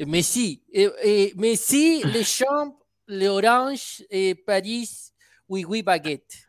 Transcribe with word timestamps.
Messi, 0.00 0.62
eh, 0.72 1.32
Messi, 1.36 2.02
Le 2.02 2.22
Champ, 2.24 2.76
Le 3.06 3.28
Orange, 3.28 4.04
Paris, 4.46 5.12
Oui 5.48 5.64
Oui 5.64 5.82
Baguette. 5.82 6.48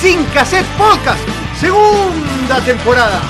Sin 0.00 0.24
Cassette 0.34 0.66
Podcast, 0.76 1.20
segunda 1.60 2.60
temporada. 2.64 3.20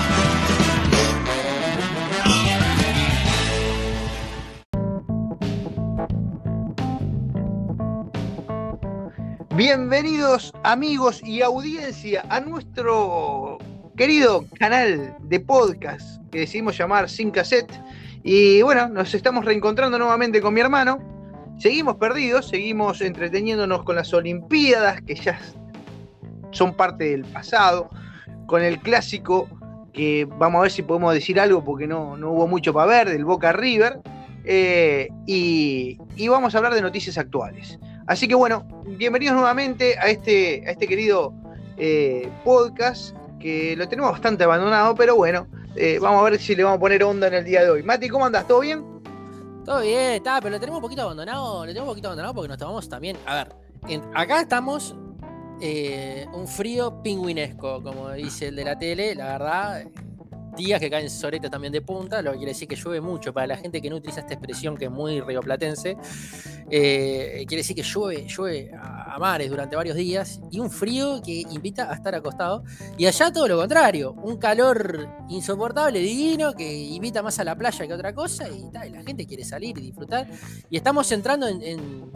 Bienvenidos 9.55 10.53
amigos 10.65 11.23
y 11.23 11.43
audiencia 11.43 12.25
a 12.31 12.41
nuestro 12.41 13.59
querido 13.97 14.47
canal 14.59 15.15
de 15.21 15.41
podcast 15.41 16.23
que 16.31 16.41
decidimos 16.41 16.79
llamar 16.79 17.09
Sin 17.09 17.31
Cassette. 17.31 17.73
Y 18.23 18.63
bueno, 18.63 18.89
nos 18.89 19.15
estamos 19.15 19.45
reencontrando 19.45 19.99
nuevamente 19.99 20.41
con 20.41 20.55
mi 20.55 20.61
hermano. 20.61 20.99
Seguimos 21.59 21.97
perdidos, 21.97 22.49
seguimos 22.49 23.01
entreteniéndonos 23.03 23.85
con 23.85 23.97
las 23.97 24.13
Olimpiadas, 24.15 25.03
que 25.03 25.15
ya 25.15 25.39
son 26.53 26.75
parte 26.75 27.11
del 27.11 27.25
pasado, 27.25 27.91
con 28.47 28.63
el 28.63 28.79
clásico, 28.81 29.49
que 29.93 30.27
vamos 30.39 30.61
a 30.61 30.63
ver 30.63 30.71
si 30.71 30.83
podemos 30.83 31.13
decir 31.13 31.41
algo 31.41 31.65
porque 31.65 31.87
no, 31.87 32.17
no 32.17 32.31
hubo 32.31 32.47
mucho 32.47 32.73
para 32.73 32.87
ver, 32.87 33.11
del 33.11 33.25
Boca 33.25 33.53
River, 33.53 34.01
eh, 34.45 35.09
y, 35.27 35.99
vamos 36.29 36.55
a 36.55 36.59
hablar 36.59 36.75
de 36.75 36.83
noticias 36.83 37.19
actuales. 37.19 37.79
Así 38.07 38.27
que 38.27 38.35
bueno, 38.35 38.67
bienvenidos 38.87 39.35
nuevamente 39.37 39.97
a 39.99 40.09
este, 40.09 40.65
a 40.67 40.73
este 40.73 40.87
querido 40.87 41.33
eh, 41.77 42.29
podcast, 42.45 43.17
que 43.39 43.77
lo 43.77 43.89
tenemos 43.89 44.13
bastante 44.13 44.45
abandonado, 44.45 44.95
pero 44.95 45.17
bueno, 45.17 45.47
eh, 45.77 45.99
vamos 46.01 46.21
a 46.21 46.31
ver 46.31 46.41
si 46.41 46.55
le 46.55 46.65
vamos 46.65 46.79
a 46.79 46.81
poner 46.81 47.03
onda 47.05 47.29
en 47.29 47.35
el 47.35 47.45
día 47.45 47.63
de 47.63 47.71
hoy. 47.71 47.83
Mati, 47.83 48.09
¿cómo 48.09 48.27
andas? 48.27 48.47
¿Todo 48.47 48.61
bien? 48.61 48.85
Todo 49.65 49.81
bien, 49.81 50.13
está, 50.15 50.41
pero 50.41 50.55
lo 50.55 50.61
tenemos 50.61 50.79
un 50.79 50.83
poquito 50.83 51.03
abandonado. 51.03 51.61
Lo 51.65 51.71
tenemos 51.71 51.89
un 51.89 51.93
poquito 51.93 52.09
abandonado 52.09 52.35
porque 52.35 52.49
nos 52.49 52.59
tomamos 52.59 52.89
también. 52.89 53.17
A 53.27 53.37
ver, 53.37 53.55
acá 54.15 54.41
estamos 54.41 54.97
eh, 55.61 56.27
un 56.33 56.49
frío 56.49 57.03
pingüinesco, 57.03 57.83
como 57.83 58.11
dice 58.13 58.49
el 58.49 58.57
de 58.57 58.65
la 58.65 58.79
tele, 58.79 59.15
la 59.15 59.39
verdad 59.39 59.85
días 60.57 60.81
que 60.81 60.91
caen 60.91 61.09
soretes 61.09 61.51
también 61.51 61.73
de 61.73 61.81
punta, 61.81 62.21
lo 62.21 62.33
que 62.33 62.39
quiere 62.39 62.53
decir 62.53 62.69
que 62.69 62.77
llueve 62.77 63.01
mucho. 63.01 63.33
Para 63.33 63.47
la 63.47 63.57
gente 63.57 63.81
que 63.81 63.89
no 63.89 63.97
utiliza 63.97 64.21
esta 64.21 64.35
expresión 64.35 64.77
que 64.77 64.87
es 64.87 64.91
muy 64.91 65.21
rioplatense, 65.21 65.97
eh, 66.71 67.45
quiere 67.47 67.63
decir 67.63 67.77
que 67.77 67.83
llueve, 67.83 68.27
llueve 68.29 68.71
a, 68.75 69.19
mares 69.19 69.51
durante 69.51 69.77
varios 69.77 69.95
días 69.95 70.41
y 70.51 70.59
un 70.59 70.71
frío 70.71 71.21
que 71.23 71.41
invita 71.51 71.91
a 71.91 71.95
estar 71.95 72.15
acostado. 72.15 72.65
Y 72.97 73.07
allá 73.07 73.33
todo 73.33 73.49
lo 73.49 73.59
contrario, 73.59 74.13
un 74.23 74.37
calor 74.37 75.09
insoportable, 75.29 76.01
divino, 76.01 76.55
que 76.55 76.73
invita 76.73 77.23
más 77.23 77.39
a 77.39 77.45
la 77.45 77.57
playa 77.57 77.87
que 77.87 77.93
a 77.93 77.97
otra 77.97 78.15
cosa 78.15 78.49
y, 78.49 78.71
la 78.73 79.03
gente 79.03 79.27
quiere 79.27 79.45
salir 79.45 79.77
y 79.79 79.83
disfrutar. 79.83 80.27
Y 80.71 80.77
estamos 80.77 81.11
entrando 81.13 81.47
en 81.47 82.11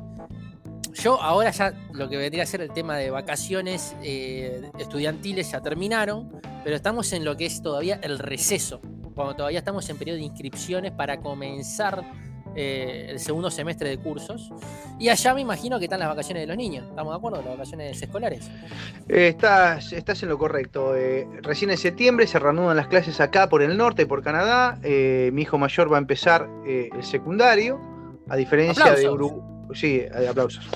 yo 1.02 1.20
ahora 1.20 1.50
ya 1.50 1.74
lo 1.92 2.08
que 2.08 2.16
vendría 2.16 2.42
a 2.42 2.46
ser 2.46 2.60
el 2.60 2.70
tema 2.70 2.96
de 2.96 3.10
vacaciones 3.10 3.94
eh, 4.02 4.70
estudiantiles 4.78 5.50
ya 5.50 5.60
terminaron, 5.60 6.40
pero 6.64 6.76
estamos 6.76 7.12
en 7.12 7.24
lo 7.24 7.36
que 7.36 7.46
es 7.46 7.62
todavía 7.62 7.98
el 8.02 8.18
receso, 8.18 8.80
cuando 9.14 9.36
todavía 9.36 9.58
estamos 9.58 9.88
en 9.90 9.98
periodo 9.98 10.18
de 10.18 10.24
inscripciones 10.24 10.92
para 10.92 11.18
comenzar 11.20 12.02
eh, 12.54 13.08
el 13.10 13.20
segundo 13.20 13.50
semestre 13.50 13.90
de 13.90 13.98
cursos. 13.98 14.50
Y 14.98 15.10
allá 15.10 15.34
me 15.34 15.42
imagino 15.42 15.78
que 15.78 15.84
están 15.84 16.00
las 16.00 16.08
vacaciones 16.08 16.42
de 16.42 16.46
los 16.46 16.56
niños, 16.56 16.86
¿estamos 16.88 17.12
de 17.12 17.18
acuerdo? 17.18 17.42
Las 17.42 17.50
vacaciones 17.58 18.00
escolares. 18.00 18.50
Eh, 19.08 19.28
estás, 19.28 19.92
estás 19.92 20.22
en 20.22 20.30
lo 20.30 20.38
correcto. 20.38 20.94
recién 21.42 21.70
en 21.70 21.76
septiembre 21.76 22.26
se 22.26 22.38
reanudan 22.38 22.76
las 22.76 22.86
clases 22.86 23.20
acá 23.20 23.48
por 23.50 23.62
el 23.62 23.76
norte, 23.76 24.06
por 24.06 24.22
Canadá. 24.22 24.78
mi 24.82 25.42
hijo 25.42 25.58
mayor 25.58 25.92
va 25.92 25.98
a 25.98 26.00
empezar 26.00 26.48
el 26.64 27.02
secundario, 27.04 27.78
a 28.28 28.36
diferencia 28.36 28.94
de 28.94 29.10
Uruguay. 29.10 29.42
Sí, 29.74 30.02
aplausos. 30.28 30.66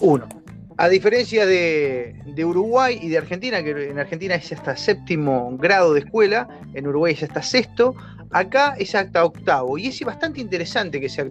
Uno. 0.00 0.28
A 0.76 0.88
diferencia 0.88 1.44
de, 1.44 2.44
Uruguay 2.44 2.98
y 3.02 3.08
de 3.08 3.18
Argentina, 3.18 3.62
que 3.64 3.90
en 3.90 3.98
Argentina 3.98 4.36
es 4.36 4.52
hasta 4.52 4.76
séptimo 4.76 5.56
grado 5.58 5.92
de 5.92 6.00
escuela, 6.00 6.48
en 6.72 6.86
Uruguay 6.86 7.14
es 7.14 7.22
hasta 7.24 7.42
sexto, 7.42 7.96
acá 8.30 8.76
es 8.78 8.94
hasta 8.94 9.24
octavo. 9.24 9.76
Y 9.76 9.88
es 9.88 10.00
bastante 10.04 10.40
interesante 10.40 11.00
que 11.00 11.08
sea 11.08 11.24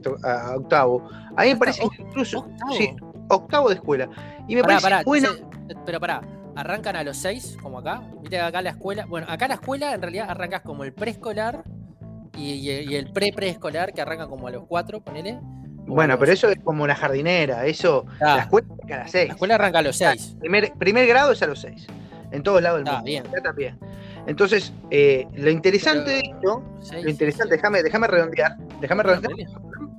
octavo. 0.55 1.09
A 1.37 1.43
mí 1.43 1.49
me 1.49 1.55
parece 1.55 1.83
incluso. 1.83 2.39
Octavo. 2.39 2.73
Sí, 2.73 2.93
octavo 3.29 3.69
de 3.69 3.75
escuela. 3.75 4.09
Y 4.49 4.55
me 4.55 4.63
parece 4.63 5.03
bueno. 5.05 5.29
pero 5.85 5.99
pará, 6.01 6.21
arrancan 6.55 6.97
a 6.97 7.03
los 7.03 7.15
seis, 7.15 7.57
como 7.61 7.79
acá. 7.79 8.03
Viste 8.21 8.39
acá 8.39 8.61
la 8.61 8.71
escuela. 8.71 9.05
Bueno, 9.05 9.27
acá 9.29 9.47
la 9.47 9.53
escuela 9.53 9.93
en 9.93 10.01
realidad 10.01 10.29
arrancas 10.29 10.61
como 10.61 10.83
el 10.83 10.93
preescolar 10.93 11.63
y, 12.37 12.95
el 12.95 13.11
pre-preescolar, 13.11 13.93
que 13.93 14.01
arranca 14.01 14.27
como 14.27 14.47
a 14.47 14.51
los 14.51 14.65
cuatro, 14.65 15.01
ponele. 15.01 15.39
Bueno, 15.87 16.19
pero 16.19 16.33
eso 16.33 16.49
es 16.49 16.59
como 16.63 16.83
una 16.83 16.95
jardinera, 16.95 17.65
eso. 17.65 18.05
La 18.19 18.41
escuela 18.41 18.67
arranca 18.69 18.95
a 18.95 18.99
las 18.99 19.11
6. 19.11 19.27
La 19.27 19.33
escuela 19.33 19.55
arranca 19.55 19.79
a 19.79 19.81
los 19.81 19.97
6. 19.97 20.35
Primer, 20.39 20.73
primer 20.73 21.07
grado 21.07 21.31
es 21.31 21.41
a 21.41 21.47
los 21.47 21.61
6. 21.61 21.87
En 22.31 22.43
todos 22.43 22.61
lados 22.61 22.83
del 22.83 22.93
mundo. 22.93 23.03
Bien. 23.05 23.23
también. 23.41 23.79
Entonces, 24.27 24.73
eh, 24.91 25.25
lo 25.35 25.49
interesante 25.49 26.11
de 26.11 26.19
esto, 26.19 26.61
lo 27.01 27.09
interesante, 27.09 27.55
déjame, 27.55 27.81
déjame 27.81 28.07
redondear, 28.07 28.57
déjame 28.81 29.03
redondear. 29.03 29.33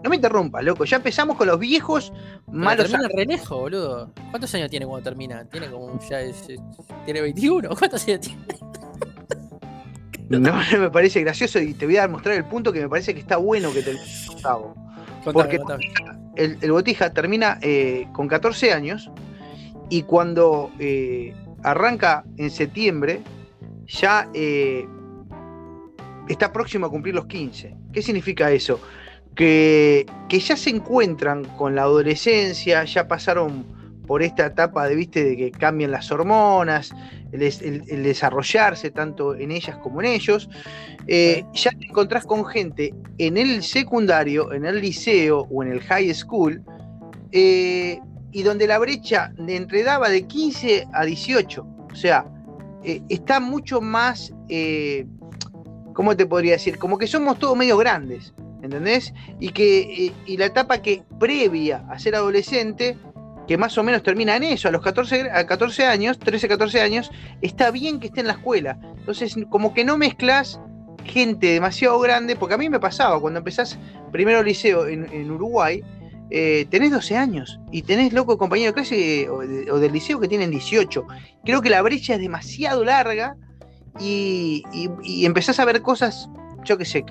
No 0.04 0.10
me 0.10 0.16
interrumpa, 0.16 0.60
loco. 0.60 0.84
Ya 0.84 0.98
empezamos 0.98 1.36
con 1.36 1.48
los 1.48 1.58
viejos 1.58 2.12
malos. 2.46 2.90
Termina 2.90 3.08
renejo, 3.08 3.58
boludo. 3.58 4.12
¿Cuántos 4.30 4.54
años 4.54 4.70
tiene 4.70 4.86
cuando 4.86 5.02
termina? 5.02 5.44
Tiene 5.46 5.68
como 5.68 5.98
ya 6.08 6.20
es, 6.20 6.46
tiene 7.06 7.20
21. 7.22 7.70
¿Cuántos 7.76 8.06
años 8.06 8.20
tiene? 8.20 8.44
No, 10.28 10.52
me 10.78 10.90
parece 10.90 11.20
gracioso 11.22 11.58
y 11.58 11.72
te 11.72 11.86
voy 11.86 11.96
a 11.96 12.06
mostrar 12.06 12.36
el 12.36 12.44
punto 12.44 12.72
que 12.72 12.80
me 12.80 12.88
parece 12.88 13.14
que 13.14 13.20
está 13.20 13.38
bueno 13.38 13.72
que 13.72 13.82
te 13.82 13.94
lo 13.94 13.98
porque 15.32 15.58
El, 16.36 16.72
Botija 16.72 17.12
termina 17.12 17.58
eh, 17.62 18.06
con 18.12 18.28
14 18.28 18.72
años 18.72 19.10
y 19.90 20.02
cuando 20.02 20.70
eh, 20.78 21.34
arranca 21.62 22.24
en 22.36 22.50
septiembre 22.50 23.20
ya 23.86 24.28
eh, 24.34 24.86
está 26.28 26.52
próximo 26.52 26.86
a 26.86 26.90
cumplir 26.90 27.14
los 27.14 27.26
15. 27.26 27.74
¿Qué 27.92 28.02
significa 28.02 28.50
eso? 28.50 28.80
Que, 29.34 30.04
que, 30.28 30.40
ya 30.40 30.56
se 30.56 30.70
encuentran 30.70 31.44
con 31.44 31.74
la 31.74 31.82
adolescencia, 31.82 32.84
ya 32.84 33.06
pasaron 33.06 33.64
por 34.06 34.22
esta 34.22 34.46
etapa 34.46 34.88
de, 34.88 34.96
¿viste? 34.96 35.22
de 35.22 35.36
que 35.36 35.50
cambian 35.50 35.90
las 35.90 36.10
hormonas, 36.10 36.92
el, 37.32 38.02
desarrollarse 38.02 38.90
tanto 38.90 39.34
en 39.34 39.50
ellas 39.50 39.76
como 39.78 40.00
en 40.00 40.08
ellos, 40.08 40.48
eh, 41.06 41.44
ya 41.52 41.70
te 41.70 41.86
encontrás 41.86 42.24
con 42.24 42.44
gente 42.44 42.94
en 43.18 43.36
el 43.36 43.62
secundario, 43.62 44.52
en 44.52 44.64
el 44.64 44.80
liceo 44.80 45.46
o 45.50 45.62
en 45.62 45.72
el 45.72 45.80
high 45.80 46.12
school, 46.14 46.62
eh, 47.32 48.00
y 48.30 48.42
donde 48.42 48.66
la 48.66 48.78
brecha 48.78 49.32
de 49.38 49.56
entre 49.56 49.82
daba 49.82 50.08
de 50.08 50.26
15 50.26 50.86
a 50.92 51.04
18. 51.04 51.66
O 51.90 51.94
sea, 51.94 52.26
eh, 52.84 53.02
está 53.08 53.40
mucho 53.40 53.80
más, 53.80 54.32
¿cómo 55.94 56.16
te 56.16 56.26
podría 56.26 56.52
decir? 56.52 56.78
Como 56.78 56.98
que 56.98 57.06
somos 57.06 57.38
todos 57.38 57.56
medio 57.56 57.76
grandes, 57.76 58.32
¿entendés? 58.62 59.12
Y 59.40 59.50
que 59.50 60.12
y 60.26 60.36
la 60.36 60.46
etapa 60.46 60.80
que 60.82 61.02
previa 61.18 61.84
a 61.90 61.98
ser 61.98 62.14
adolescente 62.14 62.96
que 63.48 63.56
más 63.56 63.76
o 63.78 63.82
menos 63.82 64.02
termina 64.02 64.36
en 64.36 64.44
eso, 64.44 64.68
a 64.68 64.70
los 64.70 64.82
14, 64.82 65.30
a 65.30 65.46
14 65.46 65.86
años, 65.86 66.18
13, 66.18 66.48
14 66.48 66.82
años, 66.82 67.10
está 67.40 67.70
bien 67.70 67.98
que 67.98 68.08
esté 68.08 68.20
en 68.20 68.26
la 68.26 68.34
escuela. 68.34 68.78
Entonces, 68.98 69.34
como 69.48 69.72
que 69.72 69.84
no 69.84 69.96
mezclas 69.96 70.60
gente 71.04 71.54
demasiado 71.54 71.98
grande, 71.98 72.36
porque 72.36 72.54
a 72.54 72.58
mí 72.58 72.68
me 72.68 72.78
pasaba, 72.78 73.18
cuando 73.18 73.38
empezás 73.38 73.78
primero 74.12 74.42
liceo 74.42 74.86
en, 74.86 75.30
Uruguay, 75.30 75.82
eh, 76.30 76.66
tenés 76.68 76.90
12 76.90 77.16
años 77.16 77.58
y 77.72 77.80
tenés 77.82 78.12
loco 78.12 78.36
compañero 78.36 78.72
de 78.72 78.74
clase 78.74 79.28
o, 79.30 79.40
del 79.78 79.92
liceo 79.92 80.20
que 80.20 80.28
tienen 80.28 80.50
18. 80.50 81.06
Creo 81.42 81.62
que 81.62 81.70
la 81.70 81.80
brecha 81.80 82.14
es 82.14 82.20
demasiado 82.20 82.84
larga 82.84 83.34
y, 83.98 84.62
empezás 85.24 85.58
a 85.58 85.64
ver 85.64 85.80
cosas, 85.80 86.28
yo 86.64 86.76
qué 86.76 86.84
sé, 86.84 87.02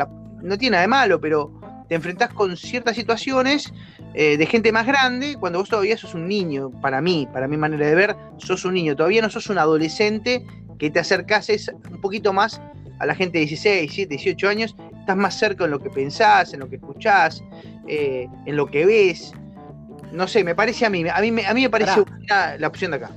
no 0.43 0.55
tiene 0.55 0.73
nada 0.73 0.81
de 0.83 0.87
malo, 0.87 1.19
pero 1.19 1.59
te 1.87 1.95
enfrentás 1.95 2.33
con 2.33 2.57
ciertas 2.57 2.95
situaciones 2.95 3.71
eh, 4.13 4.37
de 4.37 4.45
gente 4.45 4.71
más 4.71 4.85
grande 4.85 5.35
cuando 5.39 5.59
vos 5.59 5.69
todavía 5.69 5.97
sos 5.97 6.13
un 6.13 6.27
niño, 6.27 6.71
para 6.81 7.01
mí, 7.01 7.27
para 7.31 7.47
mi 7.47 7.57
manera 7.57 7.87
de 7.87 7.95
ver, 7.95 8.15
sos 8.37 8.65
un 8.65 8.73
niño, 8.73 8.95
todavía 8.95 9.21
no 9.21 9.29
sos 9.29 9.49
un 9.49 9.57
adolescente 9.57 10.45
que 10.79 10.89
te 10.89 10.99
acercases 10.99 11.71
un 11.89 12.01
poquito 12.01 12.33
más 12.33 12.61
a 12.99 13.05
la 13.05 13.15
gente 13.15 13.39
de 13.39 13.45
16, 13.45 13.81
17, 13.81 14.15
18 14.15 14.49
años, 14.49 14.75
estás 14.99 15.17
más 15.17 15.37
cerca 15.37 15.65
en 15.65 15.71
lo 15.71 15.79
que 15.79 15.89
pensás, 15.89 16.53
en 16.53 16.59
lo 16.59 16.69
que 16.69 16.77
escuchás, 16.77 17.43
eh, 17.87 18.27
en 18.45 18.55
lo 18.55 18.67
que 18.67 18.85
ves. 18.85 19.33
No 20.11 20.27
sé, 20.27 20.43
me 20.43 20.55
parece 20.55 20.85
a 20.85 20.89
mí, 20.89 21.03
a 21.07 21.19
mí, 21.21 21.41
a 21.45 21.53
mí 21.53 21.61
me 21.61 21.69
parece 21.69 22.03
la 22.57 22.67
opción 22.67 22.91
de 22.91 22.97
acá. 22.97 23.11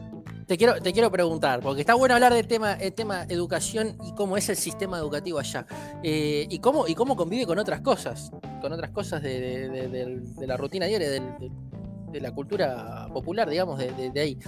Te 0.51 0.59
quiero, 0.59 0.83
te 0.83 0.93
quiero 0.93 1.13
preguntar, 1.13 1.61
porque 1.61 1.83
está 1.83 1.95
bueno 1.95 2.15
hablar 2.15 2.35
del 2.35 2.49
tema, 2.49 2.73
el 2.73 2.93
tema 2.93 3.25
educación 3.29 3.97
y 4.05 4.13
cómo 4.17 4.37
es 4.37 4.49
el 4.49 4.57
sistema 4.57 4.99
educativo 4.99 5.39
allá. 5.39 5.65
Eh, 6.03 6.49
y, 6.51 6.59
cómo, 6.59 6.89
y 6.89 6.97
cómo 6.97 7.15
convive 7.15 7.47
con 7.47 7.61
otras 7.61 7.83
cosas, 7.83 8.33
con 8.61 8.73
otras 8.73 8.91
cosas 8.91 9.23
de, 9.23 10.21
la 10.41 10.57
rutina 10.57 10.87
diaria, 10.87 11.09
de, 11.09 12.21
la 12.21 12.33
cultura 12.33 13.07
popular, 13.13 13.49
digamos, 13.49 13.79
de, 13.79 14.21
ahí. 14.21 14.39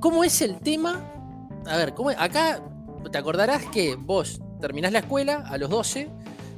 ¿Cómo 0.00 0.24
es 0.24 0.42
el 0.42 0.58
tema? 0.58 1.00
A 1.68 1.76
ver, 1.76 1.94
¿cómo, 1.94 2.10
acá 2.10 2.60
te 3.08 3.18
acordarás 3.18 3.64
que 3.66 3.94
vos 3.94 4.42
terminás 4.60 4.90
la 4.90 4.98
escuela 4.98 5.44
a 5.46 5.58
los 5.58 5.70
12 5.70 6.10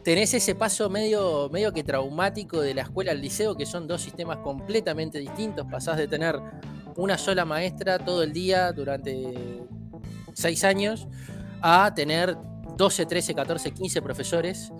tenés 0.03 0.33
ese 0.33 0.55
paso 0.55 0.89
medio, 0.89 1.51
medio 1.51 1.73
que 1.73 1.83
traumático 1.83 2.61
de 2.61 2.73
la 2.75 2.83
escuela 2.83 3.13
al 3.13 3.21
liceo, 3.21 3.55
que 3.55 3.67
son 3.67 3.87
dos 3.87 4.03
sistemas 4.03 4.39
completamente 4.39 5.19
distintos. 5.19 5.67
Pasás 5.71 5.97
de 5.97 6.07
tener 6.07 6.41
una 6.97 7.19
sola 7.19 7.45
maestra 7.45 7.99
todo 7.99 8.23
el 8.23 8.33
día 8.33 8.73
durante 8.73 9.67
seis 10.33 10.65
años 10.65 11.07
a 11.61 11.93
tener 11.95 12.37
12, 12.77 13.07
13, 13.07 13.35
14, 13.35 13.71
15 13.73 14.03
profesores 14.03 14.73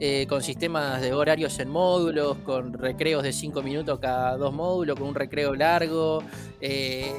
eh, 0.00 0.26
con 0.28 0.42
sistemas 0.42 1.00
de 1.00 1.12
horarios 1.12 1.58
en 1.60 1.68
módulos, 1.68 2.38
con 2.38 2.72
recreos 2.72 3.22
de 3.22 3.32
cinco 3.32 3.62
minutos 3.62 3.98
cada 4.00 4.36
dos 4.36 4.52
módulos, 4.52 4.98
con 4.98 5.08
un 5.08 5.14
recreo 5.14 5.54
largo. 5.54 6.22
Eh, 6.60 7.12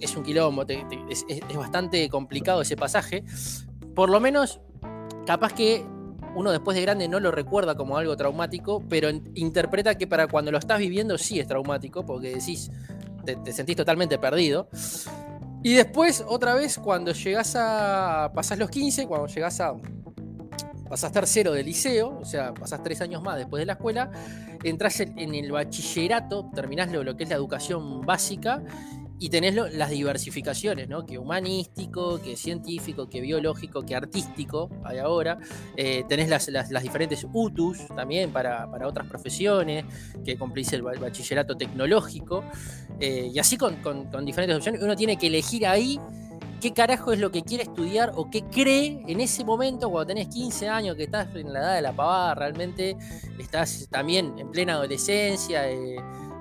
es 0.00 0.16
un 0.16 0.22
quilombo, 0.22 0.64
es, 1.08 1.26
es 1.28 1.56
bastante 1.56 2.08
complicado 2.08 2.62
ese 2.62 2.76
pasaje. 2.76 3.24
Por 3.94 4.08
lo 4.08 4.20
menos, 4.20 4.60
capaz 5.26 5.52
que 5.52 5.84
uno 6.34 6.52
después 6.52 6.76
de 6.76 6.82
grande 6.82 7.08
no 7.08 7.20
lo 7.20 7.30
recuerda 7.30 7.74
como 7.74 7.96
algo 7.96 8.16
traumático, 8.16 8.82
pero 8.88 9.10
interpreta 9.34 9.96
que 9.98 10.06
para 10.06 10.28
cuando 10.28 10.52
lo 10.52 10.58
estás 10.58 10.78
viviendo 10.78 11.18
sí 11.18 11.40
es 11.40 11.46
traumático, 11.46 12.06
porque 12.06 12.34
decís, 12.34 12.70
te, 13.24 13.52
sentís 13.52 13.76
totalmente 13.76 14.18
perdido. 14.18 14.68
Y 15.62 15.74
después, 15.74 16.24
otra 16.26 16.54
vez, 16.54 16.78
cuando 16.78 17.12
llegás 17.12 17.54
a. 17.56 18.30
pasás 18.34 18.58
los 18.58 18.70
15, 18.70 19.06
cuando 19.06 19.26
llegás 19.26 19.60
a. 19.60 19.74
pasás 20.88 21.12
tercero 21.12 21.52
de 21.52 21.62
liceo, 21.62 22.18
o 22.18 22.24
sea, 22.24 22.54
pasás 22.54 22.82
tres 22.82 23.00
años 23.00 23.22
más 23.22 23.36
después 23.36 23.60
de 23.60 23.66
la 23.66 23.74
escuela, 23.74 24.10
entras 24.64 25.00
en, 25.00 25.34
el 25.34 25.52
bachillerato, 25.52 26.50
terminás 26.54 26.90
lo 26.90 27.16
que 27.16 27.24
es 27.24 27.30
la 27.30 27.36
educación 27.36 28.00
básica 28.00 28.62
y 29.22 29.28
tenés 29.28 29.54
las 29.54 29.90
diversificaciones, 29.90 30.88
¿no? 30.88 31.04
Que 31.04 31.18
humanístico, 31.18 32.22
que 32.22 32.36
científico, 32.36 33.10
que 33.10 33.20
biológico, 33.20 33.84
que 33.84 33.94
artístico, 33.94 34.70
hay 34.82 34.96
ahora. 34.96 35.38
Eh, 35.76 36.04
tenés 36.08 36.30
las, 36.30 36.82
diferentes 36.82 37.26
UTUS 37.30 37.88
también 37.94 38.32
para, 38.32 38.66
otras 38.86 39.06
profesiones, 39.06 39.84
que 40.24 40.38
cumplís 40.38 40.72
el 40.72 40.80
bachillerato 40.80 41.54
tecnológico. 41.54 42.44
Eh, 42.98 43.30
y 43.34 43.38
así 43.38 43.58
con, 43.58 43.76
diferentes 44.24 44.56
opciones. 44.56 44.82
Uno 44.82 44.96
tiene 44.96 45.18
que 45.18 45.26
elegir 45.26 45.66
ahí 45.66 46.00
qué 46.62 46.72
carajo 46.72 47.12
es 47.12 47.18
lo 47.18 47.30
que 47.30 47.42
quiere 47.42 47.64
estudiar 47.64 48.12
o 48.16 48.30
qué 48.30 48.44
cree 48.44 49.02
en 49.06 49.20
ese 49.20 49.44
momento 49.44 49.90
cuando 49.90 50.14
tenés 50.14 50.28
15 50.28 50.68
años, 50.68 50.96
que 50.96 51.04
estás 51.04 51.28
en 51.34 51.52
la 51.52 51.60
edad 51.60 51.74
de 51.74 51.82
la 51.82 51.92
pavada, 51.92 52.34
realmente 52.34 52.96
estás 53.38 53.86
también 53.90 54.34
en 54.38 54.50
plena 54.50 54.74
adolescencia. 54.74 55.70
Eh, 55.70 55.96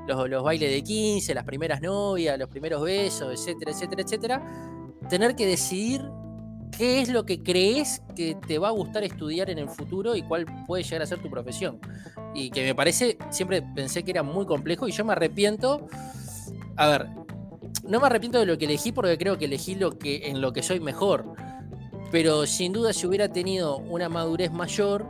los, 0.09 0.43
bailes 0.43 0.71
de 0.71 0.83
15, 0.83 1.33
las 1.33 1.43
primeras 1.43 1.81
novias, 1.81 2.37
los 2.37 2.49
primeros 2.49 2.81
besos, 2.81 3.31
etcétera, 3.33 3.71
etcétera, 3.71 4.01
etcétera, 4.01 4.89
tener 5.09 5.35
que 5.35 5.45
decidir 5.45 6.01
qué 6.77 7.01
es 7.01 7.09
lo 7.09 7.25
que 7.25 7.41
crees 7.41 8.01
que 8.15 8.35
te 8.47 8.57
va 8.57 8.69
a 8.69 8.71
gustar 8.71 9.03
estudiar 9.03 9.49
en 9.49 9.59
el 9.59 9.69
futuro 9.69 10.15
y 10.15 10.21
cuál 10.21 10.45
puede 10.67 10.83
llegar 10.83 11.01
a 11.01 11.05
ser 11.05 11.21
tu 11.21 11.29
profesión. 11.29 11.79
Y 12.33 12.51
que 12.51 12.63
me 12.63 12.75
parece, 12.75 13.17
siempre 13.31 13.61
pensé 13.61 14.03
que 14.03 14.11
era 14.11 14.23
muy 14.23 14.45
complejo 14.45 14.87
y 14.87 14.91
yo 14.91 15.03
me 15.03 15.13
arrepiento, 15.13 15.87
a 16.75 16.87
ver, 16.87 17.07
no 17.87 17.99
me 17.99 18.05
arrepiento 18.05 18.39
de 18.39 18.45
lo 18.45 18.57
que 18.57 18.65
elegí 18.65 18.91
porque 18.91 19.17
creo 19.17 19.37
que 19.37 19.45
elegí 19.45 19.75
lo 19.75 19.97
que, 19.97 20.29
en 20.29 20.41
lo 20.41 20.53
que 20.53 20.63
soy 20.63 20.79
mejor, 20.79 21.33
pero 22.11 22.45
sin 22.45 22.71
duda 22.73 22.93
si 22.93 23.07
hubiera 23.07 23.29
tenido 23.29 23.77
una 23.77 24.09
madurez 24.09 24.51
mayor, 24.51 25.07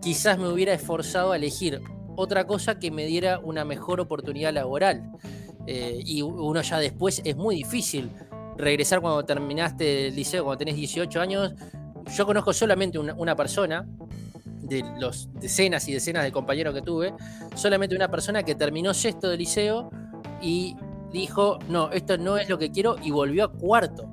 quizás 0.00 0.38
me 0.38 0.48
hubiera 0.48 0.72
esforzado 0.72 1.32
a 1.32 1.36
elegir 1.36 1.80
otra 2.16 2.46
cosa 2.46 2.78
que 2.78 2.90
me 2.90 3.06
diera 3.06 3.38
una 3.38 3.64
mejor 3.64 4.00
oportunidad 4.00 4.52
laboral. 4.52 5.10
Eh, 5.66 6.02
y 6.04 6.22
uno 6.22 6.60
ya 6.60 6.78
después 6.78 7.22
es 7.24 7.36
muy 7.36 7.56
difícil 7.56 8.10
regresar 8.56 9.00
cuando 9.00 9.24
terminaste 9.24 10.08
el 10.08 10.16
liceo, 10.16 10.44
cuando 10.44 10.58
tenés 10.58 10.76
18 10.76 11.20
años. 11.20 11.54
Yo 12.16 12.26
conozco 12.26 12.52
solamente 12.52 12.98
una, 12.98 13.36
persona, 13.36 13.86
de 14.46 14.84
los 14.98 15.28
decenas 15.34 15.88
y 15.88 15.92
decenas 15.92 16.24
de 16.24 16.32
compañeros 16.32 16.74
que 16.74 16.82
tuve, 16.82 17.14
solamente 17.54 17.94
una 17.94 18.10
persona 18.10 18.42
que 18.42 18.54
terminó 18.54 18.92
sexto 18.92 19.28
de 19.28 19.36
liceo 19.36 19.90
y 20.40 20.76
dijo, 21.12 21.58
no, 21.68 21.90
esto 21.92 22.18
no 22.18 22.38
es 22.38 22.48
lo 22.48 22.58
que 22.58 22.70
quiero 22.72 22.96
y 23.02 23.10
volvió 23.10 23.44
a 23.44 23.52
cuarto 23.52 24.11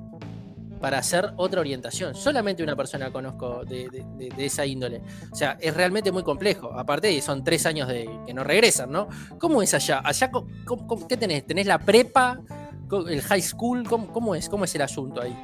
para 0.80 0.98
hacer 0.98 1.32
otra 1.36 1.60
orientación. 1.60 2.14
Solamente 2.14 2.62
una 2.62 2.74
persona 2.74 3.10
conozco 3.12 3.64
de, 3.64 4.04
esa 4.38 4.64
índole. 4.66 5.02
O 5.30 5.36
sea, 5.36 5.56
es 5.60 5.74
realmente 5.74 6.10
muy 6.10 6.22
complejo. 6.22 6.72
Aparte, 6.72 7.20
son 7.20 7.44
tres 7.44 7.66
años 7.66 7.88
de 7.88 8.08
que 8.26 8.34
no 8.34 8.42
regresan, 8.42 8.90
¿no? 8.90 9.08
¿Cómo 9.38 9.62
es 9.62 9.74
allá? 9.74 10.00
¿Allá 10.04 10.30
qué 11.08 11.16
tenés? 11.16 11.46
¿Tenés 11.46 11.66
la 11.66 11.78
prepa? 11.78 12.40
¿El 13.08 13.22
high 13.22 13.42
school? 13.42 13.86
¿Cómo, 13.86 14.34
es? 14.34 14.48
¿Cómo 14.48 14.64
es 14.64 14.74
el 14.74 14.82
asunto 14.82 15.20
ahí? 15.20 15.36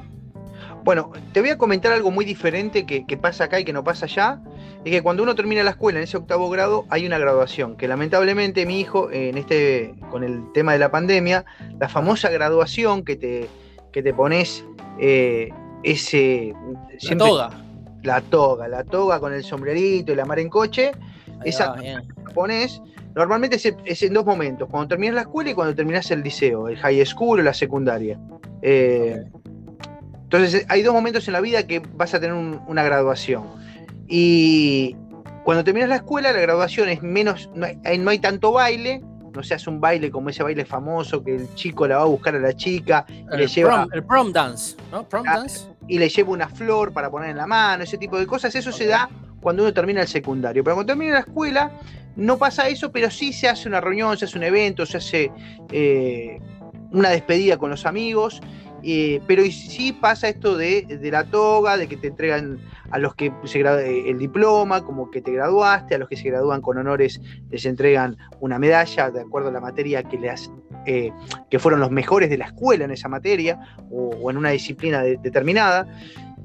Bueno, 0.83 1.11
te 1.33 1.41
voy 1.41 1.49
a 1.49 1.57
comentar 1.57 1.91
algo 1.91 2.11
muy 2.11 2.25
diferente 2.25 2.85
que, 2.85 3.17
pasa 3.17 3.45
acá 3.45 3.59
y 3.59 3.65
que 3.65 3.73
no 3.73 3.83
pasa 3.83 4.05
allá. 4.05 4.41
Es 4.83 4.91
que 4.91 5.01
cuando 5.01 5.21
uno 5.23 5.35
termina 5.35 5.63
la 5.63 5.71
escuela 5.71 5.99
en 5.99 6.03
ese 6.03 6.17
octavo 6.17 6.49
grado 6.49 6.85
hay 6.89 7.05
una 7.05 7.17
graduación, 7.17 7.75
que 7.75 7.87
lamentablemente 7.87 8.65
mi 8.65 8.79
hijo, 8.79 9.11
en 9.11 9.37
este, 9.37 9.95
con 10.11 10.23
el 10.23 10.51
tema 10.53 10.73
de 10.73 10.79
la 10.79 10.89
pandemia, 10.89 11.45
la 11.79 11.89
famosa 11.89 12.29
graduación 12.29 13.03
que 13.03 13.17
te, 13.17 13.49
que 13.97 14.03
te 14.03 14.13
pones 14.13 14.63
eh, 14.99 15.49
ese. 15.81 16.53
La 17.01 17.17
toga. 17.17 17.49
La 18.03 18.21
toga, 18.21 18.67
la 18.67 18.83
toga 18.83 19.19
con 19.19 19.33
el 19.33 19.43
sombrerito 19.43 20.11
y 20.11 20.15
la 20.15 20.23
mar 20.23 20.37
en 20.37 20.49
coche. 20.49 20.91
esa 21.43 21.73
que 21.73 21.97
pones. 22.35 22.79
Normalmente 23.15 23.57
es, 23.85 24.03
en 24.03 24.13
dos 24.13 24.23
momentos, 24.23 24.69
cuando 24.69 24.89
terminas 24.89 25.15
la 25.15 25.21
escuela 25.21 25.49
y 25.49 25.53
cuando 25.55 25.73
terminas 25.73 26.11
el 26.11 26.21
liceo, 26.21 26.67
el 26.67 26.77
high 26.77 27.03
school 27.07 27.39
o 27.39 27.41
la 27.43 27.55
secundaria. 27.55 28.19
Eh, 28.61 29.25
entonces 30.21 30.63
hay 30.69 30.83
dos 30.83 30.93
momentos 30.93 31.27
en 31.27 31.33
la 31.33 31.41
vida 31.41 31.65
que 31.65 31.79
vas 31.95 32.13
a 32.13 32.19
tener 32.19 32.35
una 32.35 32.83
graduación. 32.83 33.45
Y 34.07 34.95
cuando 35.43 35.63
terminas 35.63 35.89
la 35.89 35.95
escuela, 35.95 36.31
la 36.31 36.41
graduación 36.41 36.89
es 36.89 37.01
menos, 37.01 37.49
no 37.55 38.09
hay 38.11 38.19
tanto 38.19 38.51
baile, 38.51 39.01
no 39.37 39.43
se 39.43 39.53
hace 39.53 39.69
un 39.69 39.79
baile 39.79 40.09
como 40.11 40.29
ese 40.29 40.43
baile 40.43 40.65
famoso 40.65 41.23
que 41.23 41.35
el 41.35 41.53
chico 41.53 41.87
la 41.87 41.97
va 41.97 42.03
a 42.03 42.07
buscar 42.07 42.35
a 42.35 42.39
la 42.39 42.53
chica 42.53 43.05
y 43.07 43.37
le 43.37 43.47
lleva. 43.47 43.87
el 43.93 44.03
prom 44.03 44.33
dance, 44.33 44.75
¿no? 44.91 45.07
Prom 45.07 45.23
ah, 45.27 45.37
dance. 45.37 45.67
Y 45.87 45.99
le 45.99 46.09
lleva 46.09 46.31
una 46.31 46.49
flor 46.49 46.91
para 46.91 47.09
poner 47.09 47.29
en 47.29 47.37
la 47.37 47.47
mano, 47.47 47.83
ese 47.83 47.97
tipo 47.97 48.17
de 48.19 48.25
cosas. 48.25 48.53
Eso 48.55 48.71
se 48.71 48.87
da 48.87 49.09
cuando 49.39 49.61
uno 49.61 49.73
termina 49.73 50.01
el 50.01 50.07
secundario. 50.07 50.63
Pero 50.63 50.75
cuando 50.75 50.91
termina 50.91 51.13
la 51.13 51.19
escuela, 51.19 51.71
no 52.15 52.37
pasa 52.37 52.67
eso, 52.67 52.91
pero 52.91 53.11
sí 53.11 53.31
se 53.31 53.47
hace 53.47 53.69
una 53.69 53.79
reunión, 53.79 54.17
se 54.17 54.25
hace 54.25 54.37
un 54.37 54.43
evento, 54.43 54.85
se 54.85 54.97
hace 54.97 55.31
eh, 55.71 56.41
una 56.91 57.09
despedida 57.09 57.57
con 57.57 57.69
los 57.69 57.85
amigos 57.85 58.41
eh, 58.89 59.19
pero 59.27 59.43
sí 59.43 59.91
pasa 59.91 60.29
esto 60.29 60.55
de, 60.55 60.87
la 61.11 61.25
toga, 61.25 61.75
de 61.75 61.89
que 61.89 61.97
te 61.97 62.07
entregan 62.07 62.57
a 62.89 62.97
los 62.97 63.15
que 63.15 63.33
se 63.43 63.59
eh, 63.59 64.09
el 64.09 64.17
diploma, 64.17 64.81
como 64.85 65.11
que 65.11 65.21
te 65.21 65.33
graduaste, 65.33 65.95
a 65.95 65.97
los 65.97 66.07
que 66.07 66.15
se 66.15 66.29
gradúan 66.29 66.61
con 66.61 66.77
honores 66.77 67.19
les 67.49 67.65
entregan 67.65 68.15
una 68.39 68.57
medalla 68.57 69.11
de 69.11 69.19
acuerdo 69.19 69.49
a 69.49 69.51
la 69.51 69.59
materia 69.59 70.03
que, 70.03 70.17
les, 70.17 70.49
eh, 70.85 71.11
que 71.49 71.59
fueron 71.59 71.81
los 71.81 71.91
mejores 71.91 72.29
de 72.29 72.37
la 72.37 72.45
escuela 72.45 72.85
en 72.85 72.91
esa 72.91 73.09
materia 73.09 73.59
o, 73.91 74.31
en 74.31 74.37
una 74.37 74.51
disciplina 74.51 75.01
determinada. 75.01 75.85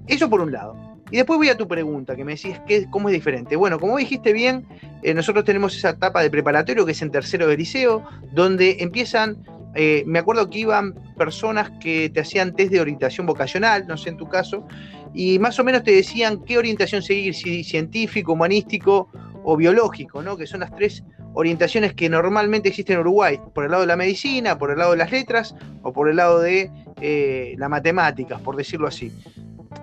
Eso 0.08 0.28
por 0.28 0.40
un 0.40 0.50
lado. 0.50 0.74
Y 1.12 1.18
después 1.18 1.36
voy 1.36 1.48
a 1.48 1.56
tu 1.56 1.68
pregunta, 1.68 2.16
que 2.16 2.24
me 2.24 2.34
decís 2.34 2.58
que, 2.66 2.90
cómo 2.90 3.08
es 3.08 3.12
diferente. 3.12 3.54
Bueno, 3.54 3.78
como 3.78 3.98
dijiste 3.98 4.32
bien, 4.32 4.66
nosotros 5.14 5.44
tenemos 5.44 5.76
esa 5.76 5.90
etapa 5.90 6.22
de 6.22 6.30
preparatorio 6.30 6.84
que 6.84 6.90
es 6.90 7.02
en 7.02 7.12
tercero 7.12 7.46
de 7.46 7.56
liceo, 7.56 8.02
donde 8.32 8.78
empiezan 8.80 9.36
eh, 9.74 10.04
me 10.06 10.18
acuerdo 10.18 10.50
que 10.50 10.60
iban 10.60 10.94
personas 11.16 11.70
que 11.80 12.10
te 12.10 12.20
hacían 12.20 12.54
test 12.54 12.72
de 12.72 12.80
orientación 12.80 13.26
vocacional, 13.26 13.86
no 13.86 13.96
sé 13.96 14.10
en 14.10 14.16
tu 14.16 14.28
caso, 14.28 14.66
y 15.14 15.38
más 15.38 15.58
o 15.58 15.64
menos 15.64 15.82
te 15.82 15.92
decían 15.92 16.42
qué 16.44 16.58
orientación 16.58 17.02
seguir, 17.02 17.34
si 17.34 17.64
científico, 17.64 18.32
humanístico 18.32 19.08
o 19.44 19.56
biológico, 19.56 20.22
¿no? 20.22 20.36
que 20.36 20.46
son 20.46 20.60
las 20.60 20.74
tres 20.74 21.02
orientaciones 21.34 21.94
que 21.94 22.08
normalmente 22.08 22.68
existen 22.68 22.94
en 22.94 23.00
Uruguay, 23.00 23.40
por 23.54 23.64
el 23.64 23.70
lado 23.70 23.82
de 23.82 23.86
la 23.86 23.96
medicina, 23.96 24.58
por 24.58 24.70
el 24.70 24.78
lado 24.78 24.92
de 24.92 24.98
las 24.98 25.10
letras 25.10 25.54
o 25.82 25.92
por 25.92 26.08
el 26.08 26.16
lado 26.16 26.40
de 26.40 26.70
eh, 27.00 27.54
la 27.58 27.68
matemáticas, 27.68 28.40
por 28.40 28.56
decirlo 28.56 28.86
así. 28.86 29.12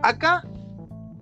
Acá 0.01 0.43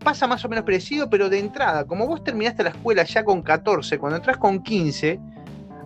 pasa 0.04 0.28
más 0.28 0.44
o 0.46 0.50
menos 0.50 0.66
parecido, 0.66 1.10
pero 1.10 1.30
de 1.30 1.40
entrada, 1.40 1.86
como 1.86 2.08
vos 2.08 2.24
terminaste 2.24 2.64
la 2.64 2.70
escuela 2.70 3.04
ya 3.04 3.24
con 3.24 3.42
14, 3.42 3.98
cuando 3.98 4.18
entras 4.18 4.38
con 4.38 4.62
15, 4.62 5.20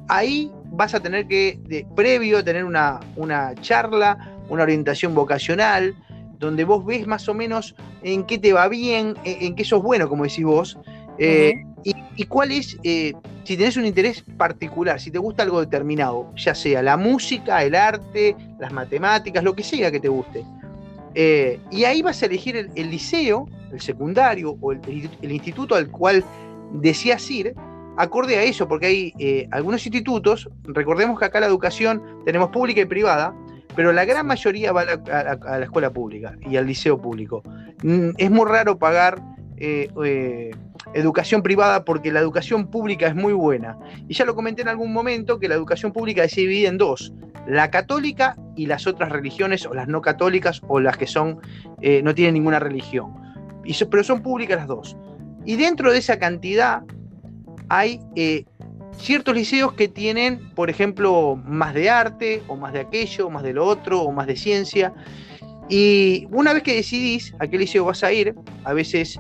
ahí 0.08 0.52
vas 0.72 0.96
a 0.96 1.00
tener 1.00 1.28
que, 1.28 1.60
de, 1.68 1.86
previo, 1.96 2.44
tener 2.44 2.64
una, 2.64 3.00
una 3.16 3.54
charla, 3.56 4.18
una 4.50 4.64
orientación 4.64 5.14
vocacional, 5.14 5.96
donde 6.40 6.64
vos 6.64 6.86
ves 6.86 7.06
más 7.06 7.30
o 7.30 7.34
menos 7.34 7.76
en 8.02 8.26
qué 8.26 8.38
te 8.38 8.52
va 8.52 8.68
bien, 8.68 9.16
en, 9.24 9.56
qué 9.56 9.64
sos 9.64 9.84
bueno, 9.84 10.10
como 10.10 10.24
decís 10.24 10.44
vos, 10.44 10.78
eh, 11.18 11.54
y, 11.84 12.26
cuál 12.26 12.52
es, 12.52 12.78
eh, 12.84 13.14
si 13.44 13.58
tenés 13.58 13.78
un 13.78 13.86
interés 13.86 14.24
particular, 14.38 15.00
si 15.00 15.12
te 15.12 15.18
gusta 15.18 15.44
algo 15.44 15.60
determinado, 15.60 16.32
ya 16.36 16.56
sea 16.56 16.82
la 16.82 16.98
música, 16.98 17.64
el 17.64 17.76
arte, 17.76 18.36
las 18.60 18.72
matemáticas, 18.72 19.44
lo 19.44 19.56
que 19.56 19.64
sea 19.64 19.92
que 19.92 20.00
te 20.00 20.10
guste. 20.10 20.44
Eh, 21.14 21.60
y 21.72 21.84
ahí 21.84 22.02
vas 22.02 22.22
a 22.24 22.28
elegir 22.28 22.56
el, 22.56 22.90
liceo, 22.90 23.48
el 23.72 23.82
secundario 23.82 24.58
o 24.62 24.72
el, 24.72 24.82
instituto 25.24 25.76
al 25.76 25.90
cual 25.90 26.24
deseas 26.74 27.30
ir, 27.30 27.56
acorde 28.02 28.38
a 28.38 28.44
eso, 28.44 28.68
porque 28.68 28.86
hay 28.88 29.48
algunos 29.52 29.86
institutos, 29.86 30.50
recordemos 30.64 31.20
que 31.20 31.26
acá 31.26 31.40
la 31.40 31.48
educación 31.48 32.02
tenemos 32.26 32.50
pública 32.50 32.82
y 32.82 32.86
privada, 32.86 33.34
pero 33.76 33.94
la 33.94 34.06
gran 34.06 34.28
mayoría 34.28 34.72
va 34.72 34.82
a 34.82 35.58
la, 35.58 35.64
escuela 35.64 35.92
pública 35.92 36.36
y 36.50 36.58
al 36.58 36.68
liceo 36.68 37.02
público. 37.02 37.44
Mm, 37.84 38.10
es 38.18 38.32
muy 38.32 38.46
raro 38.46 38.78
pagar 38.78 39.22
eh, 39.58 39.90
eh, 40.04 40.52
educación 40.94 41.42
privada 41.42 41.86
porque 41.86 42.12
la 42.12 42.20
educación 42.20 42.68
pública 42.68 43.08
es 43.08 43.16
muy 43.16 43.34
buena. 43.34 43.78
Y 44.08 44.14
ya 44.14 44.26
lo 44.26 44.36
comenté 44.36 44.62
en 44.62 44.68
algún 44.68 44.92
momento 44.92 45.40
que 45.40 45.48
la 45.48 45.56
educación 45.56 45.94
pública 45.94 46.28
se 46.28 46.42
divide 46.42 46.68
en 46.68 46.78
dos, 46.78 47.14
la 47.48 47.72
católica 47.72 48.36
y 48.56 48.66
las 48.66 48.88
otras 48.88 49.12
religiones, 49.12 49.66
o 49.66 49.74
las 49.74 49.88
no 49.88 50.02
católicas, 50.02 50.62
o 50.68 50.80
las 50.80 50.98
que 50.98 51.08
son, 51.08 51.40
eh, 51.82 52.02
no 52.04 52.14
tienen 52.14 52.34
ninguna 52.34 52.60
religión. 52.60 53.14
Y 53.64 53.74
pero 53.86 54.04
son 54.04 54.22
públicas 54.22 54.58
las 54.58 54.68
dos. 54.68 54.98
Y 55.46 55.56
dentro 55.56 55.92
de 55.92 56.00
esa 56.00 56.20
cantidad 56.20 56.84
hay 57.72 58.02
ciertos 58.98 59.34
liceos 59.34 59.72
que 59.74 59.88
tienen, 59.88 60.54
por 60.56 60.70
ejemplo, 60.70 61.42
más 61.46 61.74
de 61.74 61.90
arte, 61.90 62.44
o 62.50 62.58
más 62.58 62.74
de 62.74 62.82
aquello, 62.82 63.28
o 63.28 63.30
más 63.30 63.44
de 63.44 63.54
lo 63.54 63.66
otro, 63.66 64.02
o 64.02 64.12
más 64.12 64.28
de 64.28 64.36
ciencia. 64.36 64.94
Y 65.70 66.28
una 66.32 66.52
vez 66.52 66.64
que 66.64 66.76
decidís 66.76 67.34
a 67.40 67.48
qué 67.48 67.58
liceo 67.58 67.86
vas 67.86 68.04
a 68.04 68.12
ir, 68.12 68.36
a 68.66 68.74
veces, 68.74 69.18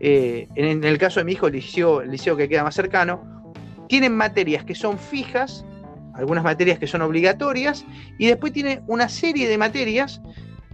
eh, 0.00 0.48
en, 0.56 0.82
el 0.82 0.98
caso 0.98 1.20
de 1.20 1.24
mi 1.24 1.32
hijo, 1.32 1.46
el 1.46 1.52
liceo, 1.52 2.00
el 2.00 2.10
liceo 2.10 2.36
que 2.36 2.48
queda 2.48 2.64
más 2.64 2.74
cercano, 2.74 3.44
tienen 3.88 4.16
materias 4.16 4.64
que 4.64 4.74
son 4.74 4.98
fijas, 4.98 5.64
algunas 6.14 6.42
materias 6.42 6.80
que 6.80 6.88
son 6.88 7.02
obligatorias, 7.02 7.84
y 8.18 8.26
después 8.26 8.52
tiene 8.52 8.82
una 8.88 9.08
serie 9.08 9.48
de 9.48 9.58
materias 9.58 10.20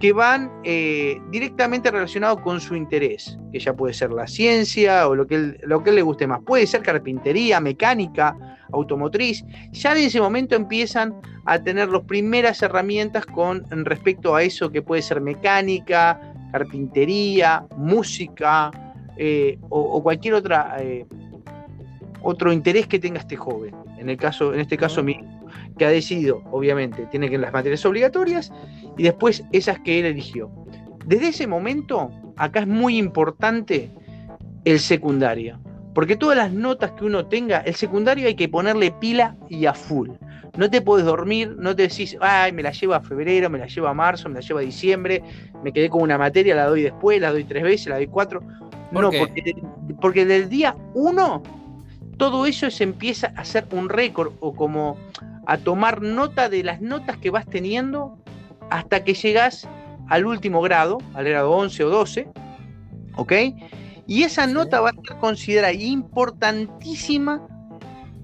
que 0.01 0.13
van 0.13 0.51
eh, 0.65 1.21
directamente 1.31 1.91
relacionados 1.91 2.41
con 2.41 2.61
su 2.61 2.77
interés, 2.77 3.39
que 3.53 3.59
ya 3.59 3.75
puede 3.75 3.95
ser 3.95 4.13
la 4.13 4.27
ciencia 4.27 5.09
o 5.09 5.15
lo 5.15 5.27
que, 5.27 5.35
él, 5.35 5.61
lo 5.63 5.83
que 5.83 5.93
le 5.93 6.03
guste 6.03 6.27
más. 6.27 6.41
Puede 6.45 6.67
ser 6.67 6.83
carpintería, 6.83 7.61
mecánica, 7.61 8.37
automotriz. 8.73 9.45
Ya 9.73 9.93
en 9.93 9.99
ese 9.99 10.21
momento 10.21 10.55
empiezan 10.55 11.15
a 11.47 11.59
tener 11.59 11.89
las 11.89 12.03
primeras 12.03 12.63
herramientas 12.63 13.27
con 13.27 13.65
respecto 13.85 14.35
a 14.35 14.43
eso 14.43 14.71
que 14.71 14.83
puede 14.83 15.03
ser 15.03 15.21
mecánica, 15.21 16.21
carpintería, 16.53 17.67
música 17.77 18.71
eh, 19.17 19.59
o, 19.69 20.03
cualquier 20.03 20.35
otra 20.35 20.77
eh, 20.79 21.07
otro 22.23 22.53
interés 22.53 22.87
que 22.87 22.99
tenga 22.99 23.19
este 23.19 23.37
joven. 23.37 23.75
En 23.99 24.09
el 24.09 24.17
caso, 24.17 24.55
en 24.55 24.61
este 24.61 24.77
caso 24.77 25.03
mi 25.03 25.21
que 25.79 25.87
ha 25.87 25.91
decidido, 25.91 26.43
obviamente, 26.51 27.07
tiene 27.07 27.31
que 27.31 27.39
las 27.39 27.53
materias 27.53 27.85
obligatorias 27.87 28.53
y 28.97 29.05
después 29.05 29.45
esas 29.53 29.79
que 29.81 30.01
él 30.01 30.07
eligió. 30.07 30.51
Desde 31.07 31.29
ese 31.29 31.47
momento, 31.47 32.11
acá 32.37 32.61
es 32.61 32.67
muy 32.67 32.99
importante 32.99 33.91
el 34.65 34.79
secundario, 34.81 35.59
porque 35.95 36.17
todas 36.17 36.37
las 36.37 36.53
notas 36.53 36.93
que 36.93 37.05
uno 37.05 37.27
tenga, 37.27 37.61
el 37.61 37.75
secundario 37.75 38.27
hay 38.27 38.35
que 38.35 38.49
ponerle 38.49 38.91
pila 38.91 39.37
y 39.49 39.65
a 39.67 39.73
full. 39.73 40.11
No 40.57 40.69
te 40.69 40.83
puedes 40.83 41.07
dormir, 41.07 41.55
no 41.57 41.75
te 41.75 41.83
decís, 41.83 42.17
ay, 42.21 42.53
me 42.53 42.63
la 42.63 42.73
llevo 42.73 42.95
a 42.95 43.01
febrero, 43.01 43.49
me 43.49 43.59
la 43.59 43.67
llevo 43.67 43.87
a 43.87 43.95
marzo, 43.95 44.29
me 44.29 44.37
la 44.37 44.41
llevo 44.41 44.59
a 44.59 44.63
diciembre, 44.63 45.23
me 45.63 45.73
quedé 45.73 45.89
con 45.89 46.03
una 46.03 46.19
materia, 46.19 46.55
la 46.55 46.67
doy 46.67 46.83
después, 46.83 47.21
la 47.21 47.31
doy 47.31 47.45
tres 47.45 47.63
veces, 47.63 47.87
la 47.87 47.97
doy 47.97 48.09
cuatro. 48.09 48.43
no, 48.91 49.11
porque, 49.11 49.57
porque 50.01 50.27
del 50.27 50.49
día 50.49 50.77
uno 50.95 51.43
todo 52.19 52.47
eso 52.47 52.71
se 52.71 52.85
empieza 52.85 53.33
a 53.37 53.41
hacer 53.41 53.67
un 53.71 53.89
récord 53.89 54.33
o 54.41 54.55
como 54.55 54.99
a 55.47 55.57
tomar 55.57 56.03
nota 56.03 56.49
de 56.49 56.63
las 56.63 56.81
notas 56.81 57.17
que 57.17 57.31
vas 57.31 57.47
teniendo 57.47 58.19
hasta 58.71 59.03
que 59.03 59.15
llegas 59.15 59.67
al 60.09 60.27
último 60.27 60.61
grado, 60.61 60.99
al 61.15 61.25
grado 61.25 61.53
11 61.53 61.85
o 61.85 61.91
12, 61.91 62.29
¿ok? 63.17 63.33
Y 64.07 64.25
esa 64.25 64.47
nota 64.47 64.81
va 64.81 64.91
a 64.91 64.93
ser 64.93 65.17
considerada 65.21 65.73
importantísima 65.73 67.47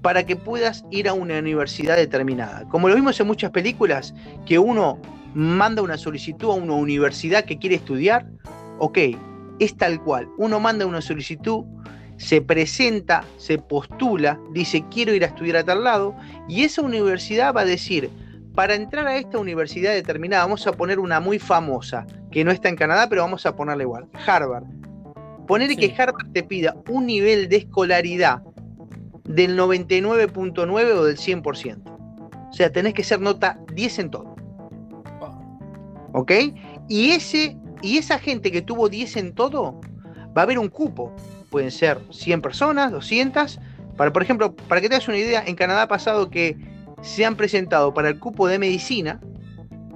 para 0.01 0.25
que 0.25 0.35
puedas 0.35 0.85
ir 0.91 1.07
a 1.07 1.13
una 1.13 1.39
universidad 1.39 1.95
determinada. 1.95 2.67
Como 2.69 2.89
lo 2.89 2.95
vimos 2.95 3.19
en 3.19 3.27
muchas 3.27 3.51
películas, 3.51 4.13
que 4.45 4.59
uno 4.59 4.99
manda 5.33 5.81
una 5.81 5.97
solicitud 5.97 6.51
a 6.51 6.53
una 6.53 6.73
universidad 6.73 7.45
que 7.45 7.57
quiere 7.57 7.75
estudiar, 7.75 8.27
ok, 8.79 8.99
es 9.59 9.75
tal 9.77 10.01
cual. 10.03 10.27
Uno 10.37 10.59
manda 10.59 10.85
una 10.85 11.01
solicitud 11.01 11.63
se 12.17 12.41
presenta, 12.41 13.23
se 13.37 13.57
postula, 13.57 14.39
dice 14.51 14.85
quiero 14.89 15.13
ir 15.13 15.23
a 15.23 15.27
estudiar 15.27 15.57
a 15.57 15.63
tal 15.63 15.83
lado, 15.83 16.15
y 16.47 16.63
esa 16.63 16.81
universidad 16.81 17.53
va 17.53 17.61
a 17.61 17.65
decir, 17.65 18.09
para 18.53 18.75
entrar 18.75 19.05
a 19.07 19.17
esta 19.17 19.37
universidad 19.37 19.93
determinada, 19.93 20.43
vamos 20.43 20.65
a 20.65 20.71
poner 20.71 20.99
una 20.99 21.19
muy 21.19 21.39
famosa, 21.39 22.05
que 22.31 22.43
no 22.43 22.51
está 22.51 22.69
en 22.69 22.77
Canadá, 22.77 23.07
pero 23.09 23.21
vamos 23.21 23.45
a 23.45 23.55
ponerla 23.55 23.83
igual, 23.83 24.07
Harvard. 24.25 24.63
Poner 25.45 25.75
que 25.75 25.93
Harvard 25.97 26.31
te 26.31 26.43
pida 26.43 26.75
un 26.89 27.05
nivel 27.05 27.49
de 27.49 27.57
escolaridad 27.57 28.41
del 29.25 29.57
99.9 29.57 30.91
o 30.93 31.03
del 31.03 31.17
100%. 31.17 31.81
O 32.49 32.53
sea, 32.53 32.71
tenés 32.71 32.93
que 32.93 33.03
ser 33.03 33.19
nota 33.19 33.59
10 33.73 33.99
en 33.99 34.11
todo. 34.11 34.35
¿Ok? 36.13 36.31
Y, 36.87 37.11
ese, 37.11 37.57
y 37.81 37.97
esa 37.97 38.17
gente 38.17 38.51
que 38.51 38.61
tuvo 38.61 38.89
10 38.89 39.17
en 39.17 39.35
todo, 39.35 39.79
va 40.35 40.41
a 40.41 40.43
haber 40.43 40.57
un 40.57 40.69
cupo 40.69 41.13
pueden 41.55 41.71
ser 41.71 42.01
100 42.11 42.41
personas, 42.41 42.91
200. 42.91 43.61
Para, 43.95 44.11
por 44.11 44.21
ejemplo, 44.21 44.53
para 44.53 44.81
que 44.81 44.89
te 44.89 44.95
hagas 44.95 45.07
una 45.07 45.15
idea, 45.15 45.41
en 45.47 45.55
Canadá 45.55 45.83
ha 45.83 45.87
pasado 45.87 46.29
que 46.29 46.57
se 47.01 47.23
han 47.23 47.37
presentado 47.37 47.93
para 47.93 48.09
el 48.09 48.19
cupo 48.19 48.49
de 48.49 48.59
medicina 48.59 49.21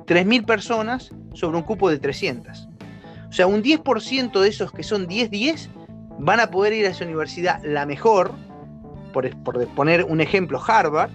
3.000 0.05 0.45
personas 0.45 1.11
sobre 1.33 1.57
un 1.57 1.63
cupo 1.63 1.89
de 1.89 1.99
300. 1.99 2.69
O 3.27 3.33
sea, 3.33 3.45
un 3.45 3.61
10% 3.61 4.39
de 4.39 4.47
esos 4.47 4.71
que 4.71 4.83
son 4.83 5.05
10-10 5.05 5.67
van 6.19 6.39
a 6.39 6.49
poder 6.49 6.71
ir 6.71 6.85
a 6.85 6.91
esa 6.91 7.03
universidad, 7.03 7.61
la 7.61 7.85
mejor, 7.85 8.31
por, 9.11 9.29
por 9.43 9.67
poner 9.75 10.05
un 10.05 10.21
ejemplo, 10.21 10.61
Harvard, 10.65 11.11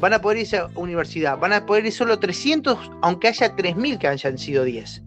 van 0.00 0.12
a 0.12 0.20
poder 0.20 0.36
ir 0.36 0.42
a 0.42 0.48
esa 0.48 0.66
universidad, 0.74 1.38
van 1.38 1.54
a 1.54 1.64
poder 1.64 1.86
ir 1.86 1.92
solo 1.92 2.18
300, 2.18 2.90
aunque 3.00 3.28
haya 3.28 3.56
3.000 3.56 3.96
que 3.96 4.08
hayan 4.08 4.36
sido 4.36 4.64
10. 4.64 5.02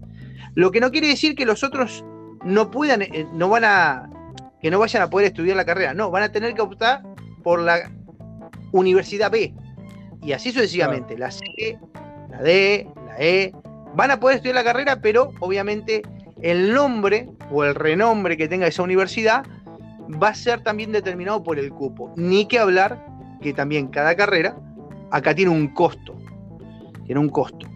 Lo 0.56 0.72
que 0.72 0.80
no 0.80 0.90
quiere 0.90 1.10
decir 1.10 1.36
que 1.36 1.46
los 1.46 1.64
otros 1.64 2.04
no 2.44 2.72
puedan, 2.72 3.04
eh, 3.04 3.28
no 3.32 3.48
van 3.48 3.64
a, 3.64 4.10
que 4.62 4.70
no 4.70 4.80
vayan 4.80 5.02
a 5.02 5.10
poder 5.10 5.28
estudiar 5.28 5.58
la 5.58 5.66
carrera. 5.66 5.94
No, 5.94 6.12
van 6.12 6.24
a 6.24 6.32
tener 6.32 6.54
que 6.54 6.62
optar 6.62 7.02
por 7.44 7.60
la 7.62 7.92
universidad 8.72 9.32
B. 9.32 9.54
Y 10.22 10.34
así 10.34 10.52
sucesivamente. 10.52 11.18
La 11.18 11.32
C, 11.32 11.80
la 12.30 12.42
D, 12.42 12.88
la 13.08 13.16
E. 13.20 13.54
Van 13.96 14.12
a 14.12 14.20
poder 14.20 14.38
estudiar 14.38 14.56
la 14.56 14.64
carrera, 14.64 15.02
pero 15.02 15.32
obviamente 15.40 16.04
el 16.42 16.74
nombre 16.74 17.30
o 17.52 17.64
el 17.64 17.76
renombre 17.76 18.38
que 18.38 18.48
tenga 18.48 18.68
esa 18.68 18.84
universidad 18.84 19.44
va 20.22 20.30
a 20.30 20.36
ser 20.36 20.62
también 20.62 20.92
determinado 20.92 21.44
por 21.44 21.60
el 21.60 21.72
cupo. 21.72 22.14
Ni 22.16 22.46
que 22.46 22.60
hablar 22.60 23.06
que 23.42 23.54
también 23.54 23.88
cada 23.88 24.16
carrera 24.16 24.56
acá 25.10 25.36
tiene 25.36 25.52
un 25.52 25.68
costo. 25.70 26.16
Tiene 27.06 27.20
un 27.20 27.30
costo. 27.30 27.68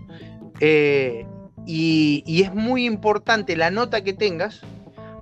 Eh, 0.60 1.26
y, 1.66 2.24
y, 2.26 2.44
es 2.44 2.54
muy 2.54 2.86
importante 2.86 3.58
la 3.58 3.72
nota 3.72 4.04
que 4.04 4.14
tengas, 4.14 4.62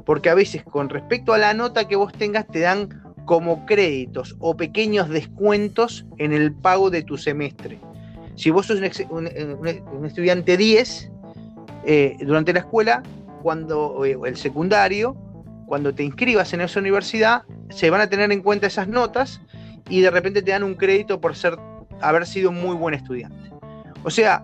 porque 0.06 0.30
a 0.30 0.36
veces 0.36 0.64
con 0.64 0.90
respecto 0.90 1.34
a 1.34 1.38
la 1.38 1.54
nota 1.54 1.88
que 1.88 1.96
vos 1.96 2.14
tengas 2.14 2.48
te 2.48 2.60
dan 2.60 3.02
como 3.26 3.66
créditos 3.66 4.36
o 4.40 4.58
pequeños 4.58 5.10
descuentos 5.10 6.06
en 6.18 6.34
el 6.34 6.54
pago 6.54 6.90
de 6.90 7.04
tu 7.04 7.18
semestre. 7.18 7.80
Si 8.36 8.50
vos 8.50 8.66
sos 8.66 8.80
un, 9.10 10.06
estudiante 10.06 10.58
10 10.58 11.12
eh, 11.86 12.18
durante 12.22 12.54
la 12.54 12.60
escuela, 12.60 13.04
cuando 13.42 14.04
eh, 14.06 14.18
el 14.26 14.36
secundario, 14.36 15.16
cuando 15.68 15.94
te 15.94 16.04
inscribas 16.04 16.54
en 16.54 16.62
esa 16.62 16.80
universidad, 16.80 17.44
se 17.70 17.90
van 17.90 18.02
a 18.02 18.08
tener 18.08 18.32
en 18.32 18.42
cuenta 18.42 18.68
esas 18.68 18.88
notas 18.88 19.40
y 19.90 20.02
de 20.02 20.10
repente 20.10 20.42
te 20.42 20.52
dan 20.52 20.64
un 20.64 20.76
crédito 20.76 21.22
por 21.22 21.36
ser, 21.36 21.58
haber 22.02 22.26
sido 22.26 22.50
un 22.50 22.62
muy 22.62 22.76
buen 22.76 22.94
estudiante. 22.94 23.52
O 24.04 24.10
sea, 24.10 24.44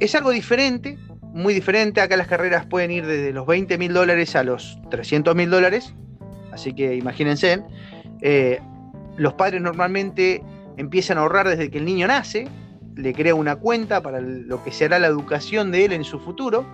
es 0.00 0.14
algo 0.14 0.30
diferente, 0.30 0.98
muy 1.32 1.54
diferente. 1.54 2.00
Acá 2.00 2.16
las 2.16 2.26
carreras 2.26 2.66
pueden 2.66 2.90
ir 2.90 3.06
desde 3.06 3.32
los 3.32 3.46
20 3.46 3.78
mil 3.78 3.92
dólares 3.92 4.36
a 4.36 4.44
los 4.44 4.78
300 4.90 5.34
mil 5.34 5.50
dólares. 5.50 5.94
Así 6.52 6.72
que 6.72 6.94
imagínense. 6.94 7.62
Eh, 8.20 8.60
los 9.16 9.34
padres 9.34 9.60
normalmente 9.60 10.42
empiezan 10.76 11.18
a 11.18 11.22
ahorrar 11.22 11.48
desde 11.48 11.70
que 11.70 11.78
el 11.78 11.84
niño 11.84 12.06
nace, 12.06 12.48
le 12.96 13.12
crea 13.12 13.34
una 13.34 13.56
cuenta 13.56 14.02
para 14.02 14.20
lo 14.20 14.62
que 14.64 14.72
será 14.72 14.98
la 14.98 15.06
educación 15.06 15.70
de 15.70 15.84
él 15.84 15.92
en 15.92 16.04
su 16.04 16.18
futuro, 16.18 16.64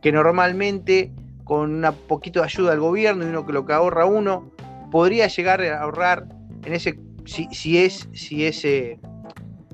que 0.00 0.12
normalmente 0.12 1.12
con 1.44 1.84
un 1.84 1.94
poquito 2.06 2.40
de 2.40 2.46
ayuda 2.46 2.72
del 2.72 2.80
gobierno 2.80 3.24
y 3.24 3.28
uno 3.28 3.46
que 3.46 3.52
lo 3.52 3.64
que 3.64 3.72
ahorra 3.72 4.04
uno, 4.04 4.50
podría 4.90 5.28
llegar 5.28 5.62
a 5.62 5.80
ahorrar 5.80 6.26
en 6.64 6.74
ese, 6.74 6.98
si, 7.24 7.78
es, 7.78 8.08
si 8.12 8.44
es 8.44 8.64
eh, 8.64 8.98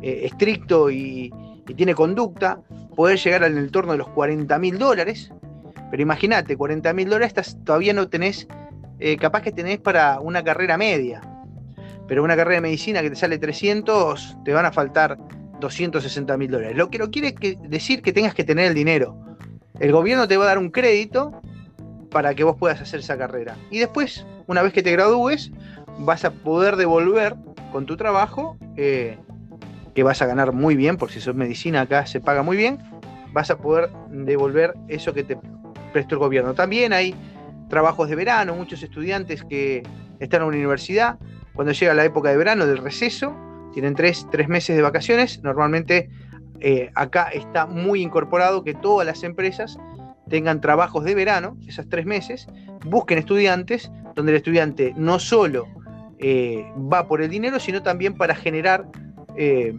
eh, 0.00 0.20
estricto 0.24 0.90
y, 0.90 1.32
tiene 1.76 1.94
conducta, 1.94 2.60
poder 2.94 3.18
llegar 3.18 3.44
al 3.44 3.56
entorno 3.58 3.92
de 3.92 3.98
los 3.98 4.08
40 4.08 4.58
mil 4.58 4.78
dólares. 4.78 5.32
Pero 5.90 6.02
imagínate, 6.02 6.56
40 6.56 6.92
mil 6.92 7.08
dólares 7.08 7.56
todavía 7.64 7.92
no 7.92 8.08
tenés, 8.08 8.48
eh, 8.98 9.16
capaz 9.16 9.42
que 9.42 9.52
tenés 9.52 9.78
para 9.78 10.20
una 10.20 10.42
carrera 10.42 10.76
media. 10.76 11.20
Pero 12.08 12.22
una 12.22 12.36
carrera 12.36 12.56
de 12.56 12.62
medicina 12.62 13.00
que 13.00 13.10
te 13.10 13.16
sale 13.16 13.38
300, 13.38 14.38
te 14.44 14.52
van 14.52 14.66
a 14.66 14.72
faltar 14.72 15.18
260 15.60 16.36
mil 16.36 16.50
dólares. 16.50 16.76
Lo 16.76 16.90
que 16.90 16.98
no 16.98 17.10
quiere 17.10 17.34
decir 17.68 18.02
que 18.02 18.12
tengas 18.12 18.34
que 18.34 18.44
tener 18.44 18.66
el 18.66 18.74
dinero. 18.74 19.16
El 19.80 19.92
gobierno 19.92 20.28
te 20.28 20.36
va 20.36 20.44
a 20.44 20.48
dar 20.48 20.58
un 20.58 20.70
crédito 20.70 21.40
para 22.10 22.34
que 22.34 22.44
vos 22.44 22.56
puedas 22.56 22.80
hacer 22.80 23.00
esa 23.00 23.18
carrera. 23.18 23.56
Y 23.70 23.78
después, 23.78 24.24
una 24.46 24.62
vez 24.62 24.72
que 24.72 24.82
te 24.82 24.92
gradúes, 24.92 25.50
vas 25.98 26.24
a 26.24 26.30
poder 26.30 26.76
devolver 26.76 27.34
con 27.72 27.86
tu 27.86 27.96
trabajo, 27.96 28.56
eh, 28.76 29.18
que 29.94 30.02
vas 30.02 30.20
a 30.22 30.26
ganar 30.26 30.52
muy 30.52 30.76
bien, 30.76 30.96
por 30.96 31.10
si 31.10 31.20
sos 31.20 31.34
medicina 31.34 31.82
acá 31.82 32.06
se 32.06 32.20
paga 32.20 32.42
muy 32.42 32.56
bien, 32.56 32.78
vas 33.32 33.50
a 33.50 33.58
poder 33.58 33.90
devolver 34.10 34.74
eso 34.88 35.12
que 35.14 35.24
te 35.24 35.38
prestó 35.92 36.16
el 36.16 36.20
gobierno. 36.20 36.54
También 36.54 36.92
hay 36.92 37.14
trabajos 37.68 38.08
de 38.08 38.16
verano, 38.16 38.54
muchos 38.54 38.82
estudiantes 38.82 39.44
que 39.44 39.82
están 40.20 40.42
en 40.42 40.48
la 40.48 40.56
universidad, 40.56 41.18
cuando 41.54 41.72
llega 41.72 41.94
la 41.94 42.04
época 42.04 42.30
de 42.30 42.36
verano, 42.36 42.66
del 42.66 42.78
receso, 42.78 43.34
tienen 43.72 43.94
tres, 43.94 44.26
meses 44.48 44.76
de 44.76 44.82
vacaciones, 44.82 45.42
normalmente 45.42 46.10
eh, 46.60 46.90
acá 46.94 47.28
está 47.32 47.66
muy 47.66 48.02
incorporado 48.02 48.64
que 48.64 48.74
todas 48.74 49.06
las 49.06 49.22
empresas 49.22 49.78
tengan 50.28 50.60
trabajos 50.60 51.04
de 51.04 51.14
verano, 51.14 51.56
esos 51.66 51.88
tres 51.88 52.06
meses, 52.06 52.46
busquen 52.84 53.18
estudiantes, 53.18 53.90
donde 54.14 54.32
el 54.32 54.36
estudiante 54.36 54.94
no 54.96 55.18
solo 55.18 55.66
eh, 56.18 56.64
va 56.92 57.06
por 57.06 57.20
el 57.22 57.30
dinero, 57.30 57.60
sino 57.60 57.82
también 57.82 58.14
para 58.14 58.34
generar 58.34 58.86
eh, 59.36 59.76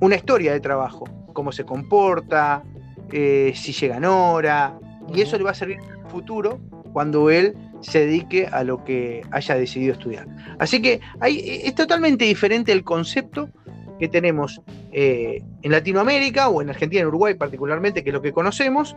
una 0.00 0.16
historia 0.16 0.52
de 0.52 0.60
trabajo, 0.60 1.04
cómo 1.32 1.52
se 1.52 1.64
comporta, 1.64 2.62
si 3.10 3.72
llega 3.72 3.98
en 3.98 4.06
hora, 4.06 4.78
y 5.12 5.20
eso 5.20 5.36
le 5.36 5.44
va 5.44 5.50
a 5.50 5.54
servir 5.54 5.78
en 5.78 6.00
el 6.00 6.10
futuro 6.10 6.58
cuando 6.92 7.30
él 7.30 7.54
se 7.80 8.06
dedique 8.06 8.46
a 8.46 8.64
lo 8.64 8.84
que 8.84 9.22
haya 9.30 9.54
decidido 9.54 9.92
estudiar. 9.92 10.26
Así 10.58 10.80
que 10.80 11.00
es 11.22 11.74
totalmente 11.74 12.24
diferente 12.24 12.72
el 12.72 12.84
concepto 12.84 13.50
que 13.98 14.08
tenemos 14.08 14.60
eh, 14.90 15.42
en 15.62 15.70
Latinoamérica 15.70 16.48
o 16.48 16.62
en 16.62 16.70
Argentina, 16.70 17.02
en 17.02 17.08
Uruguay 17.08 17.34
particularmente, 17.34 18.02
que 18.02 18.10
es 18.10 18.14
lo 18.14 18.22
que 18.22 18.32
conocemos, 18.32 18.96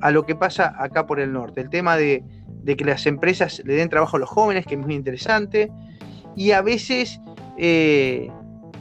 a 0.00 0.10
lo 0.10 0.26
que 0.26 0.34
pasa 0.34 0.74
acá 0.78 1.06
por 1.06 1.20
el 1.20 1.32
norte. 1.32 1.60
El 1.60 1.70
tema 1.70 1.96
de, 1.96 2.22
que 2.66 2.84
las 2.84 3.06
empresas 3.06 3.62
le 3.64 3.74
den 3.74 3.88
trabajo 3.88 4.16
a 4.16 4.20
los 4.20 4.28
jóvenes, 4.28 4.66
que 4.66 4.74
es 4.74 4.80
muy 4.80 4.94
interesante, 4.94 5.70
y 6.36 6.50
a 6.50 6.62
veces 6.62 7.20
eh, 7.56 8.30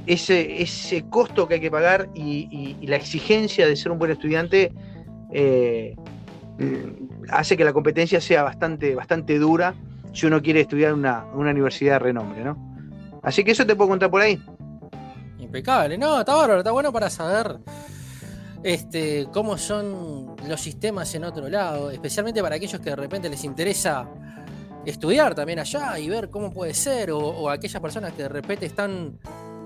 ese, 0.06 0.62
ese, 0.62 1.04
costo 1.10 1.48
que 1.48 1.56
hay 1.56 1.60
que 1.62 1.72
pagar 1.72 2.10
y, 2.14 2.78
la 2.86 2.96
exigencia 2.96 3.68
de 3.68 3.76
ser 3.76 3.92
un 3.92 4.00
buen 4.00 4.12
estudiante 4.12 4.74
eh, 5.32 5.96
hace 7.30 7.58
que 7.58 7.64
la 7.64 7.74
competencia 7.74 8.22
sea 8.22 8.44
bastante, 8.44 8.96
bastante 8.96 9.40
dura 9.40 9.74
si 10.14 10.26
uno 10.26 10.42
quiere 10.42 10.62
estudiar 10.62 10.94
una, 10.94 11.26
una 11.34 11.52
universidad 11.52 11.94
de 11.94 12.00
renombre, 12.00 12.44
¿no? 12.44 12.74
Así 13.24 13.44
que 13.44 13.52
eso 13.52 13.66
te 13.66 13.76
puedo 13.76 13.90
contar 13.90 14.12
por 14.12 14.22
ahí. 14.22 14.40
Impecable, 15.40 15.98
no, 15.98 16.20
está 16.20 16.36
bárbaro, 16.36 16.60
está 16.60 16.72
bueno 16.72 16.92
para 16.92 17.10
saber 17.10 17.60
este, 18.64 19.28
cómo 19.32 19.58
son 19.58 20.36
los 20.48 20.62
sistemas 20.62 21.14
en 21.16 21.24
otro 21.24 21.50
lado, 21.50 21.90
especialmente 21.92 22.42
para 22.42 22.56
aquellos 22.56 22.80
que 22.80 22.92
de 22.92 22.96
repente 22.96 23.30
les 23.30 23.44
interesa 23.44 24.08
estudiar 24.86 25.36
también 25.36 25.60
allá 25.60 25.98
y 26.00 26.10
ver 26.10 26.30
cómo 26.30 26.52
puede 26.52 26.74
ser, 26.74 27.12
o, 27.12 27.50
aquellas 27.50 27.82
personas 27.82 28.14
que 28.14 28.24
de 28.24 28.30
repente 28.30 28.66
están 28.66 29.18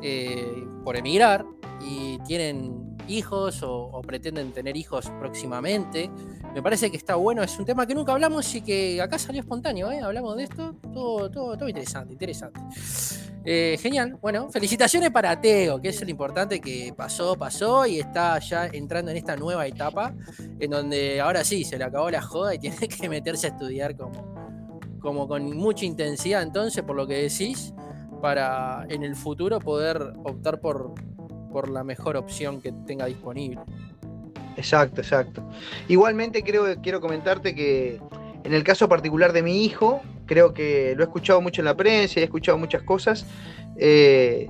eh, 0.01 0.65
por 0.83 0.97
emigrar 0.97 1.45
y 1.81 2.17
tienen 2.19 2.97
hijos 3.07 3.61
o, 3.63 4.01
pretenden 4.05 4.51
tener 4.51 4.77
hijos 4.77 5.11
próximamente. 5.19 6.09
Me 6.53 6.61
parece 6.61 6.89
que 6.89 6.97
está 6.97 7.15
bueno, 7.15 7.43
es 7.43 7.57
un 7.57 7.65
tema 7.65 7.85
que 7.85 7.95
nunca 7.95 8.13
hablamos 8.13 8.53
y 8.55 8.61
que 8.61 9.01
acá 9.01 9.17
salió 9.17 9.41
espontáneo, 9.41 9.91
¿eh? 9.91 9.99
hablamos 9.99 10.35
de 10.37 10.43
esto, 10.43 10.75
todo, 10.93 11.29
todo, 11.29 11.57
todo 11.57 11.69
interesante, 11.69 12.13
interesante. 12.13 12.59
Eh, 13.45 13.77
genial, 13.81 14.17
bueno, 14.21 14.49
felicitaciones 14.51 15.09
para 15.09 15.39
Teo, 15.39 15.79
que 15.81 15.89
es 15.89 16.01
lo 16.01 16.09
importante 16.09 16.59
que 16.59 16.93
pasó, 16.95 17.35
pasó 17.37 17.85
y 17.85 17.99
está 17.99 18.39
ya 18.39 18.67
entrando 18.67 19.11
en 19.11 19.17
esta 19.17 19.37
nueva 19.37 19.65
etapa, 19.65 20.13
en 20.59 20.69
donde 20.69 21.21
ahora 21.21 21.43
sí, 21.45 21.63
se 21.63 21.77
le 21.77 21.85
acabó 21.85 22.09
la 22.09 22.21
joda 22.21 22.55
y 22.55 22.59
tiene 22.59 22.87
que 22.89 23.07
meterse 23.07 23.47
a 23.47 23.49
estudiar 23.51 23.95
como, 23.95 24.35
como 24.99 25.27
con 25.27 25.55
mucha 25.55 25.85
intensidad, 25.85 26.41
entonces, 26.41 26.83
por 26.83 26.95
lo 26.95 27.07
que 27.07 27.15
decís, 27.29 27.73
para 28.21 28.85
en 28.89 29.03
el 29.03 29.15
futuro 29.15 29.59
poder 29.59 30.13
optar 30.23 30.59
por, 30.59 30.93
por 31.51 31.69
la 31.69 31.83
mejor 31.83 32.17
opción 32.17 32.61
que 32.61 32.71
tenga 32.85 33.05
disponible. 33.05 33.61
Exacto, 34.57 35.01
exacto. 35.01 35.47
Igualmente 35.87 36.43
creo, 36.43 36.81
quiero 36.81 36.99
comentarte 36.99 37.53
que 37.53 38.01
en 38.43 38.53
el 38.53 38.63
caso 38.63 38.89
particular 38.89 39.33
de 39.33 39.43
mi 39.43 39.65
hijo, 39.65 40.01
creo 40.25 40.53
que 40.53 40.93
lo 40.95 41.03
he 41.03 41.05
escuchado 41.05 41.41
mucho 41.41 41.61
en 41.61 41.65
la 41.65 41.75
prensa, 41.75 42.19
he 42.19 42.23
escuchado 42.23 42.57
muchas 42.57 42.81
cosas. 42.83 43.25
Eh, 43.77 44.49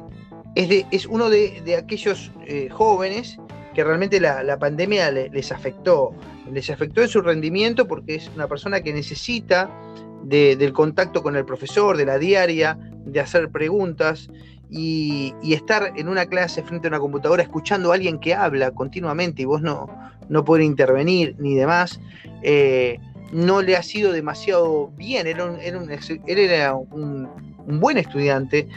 es, 0.55 0.85
es, 0.91 1.05
uno 1.05 1.29
de, 1.29 1.75
aquellos 1.75 2.31
eh, 2.45 2.69
jóvenes 2.69 3.37
que 3.73 3.83
realmente 3.83 4.19
la, 4.19 4.57
pandemia 4.59 5.11
les 5.11 5.51
afectó. 5.51 6.13
Les 6.51 6.69
afectó 6.69 7.01
en 7.01 7.09
su 7.09 7.21
rendimiento 7.21 7.87
porque 7.87 8.15
es 8.15 8.31
una 8.33 8.47
persona 8.47 8.81
que 8.81 8.93
necesita 8.93 9.69
del 10.23 10.73
contacto 10.73 11.23
con 11.23 11.35
el 11.35 11.45
profesor, 11.45 11.97
de 11.97 12.05
la 12.05 12.17
diaria, 12.17 12.77
de 13.05 13.19
hacer 13.19 13.49
preguntas 13.49 14.29
y, 14.69 15.33
estar 15.43 15.93
en 15.95 16.07
una 16.07 16.25
clase 16.25 16.63
frente 16.63 16.87
a 16.87 16.89
una 16.89 16.99
computadora 16.99 17.43
escuchando 17.43 17.91
a 17.91 17.95
alguien 17.95 18.19
que 18.19 18.33
habla 18.33 18.71
continuamente 18.71 19.41
y 19.41 19.45
vos 19.45 19.61
no, 19.61 19.87
no 20.29 20.43
poder 20.43 20.63
intervenir 20.63 21.35
ni 21.39 21.55
demás, 21.55 21.99
eh, 22.43 22.99
no 23.31 23.61
le 23.61 23.75
ha 23.75 23.83
sido 23.83 24.11
demasiado 24.11 24.87
bien. 24.97 25.27
Era 25.27 25.45
él 25.61 26.19
era 26.27 26.75
un, 26.75 27.29
buen 27.79 27.97
estudiante 27.97 28.67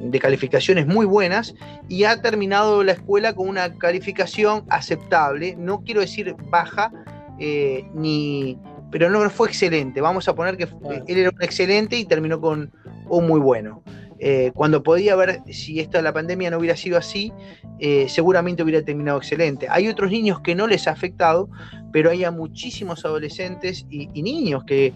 de 0.00 0.18
calificaciones 0.18 0.86
muy 0.86 1.06
buenas 1.06 1.54
y 1.88 2.04
ha 2.04 2.20
terminado 2.20 2.82
la 2.82 2.92
escuela 2.92 3.32
con 3.32 3.48
una 3.48 3.78
calificación 3.78 4.64
aceptable, 4.68 5.54
no 5.56 5.84
quiero 5.84 6.00
decir 6.00 6.34
baja, 6.50 6.90
eh, 7.38 7.84
ni, 7.94 8.58
pero 8.90 9.08
no 9.08 9.28
fue 9.30 9.48
excelente. 9.48 10.00
Vamos 10.00 10.28
a 10.28 10.34
poner 10.34 10.56
que 10.56 10.64
él 10.64 11.18
era 11.18 11.30
un 11.30 11.42
excelente 11.42 11.96
y 11.96 12.04
terminó 12.04 12.40
con 12.40 12.72
un 13.08 13.26
muy 13.26 13.40
bueno. 13.40 13.82
Eh, 14.22 14.52
cuando 14.54 14.82
podía 14.82 15.16
ver 15.16 15.40
si 15.50 15.80
esta 15.80 16.02
la 16.02 16.12
pandemia 16.12 16.50
no 16.50 16.58
hubiera 16.58 16.76
sido 16.76 16.98
así, 16.98 17.32
eh, 17.78 18.06
seguramente 18.08 18.62
hubiera 18.62 18.84
terminado 18.84 19.16
excelente. 19.16 19.66
Hay 19.70 19.88
otros 19.88 20.10
niños 20.10 20.40
que 20.40 20.54
no 20.54 20.66
les 20.66 20.86
ha 20.86 20.90
afectado, 20.90 21.48
pero 21.90 22.10
hay 22.10 22.30
muchísimos 22.30 23.04
adolescentes 23.06 23.86
y, 23.88 24.06
niños 24.22 24.64
que, 24.64 24.92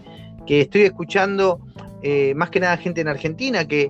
estoy 0.47 0.83
escuchando, 0.83 1.59
eh, 2.03 2.33
más 2.35 2.51
que 2.51 2.59
nada 2.59 2.77
gente 2.77 3.01
en 3.01 3.07
Argentina, 3.07 3.67
que, 3.67 3.89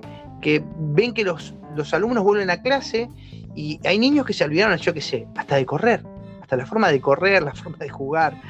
ven 0.78 1.12
que 1.12 1.24
los, 1.24 1.54
los, 1.74 1.92
alumnos 1.92 2.24
vuelven 2.24 2.48
a 2.48 2.62
clase 2.62 3.10
y 3.54 3.78
hay 3.84 3.98
niños 3.98 4.24
que 4.24 4.32
se 4.32 4.44
olvidaron, 4.44 4.78
yo 4.78 4.94
qué 4.94 5.02
sé, 5.02 5.26
hasta 5.36 5.56
de 5.56 5.66
correr, 5.66 6.02
hasta 6.46 6.56
la 6.56 6.64
forma 6.64 6.92
de 6.92 7.00
correr, 7.00 7.42
la 7.42 7.54
forma 7.62 7.78
de 7.78 7.88
jugar, 7.88 8.40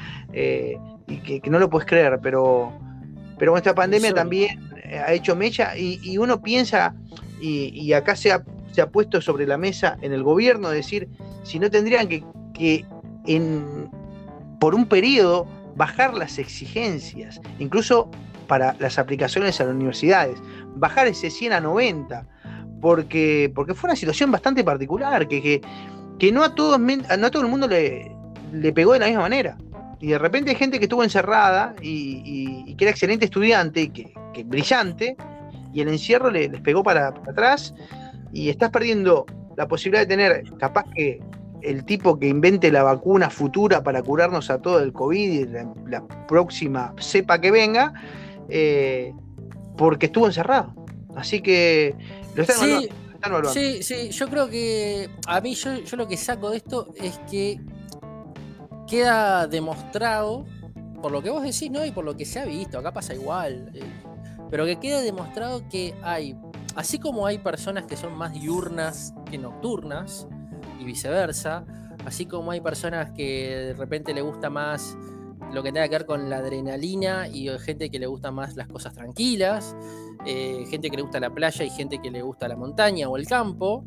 y 1.07 1.17
que, 1.17 1.49
no 1.49 1.57
lo 1.57 1.69
puedes 1.69 1.87
creer, 1.87 2.19
pero, 2.21 2.71
pero 3.39 3.57
esta 3.57 3.73
pandemia 3.73 4.13
también 4.13 4.59
ha 5.05 5.11
hecho 5.13 5.35
mecha 5.35 5.75
y, 5.75 6.17
uno 6.17 6.41
piensa, 6.41 6.93
y, 7.41 7.91
acá 7.93 8.15
se 8.15 8.31
ha, 8.31 8.43
se 8.71 8.81
ha, 8.81 8.89
puesto 8.89 9.19
sobre 9.19 9.47
la 9.47 9.57
mesa 9.57 9.97
en 10.01 10.13
el 10.13 10.21
gobierno, 10.21 10.69
decir, 10.69 11.09
si 11.43 11.57
no 11.57 11.71
tendrían 11.71 12.07
que, 12.07 12.23
que 12.53 12.85
en, 13.25 13.89
por 14.59 14.75
un 14.75 14.85
periodo 14.85 15.47
bajar 15.75 16.13
las 16.13 16.37
exigencias, 16.37 17.41
incluso 17.57 18.11
para 18.47 18.75
las 18.79 18.99
aplicaciones 18.99 19.59
a 19.59 19.65
las 19.65 19.73
universidades, 19.73 20.39
bajar 20.75 21.07
ese 21.07 21.31
100 21.31 21.53
a 21.53 21.59
90, 21.61 22.25
porque, 22.81 23.51
porque 23.53 23.73
fue 23.73 23.89
una 23.89 23.95
situación 23.95 24.31
bastante 24.31 24.63
particular, 24.63 25.27
que, 25.27 25.41
que, 25.41 25.61
no, 26.31 26.43
a 26.43 26.55
todos, 26.55 26.79
no 26.79 27.03
a 27.07 27.31
todo 27.31 27.41
el 27.41 27.47
mundo 27.47 27.67
le, 27.67 28.11
le 28.51 28.73
pegó 28.73 28.93
de 28.93 28.99
la 28.99 29.07
misma 29.07 29.21
manera. 29.21 29.57
Y 29.99 30.07
de 30.07 30.17
repente 30.19 30.51
hay 30.51 30.55
gente 30.55 30.77
que 30.77 30.85
estuvo 30.85 31.03
encerrada 31.03 31.75
y, 31.81 32.75
que 32.75 32.85
era 32.85 32.91
excelente 32.91 33.25
estudiante, 33.25 33.89
que, 33.89 34.13
que 34.33 34.43
brillante, 34.43 35.15
y 35.73 35.81
el 35.81 35.87
encierro 35.89 36.29
les 36.29 36.61
pegó 36.61 36.83
para, 36.83 37.07
atrás 37.07 37.73
y 38.31 38.49
estás 38.49 38.69
perdiendo 38.69 39.25
la 39.55 39.67
posibilidad 39.67 40.01
de 40.01 40.07
tener, 40.07 40.43
capaz 40.59 40.85
que 40.95 41.19
el 41.61 41.83
tipo 41.85 42.19
que 42.19 42.27
invente 42.27 42.71
la 42.71 42.83
vacuna 42.83 43.29
futura 43.29 43.83
para 43.83 44.01
curarnos 44.03 44.49
a 44.49 44.59
todo 44.59 44.79
el 44.79 44.93
COVID 44.93 45.31
y 45.31 45.45
la, 45.45 46.03
próxima 46.27 46.93
cepa 46.99 47.41
que 47.41 47.51
venga, 47.51 47.93
eh, 48.49 49.13
porque 49.75 50.07
estuvo 50.07 50.27
encerrado. 50.27 50.73
Así 51.15 51.41
que 51.41 51.95
lo 52.35 52.43
están, 52.43 52.57
sí, 52.57 52.89
Sí, 53.49 53.83
sí, 53.83 54.09
yo 54.09 54.27
creo 54.29 54.49
que 54.49 55.09
a 55.27 55.41
mí 55.41 55.53
yo, 55.55 55.75
yo 55.75 55.97
lo 55.97 56.07
que 56.07 56.17
saco 56.17 56.49
de 56.49 56.57
esto 56.57 56.93
es 56.95 57.19
que 57.29 57.59
queda 58.87 59.47
demostrado, 59.47 60.45
por 61.01 61.11
lo 61.11 61.21
que 61.21 61.29
vos 61.29 61.43
decís, 61.43 61.69
¿no? 61.69 61.85
Y 61.85 61.91
por 61.91 62.05
lo 62.05 62.15
que 62.15 62.25
se 62.25 62.39
ha 62.39 62.45
visto, 62.45 62.79
acá 62.79 62.93
pasa 62.93 63.13
igual, 63.13 63.71
eh, 63.73 63.83
pero 64.49 64.65
que 64.65 64.79
queda 64.79 65.01
demostrado 65.01 65.67
que 65.69 65.93
hay, 66.03 66.35
así 66.75 66.99
como 66.99 67.25
hay 67.25 67.37
personas 67.37 67.85
que 67.85 67.97
son 67.97 68.15
más 68.17 68.33
diurnas 68.33 69.13
que 69.29 69.37
nocturnas, 69.37 70.27
y 70.79 70.83
viceversa, 70.83 71.65
así 72.05 72.25
como 72.25 72.51
hay 72.51 72.61
personas 72.61 73.11
que 73.11 73.49
de 73.67 73.73
repente 73.73 74.13
le 74.13 74.21
gusta 74.21 74.49
más 74.49 74.97
lo 75.53 75.63
que 75.63 75.71
tenga 75.71 75.87
que 75.87 75.95
ver 75.95 76.05
con 76.05 76.29
la 76.29 76.37
adrenalina 76.37 77.27
y 77.27 77.49
gente 77.59 77.89
que 77.89 77.99
le 77.99 78.07
gusta 78.07 78.31
más 78.31 78.55
las 78.55 78.67
cosas 78.67 78.93
tranquilas, 78.93 79.75
eh, 80.25 80.65
gente 80.69 80.89
que 80.89 80.97
le 80.97 81.03
gusta 81.03 81.19
la 81.19 81.29
playa 81.29 81.63
y 81.63 81.69
gente 81.69 81.99
que 81.99 82.11
le 82.11 82.21
gusta 82.21 82.47
la 82.47 82.55
montaña 82.55 83.07
o 83.09 83.17
el 83.17 83.27
campo. 83.27 83.85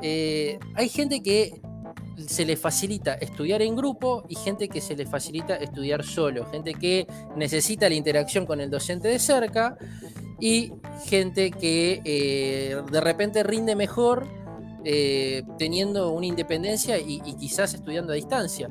Eh, 0.00 0.58
hay 0.74 0.88
gente 0.88 1.22
que 1.22 1.60
se 2.26 2.44
le 2.44 2.56
facilita 2.56 3.14
estudiar 3.14 3.62
en 3.62 3.74
grupo 3.74 4.24
y 4.28 4.36
gente 4.36 4.68
que 4.68 4.80
se 4.80 4.96
le 4.96 5.06
facilita 5.06 5.56
estudiar 5.56 6.04
solo, 6.04 6.46
gente 6.46 6.74
que 6.74 7.06
necesita 7.36 7.88
la 7.88 7.94
interacción 7.94 8.46
con 8.46 8.60
el 8.60 8.70
docente 8.70 9.08
de 9.08 9.18
cerca 9.18 9.76
y 10.40 10.72
gente 11.06 11.50
que 11.50 12.00
eh, 12.04 12.76
de 12.90 13.00
repente 13.00 13.42
rinde 13.42 13.76
mejor 13.76 14.26
teniendo 15.58 16.10
una 16.10 16.26
independencia 16.26 16.98
y, 16.98 17.20
quizás 17.38 17.72
estudiando 17.72 18.12
a 18.12 18.16
distancia 18.16 18.68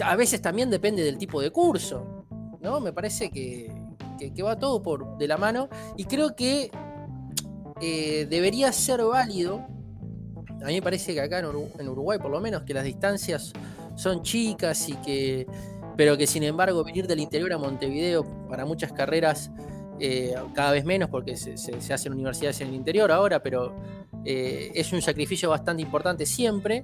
a 0.00 0.16
veces 0.16 0.40
también 0.42 0.70
depende 0.70 1.02
del 1.02 1.18
tipo 1.18 1.40
de 1.40 1.50
curso, 1.50 2.26
¿no? 2.60 2.80
Me 2.80 2.92
parece 2.92 3.30
que, 3.30 3.72
va 4.42 4.58
todo 4.58 4.82
por 4.82 5.18
de 5.18 5.28
la 5.28 5.36
mano 5.36 5.68
y 5.96 6.04
creo 6.04 6.34
que 6.34 6.70
eh, 7.80 8.26
debería 8.28 8.72
ser 8.72 9.02
válido. 9.02 9.66
A 10.62 10.66
mí 10.66 10.74
me 10.74 10.82
parece 10.82 11.14
que 11.14 11.20
acá 11.20 11.40
en 11.40 11.88
Uruguay, 11.88 12.18
por 12.18 12.30
lo 12.30 12.40
menos, 12.40 12.62
que 12.62 12.74
las 12.74 12.84
distancias 12.84 13.52
son 13.94 14.22
chicas 14.22 14.88
y 14.88 14.94
que, 14.96 15.46
pero 15.96 16.16
que 16.16 16.26
sin 16.26 16.42
embargo 16.42 16.84
venir 16.84 17.06
del 17.06 17.20
interior 17.20 17.52
a 17.52 17.58
Montevideo 17.58 18.24
para 18.48 18.64
muchas 18.64 18.92
carreras 18.92 19.50
eh, 19.98 20.34
cada 20.54 20.72
vez 20.72 20.84
menos 20.84 21.08
porque 21.08 21.36
se, 21.36 21.92
hacen 21.92 22.12
universidades 22.12 22.60
en 22.60 22.68
el 22.68 22.74
interior 22.74 23.10
ahora, 23.10 23.42
pero 23.42 23.74
eh, 24.24 24.70
es 24.74 24.92
un 24.92 25.00
sacrificio 25.00 25.50
bastante 25.50 25.82
importante 25.82 26.26
siempre 26.26 26.82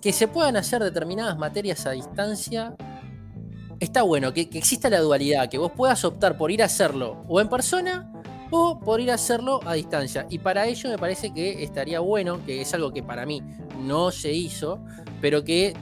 que 0.00 0.12
se 0.12 0.28
puedan 0.28 0.56
hacer 0.56 0.82
determinadas 0.82 1.38
materias 1.38 1.86
a 1.86 1.92
distancia, 1.92 2.74
está 3.80 4.02
bueno, 4.02 4.32
que, 4.32 4.42
exista 4.42 4.90
la 4.90 5.00
dualidad, 5.00 5.48
que 5.48 5.58
vos 5.58 5.72
puedas 5.72 6.04
optar 6.04 6.36
por 6.36 6.50
ir 6.50 6.62
a 6.62 6.66
hacerlo 6.66 7.24
o 7.28 7.40
en 7.40 7.48
persona 7.48 8.12
o 8.50 8.80
por 8.80 9.00
ir 9.00 9.10
a 9.10 9.14
hacerlo 9.14 9.60
a 9.66 9.74
distancia. 9.74 10.26
Y 10.30 10.38
para 10.38 10.66
ello 10.66 10.88
me 10.90 10.98
parece 10.98 11.32
que 11.32 11.62
estaría 11.62 12.00
bueno, 12.00 12.44
que 12.44 12.62
es 12.62 12.74
algo 12.74 12.92
que 12.92 13.02
para 13.02 13.26
mí 13.26 13.42
no 13.80 14.10
se 14.10 14.32
hizo, 14.32 14.80
pero 15.20 15.44
que 15.44 15.74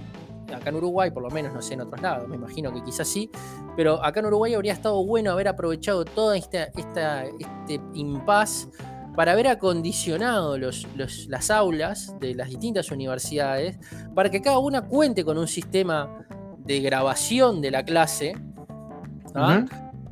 acá 0.55 0.70
en 0.70 0.76
Uruguay, 0.76 1.11
por 1.11 1.22
lo 1.22 1.31
menos, 1.31 1.52
no 1.52 1.62
sé 1.62 1.74
en 1.74 1.83
otros 1.83 2.00
lados, 2.00 2.29
me 2.29 2.37
imagino 2.37 2.72
que 2.72 2.83
quizás 2.83 3.09
sí, 3.09 3.31
pero 3.76 4.05
acá 4.05 4.20
en 4.20 4.26
Uruguay 4.26 4.55
habría 4.55 4.72
estado 4.72 5.05
bueno 5.05 5.31
haber 5.31 5.48
aprovechado 5.48 6.05
toda 6.05 6.37
esta, 6.37 6.64
esta 6.76 7.24
este 7.24 7.81
impas 7.94 8.68
para 9.16 9.33
haber 9.33 9.48
acondicionado 9.48 10.59
las 10.59 11.50
aulas 11.50 12.14
de 12.20 12.35
las 12.35 12.50
distintas 12.50 12.90
universidades 12.90 13.79
para 14.14 14.31
que 14.31 14.42
cada 14.42 14.59
una 14.59 14.83
cuente 14.83 15.24
con 15.24 15.38
un 15.38 15.48
sistema 15.48 16.26
de 16.59 16.81
grabación 16.81 17.62
de 17.62 17.70
la 17.70 17.85
clase, 17.85 18.35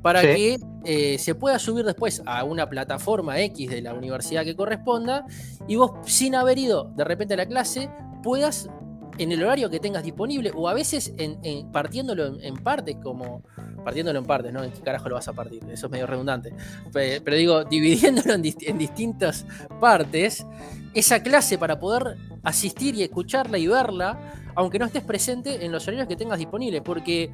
para 0.03 0.23
que 0.23 0.59
eh, 0.85 1.19
se 1.19 1.35
pueda 1.35 1.59
subir 1.59 1.85
después 1.85 2.23
a 2.25 2.45
una 2.45 2.69
plataforma 2.69 3.39
X 3.41 3.71
de 3.71 3.83
la 3.83 3.95
universidad 3.95 4.45
que 4.45 4.57
corresponda 4.57 5.27
y 5.69 5.77
vos 5.77 5.93
sin 6.07 6.35
haber 6.35 6.59
ido 6.59 6.93
de 6.97 7.05
repente 7.05 7.35
a 7.35 7.37
la 7.39 7.47
clase 7.47 7.91
puedas 8.23 8.69
en 9.19 9.33
el 9.33 9.43
horario 9.43 9.71
que 9.71 9.81
tengas 9.81 10.03
disponible 10.03 10.51
o 10.55 10.69
a 10.69 10.75
veces 10.75 11.13
en, 11.19 11.71
partiéndolo 11.73 12.41
en, 12.41 12.57
partes 12.57 12.97
como 13.03 13.43
partiéndolo 13.85 14.19
en 14.19 14.25
partes, 14.25 14.53
¿no? 14.53 14.63
¿En 14.65 14.73
qué 14.73 14.81
carajo 14.81 15.09
lo 15.09 15.17
vas 15.17 15.29
a 15.29 15.33
partir? 15.33 15.63
Eso 15.71 15.87
es 15.87 15.93
medio 15.93 16.07
redundante. 16.07 16.55
Pero, 16.93 17.37
digo, 17.37 17.65
dividiéndolo 17.71 18.35
en, 18.35 18.43
distintas 18.43 19.47
partes, 19.81 20.47
esa 20.95 21.23
clase 21.23 21.59
para 21.59 21.79
poder 21.79 22.17
asistir 22.43 22.95
y 22.95 23.03
escucharla 23.03 23.59
y 23.59 23.67
verla, 23.67 24.19
aunque 24.57 24.79
no 24.79 24.87
estés 24.87 25.03
presente 25.03 25.65
en 25.65 25.73
los 25.73 25.87
horarios 25.87 26.09
que 26.09 26.17
tengas 26.17 26.39
disponibles, 26.39 26.81
porque 26.83 27.33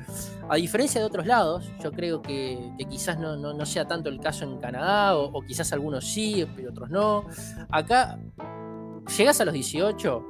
a 0.48 0.56
diferencia 0.56 1.00
de 1.00 1.06
otros 1.06 1.26
lados, 1.26 1.70
yo 1.82 1.92
creo 1.92 2.22
que, 2.22 2.58
quizás 2.88 3.18
no, 3.18 3.66
sea 3.66 3.86
tanto 3.86 4.08
el 4.08 4.18
caso 4.18 4.44
en 4.44 4.58
Canadá, 4.58 5.16
o, 5.16 5.26
o 5.26 5.42
quizás 5.42 5.72
algunos 5.72 6.04
sí, 6.04 6.46
pero 6.56 6.70
otros 6.70 6.90
no. 6.90 7.26
Acá 7.70 8.18
llegas 9.16 9.40
a 9.40 9.44
los 9.44 9.54
18 9.54 10.26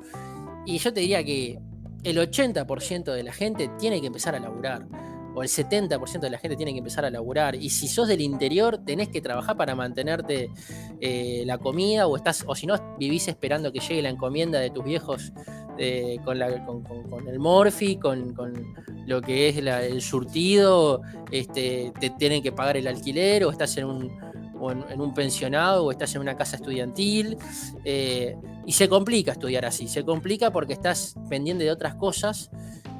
y 0.66 0.78
yo 0.78 0.92
te 0.92 1.00
diría 1.00 1.24
que 1.24 1.58
el 2.04 2.16
80% 2.18 3.12
de 3.12 3.22
la 3.22 3.32
gente 3.32 3.70
tiene 3.78 4.00
que 4.00 4.06
empezar 4.06 4.34
a 4.34 4.40
laburar. 4.40 4.86
O 5.32 5.42
el 5.42 5.48
70% 5.48 6.20
de 6.20 6.30
la 6.30 6.38
gente 6.38 6.56
tiene 6.56 6.72
que 6.72 6.78
empezar 6.78 7.04
a 7.04 7.10
laburar. 7.10 7.54
Y 7.54 7.70
si 7.70 7.86
sos 7.86 8.08
del 8.08 8.20
interior, 8.20 8.78
tenés 8.84 9.08
que 9.08 9.20
trabajar 9.20 9.56
para 9.56 9.76
mantenerte 9.76 10.50
eh, 11.00 11.44
la 11.46 11.58
comida. 11.58 12.08
O 12.08 12.16
estás, 12.16 12.44
o 12.46 12.54
si 12.54 12.66
no, 12.66 12.74
vivís 12.98 13.28
esperando 13.28 13.72
que 13.72 13.78
llegue 13.78 14.02
la 14.02 14.08
encomienda 14.08 14.58
de 14.58 14.70
tus 14.70 14.84
viejos 14.84 15.32
eh, 15.78 16.18
con, 16.24 16.42
el 16.42 17.38
morfi, 17.38 17.96
con, 17.96 18.34
lo 19.06 19.22
que 19.22 19.48
es 19.48 19.56
el 19.56 20.02
surtido. 20.02 21.02
Este, 21.30 21.92
te 22.00 22.10
tienen 22.10 22.42
que 22.42 22.50
pagar 22.50 22.76
el 22.76 22.88
alquiler, 22.88 23.44
o 23.44 23.50
estás 23.50 23.76
en 23.76 23.84
un 23.84 24.29
o 24.60 24.70
en, 24.72 25.00
un 25.00 25.14
pensionado 25.14 25.84
o 25.84 25.90
estás 25.90 26.14
en 26.14 26.20
una 26.20 26.36
casa 26.36 26.56
estudiantil. 26.56 27.36
Eh, 27.84 28.36
y 28.66 28.72
se 28.72 28.88
complica 28.88 29.32
estudiar 29.32 29.64
así, 29.64 29.88
se 29.88 30.04
complica 30.04 30.52
porque 30.52 30.74
estás 30.74 31.14
pendiente 31.28 31.64
de 31.64 31.70
otras 31.70 31.94
cosas 31.94 32.50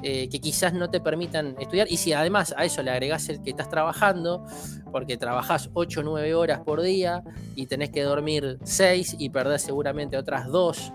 eh, 0.03 0.27
que 0.29 0.39
quizás 0.39 0.73
no 0.73 0.89
te 0.89 0.99
permitan 0.99 1.55
estudiar. 1.59 1.91
Y 1.91 1.97
si 1.97 2.13
además 2.13 2.53
a 2.57 2.65
eso 2.65 2.81
le 2.81 2.91
agregás 2.91 3.29
el 3.29 3.41
que 3.41 3.51
estás 3.51 3.69
trabajando, 3.69 4.43
porque 4.91 5.17
trabajás 5.17 5.69
8 5.73 5.99
o 5.99 6.03
9 6.03 6.33
horas 6.33 6.59
por 6.61 6.81
día 6.81 7.23
y 7.55 7.67
tenés 7.67 7.91
que 7.91 8.01
dormir 8.01 8.57
6 8.63 9.17
y 9.19 9.29
perdés 9.29 9.61
seguramente 9.61 10.17
otras 10.17 10.47
2 10.47 10.93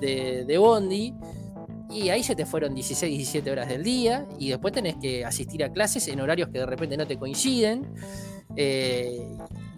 de, 0.00 0.44
de 0.44 0.58
bondi. 0.58 1.14
Y 1.90 2.08
ahí 2.08 2.22
se 2.22 2.34
te 2.34 2.46
fueron 2.46 2.74
16, 2.74 3.10
17 3.10 3.50
horas 3.50 3.68
del 3.68 3.82
día 3.82 4.26
y 4.38 4.48
después 4.48 4.72
tenés 4.72 4.96
que 4.96 5.24
asistir 5.24 5.62
a 5.62 5.70
clases 5.70 6.08
en 6.08 6.20
horarios 6.20 6.48
que 6.48 6.58
de 6.58 6.66
repente 6.66 6.96
no 6.96 7.06
te 7.06 7.18
coinciden. 7.18 7.92
Eh, 8.56 9.28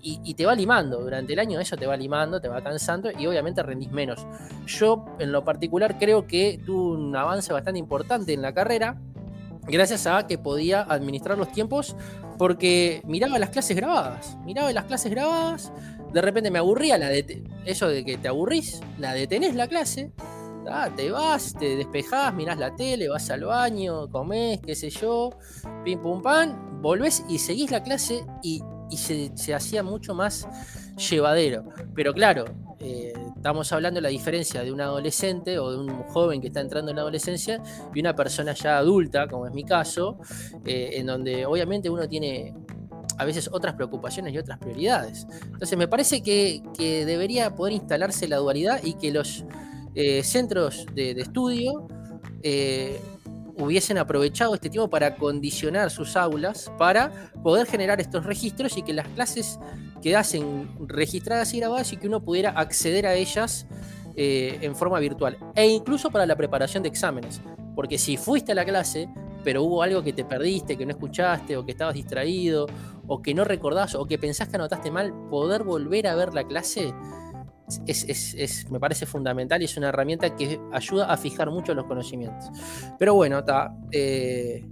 y, 0.04 0.34
te 0.34 0.44
va 0.44 0.54
limando, 0.54 1.00
durante 1.00 1.32
el 1.32 1.38
año 1.38 1.58
eso 1.58 1.76
te 1.76 1.86
va 1.86 1.96
limando, 1.96 2.40
te 2.40 2.48
va 2.48 2.62
cansando 2.62 3.10
y 3.10 3.26
obviamente 3.26 3.62
rendís 3.62 3.90
menos. 3.90 4.26
Yo 4.66 5.04
en 5.18 5.32
lo 5.32 5.44
particular 5.44 5.98
creo 5.98 6.26
que 6.26 6.60
tuve 6.64 6.98
un 6.98 7.16
avance 7.16 7.52
bastante 7.52 7.78
importante 7.78 8.34
en 8.34 8.42
la 8.42 8.52
carrera, 8.52 9.00
gracias 9.66 10.06
a 10.06 10.26
que 10.26 10.36
podía 10.36 10.82
administrar 10.82 11.38
los 11.38 11.50
tiempos 11.50 11.96
porque 12.36 13.00
miraba 13.04 13.38
las 13.38 13.50
clases 13.50 13.76
grabadas, 13.76 14.36
miraba 14.44 14.72
las 14.72 14.84
clases 14.84 15.10
grabadas, 15.10 15.72
de 16.12 16.20
repente 16.20 16.50
me 16.50 16.58
aburría 16.58 16.98
la 16.98 17.08
de 17.08 17.42
eso 17.64 17.88
de 17.88 18.04
que 18.04 18.18
te 18.18 18.28
aburrís, 18.28 18.82
la 18.98 19.14
detenés 19.14 19.54
la 19.54 19.68
clase, 19.68 20.12
te 20.96 21.10
vas, 21.10 21.54
te 21.58 21.76
despejás, 21.76 22.34
mirás 22.34 22.58
la 22.58 22.74
tele, 22.74 23.08
vas 23.08 23.30
al 23.30 23.44
baño, 23.44 24.08
comés, 24.10 24.60
qué 24.64 24.74
sé 24.74 24.90
yo, 24.90 25.30
pim 25.84 26.00
pum 26.00 26.22
pam, 26.22 26.80
volvés 26.80 27.24
y 27.28 27.38
seguís 27.38 27.70
la 27.70 27.82
clase 27.82 28.24
y 28.42 28.62
y 28.90 28.96
se, 28.96 29.54
hacía 29.54 29.82
mucho 29.82 30.14
más 30.14 30.46
llevadero. 30.96 31.64
Pero 31.94 32.12
claro, 32.12 32.44
eh, 32.80 33.12
estamos 33.36 33.72
hablando 33.72 33.98
de 33.98 34.02
la 34.02 34.08
diferencia 34.08 34.62
de 34.62 34.72
un 34.72 34.80
adolescente 34.80 35.58
o 35.58 35.70
de 35.70 35.78
un 35.78 36.02
joven 36.04 36.40
que 36.40 36.48
está 36.48 36.60
entrando 36.60 36.90
en 36.90 36.96
la 36.96 37.02
adolescencia 37.02 37.62
y 37.94 38.00
una 38.00 38.14
persona 38.14 38.52
ya 38.54 38.78
adulta, 38.78 39.28
como 39.28 39.46
es 39.46 39.52
mi 39.52 39.64
caso, 39.64 40.18
eh, 40.64 40.90
en 40.94 41.06
donde 41.06 41.46
obviamente 41.46 41.90
uno 41.90 42.08
tiene 42.08 42.54
a 43.16 43.24
veces 43.24 43.48
otras 43.52 43.74
preocupaciones 43.74 44.34
y 44.34 44.38
otras 44.38 44.58
prioridades. 44.58 45.26
Entonces 45.44 45.78
me 45.78 45.88
parece 45.88 46.22
que, 46.22 46.62
debería 46.78 47.54
poder 47.54 47.74
instalarse 47.74 48.28
la 48.28 48.36
dualidad 48.36 48.80
y 48.82 48.94
que 48.94 49.12
los 49.12 49.44
eh, 49.94 50.22
centros 50.22 50.86
de, 50.94 51.14
de 51.14 51.22
estudio 51.22 51.86
hubiesen 53.58 53.98
aprovechado 53.98 54.54
este 54.54 54.70
tiempo 54.70 54.88
para 54.88 55.16
condicionar 55.16 55.90
sus 55.90 56.16
aulas 56.16 56.72
para 56.78 57.30
poder 57.42 57.66
generar 57.66 58.00
estos 58.00 58.24
registros 58.24 58.76
y 58.76 58.82
que 58.82 58.92
las 58.92 59.08
clases 59.08 59.58
quedasen 60.02 60.68
registradas 60.86 61.54
y 61.54 61.60
grabadas 61.60 61.92
y 61.92 61.96
que 61.96 62.06
uno 62.06 62.22
pudiera 62.22 62.50
acceder 62.50 63.06
a 63.06 63.14
ellas 63.14 63.66
eh, 64.16 64.58
en 64.60 64.76
forma 64.76 64.98
virtual. 64.98 65.38
E 65.54 65.66
incluso 65.66 66.10
para 66.10 66.26
la 66.26 66.36
preparación 66.36 66.82
de 66.82 66.88
exámenes. 66.88 67.40
Porque 67.74 67.98
si 67.98 68.16
fuiste 68.16 68.52
a 68.52 68.54
la 68.54 68.64
clase, 68.64 69.08
pero 69.42 69.62
hubo 69.62 69.82
algo 69.82 70.02
que 70.02 70.12
te 70.12 70.24
perdiste, 70.24 70.76
que 70.76 70.86
no 70.86 70.92
escuchaste, 70.92 71.56
o 71.56 71.64
que 71.64 71.72
estabas 71.72 71.94
distraído, 71.94 72.66
o 73.06 73.20
que 73.20 73.34
no 73.34 73.44
recordás, 73.44 73.94
o 73.94 74.06
que 74.06 74.18
pensás 74.18 74.48
que 74.48 74.56
anotaste 74.56 74.90
mal, 74.90 75.12
poder 75.30 75.64
volver 75.64 76.06
a 76.06 76.14
ver 76.14 76.32
la 76.34 76.44
clase 76.44 76.94
es, 77.86 78.70
me 78.70 78.78
parece 78.78 79.06
fundamental 79.06 79.62
y 79.62 79.64
es 79.64 79.76
una 79.76 79.88
herramienta 79.88 80.34
que 80.36 80.60
ayuda 80.72 81.06
a 81.06 81.16
fijar 81.16 81.50
mucho 81.50 81.74
los 81.74 81.86
conocimientos. 81.86 82.50
Pero 82.98 83.14
bueno, 83.14 83.38
está. 83.40 83.74
Eh, 83.90 84.64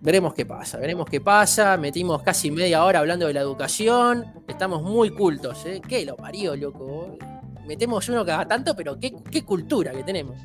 veremos 0.00 0.34
qué 0.34 0.46
pasa, 0.46 0.78
veremos 0.78 1.08
qué 1.08 1.20
pasa. 1.20 1.76
Metimos 1.76 2.22
casi 2.22 2.50
media 2.50 2.84
hora 2.84 3.00
hablando 3.00 3.26
de 3.26 3.34
la 3.34 3.40
educación. 3.40 4.24
Estamos 4.48 4.82
muy 4.82 5.10
cultos, 5.10 5.64
¿eh? 5.66 5.80
¿Qué 5.86 6.04
lo 6.04 6.16
parió, 6.16 6.56
loco? 6.56 7.16
Metemos 7.66 8.08
uno 8.08 8.24
cada 8.24 8.46
tanto, 8.48 8.74
pero 8.74 8.98
qué, 8.98 9.14
qué 9.30 9.44
cultura 9.44 9.92
que 9.92 10.02
tenemos. 10.02 10.36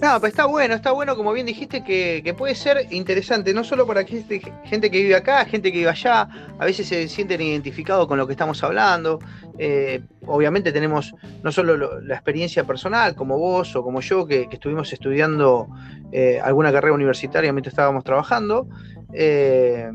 No, 0.00 0.20
pero 0.20 0.26
está 0.26 0.46
bueno, 0.46 0.74
está 0.74 0.90
bueno, 0.90 1.16
como 1.16 1.32
bien 1.32 1.46
dijiste, 1.46 1.84
que, 1.84 2.34
puede 2.36 2.54
ser 2.54 2.88
interesante, 2.90 3.54
no 3.54 3.62
solo 3.62 3.86
para 3.86 4.04
gente, 4.04 4.40
gente, 4.64 4.90
que 4.90 4.98
vive 4.98 5.14
acá, 5.14 5.44
gente 5.44 5.70
que 5.70 5.78
vive 5.78 5.90
allá, 5.90 6.28
a 6.58 6.64
veces 6.64 6.88
se 6.88 7.08
sienten 7.08 7.40
identificados 7.40 8.06
con 8.08 8.18
lo 8.18 8.26
que 8.26 8.32
estamos 8.32 8.62
hablando. 8.64 9.20
Eh, 9.58 10.02
obviamente 10.26 10.72
tenemos 10.72 11.14
no 11.42 11.52
solo 11.52 12.00
la 12.00 12.14
experiencia 12.14 12.64
personal, 12.64 13.14
como 13.14 13.38
vos 13.38 13.74
o 13.76 13.82
como 13.82 14.00
yo, 14.00 14.26
que, 14.26 14.48
estuvimos 14.50 14.92
estudiando 14.92 15.68
eh, 16.12 16.40
alguna 16.42 16.72
carrera 16.72 16.94
universitaria 16.94 17.52
mientras 17.52 17.72
estábamos 17.72 18.02
trabajando, 18.04 18.68
eh, 19.12 19.90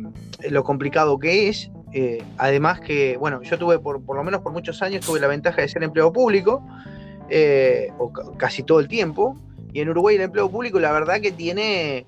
lo 0.50 0.64
complicado 0.64 1.20
que 1.20 1.50
es. 1.50 1.72
además 2.38 2.80
que, 2.80 3.18
bueno, 3.18 3.42
yo 3.42 3.58
tuve, 3.58 3.80
por, 3.80 4.04
por 4.04 4.16
lo 4.16 4.24
menos 4.24 4.42
por 4.42 4.54
muchos 4.54 4.82
años, 4.82 5.06
tuve 5.06 5.20
la 5.20 5.28
ventaja 5.28 5.62
de 5.62 5.68
ser 5.68 5.84
empleado 5.84 6.14
público, 6.14 6.66
o 7.98 8.14
casi 8.38 8.64
todo 8.64 8.80
el 8.80 8.88
tiempo. 8.88 9.36
Y 9.74 9.82
en 9.82 9.90
Uruguay 9.90 10.16
el 10.16 10.24
empleo 10.24 10.50
público, 10.50 10.80
la 10.80 10.92
verdad 10.92 11.22
que 11.22 11.32
tiene, 11.32 12.06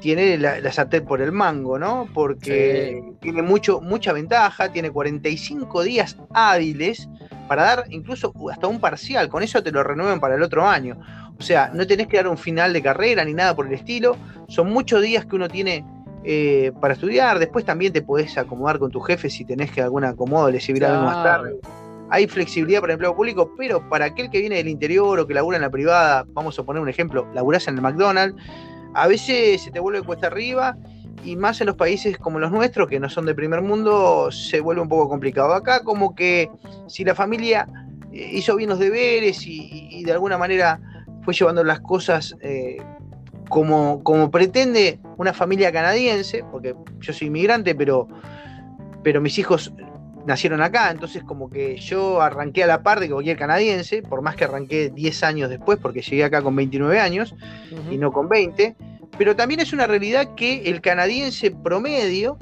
tiene 0.00 0.36
la, 0.38 0.60
la 0.60 0.88
por 1.06 1.20
el 1.20 1.32
mango, 1.32 1.78
¿no? 1.78 2.08
Porque 2.12 3.02
tiene 3.20 3.42
mucho, 3.42 3.80
mucha 3.80 4.12
ventaja, 4.12 4.70
tiene 4.72 4.90
45 4.90 5.82
días 5.82 6.16
hábiles 6.34 7.08
para 7.48 7.62
dar 7.62 7.84
incluso 7.88 8.32
hasta 8.50 8.66
un 8.66 8.78
parcial, 8.78 9.28
con 9.28 9.42
eso 9.42 9.62
te 9.62 9.72
lo 9.72 9.82
renueven 9.82 10.20
para 10.20 10.34
el 10.34 10.42
otro 10.42 10.66
año. 10.66 10.98
O 11.38 11.42
sea, 11.42 11.70
no 11.72 11.86
tenés 11.86 12.08
que 12.08 12.18
dar 12.18 12.28
un 12.28 12.36
final 12.36 12.72
de 12.72 12.82
carrera 12.82 13.24
ni 13.24 13.32
nada 13.32 13.54
por 13.54 13.66
el 13.66 13.72
estilo, 13.72 14.16
son 14.48 14.70
muchos 14.70 15.00
días 15.02 15.24
que 15.24 15.36
uno 15.36 15.48
tiene 15.48 15.84
eh, 16.24 16.72
para 16.80 16.94
estudiar, 16.94 17.38
después 17.38 17.64
también 17.64 17.92
te 17.92 18.02
podés 18.02 18.36
acomodar 18.36 18.78
con 18.78 18.90
tu 18.90 19.00
jefe 19.00 19.30
si 19.30 19.44
tenés 19.44 19.70
que 19.70 19.80
algún 19.80 20.04
acomodo, 20.04 20.50
le 20.50 20.60
servirá 20.60 20.90
algo 20.90 21.04
más 21.04 21.22
tarde 21.24 21.58
hay 22.10 22.26
flexibilidad 22.26 22.80
para 22.80 22.92
el 22.92 22.96
empleo 22.96 23.14
público, 23.14 23.54
pero 23.56 23.86
para 23.88 24.06
aquel 24.06 24.30
que 24.30 24.40
viene 24.40 24.56
del 24.56 24.68
interior 24.68 25.20
o 25.20 25.26
que 25.26 25.34
labura 25.34 25.56
en 25.56 25.62
la 25.62 25.70
privada, 25.70 26.24
vamos 26.28 26.58
a 26.58 26.62
poner 26.62 26.82
un 26.82 26.88
ejemplo, 26.88 27.26
laburás 27.34 27.68
en 27.68 27.76
el 27.76 27.82
McDonald's, 27.82 28.40
a 28.94 29.06
veces 29.06 29.62
se 29.62 29.70
te 29.70 29.80
vuelve 29.80 30.02
cuesta 30.02 30.28
arriba 30.28 30.76
y 31.24 31.36
más 31.36 31.60
en 31.60 31.66
los 31.66 31.76
países 31.76 32.16
como 32.18 32.38
los 32.38 32.50
nuestros, 32.50 32.88
que 32.88 33.00
no 33.00 33.08
son 33.08 33.26
de 33.26 33.34
primer 33.34 33.62
mundo, 33.62 34.30
se 34.30 34.60
vuelve 34.60 34.82
un 34.82 34.88
poco 34.88 35.08
complicado. 35.08 35.52
Acá 35.52 35.82
como 35.82 36.14
que 36.14 36.50
si 36.86 37.04
la 37.04 37.14
familia 37.14 37.68
eh, 38.12 38.30
hizo 38.32 38.56
bien 38.56 38.70
los 38.70 38.78
deberes 38.78 39.46
y, 39.46 40.02
de 40.04 40.12
alguna 40.12 40.38
manera 40.38 40.80
fue 41.22 41.34
llevando 41.34 41.62
las 41.64 41.80
cosas 41.80 42.34
eh, 42.40 42.78
como, 43.48 44.02
como 44.02 44.30
pretende 44.30 45.00
una 45.16 45.32
familia 45.32 45.72
canadiense, 45.72 46.44
porque 46.50 46.74
yo 47.00 47.12
soy 47.12 47.26
inmigrante, 47.26 47.74
pero, 47.74 48.08
pero 49.02 49.20
mis 49.20 49.38
hijos 49.38 49.72
nacieron 50.28 50.60
acá, 50.60 50.90
entonces 50.90 51.24
como 51.24 51.48
que 51.48 51.78
yo 51.78 52.20
arranqué 52.20 52.62
a 52.62 52.66
la 52.66 52.82
par 52.82 53.00
de 53.00 53.08
cualquier 53.08 53.38
canadiense, 53.38 54.02
por 54.02 54.20
más 54.20 54.36
que 54.36 54.44
arranqué 54.44 54.90
10 54.90 55.22
años 55.24 55.48
después, 55.48 55.78
porque 55.80 56.02
llegué 56.02 56.22
acá 56.22 56.42
con 56.42 56.54
29 56.54 57.00
años 57.00 57.34
y 57.90 57.96
no 57.96 58.12
con 58.12 58.28
20, 58.28 58.76
pero 59.16 59.34
también 59.34 59.60
es 59.60 59.72
una 59.72 59.86
realidad 59.86 60.34
que 60.36 60.68
el 60.68 60.82
canadiense 60.82 61.50
promedio 61.50 62.38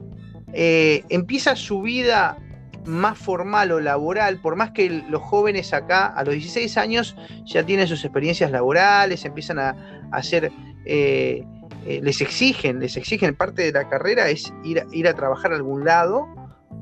eh, 0.53 1.05
empieza 1.11 1.55
su 1.55 1.81
vida 1.81 2.37
más 2.85 3.17
formal 3.17 3.71
o 3.71 3.79
laboral, 3.79 4.41
por 4.41 4.57
más 4.57 4.73
que 4.73 4.91
los 5.09 5.23
jóvenes 5.23 5.73
acá 5.73 6.07
a 6.07 6.25
los 6.25 6.35
16 6.35 6.77
años 6.79 7.17
ya 7.45 7.65
tienen 7.65 7.87
sus 7.87 8.05
experiencias 8.05 8.51
laborales, 8.51 9.25
empiezan 9.25 9.61
a, 9.61 9.77
hacer... 10.11 10.51
Eh, 10.85 11.45
eh, 11.85 12.01
les 12.03 12.21
exigen, 12.21 12.81
les 12.81 12.97
exigen 12.97 13.37
parte 13.37 13.63
de 13.63 13.71
la 13.71 13.89
carrera 13.89 14.29
es 14.29 14.53
ir, 14.65 14.85
ir 14.91 15.07
a 15.07 15.15
trabajar 15.15 15.53
a 15.53 15.55
algún 15.55 15.85
lado 15.85 16.27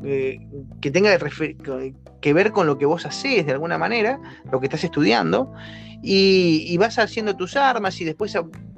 eh, 0.02 0.38
que 0.80 0.90
tenga 0.90 1.16
que 2.20 2.32
ver 2.32 2.52
con 2.52 2.66
lo 2.66 2.78
que 2.78 2.86
vos 2.86 3.06
haces 3.06 3.46
de 3.46 3.52
alguna 3.52 3.78
manera, 3.78 4.18
lo 4.50 4.60
que 4.60 4.66
estás 4.66 4.84
estudiando, 4.84 5.52
y, 6.02 6.76
vas 6.76 6.98
haciendo 6.98 7.34
tus 7.36 7.56
armas 7.56 8.00
y 8.00 8.04
después 8.04 8.36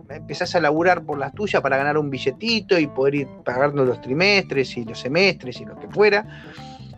empezás 0.08 0.54
a 0.54 0.60
laburar 0.60 1.04
por 1.04 1.18
las 1.18 1.34
tuyas 1.34 1.60
para 1.60 1.76
ganar 1.76 1.98
un 1.98 2.10
billetito 2.10 2.78
y 2.78 2.86
poder 2.86 3.14
ir 3.14 3.28
pagando 3.44 3.84
los 3.84 4.00
trimestres 4.00 4.76
y 4.76 4.84
los 4.84 5.00
semestres 5.00 5.60
y 5.60 5.64
lo 5.64 5.78
que 5.78 5.88
fuera. 5.88 6.24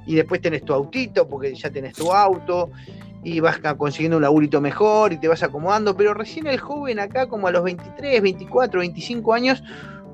Y 0.07 0.14
después 0.14 0.40
tenés 0.40 0.64
tu 0.64 0.72
autito, 0.72 1.28
porque 1.28 1.54
ya 1.54 1.70
tenés 1.70 1.94
tu 1.94 2.12
auto, 2.12 2.70
y 3.22 3.40
vas 3.40 3.59
consiguiendo 3.76 4.16
un 4.16 4.22
laburito 4.22 4.61
mejor 4.61 5.12
y 5.12 5.18
te 5.18 5.28
vas 5.28 5.42
acomodando, 5.42 5.96
pero 5.96 6.14
recién 6.14 6.46
el 6.46 6.59
joven 6.59 7.00
acá 7.00 7.26
como 7.26 7.48
a 7.48 7.50
los 7.50 7.62
23, 7.64 8.22
24, 8.22 8.81
25 8.81 9.35
años, 9.35 9.62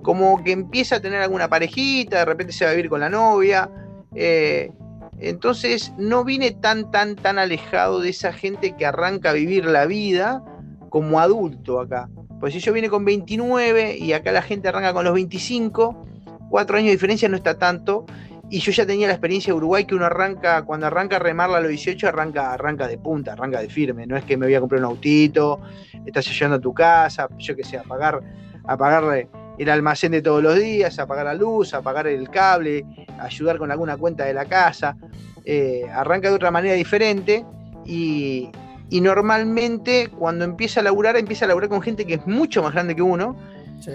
como 0.02 0.42
que 0.42 0.52
empieza 0.52 0.96
a 0.96 1.00
tener 1.00 1.20
alguna 1.20 1.48
parejita, 1.48 2.18
de 2.18 2.24
repente 2.24 2.52
se 2.52 2.64
va 2.64 2.70
a 2.70 2.74
vivir 2.74 2.90
con 2.90 3.00
la 3.00 3.08
novia, 3.08 3.70
eh, 4.14 4.70
entonces 5.18 5.92
no 5.96 6.24
vine 6.24 6.50
tan, 6.50 6.90
tan, 6.90 7.16
tan 7.16 7.38
alejado 7.38 8.00
de 8.00 8.10
esa 8.10 8.32
gente 8.32 8.76
que 8.76 8.86
arranca 8.86 9.30
a 9.30 9.32
vivir 9.32 9.64
la 9.64 9.86
vida 9.86 10.42
como 10.90 11.20
adulto 11.20 11.80
acá. 11.80 12.08
Pues 12.40 12.52
si 12.52 12.60
yo 12.60 12.72
vine 12.72 12.88
con 12.88 13.04
29 13.04 13.96
y 13.96 14.12
acá 14.12 14.32
la 14.32 14.42
gente 14.42 14.68
arranca 14.68 14.92
con 14.92 15.04
los 15.04 15.14
25, 15.14 16.06
cuatro 16.50 16.76
años 16.76 16.86
de 16.86 16.92
diferencia 16.92 17.28
no 17.28 17.36
está 17.36 17.58
tanto. 17.58 18.04
Y 18.50 18.60
yo 18.60 18.72
ya 18.72 18.84
tenía 18.84 19.06
la 19.06 19.14
experiencia 19.14 19.52
de 19.52 19.56
Uruguay 19.56 19.86
que 19.86 19.94
uno 19.94 20.04
arranca, 20.04 20.62
cuando 20.62 20.86
arranca 20.86 21.16
a 21.16 21.18
remarla 21.18 21.58
a 21.58 21.60
los 21.60 21.70
18, 21.70 22.08
arranca, 22.08 22.52
arranca 22.52 22.86
de 22.86 22.98
punta, 22.98 23.32
arranca 23.32 23.60
de 23.60 23.68
firme. 23.68 24.06
No 24.06 24.16
es 24.16 24.24
que 24.24 24.36
me 24.36 24.46
voy 24.46 24.54
a 24.54 24.60
comprar 24.60 24.80
un 24.80 24.86
autito, 24.86 25.60
estás 26.04 26.26
llegando 26.26 26.56
a 26.56 26.60
tu 26.60 26.74
casa, 26.74 27.28
yo 27.38 27.56
que 27.56 27.64
sé, 27.64 27.78
a 27.78 27.82
pagar, 27.82 28.20
a 28.64 28.76
pagarle 28.76 29.28
el 29.58 29.68
almacén 29.68 30.12
de 30.12 30.22
todos 30.22 30.42
los 30.42 30.58
días, 30.58 30.98
apagar 30.98 31.26
la 31.26 31.34
luz, 31.34 31.74
apagar 31.74 32.06
el 32.06 32.28
cable, 32.30 32.84
ayudar 33.20 33.58
con 33.58 33.70
alguna 33.70 33.96
cuenta 33.96 34.24
de 34.24 34.34
la 34.34 34.44
casa. 34.44 34.96
Eh, 35.44 35.84
arranca 35.92 36.28
de 36.28 36.34
otra 36.34 36.50
manera 36.50 36.74
diferente 36.74 37.44
y, 37.84 38.50
normalmente 38.90 40.08
cuando 40.08 40.44
empieza 40.44 40.80
a 40.80 40.82
laburar, 40.82 41.16
empieza 41.16 41.44
a 41.44 41.48
laburar 41.48 41.68
con 41.68 41.82
gente 41.82 42.06
que 42.06 42.14
es 42.14 42.26
mucho 42.26 42.62
más 42.62 42.72
grande 42.72 42.94
que 42.94 43.02
uno 43.02 43.36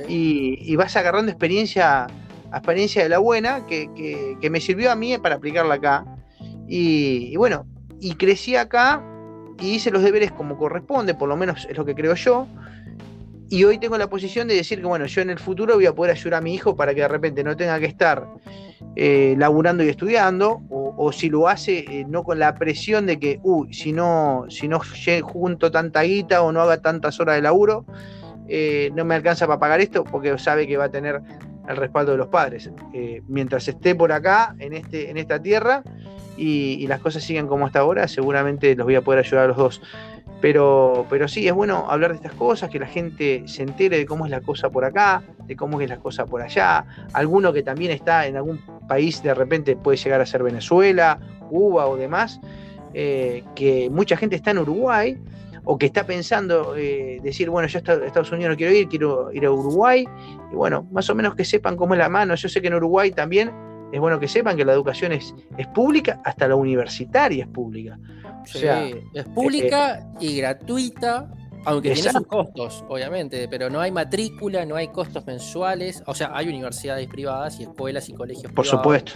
y, 0.08 0.76
vas 0.76 0.96
agarrando 0.96 1.32
experiencia, 1.32 2.08
experiencia 2.54 3.04
de 3.04 3.10
la 3.10 3.18
buena 3.18 3.66
que, 3.66 4.38
me 4.50 4.62
sirvió 4.62 4.92
a 4.92 4.96
mí 4.96 5.18
para 5.18 5.36
aplicarla 5.36 5.76
acá. 5.76 6.06
Y, 6.68 7.30
y 7.32 7.36
bueno, 7.36 7.66
y 8.00 8.14
crecí 8.14 8.56
acá 8.56 9.04
y 9.60 9.76
hice 9.76 9.92
los 9.92 10.04
deberes 10.04 10.32
como 10.32 10.58
corresponde, 10.58 11.16
por 11.16 11.28
lo 11.28 11.36
menos 11.36 11.66
es 11.70 11.78
lo 11.78 11.86
que 11.86 11.96
creo 11.96 12.16
yo. 12.16 12.48
Y 13.52 13.64
hoy 13.64 13.80
tengo 13.80 13.98
la 13.98 14.08
posición 14.08 14.48
de 14.48 14.56
decir 14.56 14.80
que, 14.80 14.86
bueno, 14.86 15.08
yo 15.08 15.22
en 15.22 15.32
el 15.32 15.40
futuro 15.40 15.74
voy 15.74 15.88
a 15.88 15.94
poder 15.94 16.12
ayudar 16.12 16.36
a 16.36 16.42
mi 16.42 16.54
hijo 16.54 16.76
para 16.76 16.94
que 16.94 17.02
de 17.02 17.08
repente 17.08 17.44
no 17.44 17.58
tenga 17.58 17.80
que 17.80 17.88
estar 17.88 18.28
eh, 18.96 19.34
laburando 19.38 19.84
y 19.84 19.90
estudiando, 19.90 20.62
o, 20.70 21.12
si 21.12 21.30
lo 21.30 21.48
hace, 21.48 21.80
eh, 21.80 22.06
no 22.08 22.24
con 22.24 22.38
la 22.38 22.56
presión 22.56 23.08
de 23.08 23.18
que, 23.18 23.40
uy, 23.42 23.74
si 23.74 23.92
no, 23.92 24.46
si 24.50 24.68
no 24.68 24.80
junto 25.24 25.72
tanta 25.72 26.02
guita 26.04 26.44
o 26.44 26.52
no 26.52 26.62
haga 26.62 26.82
tantas 26.82 27.20
horas 27.20 27.36
de 27.36 27.42
laburo, 27.42 27.86
eh, 28.48 28.92
no 28.94 29.04
me 29.04 29.16
alcanza 29.16 29.48
para 29.48 29.60
pagar 29.60 29.80
esto, 29.80 30.04
porque 30.04 30.38
sabe 30.38 30.68
que 30.68 30.78
va 30.78 30.86
a 30.86 30.92
tener 30.92 31.22
el 31.68 31.76
respaldo 31.76 32.12
de 32.12 32.18
los 32.18 32.28
padres. 32.28 32.70
mientras 33.28 33.68
esté 33.68 33.96
por 33.96 34.12
acá, 34.12 34.56
en, 34.60 34.74
este, 34.74 35.10
en 35.10 35.18
esta 35.18 35.42
tierra, 35.42 35.84
y, 36.38 36.78
y 36.80 36.88
las 36.88 37.00
cosas 37.00 37.24
siguen 37.24 37.48
como 37.48 37.66
hasta 37.66 37.80
ahora, 37.80 38.08
seguramente 38.08 38.76
los 38.76 38.86
voy 38.86 38.96
a 38.96 39.02
poder 39.02 39.26
ayudar 39.26 39.46
a 39.46 39.48
los 39.48 39.58
dos. 39.58 39.82
Pero, 40.42 41.06
pero 41.10 41.28
sí, 41.28 41.48
es 41.48 41.54
bueno 41.54 41.86
hablar 41.90 42.12
de 42.12 42.18
estas 42.18 42.34
cosas, 42.34 42.70
que 42.70 42.80
la 42.80 42.88
gente 42.88 43.44
se 43.46 43.64
entere 43.64 43.98
de 43.98 44.06
cómo 44.06 44.26
es 44.26 44.32
la 44.32 44.40
cosa 44.40 44.70
por 44.70 44.86
acá, 44.86 45.22
de 45.46 45.56
cómo 45.56 45.82
es 45.82 45.90
la 45.90 45.98
cosa 45.98 46.26
por 46.26 46.42
allá. 46.42 46.86
Alguno 47.14 47.52
que 47.52 47.62
también 47.62 47.92
está 47.92 48.26
en 48.26 48.38
algún 48.38 48.60
país 48.88 49.22
de 49.22 49.34
repente 49.34 49.76
puede 49.76 49.98
llegar 49.98 50.22
a 50.22 50.26
ser 50.26 50.44
Venezuela, 50.44 51.20
Cuba 51.50 51.88
o 51.88 51.98
demás, 51.98 52.40
eh, 52.94 53.44
que 53.56 53.90
mucha 53.90 54.16
gente 54.16 54.36
está 54.38 54.52
en 54.52 54.60
Uruguay 54.60 55.18
o 55.66 55.78
que 55.78 55.86
está 55.86 56.06
pensando 56.06 56.76
eh, 56.76 57.20
decir, 57.22 57.50
bueno, 57.50 57.68
yo 57.68 57.80
a 57.80 57.94
Estados 58.06 58.32
Unidos 58.32 58.52
no 58.52 58.58
quiero 58.58 58.74
ir, 58.74 58.88
quiero 58.88 59.32
ir 59.34 59.46
a 59.46 59.52
Uruguay. 59.52 60.06
Y 60.52 60.56
bueno, 60.56 60.88
más 60.92 61.10
o 61.10 61.16
menos 61.16 61.36
que 61.36 61.44
sepan 61.44 61.76
cómo 61.76 61.94
es 61.94 62.00
la 62.00 62.10
mano. 62.10 62.34
Yo 62.36 62.50
sé 62.50 62.62
que 62.62 62.68
en 62.68 62.76
Uruguay 62.76 63.12
también 63.12 63.52
es 63.92 64.00
bueno 64.00 64.20
que 64.20 64.28
sepan 64.28 64.56
que 64.56 64.66
la 64.66 64.74
educación 64.74 65.12
es, 65.12 65.34
es 65.58 65.68
pública, 65.68 66.22
hasta 66.24 66.48
la 66.48 66.56
universitaria 66.56 67.46
es 67.46 67.50
pública. 67.50 67.98
Sí, 68.46 68.66
es 69.14 69.26
pública 69.26 70.00
eh, 70.00 70.26
y 70.26 70.38
gratuita, 70.38 71.30
aunque 71.66 71.92
tiene 71.92 72.12
sus 72.12 72.28
costos, 72.28 72.84
obviamente, 72.88 73.48
pero 73.48 73.70
no 73.70 73.82
hay 73.82 73.92
matrícula, 73.92 74.66
no 74.66 74.76
hay 74.76 74.88
costos 74.90 75.26
mensuales. 75.26 76.04
O 76.06 76.14
sea, 76.14 76.32
hay 76.34 76.48
universidades 76.48 77.08
privadas 77.08 77.60
y 77.60 77.64
escuelas 77.64 78.08
y 78.10 78.14
colegios 78.14 78.52
Por 78.54 78.66
supuesto. 78.66 79.14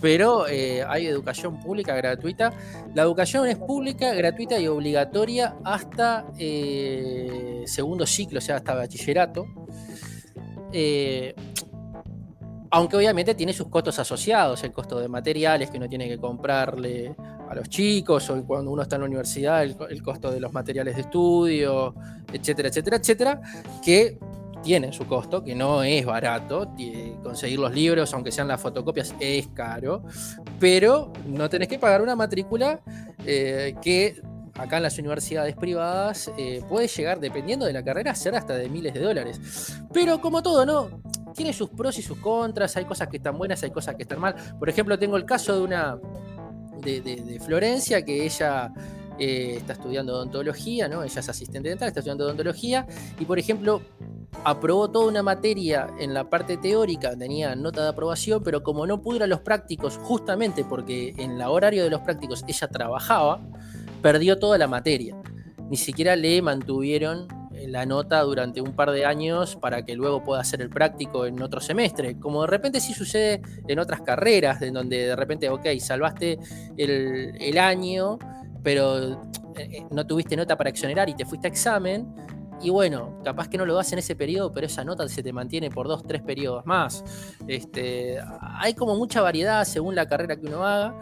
Pero 0.00 0.46
eh, 0.46 0.84
hay 0.86 1.06
educación 1.06 1.58
pública 1.58 1.94
gratuita. 1.94 2.52
La 2.94 3.02
educación 3.02 3.46
es 3.48 3.56
pública, 3.56 4.12
gratuita 4.14 4.58
y 4.58 4.68
obligatoria 4.68 5.56
hasta 5.64 6.26
eh, 6.38 7.62
segundo 7.66 8.04
ciclo, 8.04 8.38
o 8.38 8.42
sea, 8.42 8.56
hasta 8.56 8.74
bachillerato. 8.74 9.46
Aunque 12.70 12.96
obviamente 12.96 13.34
tiene 13.34 13.52
sus 13.52 13.68
costos 13.68 13.98
asociados, 13.98 14.62
el 14.64 14.72
costo 14.72 14.98
de 14.98 15.08
materiales 15.08 15.70
que 15.70 15.78
uno 15.78 15.88
tiene 15.88 16.08
que 16.08 16.18
comprarle 16.18 17.14
a 17.48 17.54
los 17.54 17.68
chicos 17.68 18.28
o 18.30 18.44
cuando 18.44 18.70
uno 18.70 18.82
está 18.82 18.96
en 18.96 19.02
la 19.02 19.06
universidad, 19.06 19.62
el, 19.62 20.02
costo 20.02 20.30
de 20.30 20.40
los 20.40 20.52
materiales 20.52 20.96
de 20.96 21.02
estudio, 21.02 21.94
etcétera, 22.32 22.68
etcétera, 22.68 22.96
etcétera, 22.96 23.40
que 23.84 24.18
tienen 24.62 24.92
su 24.92 25.06
costo, 25.06 25.44
que 25.44 25.54
no 25.54 25.82
es 25.84 26.04
barato. 26.04 26.74
Conseguir 27.22 27.60
los 27.60 27.72
libros, 27.72 28.12
aunque 28.14 28.32
sean 28.32 28.48
las 28.48 28.60
fotocopias, 28.60 29.14
es 29.20 29.46
caro. 29.48 30.02
Pero 30.58 31.12
no 31.26 31.48
tenés 31.48 31.68
que 31.68 31.78
pagar 31.78 32.02
una 32.02 32.16
matrícula 32.16 32.80
eh, 33.24 33.76
que 33.80 34.20
acá 34.58 34.78
en 34.78 34.82
las 34.82 34.98
universidades 34.98 35.54
privadas 35.54 36.30
eh, 36.38 36.62
puede 36.68 36.88
llegar, 36.88 37.20
dependiendo 37.20 37.66
de 37.66 37.72
la 37.72 37.82
carrera, 37.82 38.12
a 38.12 38.14
ser 38.14 38.34
hasta 38.34 38.54
de 38.54 38.68
miles 38.68 38.94
de 38.94 39.00
dólares. 39.00 39.76
Pero 39.92 40.20
como 40.20 40.42
todo, 40.42 40.64
¿no? 40.64 41.02
Tiene 41.34 41.52
sus 41.52 41.70
pros 41.70 41.98
y 41.98 42.02
sus 42.02 42.18
contras, 42.18 42.76
hay 42.76 42.84
cosas 42.84 43.08
que 43.08 43.18
están 43.18 43.36
buenas, 43.36 43.62
hay 43.62 43.70
cosas 43.70 43.94
que 43.94 44.02
están 44.02 44.20
mal. 44.20 44.34
Por 44.58 44.68
ejemplo, 44.68 44.98
tengo 44.98 45.16
el 45.16 45.24
caso 45.24 45.54
de 45.54 45.62
una 45.62 45.98
de, 46.82 47.40
Florencia, 47.44 48.02
que 48.02 48.24
ella 48.24 48.72
eh, 49.18 49.54
está 49.58 49.74
estudiando 49.74 50.14
odontología, 50.14 50.88
¿no? 50.88 51.02
Ella 51.02 51.20
es 51.20 51.28
asistente 51.28 51.68
dental, 51.68 51.88
está 51.88 52.00
estudiando 52.00 52.24
odontología, 52.24 52.86
y 53.18 53.24
por 53.24 53.38
ejemplo, 53.38 53.82
aprobó 54.44 54.90
toda 54.90 55.08
una 55.08 55.22
materia 55.22 55.88
en 55.98 56.14
la 56.14 56.28
parte 56.28 56.56
teórica, 56.56 57.16
tenía 57.16 57.54
nota 57.56 57.82
de 57.82 57.88
aprobación, 57.88 58.42
pero 58.42 58.62
como 58.62 58.86
no 58.86 59.00
pudo 59.02 59.16
ir 59.16 59.22
a 59.22 59.26
los 59.26 59.40
prácticos, 59.40 59.98
justamente 60.02 60.64
porque 60.64 61.14
en 61.16 61.32
el 61.32 61.42
horario 61.42 61.84
de 61.84 61.90
los 61.90 62.00
prácticos 62.02 62.44
ella 62.46 62.68
trabajaba, 62.68 63.40
perdió 64.06 64.38
toda 64.38 64.56
la 64.56 64.68
materia. 64.68 65.16
Ni 65.68 65.76
siquiera 65.76 66.14
le 66.14 66.40
mantuvieron 66.40 67.26
eh, 67.52 67.66
la 67.66 67.86
nota 67.86 68.20
durante 68.20 68.60
un 68.60 68.72
par 68.76 68.92
de 68.92 69.04
años 69.04 69.56
para 69.56 69.84
que 69.84 69.96
luego 69.96 70.22
pueda 70.22 70.42
hacer 70.42 70.62
el 70.62 70.70
práctico 70.70 71.26
en 71.26 71.42
otro 71.42 71.60
semestre. 71.60 72.16
Como 72.20 72.42
de 72.42 72.46
repente 72.46 72.78
sí 72.78 72.94
sucede 72.94 73.42
en 73.66 73.80
otras 73.80 74.02
carreras, 74.02 74.62
en 74.62 74.74
donde 74.74 75.08
de 75.08 75.16
repente, 75.16 75.48
ok, 75.48 75.66
salvaste 75.80 76.38
el, 76.76 77.58
año, 77.58 78.16
pero 78.62 78.96
eh, 78.98 79.16
eh, 79.56 79.86
no 79.90 80.06
tuviste 80.06 80.36
nota 80.36 80.56
para 80.56 80.70
exonerar 80.70 81.08
y 81.08 81.14
te 81.14 81.24
fuiste 81.24 81.48
a 81.48 81.50
examen. 81.50 82.06
Y 82.62 82.70
bueno, 82.70 83.20
capaz 83.24 83.48
que 83.48 83.58
no 83.58 83.66
lo 83.66 83.74
das 83.74 83.92
en 83.92 83.98
ese 83.98 84.14
periodo, 84.14 84.52
pero 84.52 84.68
esa 84.68 84.84
nota 84.84 85.08
se 85.08 85.24
te 85.24 85.32
mantiene 85.32 85.68
por 85.68 85.88
dos, 85.88 86.04
tres 86.06 86.22
periodos 86.22 86.64
más. 86.64 87.02
Este, 87.48 88.18
hay 88.40 88.72
como 88.74 88.94
mucha 88.94 89.20
variedad 89.20 89.64
según 89.64 89.96
la 89.96 90.06
carrera 90.06 90.36
que 90.36 90.46
uno 90.46 90.64
haga. 90.64 90.94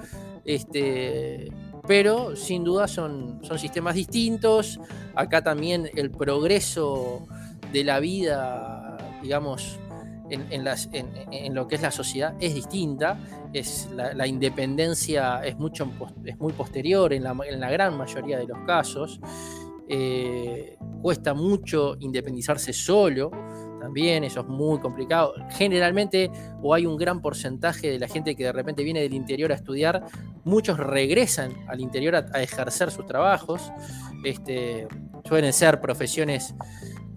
Este, 0.46 1.50
pero 1.86 2.34
sin 2.36 2.64
duda 2.64 2.88
son, 2.88 3.40
son 3.42 3.58
sistemas 3.58 3.94
distintos. 3.94 4.80
Acá 5.14 5.42
también 5.42 5.90
el 5.94 6.10
progreso 6.10 7.26
de 7.72 7.84
la 7.84 8.00
vida, 8.00 8.96
digamos, 9.22 9.78
en, 10.30 11.54
lo 11.54 11.68
que 11.68 11.76
es 11.76 11.82
la 11.82 11.90
sociedad 11.90 12.34
es 12.40 12.54
distinta. 12.54 13.18
Es, 13.52 13.88
la, 13.94 14.26
independencia 14.26 15.44
es, 15.44 15.56
mucho, 15.58 15.90
es 16.24 16.38
muy 16.38 16.52
posterior 16.52 17.12
en 17.12 17.22
la, 17.22 17.36
en 17.48 17.60
la 17.60 17.70
gran 17.70 17.96
mayoría 17.96 18.38
de 18.38 18.46
los 18.46 18.58
casos. 18.66 19.20
Eh, 19.88 20.76
cuesta 21.02 21.34
mucho 21.34 21.96
independizarse 22.00 22.72
solo 22.72 23.30
también, 23.84 24.24
eso 24.24 24.40
es 24.40 24.46
muy 24.46 24.78
complicado. 24.80 25.34
Generalmente, 25.50 26.30
o 26.62 26.72
hay 26.72 26.86
un 26.86 26.96
gran 26.96 27.20
porcentaje 27.20 27.90
de 27.90 27.98
la 27.98 28.08
gente 28.08 28.34
que 28.34 28.44
de 28.44 28.52
repente 28.52 28.82
viene 28.82 29.02
del 29.02 29.12
interior 29.12 29.52
a 29.52 29.56
estudiar, 29.56 30.06
muchos 30.42 30.78
regresan 30.78 31.52
al 31.68 31.82
interior 31.82 32.16
a, 32.16 32.42
ejercer 32.42 32.90
sus 32.90 33.04
trabajos. 33.04 33.70
Este, 34.24 34.88
suelen 35.28 35.52
ser 35.52 35.82
profesiones 35.82 36.54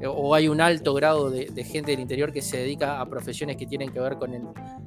o 0.06 0.36
hay 0.36 0.48
un 0.48 0.62
alto 0.62 0.94
grado 0.94 1.32
de, 1.32 1.64
gente 1.64 1.92
del 1.92 2.00
interior 2.00 2.32
que 2.32 2.42
se 2.42 2.58
dedica 2.58 3.02
a 3.02 3.06
profesiones 3.08 3.58
que 3.58 3.66
tienen 3.66 3.92
que 3.92 4.00
ver 4.00 4.18
con 4.18 4.34
el, 4.34 4.44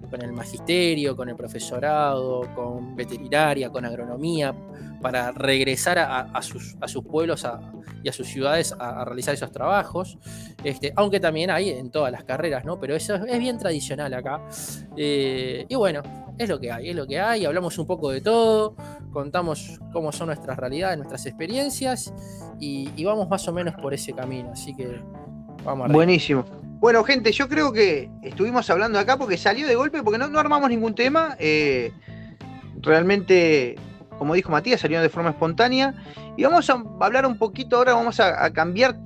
con 0.09 0.23
el 0.23 0.33
magisterio, 0.33 1.17
con 1.17 1.29
el 1.29 1.37
profesorado, 1.37 2.49
con 2.55 2.95
veterinaria, 2.95 3.71
con 3.71 3.85
agronomía, 3.85 4.55
para 5.01 5.33
regresar 5.33 5.99
a, 5.99 6.43
sus, 6.43 6.77
a 6.81 6.87
sus, 6.87 7.05
pueblos 7.05 7.47
y 8.03 8.09
a 8.09 8.13
sus 8.13 8.27
ciudades 8.29 8.75
a, 8.79 9.05
realizar 9.05 9.35
esos 9.35 9.51
trabajos. 9.51 10.19
Este, 10.63 10.93
aunque 10.95 11.19
también 11.19 11.51
hay 11.51 11.71
en 11.71 11.91
todas 11.91 12.13
las 12.13 12.25
carreras, 12.25 12.65
¿no? 12.65 12.79
Pero 12.79 12.95
eso 12.95 13.15
es, 13.15 13.39
bien 13.39 13.59
tradicional 13.59 14.13
acá. 14.13 14.43
Eh, 14.97 15.65
y 15.69 15.75
bueno, 15.75 16.03
es 16.43 16.49
lo 16.49 16.59
que 16.59 16.73
hay, 16.73 16.91
es 16.91 16.97
lo 16.97 17.07
que 17.07 17.21
hay. 17.21 17.45
Hablamos 17.45 17.79
un 17.79 17.87
poco 17.87 18.11
de 18.11 18.21
todo, 18.21 18.75
contamos 19.13 19.79
cómo 19.93 20.11
son 20.11 20.29
nuestras 20.29 20.57
realidades, 20.57 20.97
nuestras 20.97 21.27
experiencias 21.27 22.13
y, 22.59 23.05
vamos 23.05 23.29
más 23.29 23.47
o 23.47 23.53
menos 23.53 23.75
por 23.75 23.93
ese 23.93 24.13
camino. 24.13 24.51
Así 24.53 24.75
que 24.75 25.01
vamos 25.65 25.91
a 25.91 25.93
Buenísimo. 25.93 26.45
Bueno, 26.81 27.05
gente, 27.05 27.31
yo 27.33 27.47
creo 27.47 27.73
que 27.73 28.11
estuvimos 28.23 28.71
hablando 28.71 28.99
acá 28.99 29.19
porque 29.19 29.37
salió 29.37 29.67
de 29.67 29.75
golpe, 29.75 30.03
porque 30.03 30.19
no, 30.19 30.39
armamos 30.39 30.71
ningún 30.71 30.95
tema. 30.95 31.37
Eh, 31.39 31.93
realmente 32.81 33.77
como 34.21 34.35
dijo 34.35 34.51
Matías, 34.51 34.83
salió 34.83 35.01
de 35.01 35.09
forma 35.09 35.31
espontánea. 35.31 35.95
Y 36.37 36.45
vamos 36.45 36.69
a 36.69 36.83
hablar 37.01 37.25
un 37.25 37.39
poquito 37.39 37.77
ahora, 37.77 37.95
vamos 37.95 38.21
a, 38.21 38.51
cambiar 38.53 38.99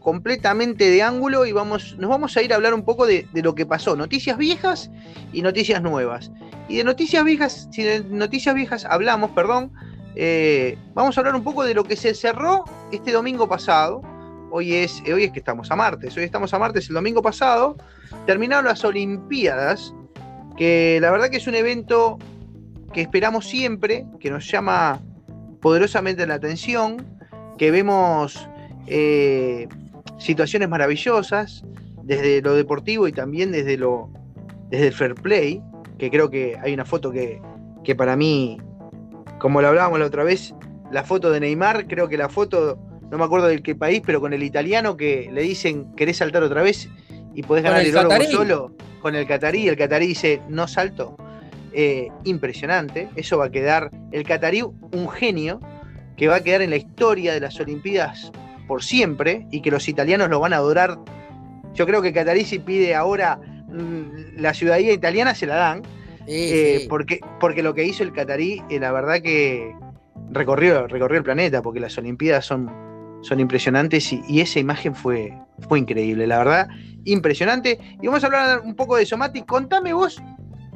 completamente 0.00 0.90
de 0.90 1.02
ángulo 1.02 1.46
y 1.46 1.52
vamos, 1.52 1.96
nos 1.98 2.10
vamos 2.10 2.36
a 2.36 2.42
ir 2.42 2.52
a 2.52 2.56
hablar 2.56 2.74
un 2.74 2.84
poco 2.84 3.06
de, 3.06 3.26
lo 3.32 3.54
que 3.54 3.64
pasó, 3.64 3.96
noticias 3.96 4.36
viejas 4.36 4.90
y 5.32 5.40
noticias 5.40 5.80
nuevas. 5.80 6.30
Y 6.68 6.76
de 6.76 6.84
noticias 6.84 7.24
viejas, 7.24 7.68
si 7.72 7.82
de 7.82 8.04
noticias 8.04 8.54
viejas 8.54 8.84
hablamos, 8.84 9.30
perdón, 9.30 9.72
eh, 10.14 10.76
vamos 10.94 11.16
a 11.16 11.20
hablar 11.20 11.34
un 11.34 11.42
poco 11.42 11.64
de 11.64 11.74
lo 11.74 11.84
que 11.84 11.96
se 11.96 12.14
cerró 12.14 12.64
este 12.92 13.12
domingo 13.12 13.48
pasado. 13.48 14.02
Hoy 14.50 14.74
es, 14.74 15.02
hoy 15.12 15.24
es 15.24 15.32
que 15.32 15.38
estamos 15.38 15.70
a 15.70 15.76
martes, 15.76 16.16
hoy 16.16 16.24
estamos 16.24 16.52
a 16.54 16.58
martes, 16.58 16.88
el 16.88 16.94
domingo 16.94 17.22
pasado 17.22 17.76
terminaron 18.26 18.64
las 18.64 18.84
Olimpiadas, 18.84 19.94
que 20.56 20.98
la 21.00 21.10
verdad 21.10 21.30
que 21.30 21.36
es 21.36 21.46
un 21.46 21.54
evento 21.54 22.18
que 22.92 23.02
esperamos 23.02 23.46
siempre, 23.46 24.06
que 24.20 24.30
nos 24.30 24.50
llama 24.50 25.00
poderosamente 25.60 26.26
la 26.26 26.34
atención, 26.34 27.06
que 27.58 27.70
vemos 27.70 28.48
eh, 28.86 29.68
situaciones 30.18 30.68
maravillosas 30.68 31.62
desde 32.04 32.40
lo 32.40 32.54
deportivo 32.54 33.06
y 33.06 33.12
también 33.12 33.52
desde, 33.52 33.76
lo, 33.76 34.10
desde 34.70 34.88
el 34.88 34.92
fair 34.94 35.14
play, 35.14 35.62
que 35.98 36.10
creo 36.10 36.30
que 36.30 36.56
hay 36.62 36.72
una 36.72 36.84
foto 36.84 37.10
que, 37.10 37.40
que 37.84 37.94
para 37.94 38.16
mí, 38.16 38.58
como 39.38 39.60
lo 39.60 39.68
hablábamos 39.68 39.98
la 39.98 40.06
otra 40.06 40.24
vez, 40.24 40.54
la 40.90 41.04
foto 41.04 41.30
de 41.30 41.40
Neymar, 41.40 41.86
creo 41.86 42.08
que 42.08 42.16
la 42.16 42.28
foto, 42.28 42.78
no 43.10 43.18
me 43.18 43.24
acuerdo 43.24 43.48
del 43.48 43.62
qué 43.62 43.74
país, 43.74 44.02
pero 44.04 44.20
con 44.20 44.32
el 44.32 44.42
italiano 44.42 44.96
que 44.96 45.28
le 45.32 45.42
dicen, 45.42 45.92
¿querés 45.94 46.18
saltar 46.18 46.42
otra 46.42 46.62
vez? 46.62 46.88
Y 47.34 47.42
podés 47.42 47.64
ganar 47.64 47.84
el, 47.84 47.96
oro 47.96 48.22
solo 48.30 48.72
con 49.00 49.14
el 49.14 49.26
catarí, 49.26 49.68
el 49.68 49.76
catarí 49.76 50.06
dice, 50.06 50.42
no 50.48 50.66
salto. 50.66 51.16
Eh, 51.72 52.08
impresionante. 52.24 53.08
Eso 53.14 53.38
va 53.38 53.46
a 53.46 53.50
quedar, 53.50 53.90
el 54.10 54.24
catarí, 54.24 54.62
un 54.62 55.08
genio 55.10 55.60
que 56.16 56.26
va 56.26 56.36
a 56.36 56.40
quedar 56.40 56.62
en 56.62 56.70
la 56.70 56.76
historia 56.76 57.32
de 57.32 57.40
las 57.40 57.60
Olimpiadas 57.60 58.32
por 58.66 58.82
siempre 58.82 59.46
y 59.50 59.62
que 59.62 59.70
los 59.70 59.88
italianos 59.88 60.28
lo 60.28 60.40
van 60.40 60.52
a 60.52 60.56
adorar. 60.56 60.98
Yo 61.74 61.86
creo 61.86 62.02
que 62.02 62.12
Catarí 62.12 62.44
si 62.44 62.58
pide 62.58 62.94
ahora 62.94 63.40
la 63.70 64.54
ciudadanía 64.54 64.92
italiana 64.92 65.34
se 65.34 65.46
la 65.46 65.56
dan. 65.56 65.82
Eh, 66.30 66.86
porque, 66.90 67.20
porque 67.40 67.62
lo 67.62 67.72
que 67.74 67.84
hizo 67.84 68.02
el 68.02 68.12
catarí, 68.12 68.62
eh, 68.68 68.78
la 68.78 68.92
verdad 68.92 69.22
que 69.22 69.74
recorrió, 70.30 70.86
recorrió 70.86 71.18
el 71.18 71.24
planeta, 71.24 71.62
porque 71.62 71.80
las 71.80 71.96
Olimpiadas 71.96 72.44
son, 72.44 72.70
son 73.22 73.40
impresionantes 73.40 74.12
y, 74.12 74.40
esa 74.40 74.58
imagen 74.58 74.94
fue, 74.94 75.32
fue 75.68 75.78
increíble, 75.78 76.26
la 76.26 76.38
verdad, 76.38 76.68
impresionante. 77.04 77.78
Y 78.02 78.06
vamos 78.06 78.22
a 78.24 78.26
hablar 78.26 78.60
un 78.60 78.74
poco 78.74 78.96
de 78.96 79.04
eso, 79.04 79.16
Mati. 79.16 79.42
Contame 79.42 79.94
vos 79.94 80.20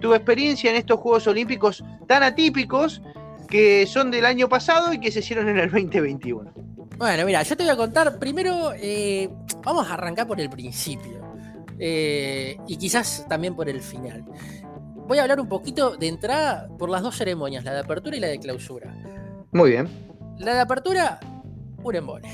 tu 0.00 0.14
experiencia 0.14 0.70
en 0.70 0.76
estos 0.76 0.98
Juegos 0.98 1.26
Olímpicos 1.26 1.84
tan 2.08 2.22
atípicos 2.22 3.02
que 3.46 3.86
son 3.86 4.10
del 4.10 4.24
año 4.24 4.48
pasado 4.48 4.94
y 4.94 4.98
que 4.98 5.12
se 5.12 5.18
hicieron 5.18 5.50
en 5.50 5.58
el 5.58 5.70
2021. 5.70 6.50
Bueno, 6.96 7.26
mira, 7.26 7.42
yo 7.42 7.56
te 7.56 7.62
voy 7.62 7.72
a 7.72 7.76
contar 7.76 8.18
primero, 8.18 8.72
eh, 8.74 9.28
vamos 9.62 9.88
a 9.90 9.94
arrancar 9.94 10.26
por 10.26 10.40
el 10.40 10.48
principio 10.48 11.21
eh, 11.84 12.58
y 12.68 12.76
quizás 12.76 13.26
también 13.28 13.56
por 13.56 13.68
el 13.68 13.80
final. 13.80 14.24
Voy 15.08 15.18
a 15.18 15.22
hablar 15.22 15.40
un 15.40 15.48
poquito 15.48 15.96
de 15.96 16.06
entrada 16.06 16.68
por 16.78 16.88
las 16.88 17.02
dos 17.02 17.16
ceremonias, 17.16 17.64
la 17.64 17.72
de 17.74 17.80
apertura 17.80 18.16
y 18.16 18.20
la 18.20 18.28
de 18.28 18.38
clausura. 18.38 18.94
Muy 19.50 19.70
bien. 19.72 19.88
La 20.38 20.54
de 20.54 20.60
apertura, 20.60 21.18
un 21.82 21.96
embole. 21.96 22.28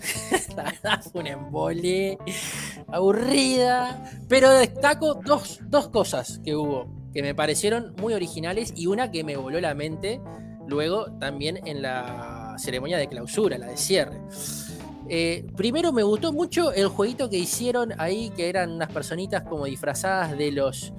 la 0.56 0.62
verdad 0.62 1.02
fue 1.02 1.20
un 1.20 1.26
embole, 1.26 2.16
aburrida, 2.88 4.10
pero 4.26 4.50
destaco 4.50 5.20
dos, 5.22 5.60
dos 5.66 5.88
cosas 5.88 6.40
que 6.42 6.56
hubo 6.56 6.88
que 7.12 7.22
me 7.22 7.34
parecieron 7.34 7.94
muy 8.00 8.14
originales 8.14 8.72
y 8.74 8.86
una 8.86 9.10
que 9.10 9.22
me 9.22 9.36
voló 9.36 9.60
la 9.60 9.74
mente 9.74 10.18
luego 10.66 11.12
también 11.18 11.60
en 11.66 11.82
la 11.82 12.54
ceremonia 12.56 12.96
de 12.96 13.06
clausura, 13.06 13.58
la 13.58 13.66
de 13.66 13.76
cierre. 13.76 14.18
Eh, 15.08 15.46
primero 15.56 15.92
me 15.92 16.02
gustó 16.02 16.32
mucho 16.32 16.72
el 16.72 16.88
jueguito 16.88 17.28
que 17.28 17.38
hicieron 17.38 17.92
ahí, 17.98 18.30
que 18.30 18.48
eran 18.48 18.72
unas 18.72 18.90
personitas 18.90 19.42
como 19.42 19.66
disfrazadas 19.66 20.36
de 20.36 20.52
los 20.52 20.92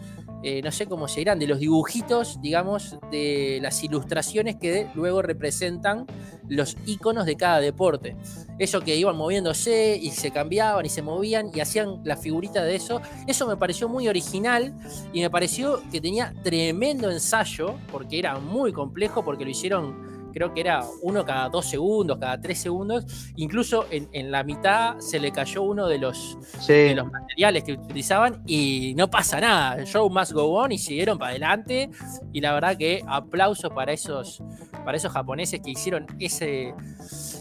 eh, 0.47 0.61
no 0.61 0.71
sé 0.71 0.85
cómo 0.85 1.07
se 1.07 1.21
dirán, 1.21 1.39
de 1.39 1.47
los 1.47 1.57
dibujitos, 1.57 2.39
digamos, 2.39 2.99
de 3.09 3.57
las 3.63 3.83
ilustraciones 3.83 4.57
que 4.57 4.87
luego 4.93 5.23
representan 5.23 6.05
los 6.47 6.77
iconos 6.85 7.25
de 7.25 7.35
cada 7.35 7.59
deporte. 7.59 8.15
Eso 8.59 8.81
que 8.81 8.95
iban 8.95 9.17
moviéndose 9.17 9.97
y 9.99 10.11
se 10.11 10.29
cambiaban 10.29 10.85
y 10.85 10.89
se 10.89 11.01
movían 11.01 11.49
y 11.51 11.61
hacían 11.61 12.01
la 12.03 12.15
figurita 12.15 12.63
de 12.63 12.75
eso, 12.75 13.01
eso 13.25 13.47
me 13.47 13.57
pareció 13.57 13.89
muy 13.89 14.07
original 14.07 14.77
y 15.13 15.21
me 15.21 15.31
pareció 15.31 15.81
que 15.91 15.99
tenía 15.99 16.31
tremendo 16.43 17.09
ensayo, 17.09 17.79
porque 17.91 18.19
era 18.19 18.37
muy 18.37 18.71
complejo, 18.71 19.25
porque 19.25 19.45
lo 19.45 19.49
hicieron 19.49 20.14
creo 20.35 20.53
que 20.53 20.59
era 20.59 20.83
uno 21.01 21.23
cada 21.23 21.47
dos 21.47 21.65
segundos, 21.65 22.17
cada 22.19 22.39
tres 22.41 22.59
segundos. 22.59 23.05
Incluso 23.37 23.85
en, 23.89 24.31
la 24.31 24.43
mitad 24.43 24.99
se 24.99 25.17
le 25.17 25.31
cayó 25.31 25.63
uno 25.63 25.87
de 25.87 25.97
los, 25.97 26.37
los 26.67 27.11
materiales 27.11 27.63
que 27.63 27.71
utilizaban 27.71 28.43
y 28.45 28.93
no 28.97 29.09
pasa 29.09 29.39
nada. 29.39 29.77
El 29.77 29.85
show 29.85 30.09
must 30.09 30.33
go 30.33 30.43
on 30.61 30.73
y 30.73 30.77
siguieron 30.77 31.17
para 31.17 31.31
adelante. 31.31 31.89
Y 32.33 32.41
la 32.41 32.53
verdad 32.53 32.75
que 32.75 33.01
aplauso 33.07 33.69
para 33.69 33.93
esos, 33.93 34.43
para 34.83 34.97
esos 34.97 35.13
japoneses 35.13 35.61
que 35.61 35.71
hicieron 35.71 36.05
ese, 36.19 36.73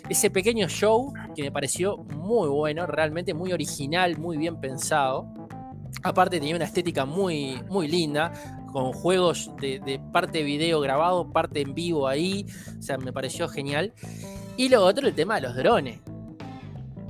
ese 0.09 0.31
pequeño 0.31 0.69
show 0.69 1.13
que 1.35 1.43
me 1.43 1.51
pareció 1.51 1.97
muy 1.97 2.49
bueno, 2.49 2.87
realmente 2.87 3.35
muy 3.35 3.53
original, 3.53 4.17
muy 4.19 4.37
bien 4.37 4.61
pensado. 4.61 5.44
Aparte 6.03 6.39
tenía 6.39 6.57
una 6.57 6.65
estética 6.65 7.05
muy, 7.05 7.63
muy 7.69 7.89
linda, 7.89 8.33
con 8.73 8.93
juegos 8.93 9.51
de, 9.61 10.01
parte 10.13 10.43
video 10.43 10.81
grabado, 10.81 11.31
parte 11.31 11.61
en 11.61 11.75
vivo 11.75 12.09
ahí. 12.09 12.47
O 12.79 12.83
sea, 12.83 12.99
me 12.99 13.13
pareció 13.13 13.49
genial. 13.49 13.93
Y 14.57 14.69
lo 14.69 14.85
otro, 14.85 15.07
el 15.07 15.15
tema 15.15 15.37
de 15.37 15.43
los 15.43 15.55
drones. 15.55 16.01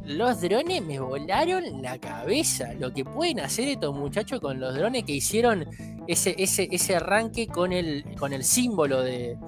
Los 0.05 0.43
drones 0.43 0.85
me 0.85 1.01
volaron 1.01 1.81
la 1.81 1.99
cabeza. 1.99 2.75
Lo 2.75 2.93
que 2.93 3.05
pueden 3.05 3.41
hacer 3.41 3.69
estos 3.69 3.95
muchachos 3.97 4.41
con 4.41 4.61
los 4.61 4.75
drones 4.75 5.05
que 5.05 5.13
hicieron 5.13 5.67
ese, 6.07 6.35
ese, 6.39 6.69
ese 6.71 6.97
arranque 6.97 7.47
con 7.47 7.73
el, 7.73 8.05
con 8.19 8.35
el 8.35 8.45
símbolo 8.45 9.03
de, 9.03 9.39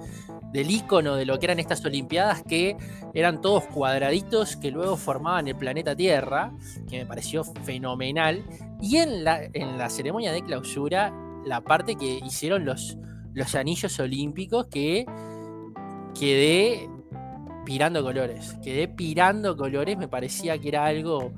del 0.51 0.71
icono 0.71 1.15
de 1.15 1.25
lo 1.25 1.39
que 1.39 1.45
eran 1.45 1.59
estas 1.59 1.83
Olimpiadas, 1.85 2.43
que 2.43 2.77
eran 3.13 3.41
todos 3.41 3.65
cuadraditos 3.65 4.55
que 4.55 4.71
luego 4.71 4.97
formaban 4.97 5.47
el 5.47 5.55
planeta 5.55 5.95
Tierra, 5.95 6.53
que 6.89 6.99
me 6.99 7.05
pareció 7.05 7.43
fenomenal. 7.43 8.45
Y 8.81 8.97
en 8.97 9.23
la, 9.23 9.43
en 9.43 9.77
la 9.77 9.89
ceremonia 9.89 10.31
de 10.31 10.43
clausura, 10.43 11.13
la 11.45 11.61
parte 11.61 11.95
que 11.95 12.19
hicieron 12.25 12.65
los, 12.65 12.97
los 13.33 13.55
anillos 13.55 13.99
olímpicos, 13.99 14.67
que 14.67 15.05
quedé 16.17 16.89
pirando 17.67 18.01
colores. 18.01 18.55
Quedé 18.63 18.87
pirando 18.87 19.57
colores, 19.57 19.97
me 19.97 20.07
parecía 20.07 20.57
que 20.57 20.69
era 20.69 20.85
algo 20.85 21.33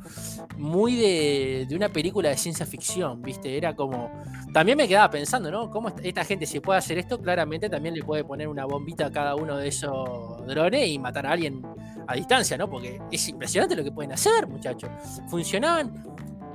muy 0.58 0.96
de, 0.96 1.66
de, 1.68 1.76
una 1.76 1.90
película 1.90 2.30
de 2.30 2.38
ciencia 2.38 2.68
ficción, 2.68 3.24
¿viste? 3.24 3.58
Era 3.58 3.76
como. 3.76 4.12
También 4.54 4.78
me 4.78 4.88
quedaba 4.88 5.10
pensando, 5.10 5.50
¿no? 5.50 5.72
¿Cómo 5.72 5.92
esta 6.04 6.24
gente, 6.24 6.46
si 6.46 6.60
puede 6.60 6.78
hacer 6.78 7.00
esto, 7.00 7.20
claramente 7.20 7.68
también 7.68 7.96
le 7.96 8.04
puede 8.04 8.24
poner 8.24 8.48
una 8.48 8.66
bombita 8.66 9.08
a 9.08 9.12
cada 9.12 9.34
uno 9.34 9.58
de 9.58 9.70
esos 9.70 10.46
drones 10.46 10.88
y 10.88 11.00
matar 11.00 11.26
a 11.26 11.32
alguien 11.32 11.64
a 12.06 12.14
distancia, 12.14 12.60
¿no? 12.60 12.70
Porque 12.70 13.02
es 13.12 13.28
impresionante 13.28 13.76
lo 13.76 13.84
que 13.84 13.92
pueden 13.92 14.12
hacer, 14.12 14.46
muchachos. 14.46 14.92
Funcionaban 15.30 16.04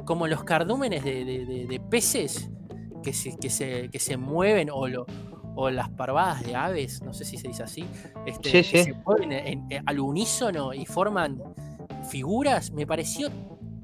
como 0.05 0.29
los 0.29 0.45
cardúmenes 0.45 1.03
de, 1.03 1.25
de, 1.69 1.81
peces 1.91 2.49
que 3.03 3.13
se, 3.13 3.37
que, 3.39 3.51
se, 3.51 3.89
que 3.91 3.99
se 3.99 4.17
mueven 4.17 4.71
o 4.71 4.87
lo 4.87 5.05
o 5.55 5.71
las 5.71 5.89
parvadas 5.91 6.43
de 6.45 6.57
aves, 6.57 7.03
no 7.03 7.15
sé 7.15 7.25
si 7.25 7.37
se 7.37 7.49
dice 7.49 7.63
así, 7.63 7.85
este, 8.27 8.51
que 8.51 8.65
se 8.65 8.93
mueven 8.93 9.67
al 9.87 10.01
unísono 10.01 10.73
y 10.73 10.87
forman 10.87 11.41
figuras, 12.11 12.71
me 12.73 12.87
pareció 12.87 13.31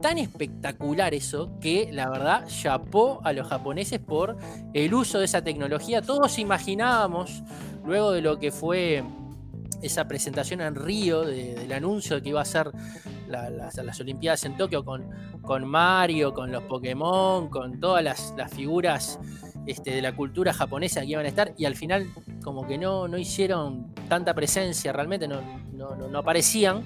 tan 0.00 0.18
espectacular 0.18 1.14
eso 1.14 1.58
que 1.60 1.90
la 1.92 2.08
verdad 2.08 2.46
chapó 2.46 3.20
a 3.22 3.32
los 3.32 3.48
japoneses 3.48 4.00
por 4.00 4.36
el 4.72 4.94
uso 4.94 5.18
de 5.18 5.26
esa 5.26 5.42
tecnología. 5.44 6.00
Todos 6.00 6.38
imaginábamos, 6.38 7.42
luego 7.84 8.12
de 8.12 8.22
lo 8.22 8.38
que 8.38 8.50
fue 8.50 9.04
esa 9.82 10.08
presentación 10.08 10.60
en 10.60 10.74
Río 10.74 11.22
del 11.22 11.72
anuncio 11.72 12.16
de 12.16 12.22
que 12.22 12.30
iba 12.30 12.40
a 12.40 12.46
ser 12.46 12.70
las, 13.28 14.00
Olimpiadas 14.00 14.44
en 14.44 14.56
Tokio 14.56 14.84
con, 14.84 15.08
con 15.42 15.66
Mario, 15.66 16.32
con 16.32 16.50
los 16.50 16.62
Pokémon, 16.64 17.48
con 17.48 17.78
todas 17.78 18.02
las, 18.02 18.34
las 18.36 18.50
figuras 18.52 19.18
este, 19.66 19.90
de 19.90 20.02
la 20.02 20.14
cultura 20.14 20.52
japonesa 20.52 21.00
que 21.00 21.08
iban 21.08 21.24
a 21.24 21.28
estar 21.28 21.52
y 21.56 21.64
al 21.64 21.76
final 21.76 22.06
como 22.42 22.66
que 22.66 22.78
no, 22.78 23.08
no 23.08 23.18
hicieron 23.18 23.92
tanta 24.08 24.34
presencia, 24.34 24.92
realmente 24.92 25.28
no, 25.28 25.40
no, 25.72 26.18
aparecían, 26.18 26.84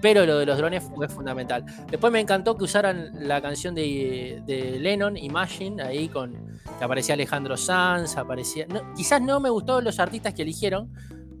pero 0.00 0.26
lo 0.26 0.38
de 0.38 0.46
los 0.46 0.58
drones 0.58 0.82
fue 0.82 1.08
fundamental. 1.08 1.64
Después 1.90 2.12
me 2.12 2.20
encantó 2.20 2.56
que 2.56 2.64
usaran 2.64 3.10
la 3.28 3.40
canción 3.40 3.74
de, 3.74 4.42
de 4.46 4.78
Lennon, 4.78 5.16
Imagine, 5.16 5.82
ahí 5.82 6.08
con 6.08 6.56
que 6.78 6.84
aparecía 6.84 7.14
Alejandro 7.14 7.56
Sanz, 7.56 8.16
aparecía... 8.16 8.66
quizás 8.96 9.20
no 9.22 9.40
me 9.40 9.50
gustó 9.50 9.80
los 9.80 9.98
artistas 10.00 10.34
que 10.34 10.42
eligieron, 10.42 10.90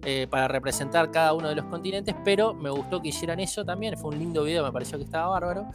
eh, 0.08 0.28
para 0.30 0.46
representar 0.46 1.10
cada 1.10 1.32
uno 1.32 1.48
de 1.48 1.56
los 1.56 1.64
continentes, 1.64 2.14
pero 2.24 2.54
me 2.54 2.70
gustó 2.70 3.02
que 3.02 3.08
hicieran 3.08 3.40
eso 3.40 3.64
también. 3.64 3.96
Fue 3.96 4.10
un 4.10 4.20
lindo 4.20 4.44
video, 4.44 4.64
me 4.64 4.70
pareció 4.70 4.98
que 4.98 5.04
estaba 5.04 5.26
bárbaro. 5.26 5.66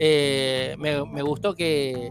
Eh, 0.00 0.74
me, 0.78 1.22
gustó 1.22 1.54
que, 1.54 2.10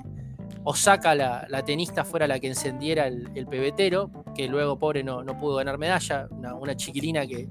Osaka, 0.69 1.15
la, 1.15 1.45
la, 1.47 1.63
tenista, 1.63 2.03
fuera 2.03 2.27
la 2.27 2.41
que 2.41 2.47
encendiera 2.47 3.07
el, 3.07 3.47
pebetero, 3.47 4.11
que 4.35 4.49
luego, 4.49 4.77
pobre, 4.77 5.01
no, 5.01 5.23
no 5.23 5.39
pudo 5.39 5.55
ganar 5.55 5.77
medalla. 5.77 6.27
Una, 6.59 6.75
chiquilina 6.75 7.25
que, 7.25 7.47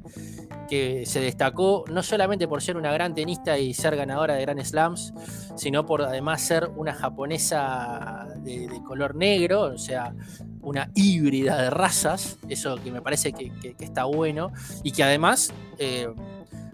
que, 0.68 1.06
se 1.06 1.20
destacó 1.20 1.86
no 1.90 2.02
solamente 2.02 2.46
por 2.46 2.60
ser 2.60 2.76
una 2.76 2.92
gran 2.92 3.14
tenista 3.14 3.58
y 3.58 3.72
ser 3.72 3.96
ganadora 3.96 4.34
de 4.34 4.42
Grand 4.42 4.62
Slams, 4.62 5.14
sino 5.56 5.86
por 5.86 6.02
además 6.02 6.42
ser 6.42 6.68
una 6.76 6.92
japonesa 6.92 8.26
de, 8.42 8.68
color 8.86 9.14
negro, 9.14 9.62
o 9.62 9.78
sea, 9.78 10.14
una 10.60 10.90
híbrida 10.94 11.62
de 11.62 11.70
razas. 11.70 12.36
Eso 12.50 12.76
que 12.76 12.92
me 12.92 13.00
parece 13.00 13.32
que, 13.32 13.50
está 13.78 14.04
bueno. 14.04 14.52
Y 14.82 14.92
que 14.92 15.02
además 15.02 15.54
eh, 15.78 16.06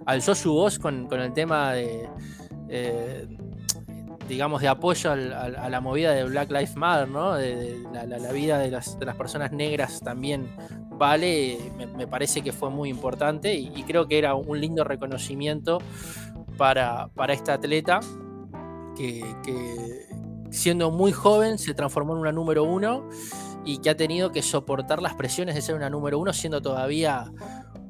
alzó 0.06 0.34
su 0.34 0.54
voz 0.54 0.80
con, 0.80 1.06
el 1.08 1.32
tema 1.34 1.74
de. 1.74 2.08
Eh, 2.68 3.28
digamos, 4.28 4.62
de 4.62 4.68
apoyo 4.68 5.12
a 5.12 5.16
la 5.68 5.80
movida 5.80 6.12
de 6.12 6.24
Black 6.24 6.50
Lives 6.50 6.76
Matter, 6.76 7.08
¿no? 7.08 7.34
De, 7.34 7.78
la, 7.92 8.32
vida 8.32 8.58
de 8.58 8.70
las, 8.70 8.96
personas 9.16 9.52
negras 9.52 10.00
también 10.00 10.54
vale, 10.90 11.58
me, 11.96 12.06
parece 12.06 12.42
que 12.42 12.52
fue 12.52 12.70
muy 12.70 12.88
importante 12.88 13.54
y, 13.54 13.82
creo 13.82 14.06
que 14.06 14.18
era 14.18 14.34
un 14.34 14.60
lindo 14.60 14.84
reconocimiento 14.84 15.78
para, 16.56 17.08
para 17.08 17.32
esta 17.32 17.54
atleta 17.54 18.00
que, 18.96 20.06
siendo 20.50 20.90
muy 20.90 21.12
joven 21.12 21.58
se 21.58 21.74
transformó 21.74 22.12
en 22.12 22.20
una 22.20 22.32
número 22.32 22.64
uno 22.64 23.08
y 23.64 23.78
que 23.78 23.90
ha 23.90 23.96
tenido 23.96 24.32
que 24.32 24.42
soportar 24.42 25.00
las 25.00 25.14
presiones 25.14 25.54
de 25.54 25.62
ser 25.62 25.74
una 25.74 25.88
número 25.88 26.18
uno 26.18 26.32
siendo 26.32 26.60
todavía 26.60 27.32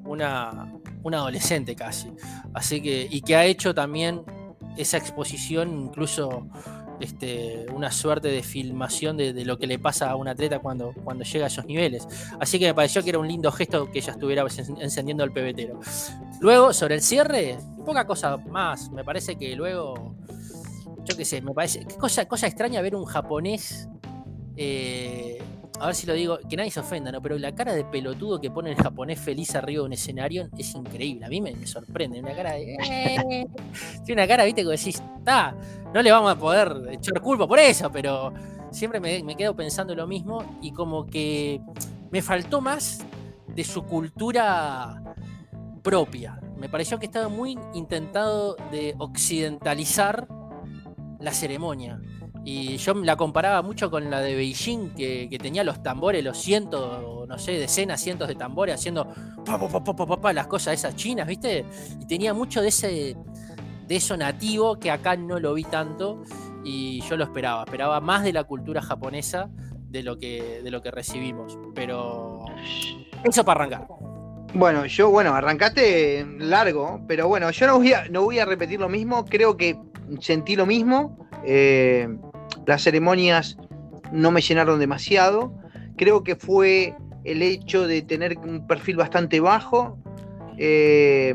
una, 0.05 0.73
una 1.03 1.19
adolescente 1.19 1.75
casi. 1.75 2.13
Así 2.55 2.81
que, 2.81 3.09
y 3.11 3.23
que 3.23 3.37
ha 3.37 3.45
hecho 3.45 3.75
también 3.75 4.23
esa 4.77 4.97
exposición, 4.97 5.81
incluso 5.81 6.47
este, 7.01 7.67
una 7.75 7.91
suerte 7.91 8.29
de 8.29 8.43
filmación 8.43 9.17
de, 9.17 9.45
lo 9.45 9.59
que 9.59 9.67
le 9.67 9.79
pasa 9.79 10.11
a 10.11 10.17
un 10.17 10.29
atleta 10.29 10.61
cuando, 10.61 10.95
cuando 11.05 11.25
llega 11.25 11.47
a 11.47 11.49
esos 11.49 11.65
niveles. 11.67 12.07
Así 12.39 12.59
que 12.59 12.67
me 12.67 12.75
pareció 12.75 13.03
que 13.03 13.11
era 13.11 13.19
un 13.19 13.29
lindo 13.29 13.51
gesto 13.51 13.91
que 13.91 13.99
ella 13.99 14.13
estuviera 14.13 14.45
encendiendo 14.79 15.25
el 15.25 15.33
pebetero. 15.33 15.81
Luego, 16.41 16.73
sobre 16.73 16.97
el 16.97 17.03
cierre, 17.03 17.59
poca 17.85 18.07
cosa 18.07 18.37
más. 18.37 18.91
Me 18.91 19.05
parece 19.05 19.37
que 19.37 19.55
luego, 19.57 20.17
yo 21.05 21.17
qué 21.17 21.25
sé, 21.25 21.41
me 21.41 21.53
parece, 21.53 21.87
cosa, 21.99 22.27
cosa 22.27 22.47
extraña 22.47 22.81
ver 22.81 22.95
un 22.95 23.05
japonés 23.05 23.89
eh, 24.57 25.39
a 25.81 25.87
ver 25.87 25.95
si 25.95 26.07
lo 26.07 26.15
digo, 26.15 26.39
que 26.49 26.57
nadie 26.57 26.71
se 26.71 26.81
ofenda, 26.81 27.11
¿no? 27.11 27.21
Pero 27.21 27.39
la 27.39 27.55
cara 27.55 27.75
de 27.75 27.85
pelotudo 27.85 28.41
que 28.41 28.51
pone 28.51 28.71
el 28.71 28.77
japonés 28.77 29.19
feliz 29.19 29.55
arriba 29.55 29.81
de 29.81 29.87
un 29.87 29.93
escenario 29.93 30.49
es 30.57 30.75
increíble. 30.75 31.27
A 31.27 31.29
mí 31.29 31.41
me, 31.41 31.67
sorprende. 31.67 32.21
Una 32.21 32.35
cara 32.35 32.53
de. 32.53 32.75
Eh". 32.75 33.47
Tiene 34.05 34.23
una 34.23 34.29
cara, 34.29 34.45
viste, 34.45 34.63
que 34.63 34.69
decís, 34.69 35.03
está, 35.19 35.57
no 35.93 36.03
le 36.03 36.11
vamos 36.13 36.33
a 36.33 36.39
poder 36.39 36.89
echar 36.91 37.21
culpa 37.21 37.47
por 37.47 37.59
eso, 37.59 37.91
pero 37.91 38.33
siempre 38.71 39.01
me, 39.01 39.23
me 39.23 39.37
quedo 39.37 39.57
pensando 39.57 39.95
lo 39.95 40.07
mismo 40.07 40.45
y 40.61 40.73
como 40.73 41.07
que 41.07 41.61
me 42.11 42.23
faltó 42.23 42.61
más 42.61 43.05
de 43.49 43.65
su 43.65 43.83
cultura 43.85 45.03
propia. 45.83 46.41
Me 46.57 46.69
pareció 46.69 46.99
que 46.99 47.07
estaba 47.07 47.29
muy 47.29 47.59
intentado 47.75 48.57
de 48.71 48.95
occidentalizar 48.99 50.29
la 51.19 51.33
ceremonia. 51.33 52.01
Y 52.45 52.77
yo 52.77 52.95
la 52.95 53.17
comparaba 53.17 53.63
mucho 53.63 53.91
con 53.91 54.11
la 54.11 54.21
de 54.21 54.35
Beijing, 54.35 54.91
que, 54.91 55.39
tenía 55.41 55.63
los 55.63 55.83
tambores, 55.83 56.25
los 56.25 56.39
cientos, 56.39 57.29
no 57.29 57.39
sé, 57.39 57.53
decenas, 57.53 58.01
cientos 58.01 58.29
de 58.29 58.35
tambores 58.35 58.75
haciendo 58.75 59.07
pa, 59.45 60.33
las 60.33 60.47
cosas 60.49 60.75
esas 60.75 60.97
chinas, 60.97 61.27
¿viste? 61.27 61.65
Y 62.01 62.07
tenía 62.07 62.35
mucho 62.35 62.61
de 62.61 62.69
ese 62.69 63.17
de 63.87 63.97
eso 63.97 64.17
nativo 64.17 64.79
que 64.79 64.91
acá 64.91 65.17
no 65.17 65.39
lo 65.39 65.55
vi 65.55 65.65
tanto 65.65 66.23
y 66.65 67.01
yo 67.03 67.17
lo 67.17 67.25
esperaba, 67.25 67.65
esperaba 67.65 68.01
más 68.01 68.23
de 68.23 68.33
la 68.33 68.45
cultura 68.45 68.81
japonesa 68.81 69.51
de 69.89 70.03
lo 70.03 70.19
que, 70.19 70.61
de 70.63 70.71
lo 70.71 70.83
que 70.83 70.91
recibimos. 70.91 71.59
Pero 71.75 72.45
eso 73.25 73.45
para 73.45 73.61
arrancar. 73.65 73.87
Bueno, 74.55 74.87
yo, 74.87 75.11
bueno, 75.11 75.35
arrancaste 75.35 76.27
largo, 76.39 77.01
pero 77.07 77.29
bueno, 77.29 77.51
yo 77.51 77.67
no 77.67 77.79
voy 77.79 77.93
a, 77.93 78.09
no 78.09 78.23
voy 78.23 78.39
a 78.39 78.45
repetir 78.45 78.81
lo 78.81 78.89
mismo, 78.89 79.25
creo 79.25 79.57
que 79.57 79.79
sentí 80.21 80.57
lo 80.57 80.67
mismo. 80.67 81.29
Eh, 81.45 82.09
las 82.67 82.83
ceremonias 82.83 83.57
no 84.13 84.31
me 84.31 84.41
llenaron 84.41 84.79
demasiado. 84.79 85.55
Creo 85.97 86.23
que 86.23 86.37
fue 86.37 86.95
el 87.25 87.43
hecho 87.43 87.87
de 87.87 88.03
tener 88.03 88.39
un 88.39 88.67
perfil 88.67 88.97
bastante 88.97 89.41
bajo. 89.41 89.99
Eh, 90.59 91.35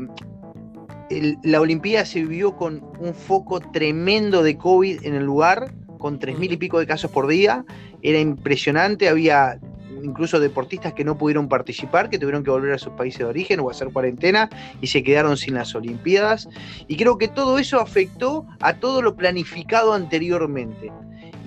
la 1.42 1.60
Olimpiada 1.60 2.04
se 2.04 2.20
vivió 2.20 2.56
con 2.56 2.82
un 2.98 3.14
foco 3.14 3.60
tremendo 3.60 4.42
de 4.42 4.58
COVID 4.58 5.04
en 5.04 5.14
el 5.14 5.24
lugar, 5.24 5.72
con 5.98 6.18
tres 6.18 6.38
mil 6.38 6.52
y 6.52 6.56
pico 6.56 6.78
de 6.78 6.86
casos 6.86 7.10
por 7.10 7.26
día. 7.26 7.64
Era 8.02 8.20
impresionante, 8.20 9.08
había 9.08 9.58
incluso 10.02 10.38
deportistas 10.38 10.92
que 10.92 11.04
no 11.04 11.18
pudieron 11.18 11.48
participar, 11.48 12.08
que 12.10 12.18
tuvieron 12.18 12.44
que 12.44 12.50
volver 12.50 12.72
a 12.72 12.78
sus 12.78 12.92
países 12.92 13.20
de 13.20 13.24
origen 13.24 13.60
o 13.60 13.70
hacer 13.70 13.88
cuarentena 13.88 14.48
y 14.80 14.86
se 14.86 15.02
quedaron 15.02 15.36
sin 15.36 15.54
las 15.54 15.74
Olimpiadas. 15.74 16.48
Y 16.86 16.96
creo 16.96 17.18
que 17.18 17.28
todo 17.28 17.58
eso 17.58 17.80
afectó 17.80 18.46
a 18.60 18.74
todo 18.74 19.02
lo 19.02 19.16
planificado 19.16 19.94
anteriormente. 19.94 20.92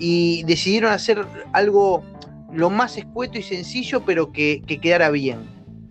Y 0.03 0.43
decidieron 0.43 0.91
hacer 0.91 1.25
algo 1.53 2.03
lo 2.51 2.69
más 2.69 2.97
escueto 2.97 3.37
y 3.37 3.43
sencillo, 3.43 4.01
pero 4.01 4.31
que, 4.31 4.61
que 4.65 4.79
quedara 4.79 5.11
bien. 5.11 5.39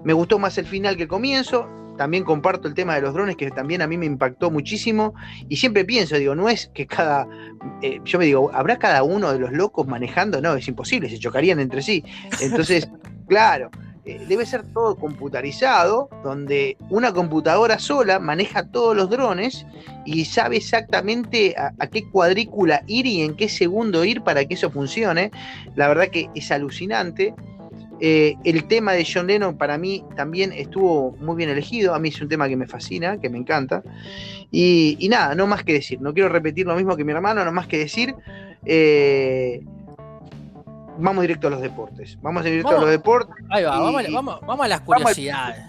Me 0.04 0.12
gustó 0.12 0.38
más 0.38 0.58
el 0.58 0.66
final 0.66 0.96
que 0.96 1.04
el 1.04 1.08
comienzo 1.08 1.68
también 2.00 2.24
comparto 2.24 2.66
el 2.66 2.72
tema 2.72 2.94
de 2.94 3.02
los 3.02 3.12
drones, 3.12 3.36
que 3.36 3.50
también 3.50 3.82
a 3.82 3.86
mí 3.86 3.98
me 3.98 4.06
impactó 4.06 4.50
muchísimo. 4.50 5.12
Y 5.50 5.56
siempre 5.56 5.84
pienso, 5.84 6.16
digo, 6.16 6.34
no 6.34 6.48
es 6.48 6.70
que 6.72 6.86
cada. 6.86 7.28
Eh, 7.82 8.00
yo 8.06 8.18
me 8.18 8.24
digo, 8.24 8.50
¿habrá 8.54 8.78
cada 8.78 9.02
uno 9.02 9.30
de 9.30 9.38
los 9.38 9.52
locos 9.52 9.86
manejando? 9.86 10.40
No, 10.40 10.54
es 10.54 10.66
imposible, 10.66 11.10
se 11.10 11.18
chocarían 11.18 11.60
entre 11.60 11.82
sí. 11.82 12.02
Entonces, 12.40 12.88
claro. 13.28 13.70
Eh, 14.10 14.20
debe 14.26 14.44
ser 14.44 14.64
todo 14.72 14.96
computarizado, 14.96 16.08
donde 16.24 16.76
una 16.88 17.12
computadora 17.12 17.78
sola 17.78 18.18
maneja 18.18 18.66
todos 18.66 18.96
los 18.96 19.08
drones 19.08 19.64
y 20.04 20.24
sabe 20.24 20.56
exactamente 20.56 21.54
a, 21.56 21.86
qué 21.86 22.02
cuadrícula 22.10 22.82
ir 22.88 23.06
y 23.06 23.22
en 23.22 23.36
qué 23.36 23.48
segundo 23.48 24.04
ir 24.04 24.22
para 24.22 24.44
que 24.44 24.54
eso 24.54 24.68
funcione. 24.68 25.30
La 25.76 25.86
verdad 25.86 26.08
que 26.08 26.28
es 26.34 26.50
alucinante. 26.50 27.34
Eh, 28.00 28.34
el 28.42 28.66
tema 28.66 28.94
de 28.94 29.06
John 29.06 29.28
Lennon 29.28 29.56
para 29.56 29.78
mí 29.78 30.02
también 30.16 30.52
estuvo 30.52 31.12
muy 31.20 31.36
bien 31.36 31.50
elegido. 31.50 31.94
A 31.94 32.00
mí 32.00 32.08
es 32.08 32.20
un 32.20 32.28
tema 32.28 32.48
que 32.48 32.56
me 32.56 32.66
fascina, 32.66 33.20
que 33.20 33.28
me 33.28 33.38
encanta. 33.38 33.84
Y, 34.50 35.06
nada, 35.08 35.36
no 35.36 35.46
más 35.46 35.62
que 35.62 35.74
decir. 35.74 36.00
No 36.00 36.12
quiero 36.12 36.30
repetir 36.30 36.66
lo 36.66 36.74
mismo 36.74 36.96
que 36.96 37.04
mi 37.04 37.12
hermano, 37.12 37.44
no 37.44 37.52
más 37.52 37.68
que 37.68 37.78
decir. 37.78 38.16
Eh, 38.66 39.62
vamos 41.00 41.22
directo 41.22 41.48
a 41.48 41.50
los 41.50 41.60
deportes. 41.60 42.18
Vamos 42.20 42.44
directo 42.44 42.70
a 42.70 42.80
los 42.80 42.90
deportes. 42.90 43.44
Ahí 43.50 43.64
va, 43.64 43.78
vamos, 43.78 44.60
a 44.60 44.68
las 44.68 44.80
curiosidades. 44.80 45.64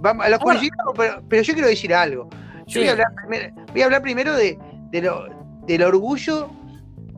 Vamos 0.00 0.26
a, 0.26 0.28
las 0.28 0.38
curiosidades, 0.38 1.22
pero, 1.28 1.42
yo 1.42 1.52
quiero 1.54 1.68
decir 1.68 1.94
algo. 1.94 2.28
Yo 2.66 2.80
voy, 2.80 2.88
a 2.88 3.84
hablar 3.84 4.02
primero, 4.02 4.34
de, 4.34 4.58
del 4.90 5.82
orgullo 5.82 6.50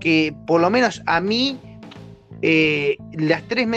que, 0.01 0.35
por 0.47 0.61
lo 0.61 0.71
menos 0.71 1.03
a 1.07 1.21
mí, 1.21 1.59
eh, 2.43 2.97
las 3.13 3.43
tres 3.49 3.69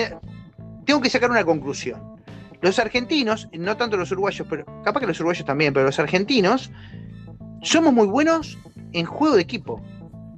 tengo 0.85 1.01
que 1.01 1.09
sacar 1.09 1.29
una 1.29 1.45
conclusión. 1.45 2.17
Los 2.61 2.79
argentinos, 2.79 3.47
no 3.53 3.77
tanto 3.77 3.97
los 3.97 4.11
uruguayos, 4.11 4.47
pero 4.49 4.65
capaz 4.83 5.01
que 5.01 5.07
los 5.07 5.19
uruguayos 5.19 5.45
también, 5.45 5.73
pero 5.73 5.85
los 5.85 5.99
argentinos 5.99 6.71
somos 7.61 7.93
muy 7.93 8.07
buenos 8.07 8.57
en 8.93 9.05
juego 9.05 9.35
de 9.35 9.41
equipo. 9.43 9.81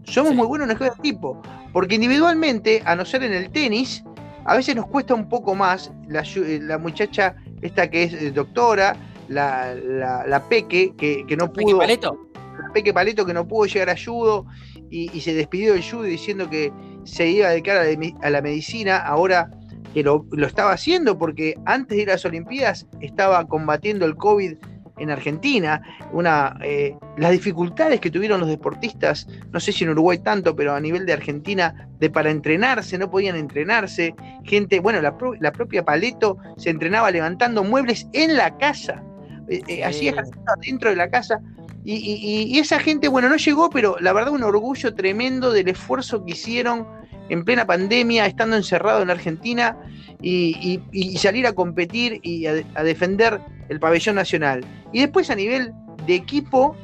Somos 0.10 0.34
muy 0.36 0.48
buenos 0.48 0.66
en 0.66 0.72
el 0.72 0.78
juego 0.78 0.94
de 0.94 1.00
equipo. 1.00 1.42
Porque 1.72 1.96
individualmente, 1.96 2.82
a 2.86 2.96
no 2.96 3.06
ser 3.06 3.24
en 3.24 3.34
el 3.34 3.50
tenis, 3.52 4.04
a 4.46 4.56
veces 4.56 4.76
nos 4.76 4.88
cuesta 4.88 5.14
un 5.14 5.30
poco 5.30 5.56
más. 5.56 5.92
La, 6.08 6.24
eh, 6.36 6.78
muchacha, 6.80 7.36
esta 7.62 7.90
que 7.90 8.04
es 8.04 8.14
eh, 8.14 8.32
doctora, 8.32 8.96
la, 9.28 10.44
Peque, 10.50 10.94
que, 10.98 11.38
no 11.38 11.52
pudo. 11.52 11.78
Paleto. 11.78 12.18
La 12.62 12.74
Peque 12.74 12.94
Paleto, 12.94 13.26
que 13.26 13.34
no 13.34 13.48
pudo 13.48 13.66
llegar 13.66 13.90
a 13.90 13.96
judo 13.96 14.46
y, 14.90 15.08
se 15.22 15.34
despidió 15.34 15.74
del 15.74 15.84
judo 15.84 16.04
diciendo 16.04 16.50
que 16.50 16.74
se 17.04 17.30
iba 17.30 17.48
a 17.48 17.52
dedicar 17.52 17.78
a 17.78 18.30
la 18.30 18.42
medicina. 18.42 18.98
Ahora 18.98 19.52
que 19.94 20.04
lo, 20.04 20.26
estaba 20.46 20.72
haciendo 20.72 21.18
porque 21.18 21.56
antes 21.66 21.96
de 21.96 22.04
ir 22.04 22.10
a 22.10 22.14
las 22.14 22.26
Olimpiadas 22.26 22.88
estaba 23.02 23.48
combatiendo 23.48 24.06
el 24.06 24.16
COVID 24.16 24.58
en 25.00 25.10
Argentina, 25.10 25.82
una, 26.12 26.58
eh, 26.64 26.96
las 27.18 27.32
dificultades 27.32 28.00
que 28.00 28.12
tuvieron 28.12 28.40
los 28.40 28.50
deportistas, 28.50 29.28
no 29.52 29.60
sé 29.60 29.72
si 29.72 29.84
en 29.84 29.92
Uruguay 29.92 30.20
tanto, 30.20 30.56
pero 30.56 30.74
a 30.74 30.80
nivel 30.80 31.06
de 31.06 31.14
Argentina, 31.14 31.90
de 32.00 32.10
para 32.10 32.32
entrenarse, 32.32 32.98
no 32.98 33.10
podían 33.10 33.36
entrenarse, 33.36 34.16
gente, 34.44 34.80
bueno, 34.80 35.02
la, 35.02 35.52
propia 35.52 35.84
Paleto 35.84 36.38
se 36.58 36.70
entrenaba 36.70 37.12
levantando 37.12 37.64
muebles 37.64 38.08
en 38.14 38.36
la 38.36 38.58
casa, 38.58 39.04
eh, 39.48 39.62
eh, 39.68 39.82
ejercicio 39.82 40.16
dentro 40.62 40.90
de 40.90 40.96
la 40.96 41.10
casa, 41.10 41.42
y, 41.86 41.96
y, 41.96 42.60
esa 42.60 42.80
gente, 42.80 43.08
bueno, 43.08 43.30
no 43.30 43.38
llegó, 43.38 43.70
pero 43.70 43.96
la 44.00 44.12
verdad 44.14 44.34
un 44.34 44.44
orgullo 44.44 44.94
tremendo 44.94 45.52
del 45.52 45.70
esfuerzo 45.70 46.24
que 46.26 46.34
hicieron 46.34 46.86
en 47.30 47.46
plena 47.46 47.66
pandemia, 47.66 48.26
estando 48.26 48.56
encerrado 48.56 49.02
en 49.02 49.10
Argentina 49.10 49.78
y, 50.22 50.82
salir 51.18 51.48
a 51.48 51.54
competir 51.54 52.20
y 52.24 52.46
a, 52.46 52.84
defender 52.84 53.40
el 53.70 53.80
pabellón 53.80 54.16
nacional. 54.16 54.66
Y 54.92 55.00
después 55.00 55.30
a 55.30 55.36
nivel 55.36 55.72
de 56.06 56.16
equipo, 56.16 56.76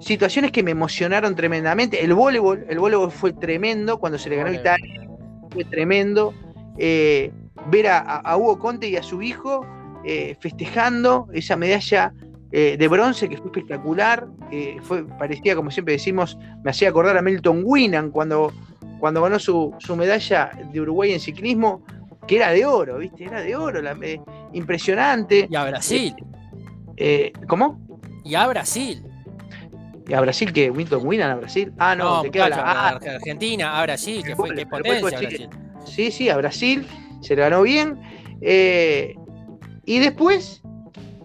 situaciones 0.00 0.50
que 0.50 0.62
me 0.62 0.72
emocionaron 0.72 1.36
tremendamente. 1.36 2.02
El 2.02 2.14
voleibol, 2.14 2.64
el 2.68 2.78
voleibol 2.78 3.10
fue 3.10 3.32
tremendo 3.32 3.98
cuando 3.98 4.18
se 4.18 4.30
le 4.30 4.36
ganó 4.36 4.52
Italia, 4.52 5.08
fue 5.50 5.64
tremendo. 5.64 6.34
Eh, 6.78 7.30
ver 7.70 7.88
a, 7.88 8.36
Hugo 8.38 8.58
Conte 8.58 8.88
y 8.88 8.96
a 8.96 9.02
su 9.02 9.20
hijo 9.20 9.66
eh, 10.04 10.34
festejando 10.40 11.28
esa 11.34 11.56
medalla 11.56 12.14
eh, 12.52 12.76
de 12.78 12.88
bronce 12.88 13.28
que 13.28 13.36
fue 13.36 13.46
espectacular, 13.48 14.26
fue, 14.82 15.06
parecía, 15.06 15.54
como 15.54 15.70
siempre 15.70 15.92
decimos, 15.92 16.38
me 16.64 16.70
hacía 16.70 16.88
acordar 16.88 17.16
a 17.18 17.22
Milton 17.22 17.62
Winnan 17.64 18.10
cuando 18.10 18.50
cuando 19.00 19.22
ganó 19.22 19.38
su, 19.38 19.74
medalla 19.96 20.52
de 20.72 20.80
Uruguay 20.80 21.12
en 21.12 21.20
ciclismo, 21.20 21.82
que 22.26 22.36
era 22.36 22.50
de 22.52 22.64
oro, 22.64 22.98
¿viste? 22.98 23.24
Era 23.24 23.40
de 23.40 23.56
oro, 23.56 23.82
la, 23.82 23.96
impresionante. 24.52 25.48
Y 25.50 25.56
a 25.56 25.64
Brasil. 25.64 26.14
Eh, 26.96 27.32
¿Cómo? 27.48 27.80
Y 28.24 28.34
a 28.34 28.46
Brasil. 28.46 29.02
¿Y 30.06 30.12
a 30.12 30.20
Brasil 30.20 30.52
que 30.52 30.70
Winton 30.70 31.06
Winan 31.06 31.30
a 31.30 31.36
Brasil? 31.36 31.72
Ah, 31.78 31.96
no, 31.96 32.22
te 32.22 32.30
queda 32.30 32.50
la, 32.50 32.88
Argentina, 32.88 33.78
a 33.78 33.82
Brasil, 33.82 34.22
que 34.22 34.36
fue 34.36 34.54
potencia 34.66 35.18
Brasil. 35.18 35.48
Sí, 35.86 36.10
sí, 36.10 36.28
a 36.28 36.36
Brasil, 36.36 36.86
se 37.22 37.34
le 37.36 37.42
ganó 37.42 37.62
bien. 37.62 37.98
Eh, 38.40 39.14
y 39.84 39.98
después, 39.98 40.62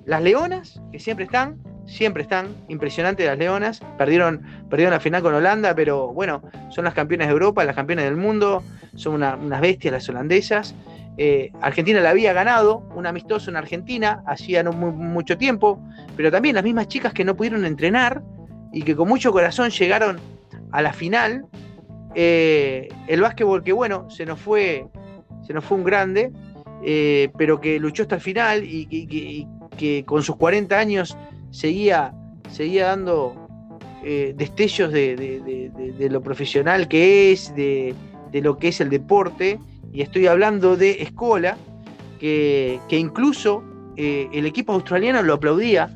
las 0.05 0.21
Leonas, 0.21 0.81
que 0.91 0.99
siempre 0.99 1.25
están, 1.25 1.61
siempre 1.85 2.23
están 2.23 2.55
impresionantes 2.67 3.25
las 3.25 3.37
Leonas. 3.37 3.81
Perdieron, 3.97 4.41
perdieron 4.69 4.93
la 4.93 4.99
final 4.99 5.21
con 5.21 5.33
Holanda, 5.33 5.75
pero 5.75 6.13
bueno, 6.13 6.41
son 6.69 6.85
las 6.85 6.93
campeonas 6.93 7.27
de 7.27 7.33
Europa, 7.33 7.63
las 7.63 7.75
campeonas 7.75 8.05
del 8.05 8.17
mundo, 8.17 8.63
son 8.95 9.15
unas 9.15 9.61
bestias 9.61 9.93
las 9.93 10.09
holandesas. 10.09 10.75
Eh, 11.17 11.51
Argentina 11.61 12.01
la 12.01 12.09
había 12.09 12.33
ganado, 12.33 12.79
un 12.93 13.07
amistoso 13.07 13.49
en 13.49 13.55
Argentina, 13.55 14.21
hacía 14.27 14.63
no 14.63 14.73
mucho 14.73 15.37
tiempo, 15.37 15.81
pero 16.17 16.29
también 16.29 16.55
las 16.55 16.63
mismas 16.63 16.87
chicas 16.87 17.13
que 17.13 17.23
no 17.23 17.35
pudieron 17.35 17.65
entrenar 17.65 18.21
y 18.73 18.81
que 18.81 18.95
con 18.95 19.07
mucho 19.07 19.31
corazón 19.31 19.69
llegaron 19.69 20.19
a 20.71 20.81
la 20.81 20.91
final. 20.91 21.45
Eh, 22.15 22.89
el 23.07 23.21
básquetbol 23.21 23.63
que 23.63 23.71
bueno, 23.71 24.09
se 24.09 24.25
nos 24.25 24.39
fue, 24.39 24.87
se 25.45 25.53
nos 25.53 25.63
fue 25.63 25.77
un 25.77 25.83
grande, 25.85 26.31
eh, 26.83 27.29
pero 27.37 27.61
que 27.61 27.79
luchó 27.79 28.03
hasta 28.03 28.15
el 28.15 28.21
final 28.21 28.63
y, 28.63 28.87
y 28.89 29.47
que 29.77 30.03
con 30.05 30.23
sus 30.23 30.35
40 30.35 30.77
años 30.77 31.17
seguía, 31.55 32.13
dando 32.79 33.47
eh, 34.03 34.33
destellos 34.35 34.91
de, 34.91 36.09
lo 36.11 36.21
profesional 36.21 36.87
que 36.87 37.31
es, 37.31 37.55
de, 37.55 37.95
lo 38.33 38.57
que 38.57 38.67
es 38.67 38.81
el 38.81 38.89
deporte, 38.89 39.59
y 39.93 40.01
estoy 40.01 40.27
hablando 40.27 40.75
de 40.75 41.01
Escola, 41.01 41.57
que, 42.19 42.79
incluso 42.89 43.63
eh, 43.95 44.27
el 44.33 44.45
equipo 44.45 44.73
australiano 44.73 45.21
lo 45.23 45.35
aplaudía, 45.35 45.89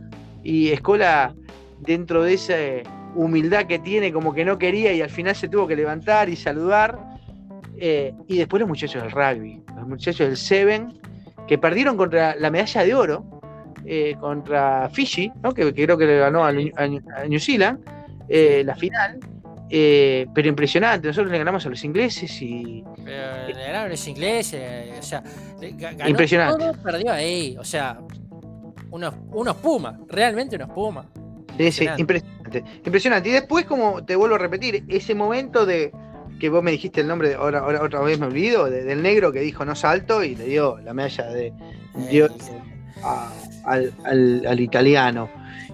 y 0.43 0.70
Escola, 0.70 1.36
dentro 1.82 2.24
de 2.24 2.34
esa 2.34 2.55
humildad 3.16 3.66
que 3.66 3.80
tiene, 3.80 4.14
como 4.14 4.34
que 4.34 4.45
no 4.45 4.57
quería, 4.57 4.93
y 4.93 5.01
al 5.01 5.10
final 5.10 5.36
se 5.36 5.49
tuvo 5.49 5.68
que 5.68 5.76
levantar 5.76 6.30
y 6.30 6.36
saludar. 6.36 6.97
Eh, 7.82 8.14
y 8.28 8.38
después 8.38 8.60
los 8.60 8.68
muchachos 8.68 9.01
del 9.01 9.12
rugby, 9.12 9.62
los 9.76 9.88
muchachos 9.88 10.28
del 10.28 10.38
Seven, 10.38 10.99
que 11.47 11.57
perdieron 11.57 11.95
contra 11.95 12.36
la 12.36 12.51
medalla 12.51 12.84
de 12.84 12.93
oro, 12.93 13.38
eh, 13.91 14.15
contra 14.19 14.87
Fiji, 14.93 15.31
que, 15.55 15.73
creo 15.73 15.97
que 15.97 16.05
le 16.05 16.19
ganó 16.19 16.45
a, 16.45 16.51
New 16.51 17.39
Zealand, 17.39 17.79
eh, 18.29 18.61
la 18.63 18.75
final. 18.75 19.19
Eh, 19.67 20.27
pero 20.31 20.47
impresionante, 20.47 21.07
nosotros 21.07 21.31
le 21.31 21.39
ganamos 21.39 21.65
a 21.65 21.69
los 21.69 21.83
ingleses 21.83 22.39
y. 22.39 22.83
Pero 23.03 23.47
le 23.47 23.53
ganaron 23.53 23.87
a 23.87 23.89
los 23.89 24.07
ingleses, 24.07 24.91
o 24.99 25.01
sea, 25.01 25.23
impresionante. 26.07 26.71
perdió 26.83 27.11
ahí, 27.11 27.55
o 27.57 27.63
sea, 27.63 27.97
unos, 28.91 29.15
unos 29.31 29.55
Pumas, 29.55 29.95
realmente 30.07 30.55
unos 30.55 30.69
Pumas. 30.69 31.07
Sí, 31.57 31.71
sí, 31.71 31.87
impresionante. 31.97 32.63
Impresionante. 32.85 33.29
Y 33.29 33.31
después, 33.31 33.65
como 33.65 34.05
te 34.05 34.15
vuelvo 34.15 34.35
a 34.35 34.39
repetir, 34.39 34.83
ese 34.87 35.15
momento 35.15 35.65
de 35.65 35.91
que 36.39 36.49
vos 36.49 36.61
me 36.61 36.69
dijiste 36.69 37.01
el 37.01 37.07
nombre, 37.07 37.33
ahora, 37.33 37.61
ahora 37.61 37.81
otra 37.81 38.01
vez 38.01 38.19
me 38.19 38.27
olvido, 38.27 38.69
del 38.69 39.01
negro 39.01 39.31
que 39.31 39.39
dijo 39.39 39.65
no 39.65 39.73
salto 39.73 40.23
y 40.23 40.35
le 40.35 40.45
dio 40.45 40.77
la 40.77 40.93
medalla 40.93 41.25
de. 41.25 41.53
Dios, 43.03 43.31
al, 43.63 44.59
italiano. 44.59 45.29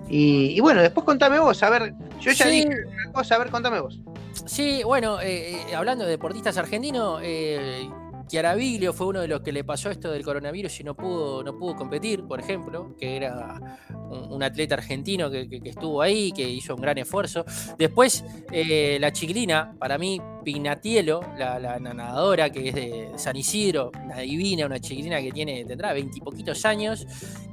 Y, 0.08 0.60
bueno, 0.60 0.82
después 0.82 1.06
contame 1.06 1.40
vos, 1.40 1.62
a 1.64 1.70
ver, 1.70 1.94
yo 2.20 2.32
ya 2.32 2.48
dije 2.48 2.68
una 2.68 3.12
cosa, 3.12 3.36
a 3.36 3.40
ver, 3.40 3.50
contame 3.50 3.80
vos. 3.80 4.00
Sí, 4.46 4.84
bueno, 4.84 5.20
eh, 5.22 5.56
eh, 5.56 5.76
hablando 5.76 6.04
de 6.04 6.12
deportistas 6.12 6.58
argentinos, 6.58 7.22
eh, 7.24 7.90
Chiaraviglio 8.28 8.94
fue 8.94 9.08
uno 9.08 9.22
de 9.22 9.28
los 9.28 9.42
que 9.42 9.52
le 9.52 9.64
pasó 9.64 9.90
esto 9.90 10.12
del 10.12 10.24
coronavirus 10.24 10.80
y 10.80 10.84
no 10.84 10.96
pudo, 10.96 11.44
no 11.44 11.58
pudo 11.58 11.76
competir, 11.76 12.24
por 12.24 12.40
ejemplo, 12.40 12.96
que 12.98 13.16
era 13.18 13.80
un, 14.10 14.42
atleta 14.42 14.76
argentino 14.76 15.30
que, 15.30 15.48
estuvo 15.64 16.02
ahí, 16.02 16.32
que 16.32 16.48
hizo 16.48 16.76
un 16.76 16.82
gran 16.82 16.98
esfuerzo. 16.98 17.46
Después, 17.78 18.24
eh, 18.52 18.98
la 19.00 19.12
chiquilina, 19.12 19.76
para 19.78 19.98
mí, 19.98 20.20
Pinatielo, 20.44 21.22
la, 21.38 21.80
nadadora 21.80 22.50
que 22.52 22.70
es 22.70 22.76
de 22.76 23.12
San 23.18 23.36
Isidro, 23.36 23.92
una 24.04 24.20
divina, 24.20 24.66
una 24.66 24.80
chiquilina 24.80 25.22
que 25.22 25.32
tiene, 25.32 25.66
tendrá 25.66 25.94
veintipoquitos 25.94 26.66
años, 26.66 27.06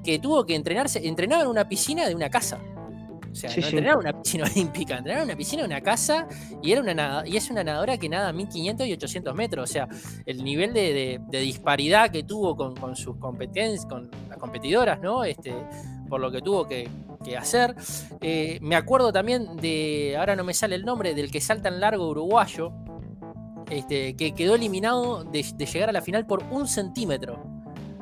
que 0.04 0.18
tuvo 0.18 0.44
que 0.44 0.54
entrenarse, 0.54 1.06
entrenaba 1.06 1.42
en 1.42 1.48
una 1.48 1.68
piscina 1.68 2.06
de 2.06 2.14
una 2.14 2.30
casa. 2.30 2.58
O 3.32 3.34
sea, 3.34 3.50
no 3.50 3.56
entrenaba 3.56 3.98
una 3.98 4.22
piscina 4.22 4.44
olímpica, 4.54 4.98
entrenaba 4.98 5.24
una 5.24 5.36
piscina 5.36 5.64
una 5.64 5.80
casa 5.80 6.28
y, 6.62 6.72
era 6.72 6.80
una 6.82 7.22
y 7.26 7.36
es 7.36 7.50
una 7.50 7.64
nadadora 7.64 7.96
que 7.96 8.08
nada 8.08 8.32
1500 8.32 8.86
y 8.86 8.92
800 8.92 9.34
metros. 9.34 9.70
O 9.70 9.72
sea, 9.72 9.88
el 10.26 10.44
nivel 10.44 10.72
de, 10.74 11.20
disparidad 11.30 12.10
que 12.10 12.22
tuvo 12.22 12.56
con, 12.56 12.96
sus 12.96 13.16
competencias, 13.16 13.86
con 13.86 14.10
las 14.28 14.38
competidoras, 14.38 15.00
¿no? 15.00 15.24
Este, 15.24 15.54
por 16.08 16.20
lo 16.20 16.30
que 16.30 16.42
tuvo 16.42 16.66
que, 16.68 16.88
hacer. 17.38 17.74
Eh, 18.20 18.58
me 18.60 18.74
acuerdo 18.74 19.12
también 19.12 19.56
de, 19.56 20.16
ahora 20.18 20.34
no 20.34 20.44
me 20.44 20.52
sale 20.52 20.74
el 20.74 20.84
nombre, 20.84 21.14
del 21.14 21.30
que 21.30 21.40
salta 21.40 21.68
en 21.68 21.80
largo 21.80 22.08
uruguayo, 22.08 22.72
este, 23.70 24.16
que 24.16 24.34
quedó 24.34 24.56
eliminado 24.56 25.24
de 25.24 25.42
llegar 25.42 25.88
a 25.88 25.92
la 25.92 26.02
final 26.02 26.26
por 26.26 26.42
un 26.50 26.66
centímetro 26.66 27.51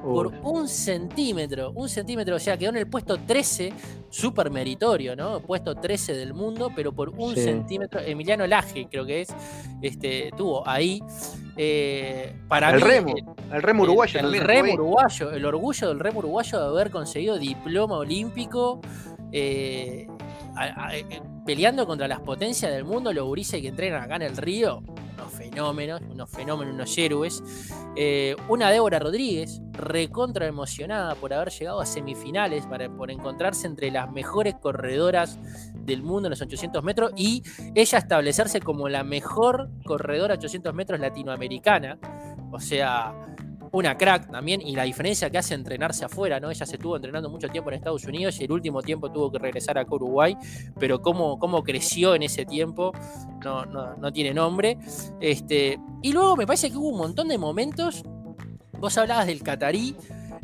por 0.02 0.32
un 0.42 0.68
centímetro, 0.68 1.72
un 1.74 1.88
centímetro, 1.88 2.36
o 2.36 2.38
sea, 2.38 2.56
quedó 2.56 2.70
en 2.70 2.76
el 2.76 2.86
puesto 2.86 3.18
13, 3.18 3.72
súper 4.08 4.50
meritorio, 4.50 5.14
¿no? 5.14 5.40
Puesto 5.40 5.74
13 5.74 6.14
del 6.14 6.34
mundo, 6.34 6.70
pero 6.74 6.92
por 6.92 7.10
un 7.10 7.34
centímetro. 7.34 8.00
Emiliano 8.00 8.46
Laje, 8.46 8.88
creo 8.90 9.04
que 9.04 9.22
es, 9.22 9.28
este, 9.82 10.30
tuvo 10.36 10.66
ahí. 10.66 11.02
Eh, 11.56 12.34
para 12.48 12.70
el 12.70 12.80
remo, 12.80 13.14
el, 13.52 13.62
remo 13.62 13.82
uruguayo. 13.82 14.20
El, 14.20 14.40
remo 14.40 14.74
uruguayo, 14.74 15.30
el 15.32 15.44
orgullo 15.44 15.88
del 15.88 16.00
remo 16.00 16.20
uruguayo 16.20 16.58
de 16.58 16.66
haber 16.66 16.90
conseguido 16.90 17.38
diploma 17.38 17.96
olímpico. 17.96 18.80
Eh, 19.32 20.06
eh, 20.92 21.20
peleando 21.50 21.84
contra 21.84 22.06
las 22.06 22.20
potencias 22.20 22.70
del 22.70 22.84
mundo, 22.84 23.12
los 23.12 23.24
gurises 23.24 23.60
que 23.60 23.66
entrenan 23.66 24.04
acá 24.04 24.14
en 24.14 24.22
el 24.22 24.36
río, 24.36 24.84
unos 24.86 25.32
fenómenos, 25.32 26.00
unos 26.08 26.30
fenómenos, 26.30 26.74
unos 26.74 26.96
héroes. 26.96 27.42
Eh, 27.96 28.36
una 28.48 28.70
Débora 28.70 29.00
Rodríguez, 29.00 29.60
recontra 29.72 30.46
emocionada 30.46 31.16
por 31.16 31.34
haber 31.34 31.50
llegado 31.50 31.80
a 31.80 31.86
semifinales, 31.86 32.66
para, 32.66 32.88
por 32.88 33.10
encontrarse 33.10 33.66
entre 33.66 33.90
las 33.90 34.12
mejores 34.12 34.54
corredoras 34.62 35.40
del 35.74 36.04
mundo 36.04 36.28
en 36.28 36.30
los 36.30 36.40
800 36.40 36.84
metros 36.84 37.10
y 37.16 37.42
ella 37.74 37.98
establecerse 37.98 38.60
como 38.60 38.88
la 38.88 39.02
mejor 39.02 39.70
corredora 39.84 40.34
800 40.34 40.72
metros 40.72 41.00
latinoamericana. 41.00 41.98
O 42.52 42.60
sea, 42.60 43.12
una 43.72 43.96
crack 43.96 44.30
también, 44.30 44.60
y 44.60 44.74
la 44.74 44.84
diferencia 44.84 45.30
que 45.30 45.38
hace 45.38 45.54
entrenarse 45.54 46.04
afuera, 46.04 46.40
¿no? 46.40 46.50
Ella 46.50 46.66
se 46.66 46.76
estuvo 46.76 46.96
entrenando 46.96 47.30
mucho 47.30 47.48
tiempo 47.48 47.70
en 47.70 47.76
Estados 47.76 48.04
Unidos 48.04 48.40
y 48.40 48.44
el 48.44 48.52
último 48.52 48.82
tiempo 48.82 49.10
tuvo 49.10 49.30
que 49.30 49.38
regresar 49.38 49.78
a 49.78 49.86
Uruguay, 49.88 50.36
pero 50.78 51.00
cómo, 51.00 51.38
cómo 51.38 51.62
creció 51.62 52.14
en 52.14 52.22
ese 52.24 52.44
tiempo 52.44 52.92
no, 53.44 53.64
no, 53.64 54.12
tiene 54.12 54.34
nombre. 54.34 54.78
Este, 55.20 55.78
y 56.02 56.12
luego 56.12 56.36
me 56.36 56.46
parece 56.46 56.70
que 56.70 56.76
hubo 56.76 56.88
un 56.88 56.98
montón 56.98 57.28
de 57.28 57.38
momentos, 57.38 58.02
vos 58.78 58.96
hablabas 58.98 59.26
del 59.26 59.42
catarí, 59.42 59.94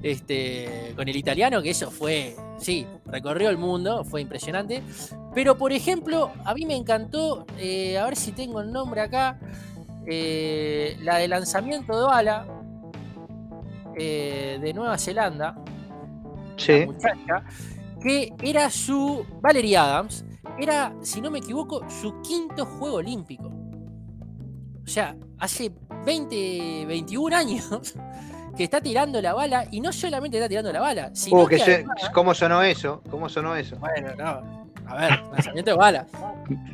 este, 0.02 0.92
con 0.94 1.08
el 1.08 1.16
italiano, 1.16 1.62
que 1.62 1.70
eso 1.70 1.90
fue, 1.90 2.36
sí, 2.58 2.86
recorrió 3.06 3.50
el 3.50 3.58
mundo, 3.58 4.04
fue 4.04 4.20
impresionante. 4.20 4.82
Pero, 5.34 5.58
por 5.58 5.72
ejemplo, 5.72 6.30
a 6.44 6.54
mí 6.54 6.64
me 6.64 6.76
encantó, 6.76 7.44
eh, 7.58 7.98
a 7.98 8.04
ver 8.04 8.16
si 8.16 8.32
tengo 8.32 8.60
el 8.60 8.72
nombre 8.72 9.00
acá, 9.00 9.38
eh, 10.06 10.96
la 11.02 11.16
de 11.16 11.28
lanzamiento 11.28 11.98
de 11.98 12.06
bala, 12.06 12.46
eh, 13.96 14.58
de 14.60 14.74
Nueva 14.74 14.98
Zelanda, 14.98 15.54
muchacha, 16.86 17.44
que 18.00 18.32
era 18.42 18.70
su, 18.70 19.24
Valerie 19.40 19.76
Adams, 19.76 20.24
era, 20.58 20.94
si 21.02 21.20
no 21.20 21.30
me 21.30 21.38
equivoco, 21.38 21.88
su 21.88 22.20
quinto 22.22 22.64
juego 22.64 22.96
olímpico. 22.96 23.48
O 24.84 24.88
sea, 24.88 25.16
hace 25.38 25.72
20, 26.04 26.86
21 26.86 27.36
años 27.36 27.94
que 28.56 28.64
está 28.64 28.80
tirando 28.80 29.20
la 29.20 29.34
bala 29.34 29.66
y 29.70 29.80
no 29.80 29.92
solamente 29.92 30.38
está 30.38 30.48
tirando 30.48 30.72
la 30.72 30.80
bala, 30.80 31.10
sino 31.14 31.42
uh, 31.42 31.46
que, 31.46 31.84
¿Cómo 32.14 32.34
sonó 32.34 32.62
eso? 32.62 33.02
¿Cómo 33.10 33.28
sonó 33.28 33.56
eso? 33.56 33.76
Bueno, 33.76 34.14
no. 34.16 34.65
A 34.86 34.96
ver, 34.96 35.22
lanzamiento 35.32 35.70
de 35.72 35.76
bala. 35.76 36.06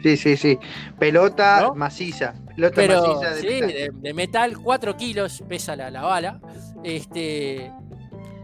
Sí, 0.02 0.16
sí, 0.16 0.36
sí. 0.36 0.58
Pelota 0.98 1.72
maciza. 1.74 2.34
Pelota 2.54 2.82
maciza 2.86 3.30
de, 3.34 3.40
sí, 3.40 3.60
metal. 3.60 4.02
De, 4.02 4.14
metal, 4.14 4.58
4 4.58 4.96
kilos 4.96 5.42
pesa 5.48 5.76
la, 5.76 5.90
la 5.90 6.02
bala. 6.02 6.40
Este, 6.82 7.70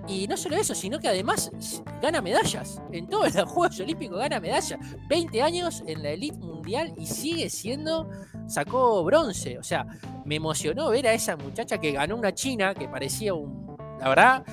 y 0.09 0.27
no 0.27 0.39
solo 0.39 0.57
eso, 0.57 0.75
sino 0.75 0.99
que 0.99 1.09
además 1.09 1.53
gana 2.01 2.23
medallas. 2.23 2.81
En 2.93 3.07
todos 3.09 3.35
los 3.35 3.49
Juegos 3.49 3.79
Olímpicos 3.81 4.19
gana 4.19 4.41
medallas. 4.41 4.79
20 5.09 5.43
años 5.43 5.83
en 5.87 6.03
la 6.03 6.11
elite 6.11 6.39
mundial 6.39 6.95
y 6.97 7.07
sigue 7.07 7.51
siendo. 7.51 8.09
Sacó 8.47 9.05
bronce. 9.05 9.59
O 9.59 9.63
sea, 9.63 9.87
me 10.25 10.37
emocionó 10.37 10.89
ver 10.89 11.07
a 11.07 11.13
esa 11.13 11.37
muchacha 11.37 11.79
que 11.79 11.93
ganó 11.93 12.17
una 12.17 12.33
china 12.33 12.75
que 12.75 12.89
parecía 12.89 13.35
un. 13.35 13.69
La 14.01 14.09
verdad, 14.09 14.45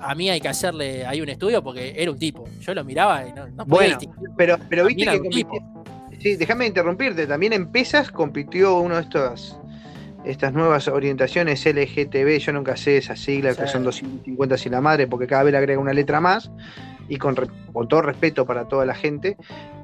a 0.00 0.14
mí 0.14 0.30
hay 0.30 0.40
que 0.40 0.48
hacerle 0.48 1.04
ahí 1.06 1.20
un 1.20 1.28
estudio 1.28 1.62
porque 1.62 1.94
era 1.96 2.10
un 2.10 2.18
tipo. 2.18 2.44
Yo 2.60 2.74
lo 2.74 2.84
miraba 2.84 3.26
y 3.26 3.32
no, 3.32 3.48
no 3.48 3.64
Bueno, 3.66 3.98
pero, 4.36 4.58
pero 4.68 4.86
viste 4.86 5.04
que. 5.04 5.46
Sí, 6.18 6.36
déjame 6.36 6.66
interrumpirte. 6.66 7.26
También 7.26 7.52
en 7.52 7.70
pesas 7.72 8.10
compitió 8.10 8.78
uno 8.78 8.96
de 8.96 9.02
estos 9.02 9.56
estas 10.24 10.52
nuevas 10.52 10.86
orientaciones 10.88 11.64
LGTB, 11.64 12.38
yo 12.38 12.52
nunca 12.52 12.76
sé 12.76 12.98
esas 12.98 13.18
siglas, 13.20 13.56
que 13.56 13.66
son 13.66 13.84
250 13.84 14.58
sin 14.58 14.72
la 14.72 14.80
madre, 14.80 15.06
porque 15.06 15.26
cada 15.26 15.44
vez 15.44 15.52
le 15.52 15.58
agrega 15.58 15.80
una 15.80 15.92
letra 15.92 16.20
más, 16.20 16.50
y 17.08 17.16
con, 17.16 17.34
todo 17.88 18.02
respeto 18.02 18.46
para 18.46 18.68
toda 18.68 18.84
la 18.84 18.94
gente, 18.94 19.36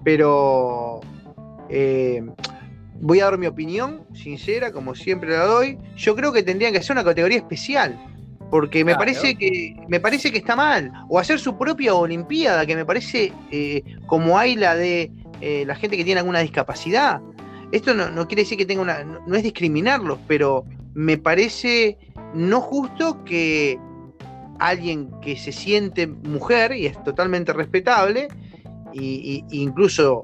pero 0.04 1.00
eh, 1.70 2.22
voy 3.00 3.20
a 3.20 3.24
dar 3.24 3.38
mi 3.38 3.46
opinión 3.46 4.06
sincera, 4.14 4.72
como 4.72 4.94
siempre 4.94 5.30
la 5.30 5.44
doy. 5.44 5.78
Yo 5.96 6.14
creo 6.14 6.32
que 6.32 6.42
tendrían 6.42 6.72
que 6.72 6.78
hacer 6.78 6.94
una 6.94 7.04
categoría 7.04 7.38
especial, 7.38 7.98
porque 8.50 8.84
me 8.84 8.94
parece 8.94 9.34
que 9.36 9.76
me 9.88 10.00
parece 10.00 10.30
que 10.30 10.38
está 10.38 10.56
mal, 10.56 10.92
o 11.08 11.18
hacer 11.18 11.38
su 11.38 11.56
propia 11.56 11.94
olimpiada, 11.94 12.64
que 12.66 12.76
me 12.76 12.84
parece 12.84 13.32
eh, 13.50 13.82
como 14.06 14.38
hay 14.38 14.56
la 14.56 14.74
de 14.74 15.10
eh, 15.40 15.64
la 15.66 15.74
gente 15.74 15.96
que 15.96 16.04
tiene 16.04 16.20
alguna 16.20 16.40
discapacidad 16.40 17.20
esto 17.72 17.94
no, 17.94 18.28
quiere 18.28 18.42
decir 18.42 18.58
que 18.58 18.66
tenga 18.66 18.82
una. 18.82 19.04
No, 19.04 19.36
es 19.36 19.42
discriminarlos, 19.42 20.18
pero 20.26 20.64
me 20.94 21.18
parece 21.18 21.98
no 22.34 22.60
justo 22.60 23.24
que 23.24 23.78
alguien 24.58 25.10
que 25.20 25.36
se 25.36 25.52
siente 25.52 26.06
mujer, 26.06 26.72
y 26.72 26.86
es 26.86 27.02
totalmente 27.02 27.52
respetable, 27.52 28.28
e 28.94 29.44
incluso 29.50 30.22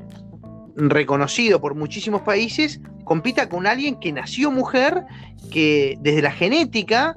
reconocido 0.77 1.61
por 1.61 1.75
muchísimos 1.75 2.23
países, 2.23 2.81
compita 3.05 3.49
con 3.49 3.67
alguien 3.67 3.99
que 3.99 4.13
nació 4.13 4.51
mujer, 4.51 5.05
que 5.51 5.99
desde 6.01 6.23
la 6.23 6.31
genética, 6.31 7.17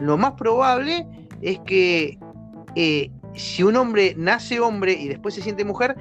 lo 0.00 0.16
más 0.16 0.32
probable 0.32 1.06
es 1.42 1.58
que 1.60 2.18
eh, 2.74 3.10
si 3.34 3.62
un 3.62 3.76
hombre 3.76 4.14
nace 4.16 4.60
hombre 4.60 4.92
y 4.92 5.08
después 5.08 5.34
se 5.34 5.42
siente 5.42 5.64
mujer, 5.64 5.96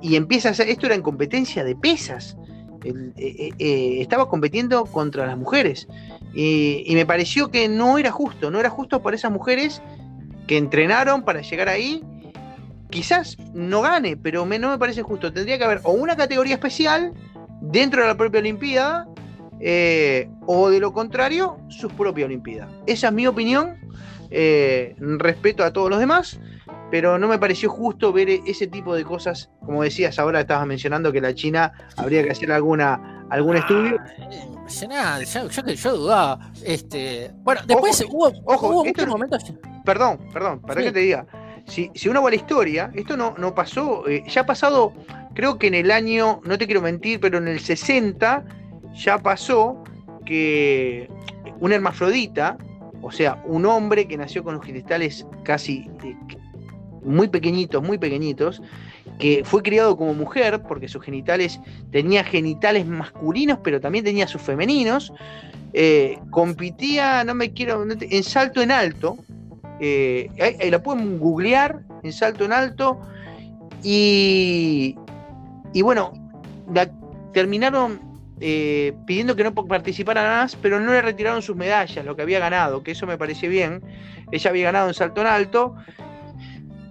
y 0.00 0.16
empieza 0.16 0.48
a 0.48 0.52
hacer, 0.52 0.68
esto 0.68 0.86
era 0.86 0.94
en 0.94 1.02
competencia 1.02 1.64
de 1.64 1.74
pesas, 1.74 2.36
eh, 2.84 3.50
eh, 3.58 4.00
estaba 4.00 4.28
compitiendo 4.28 4.84
contra 4.84 5.26
las 5.26 5.36
mujeres. 5.36 5.88
y 6.34 6.92
me 6.94 7.04
pareció 7.04 7.50
que 7.50 7.68
no 7.68 7.98
era 7.98 8.12
justo, 8.12 8.50
no 8.50 8.60
era 8.60 8.70
justo 8.70 9.02
para 9.02 9.16
esas 9.16 9.32
mujeres 9.32 9.82
que 10.46 10.56
entrenaron 10.56 11.24
para 11.24 11.40
llegar 11.40 11.68
ahí. 11.68 12.04
Quizás 12.90 13.36
no 13.54 13.82
gane, 13.82 14.16
pero 14.16 14.46
no 14.46 14.70
me 14.70 14.78
parece 14.78 15.02
justo. 15.02 15.32
Tendría 15.32 15.58
que 15.58 15.64
haber 15.64 15.80
o 15.82 15.92
una 15.92 16.16
categoría 16.16 16.54
especial 16.54 17.12
dentro 17.60 18.02
de 18.02 18.08
la 18.08 18.16
propia 18.16 18.40
Olimpiada, 18.40 19.08
o 20.46 20.70
de 20.70 20.80
lo 20.80 20.92
contrario, 20.92 21.58
su 21.68 21.88
propia 21.88 22.26
Olimpiada. 22.26 22.68
Esa 22.86 23.08
es 23.08 23.12
mi 23.12 23.26
opinión. 23.26 23.76
respeto 24.30 25.64
a 25.64 25.72
todos 25.72 25.90
los 25.90 25.98
demás, 25.98 26.38
pero 26.90 27.18
no 27.18 27.28
me 27.28 27.38
pareció 27.38 27.68
justo 27.70 28.12
ver 28.12 28.28
ese 28.46 28.66
tipo 28.66 28.94
de 28.94 29.04
cosas, 29.04 29.50
como 29.64 29.82
decías 29.82 30.18
ahora, 30.18 30.40
estabas 30.40 30.66
mencionando 30.66 31.12
que 31.12 31.20
la 31.20 31.34
China 31.34 31.72
habría 31.96 32.22
que 32.22 32.30
hacer 32.30 32.50
alguna 32.52 33.18
algún 33.30 33.56
ah, 33.56 33.58
estudio. 33.58 33.98
yo, 35.52 35.74
yo, 35.74 35.96
dudaba. 35.96 36.50
Este, 36.64 37.30
bueno, 37.42 37.60
después 37.66 38.04
hubo, 38.08 38.32
ojo, 38.44 38.84
muchos 38.84 39.06
momentos. 39.06 39.44
Perdón, 39.84 40.18
perdón, 40.32 40.60
para 40.60 40.82
que 40.82 40.92
te 40.92 41.00
diga. 41.00 41.26
Si, 41.66 41.90
si, 41.94 42.08
uno 42.08 42.22
va 42.22 42.28
a 42.28 42.30
la 42.30 42.36
historia, 42.36 42.90
esto 42.94 43.14
no, 43.14 43.34
no 43.36 43.54
pasó, 43.54 44.08
eh, 44.08 44.22
ya 44.26 44.40
ha 44.40 44.46
pasado, 44.46 44.94
creo 45.34 45.58
que 45.58 45.66
en 45.66 45.74
el 45.74 45.90
año, 45.90 46.40
no 46.44 46.56
te 46.56 46.64
quiero 46.64 46.80
mentir, 46.80 47.20
pero 47.20 47.36
en 47.36 47.46
el 47.46 47.60
60 47.60 48.42
ya 48.98 49.18
pasó 49.18 49.82
que 50.26 51.08
un 51.60 51.72
hermafrodita, 51.72 52.58
o 53.00 53.10
sea, 53.10 53.42
un 53.46 53.64
hombre 53.66 54.06
que 54.06 54.16
nació 54.16 54.42
con 54.44 54.54
los 54.56 54.64
genitales 54.64 55.26
casi 55.44 55.88
eh, 56.04 56.16
muy 57.02 57.28
pequeñitos, 57.28 57.82
muy 57.82 57.98
pequeñitos, 57.98 58.60
que 59.18 59.42
fue 59.44 59.62
criado 59.62 59.96
como 59.96 60.14
mujer, 60.14 60.62
porque 60.62 60.88
sus 60.88 61.02
genitales, 61.02 61.60
tenía 61.90 62.22
genitales 62.24 62.86
masculinos, 62.86 63.58
pero 63.62 63.80
también 63.80 64.04
tenía 64.04 64.28
sus 64.28 64.42
femeninos, 64.42 65.12
eh, 65.72 66.18
compitía, 66.30 67.24
no 67.24 67.34
me 67.34 67.52
quiero, 67.52 67.84
en 67.88 68.22
salto 68.22 68.62
en 68.62 68.70
alto. 68.70 69.16
Eh, 69.80 70.28
ahí, 70.60 70.70
la 70.70 70.82
pueden 70.82 71.18
googlear 71.18 71.80
en 72.02 72.12
salto 72.12 72.44
en 72.44 72.52
alto. 72.52 73.00
Y 73.82 74.94
bueno, 75.82 76.12
terminaron 77.32 78.07
eh, 78.40 78.94
pidiendo 79.06 79.36
que 79.36 79.44
no 79.44 79.54
participara 79.54 80.22
más, 80.22 80.56
pero 80.56 80.80
no 80.80 80.92
le 80.92 81.02
retiraron 81.02 81.42
sus 81.42 81.56
medallas, 81.56 82.04
lo 82.04 82.16
que 82.16 82.22
había 82.22 82.38
ganado, 82.38 82.82
que 82.82 82.92
eso 82.92 83.06
me 83.06 83.18
pareció 83.18 83.48
bien. 83.50 83.82
Ella 84.30 84.50
había 84.50 84.64
ganado 84.66 84.88
en 84.88 84.94
salto 84.94 85.20
en 85.20 85.26
alto, 85.26 85.74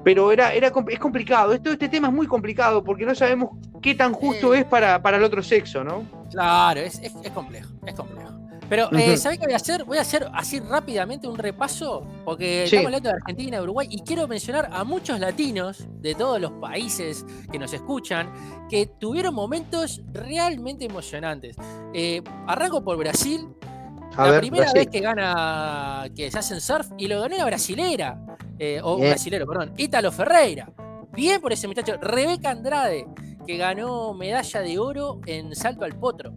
pero 0.03 0.31
era, 0.31 0.53
era, 0.53 0.71
es 0.89 0.99
complicado. 0.99 1.53
Esto, 1.53 1.71
este 1.71 1.89
tema 1.89 2.07
es 2.07 2.13
muy 2.13 2.27
complicado 2.27 2.83
porque 2.83 3.05
no 3.05 3.15
sabemos 3.15 3.51
qué 3.81 3.95
tan 3.95 4.13
justo 4.13 4.53
es 4.53 4.65
para, 4.65 5.01
para 5.01 5.17
el 5.17 5.23
otro 5.23 5.43
sexo, 5.43 5.83
¿no? 5.83 6.03
Claro, 6.31 6.81
es, 6.81 6.99
es, 6.99 7.13
es 7.23 7.31
complejo, 7.31 7.71
es 7.85 7.93
complejo. 7.93 8.36
Pero, 8.69 8.91
eh, 8.93 9.17
¿sabés 9.17 9.39
qué 9.39 9.45
voy 9.45 9.53
a 9.53 9.57
hacer? 9.57 9.83
Voy 9.85 9.97
a 9.97 10.01
hacer 10.01 10.27
así 10.33 10.59
rápidamente 10.59 11.27
un 11.27 11.37
repaso, 11.37 12.05
porque 12.25 12.65
estamos 12.65 12.87
hablando 12.87 13.09
de 13.09 13.15
Argentina, 13.15 13.61
Uruguay, 13.61 13.87
y 13.89 14.01
quiero 14.01 14.27
mencionar 14.27 14.69
a 14.71 14.83
muchos 14.83 15.19
latinos 15.19 15.87
de 16.01 16.15
todos 16.15 16.41
los 16.41 16.51
países 16.53 17.25
que 17.51 17.57
nos 17.57 17.71
escuchan, 17.73 18.31
que 18.69 18.85
tuvieron 18.85 19.33
momentos 19.33 20.01
realmente 20.11 20.85
emocionantes. 20.85 21.55
Eh, 21.93 22.21
arranco 22.45 22.83
por 22.83 22.97
Brasil. 22.97 23.47
la 24.17 24.39
primera 24.39 24.73
vez 24.73 24.87
que 24.87 24.99
gana, 24.99 26.09
que 26.15 26.29
se 26.29 26.39
hacen 26.39 26.59
surf, 26.59 26.87
y 26.97 27.07
lo 27.07 27.21
ganó 27.21 27.37
la 27.37 27.45
brasilera, 27.45 28.19
eh, 28.59 28.79
o 28.83 28.97
brasilero, 28.97 29.45
perdón, 29.45 29.73
Ítalo 29.77 30.11
Ferreira. 30.11 30.69
Bien 31.13 31.39
por 31.39 31.53
ese 31.53 31.67
muchacho. 31.67 31.97
Rebeca 32.01 32.51
Andrade, 32.51 33.07
que 33.45 33.57
ganó 33.57 34.13
medalla 34.13 34.61
de 34.61 34.77
oro 34.77 35.21
en 35.25 35.55
salto 35.55 35.85
al 35.85 35.97
potro. 35.97 36.33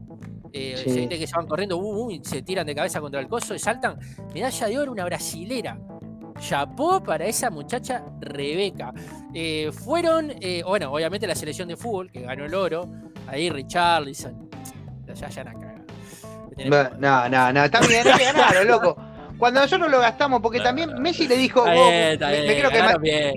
Eh, 0.52 0.74
se 0.76 1.08
que 1.08 1.26
se 1.26 1.36
van 1.36 1.46
corriendo, 1.46 1.76
uh, 1.76 2.06
uh, 2.06 2.10
y 2.10 2.20
se 2.24 2.42
tiran 2.42 2.66
de 2.66 2.74
cabeza 2.74 3.00
contra 3.00 3.20
el 3.20 3.28
coso 3.28 3.54
y 3.54 3.58
saltan. 3.58 3.98
Medalla 4.34 4.66
de 4.66 4.78
oro, 4.78 4.92
una 4.92 5.04
brasilera. 5.04 5.78
Chapó 6.38 7.02
para 7.02 7.26
esa 7.26 7.50
muchacha 7.50 8.02
Rebeca. 8.20 8.92
Eh, 9.34 9.70
fueron, 9.72 10.32
eh, 10.40 10.62
bueno, 10.66 10.92
obviamente 10.92 11.26
la 11.26 11.34
selección 11.34 11.68
de 11.68 11.76
fútbol 11.76 12.10
que 12.10 12.22
ganó 12.22 12.44
el 12.44 12.54
oro. 12.54 12.88
Ahí 13.26 13.50
Richarlison. 13.50 14.48
Ya, 15.14 15.28
ya 15.28 15.44
caga. 15.44 15.84
No, 16.66 17.28
no, 17.28 17.52
no, 17.52 17.64
está 17.64 17.80
bien, 17.80 18.04
ganaron, 18.04 18.66
loco. 18.66 18.96
Cuando 19.38 19.60
nosotros 19.60 19.90
lo 19.90 20.00
gastamos, 20.00 20.40
porque 20.40 20.60
también 20.60 21.00
Messi 21.00 21.26
le 21.26 21.36
dijo. 21.36 21.64
creo 21.64 22.70
que 22.70 23.34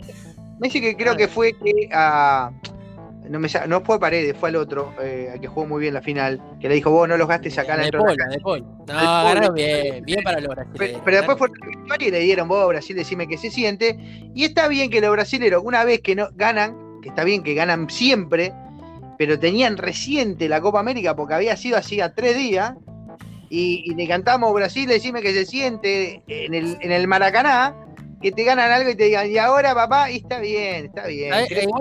Messi 0.59 0.81
que 0.81 0.95
creo 0.95 1.15
que 1.15 1.27
fue 1.27 1.53
que 1.53 1.89
a 1.91 2.51
no, 3.29 3.39
me, 3.39 3.47
no 3.67 3.81
fue 3.81 3.99
Paredes, 3.99 4.35
fue 4.37 4.49
al 4.49 4.57
otro, 4.57 4.93
eh, 5.01 5.37
que 5.39 5.47
jugó 5.47 5.65
muy 5.65 5.81
bien 5.81 5.93
la 5.93 6.01
final, 6.01 6.41
que 6.59 6.67
le 6.67 6.75
dijo, 6.75 6.91
vos 6.91 7.07
no 7.07 7.17
los 7.17 7.27
gastes 7.27 7.57
acá 7.57 7.75
en 7.75 7.81
el 7.81 7.91
Paul, 7.91 8.17
de 8.17 8.39
Paul. 8.39 8.65
No, 8.87 9.53
bien, 9.53 10.03
bien 10.03 10.23
para 10.23 10.39
los 10.39 10.49
brasileños. 10.49 11.01
Pero, 11.03 11.17
después 11.17 11.37
fue 11.37 11.49
la 11.49 11.67
victoria 11.67 12.07
y 12.07 12.11
le 12.11 12.19
dieron, 12.19 12.47
vos 12.47 12.67
Brasil, 12.67 12.95
decime 12.95 13.27
que 13.27 13.37
se 13.37 13.49
siente. 13.49 13.97
Y 14.33 14.43
está 14.43 14.67
bien 14.67 14.89
que 14.89 15.01
los 15.01 15.11
brasileños, 15.11 15.61
una 15.63 15.83
vez 15.83 16.01
que 16.01 16.15
no 16.15 16.29
ganan, 16.33 17.01
que 17.01 17.09
está 17.09 17.23
bien 17.23 17.43
que 17.43 17.53
ganan 17.53 17.89
siempre, 17.89 18.53
pero 19.17 19.39
tenían 19.39 19.77
reciente 19.77 20.49
la 20.49 20.61
Copa 20.61 20.79
América 20.79 21.15
porque 21.15 21.35
había 21.35 21.55
sido 21.55 21.77
así 21.77 22.01
a 22.01 22.13
tres 22.13 22.35
días, 22.35 22.73
y, 23.49 23.93
le 23.93 24.07
cantamos 24.07 24.51
Brasil, 24.51 24.87
decime 24.87 25.21
que 25.21 25.31
se 25.31 25.45
siente 25.45 26.23
en 26.27 26.55
el, 26.55 26.75
en 26.81 26.91
el 26.91 27.07
Maracaná, 27.07 27.75
que 28.19 28.31
te 28.31 28.43
ganan 28.43 28.71
algo 28.71 28.89
y 28.89 28.95
te 28.95 29.03
digan, 29.03 29.29
y 29.29 29.37
ahora 29.37 29.75
papá, 29.75 30.09
y 30.09 30.17
está 30.17 30.39
bien, 30.39 30.85
está 30.85 31.05
bien. 31.05 31.31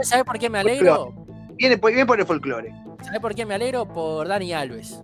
¿Sabes 0.03 0.24
por 0.24 0.38
qué 0.38 0.51
me 0.51 0.59
alegro? 0.59 1.22
Viene, 1.62 1.76
bien 1.76 2.08
por 2.08 2.18
el 2.18 2.26
folclore. 2.26 2.74
¿Sabes 3.04 3.20
por 3.20 3.36
qué 3.36 3.46
me 3.46 3.54
alegro? 3.54 3.86
Por 3.86 4.26
Dani 4.26 4.52
Alves. 4.52 5.00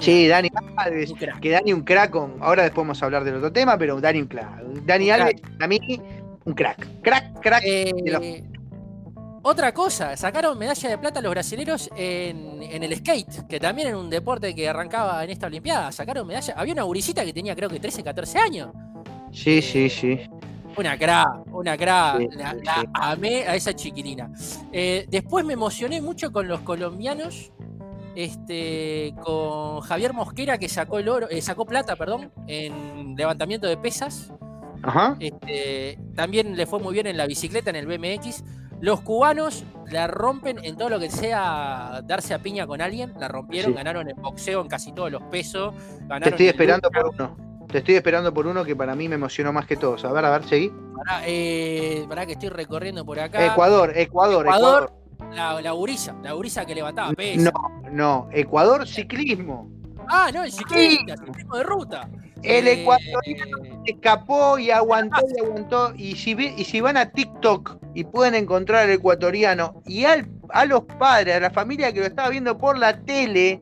sí, 0.00 0.28
Dani 0.28 0.50
Alves. 0.76 1.14
Que 1.40 1.48
Dani 1.48 1.72
un 1.72 1.80
crack. 1.80 2.14
ahora 2.14 2.64
después 2.64 2.86
vamos 2.86 3.02
a 3.02 3.06
hablar 3.06 3.24
del 3.24 3.36
otro 3.36 3.50
tema, 3.50 3.78
pero 3.78 3.98
Dani 3.98 4.20
un 4.20 4.26
crack. 4.26 4.64
Dani 4.84 5.10
Alves, 5.10 5.40
a 5.58 5.66
mí, 5.66 5.80
un 6.44 6.52
crack. 6.52 6.86
Crack, 7.00 7.40
crack. 7.40 7.62
Eh, 7.64 8.44
otra 9.40 9.72
cosa, 9.72 10.14
sacaron 10.18 10.58
medalla 10.58 10.90
de 10.90 10.98
plata 10.98 11.22
los 11.22 11.30
brasileños 11.30 11.88
en, 11.96 12.82
el 12.82 12.94
skate, 12.94 13.46
que 13.48 13.58
también 13.58 13.88
era 13.88 13.96
un 13.96 14.10
deporte 14.10 14.54
que 14.54 14.68
arrancaba 14.68 15.24
en 15.24 15.30
esta 15.30 15.46
Olimpiada. 15.46 15.90
Sacaron 15.90 16.26
medalla. 16.26 16.52
Había 16.54 16.74
una 16.74 16.82
gurisita 16.82 17.24
que 17.24 17.32
tenía 17.32 17.56
creo 17.56 17.70
que 17.70 17.80
13, 17.80 18.04
14 18.04 18.38
años. 18.38 18.72
Sí, 19.32 19.62
sí, 19.62 19.88
sí. 19.88 20.20
Una 20.78 20.96
cra, 20.96 21.42
una 21.50 21.76
cra. 21.76 22.16
la, 22.36 22.84
amé 22.94 23.42
a 23.48 23.56
esa 23.56 23.74
chiquilina. 23.74 24.30
Eh, 24.72 25.06
después 25.08 25.44
me 25.44 25.54
emocioné 25.54 26.00
mucho 26.00 26.30
con 26.30 26.46
los 26.46 26.60
colombianos. 26.60 27.52
Este, 28.14 29.14
con 29.22 29.80
Javier 29.80 30.12
Mosquera 30.12 30.58
que 30.58 30.68
sacó 30.68 30.98
el 30.98 31.08
oro, 31.08 31.28
eh, 31.30 31.40
sacó 31.40 31.66
plata, 31.66 31.94
perdón, 31.94 32.32
en 32.46 33.14
levantamiento 33.16 33.66
de 33.66 33.76
pesas. 33.76 34.32
Este, 35.18 35.98
también 36.14 36.56
le 36.56 36.66
fue 36.66 36.78
muy 36.78 36.94
bien 36.94 37.08
en 37.08 37.16
la 37.16 37.26
bicicleta, 37.26 37.70
en 37.70 37.76
el 37.76 37.86
BMX. 37.86 38.44
Los 38.80 39.00
cubanos 39.00 39.64
la 39.90 40.06
rompen 40.06 40.64
en 40.64 40.76
todo 40.76 40.88
lo 40.88 41.00
que 41.00 41.10
sea 41.10 42.02
darse 42.04 42.34
a 42.34 42.38
piña 42.38 42.66
con 42.66 42.80
alguien, 42.80 43.14
la 43.18 43.26
rompieron, 43.26 43.74
ganaron 43.74 44.08
en 44.08 44.16
boxeo 44.16 44.60
en 44.60 44.68
casi 44.68 44.92
todos 44.92 45.10
los 45.10 45.22
pesos. 45.24 45.74
Te 46.22 46.28
estoy 46.28 46.46
esperando 46.48 46.88
por 46.90 47.08
uno. 47.08 47.47
Te 47.68 47.78
estoy 47.78 47.96
esperando 47.96 48.32
por 48.32 48.46
uno 48.46 48.64
que 48.64 48.74
para 48.74 48.94
mí 48.94 49.08
me 49.08 49.16
emocionó 49.16 49.52
más 49.52 49.66
que 49.66 49.76
todos. 49.76 50.04
A 50.04 50.12
ver, 50.12 50.24
a 50.24 50.30
ver, 50.30 50.44
seguí. 50.48 50.72
Pará, 50.96 51.22
eh, 51.26 52.06
que 52.26 52.32
estoy 52.32 52.48
recorriendo 52.48 53.04
por 53.04 53.20
acá. 53.20 53.44
Ecuador, 53.44 53.92
Ecuador, 53.94 54.46
Ecuador. 54.46 54.92
La, 55.32 55.60
la 55.60 55.74
la 56.22 56.34
Uriza 56.34 56.64
que 56.64 56.74
levantaba 56.74 57.12
peso. 57.12 57.50
No, 57.52 57.90
no, 57.90 58.28
Ecuador 58.32 58.86
ciclismo. 58.86 59.68
Ah, 60.08 60.30
no, 60.32 60.44
el 60.44 60.50
ciclismo, 60.50 61.14
ciclismo 61.16 61.56
de 61.56 61.62
ruta. 61.64 62.08
El 62.42 62.68
eh, 62.68 62.80
ecuatoriano 62.80 63.58
escapó 63.84 64.58
y 64.58 64.70
aguantó 64.70 65.20
y 65.36 65.44
aguantó. 65.44 65.92
Y 65.94 66.16
si, 66.16 66.32
y 66.32 66.64
si 66.64 66.80
van 66.80 66.96
a 66.96 67.10
TikTok 67.10 67.76
y 67.94 68.04
pueden 68.04 68.34
encontrar 68.34 68.84
al 68.84 68.90
ecuatoriano 68.90 69.82
y 69.84 70.04
al, 70.04 70.26
a 70.50 70.64
los 70.64 70.84
padres, 70.84 71.36
a 71.36 71.40
la 71.40 71.50
familia 71.50 71.92
que 71.92 72.00
lo 72.00 72.06
estaba 72.06 72.30
viendo 72.30 72.56
por 72.56 72.78
la 72.78 72.98
tele, 73.00 73.60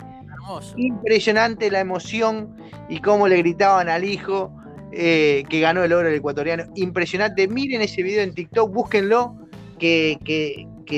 Impresionante 0.77 1.71
la 1.71 1.81
emoción 1.81 2.57
y 2.89 3.01
cómo 3.01 3.29
le 3.29 3.39
gritaban 3.39 3.89
al 3.89 4.05
hijo 4.05 4.53
eh, 4.93 5.45
que 5.49 5.61
ganó 5.61 5.83
el 5.83 5.93
oro 5.93 6.09
el 6.09 6.15
ecuatoriano. 6.15 6.65
Impresionante. 6.75 7.49
Miren 7.49 7.83
ese 7.83 8.03
video 8.03 8.23
en 8.23 8.35
TikTok, 8.35 8.73
búsquenlo, 8.73 9.37
que, 9.79 10.19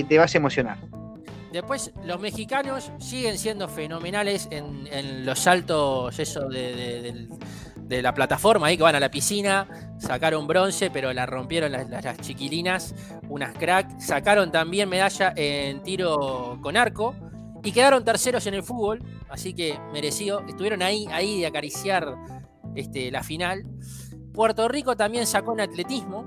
te 0.09 0.19
vas 0.19 0.35
a 0.35 0.39
emocionar. 0.39 0.79
Después, 1.53 1.93
los 2.05 2.21
mexicanos 2.21 2.93
siguen 2.99 3.39
siendo 3.39 3.69
fenomenales 3.69 4.49
en, 4.51 5.25
los 5.25 5.39
saltos 5.39 6.19
eso 6.19 6.47
de, 6.49 7.27
la 7.89 8.13
plataforma 8.13 8.67
ahí 8.67 8.77
que 8.77 8.83
van 8.83 8.95
a 8.95 9.01
la 9.01 9.11
piscina. 9.11 9.67
Sacaron 9.99 10.47
bronce, 10.47 10.91
pero 10.91 11.13
la 11.13 11.27
rompieron 11.27 11.73
las, 11.73 11.89
las, 11.89 12.19
chiquilinas, 12.19 12.95
unas 13.29 13.57
crack. 13.57 13.99
Sacaron 13.99 14.53
también 14.53 14.89
medalla 14.89 15.33
en 15.35 15.83
tiro 15.83 16.59
con 16.63 16.77
arco 16.77 17.17
y 17.63 17.73
quedaron 17.73 18.05
terceros 18.05 18.47
en 18.47 18.55
el 18.55 18.63
fútbol, 18.63 19.03
así 19.29 19.55
que 19.55 19.79
merecido. 19.93 20.41
Estuvieron 20.47 20.83
ahí, 20.83 21.07
ahí 21.11 21.41
de 21.41 21.47
acariciar 21.47 22.17
este, 22.75 23.11
la 23.11 23.23
final. 23.23 23.65
Puerto 24.33 24.69
Rico 24.69 24.97
también 24.97 25.27
sacó 25.27 25.53
en 25.55 25.61
atletismo, 25.61 26.25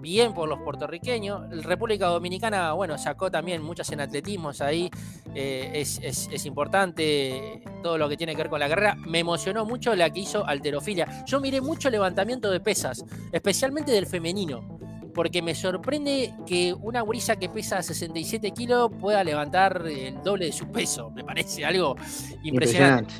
bien 0.00 0.32
por 0.32 0.48
los 0.48 0.60
puertorriqueños. 0.60 1.64
República 1.64 2.06
Dominicana, 2.06 2.72
bueno, 2.74 2.96
sacó 2.98 3.30
también 3.30 3.62
muchas 3.62 3.90
en 3.90 4.00
atletismos 4.00 4.60
ahí. 4.60 4.90
Eh, 5.34 5.70
es, 5.74 6.46
importante 6.46 7.62
todo 7.82 7.98
lo 7.98 8.08
que 8.08 8.16
tiene 8.16 8.32
que 8.32 8.42
ver 8.42 8.50
con 8.50 8.60
la 8.60 8.68
carrera. 8.68 8.94
Me 8.94 9.18
emocionó 9.18 9.64
mucho 9.64 9.94
la 9.96 10.10
que 10.10 10.20
hizo 10.20 10.46
alterofilia. 10.46 11.24
Yo 11.26 11.40
miré 11.40 11.60
mucho 11.60 11.90
levantamiento 11.90 12.50
de 12.50 12.60
pesas, 12.60 13.04
especialmente 13.32 13.90
del 13.90 14.06
femenino 14.06 14.83
porque 15.14 15.40
me 15.40 15.54
sorprende 15.54 16.34
que 16.46 16.74
una 16.74 17.00
gurisa 17.00 17.36
que 17.36 17.48
pesa 17.48 17.82
67 17.82 18.50
kilos 18.50 18.90
pueda 19.00 19.22
levantar 19.22 19.86
el 19.86 20.22
doble 20.22 20.46
de 20.46 20.52
su 20.52 20.70
peso. 20.70 21.10
Me 21.10 21.24
parece 21.24 21.64
algo 21.64 21.96
impresionante. 22.42 23.14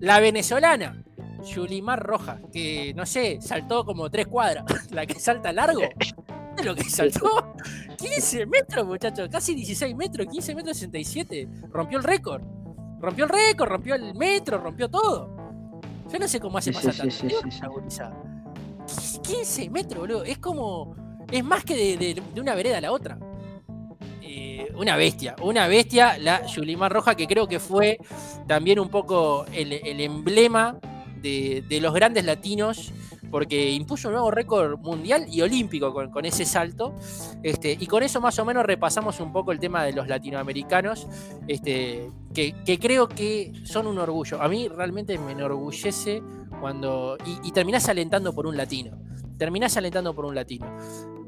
La 0.00 0.20
venezolana, 0.20 1.02
Yulimar 1.44 2.00
Roja, 2.00 2.40
que 2.52 2.94
no 2.94 3.04
sé, 3.04 3.38
saltó 3.40 3.84
como 3.84 4.10
tres 4.10 4.26
cuadras. 4.26 4.64
La 4.90 5.06
que 5.06 5.20
salta 5.20 5.52
largo. 5.52 5.82
¿Es 6.56 6.64
lo 6.64 6.74
que 6.74 6.84
saltó? 6.84 7.54
15 7.98 8.46
metros, 8.46 8.86
muchachos. 8.86 9.28
Casi 9.30 9.54
16 9.54 9.94
metros, 9.94 10.26
15 10.26 10.54
metros 10.54 10.76
67. 10.78 11.48
Rompió 11.70 11.98
el 11.98 12.04
récord. 12.04 12.42
Rompió 13.00 13.24
el 13.24 13.30
récord, 13.30 13.68
rompió 13.68 13.94
el 13.94 14.14
metro, 14.14 14.58
rompió 14.58 14.88
todo. 14.88 15.36
Yo 16.10 16.18
no 16.18 16.26
sé 16.26 16.40
cómo 16.40 16.58
hace 16.58 16.72
pasar 16.72 16.94
tanto 16.96 17.48
esa 17.48 17.68
gurisa. 17.68 18.12
15 19.22 19.70
metros, 19.70 20.00
boludo. 20.00 20.24
Es 20.24 20.38
como 20.38 20.96
es 21.30 21.44
más 21.44 21.64
que 21.64 21.96
de, 21.96 22.40
una 22.40 22.54
vereda 22.54 22.78
a 22.78 22.80
la 22.80 22.92
otra. 22.92 23.18
Eh, 24.22 24.68
una 24.76 24.96
bestia, 24.96 25.36
una 25.42 25.66
bestia, 25.66 26.18
la 26.18 26.46
Yulimar 26.46 26.92
Roja, 26.92 27.14
que 27.14 27.26
creo 27.26 27.46
que 27.46 27.58
fue 27.58 27.98
también 28.46 28.78
un 28.78 28.88
poco 28.88 29.46
el, 29.52 29.72
emblema 30.00 30.78
de, 31.20 31.64
los 31.80 31.94
grandes 31.94 32.24
latinos 32.24 32.92
porque 33.30 33.72
impuso 33.72 34.08
un 34.08 34.14
nuevo 34.14 34.30
récord 34.30 34.78
mundial 34.78 35.26
y 35.28 35.42
olímpico 35.42 35.92
con, 35.92 36.24
ese 36.24 36.46
salto. 36.46 36.94
Este, 37.42 37.76
y 37.78 37.86
con 37.86 38.02
eso 38.02 38.22
más 38.22 38.38
o 38.38 38.44
menos 38.46 38.64
repasamos 38.64 39.20
un 39.20 39.32
poco 39.34 39.52
el 39.52 39.58
tema 39.58 39.84
de 39.84 39.92
los 39.92 40.08
latinoamericanos, 40.08 41.06
este, 41.46 42.10
que, 42.32 42.54
creo 42.80 43.06
que 43.06 43.52
son 43.64 43.86
un 43.86 43.98
orgullo. 43.98 44.40
A 44.40 44.48
mí 44.48 44.68
realmente 44.68 45.18
me 45.18 45.32
enorgullece 45.32 46.22
cuando... 46.58 47.18
Y, 47.26 47.48
y 47.48 47.52
terminás 47.52 47.86
alentando 47.90 48.34
por 48.34 48.46
un 48.46 48.56
latino. 48.56 48.98
Terminás 49.38 49.76
alentando 49.76 50.14
por 50.14 50.24
un 50.24 50.34
latino. 50.34 50.66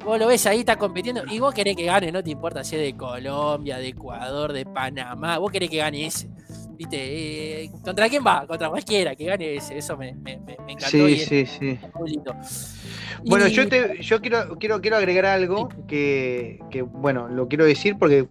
Vos 0.05 0.19
lo 0.19 0.27
ves 0.27 0.47
ahí, 0.47 0.61
está 0.61 0.77
compitiendo, 0.77 1.23
y 1.31 1.39
vos 1.39 1.55
querés 1.55 1.77
que 1.77 1.85
gane, 1.85 2.11
no 2.11 2.23
te 2.23 2.31
importa 2.31 2.65
si 2.65 2.75
es 2.77 2.83
de 2.83 2.97
Colombia, 2.97 3.79
de 3.79 3.89
Ecuador, 3.89 4.53
de 4.53 4.65
Panamá, 4.65 5.39
vos 5.39 5.53
querés 5.53 5.71
que 5.71 5.77
gane 5.77 6.07
ese. 6.07 6.29
¿Viste? 6.77 7.65
Eh, 7.65 7.71
¿Contra 7.85 8.09
quién 8.09 8.25
va? 8.27 8.47
Contra 8.47 8.71
cualquiera, 8.71 9.15
que 9.15 9.27
gane 9.27 9.57
ese. 9.57 9.77
Eso 9.77 9.99
me, 9.99 10.09
encantó. 10.09 10.89
Sí, 10.89 11.17
sí, 11.19 11.45
sí. 11.45 11.79
Muy 11.95 12.13
lindo. 12.13 12.35
Bueno, 13.27 13.47
yo, 13.49 13.69
te, 13.69 14.01
yo 14.01 14.21
quiero, 14.21 14.57
quiero, 14.59 14.81
quiero 14.81 14.97
agregar 14.97 15.27
algo 15.27 15.69
que, 15.87 16.59
bueno, 16.93 17.29
lo 17.29 17.49
quiero 17.49 17.67
decir 17.67 17.97
porque, 17.99 18.27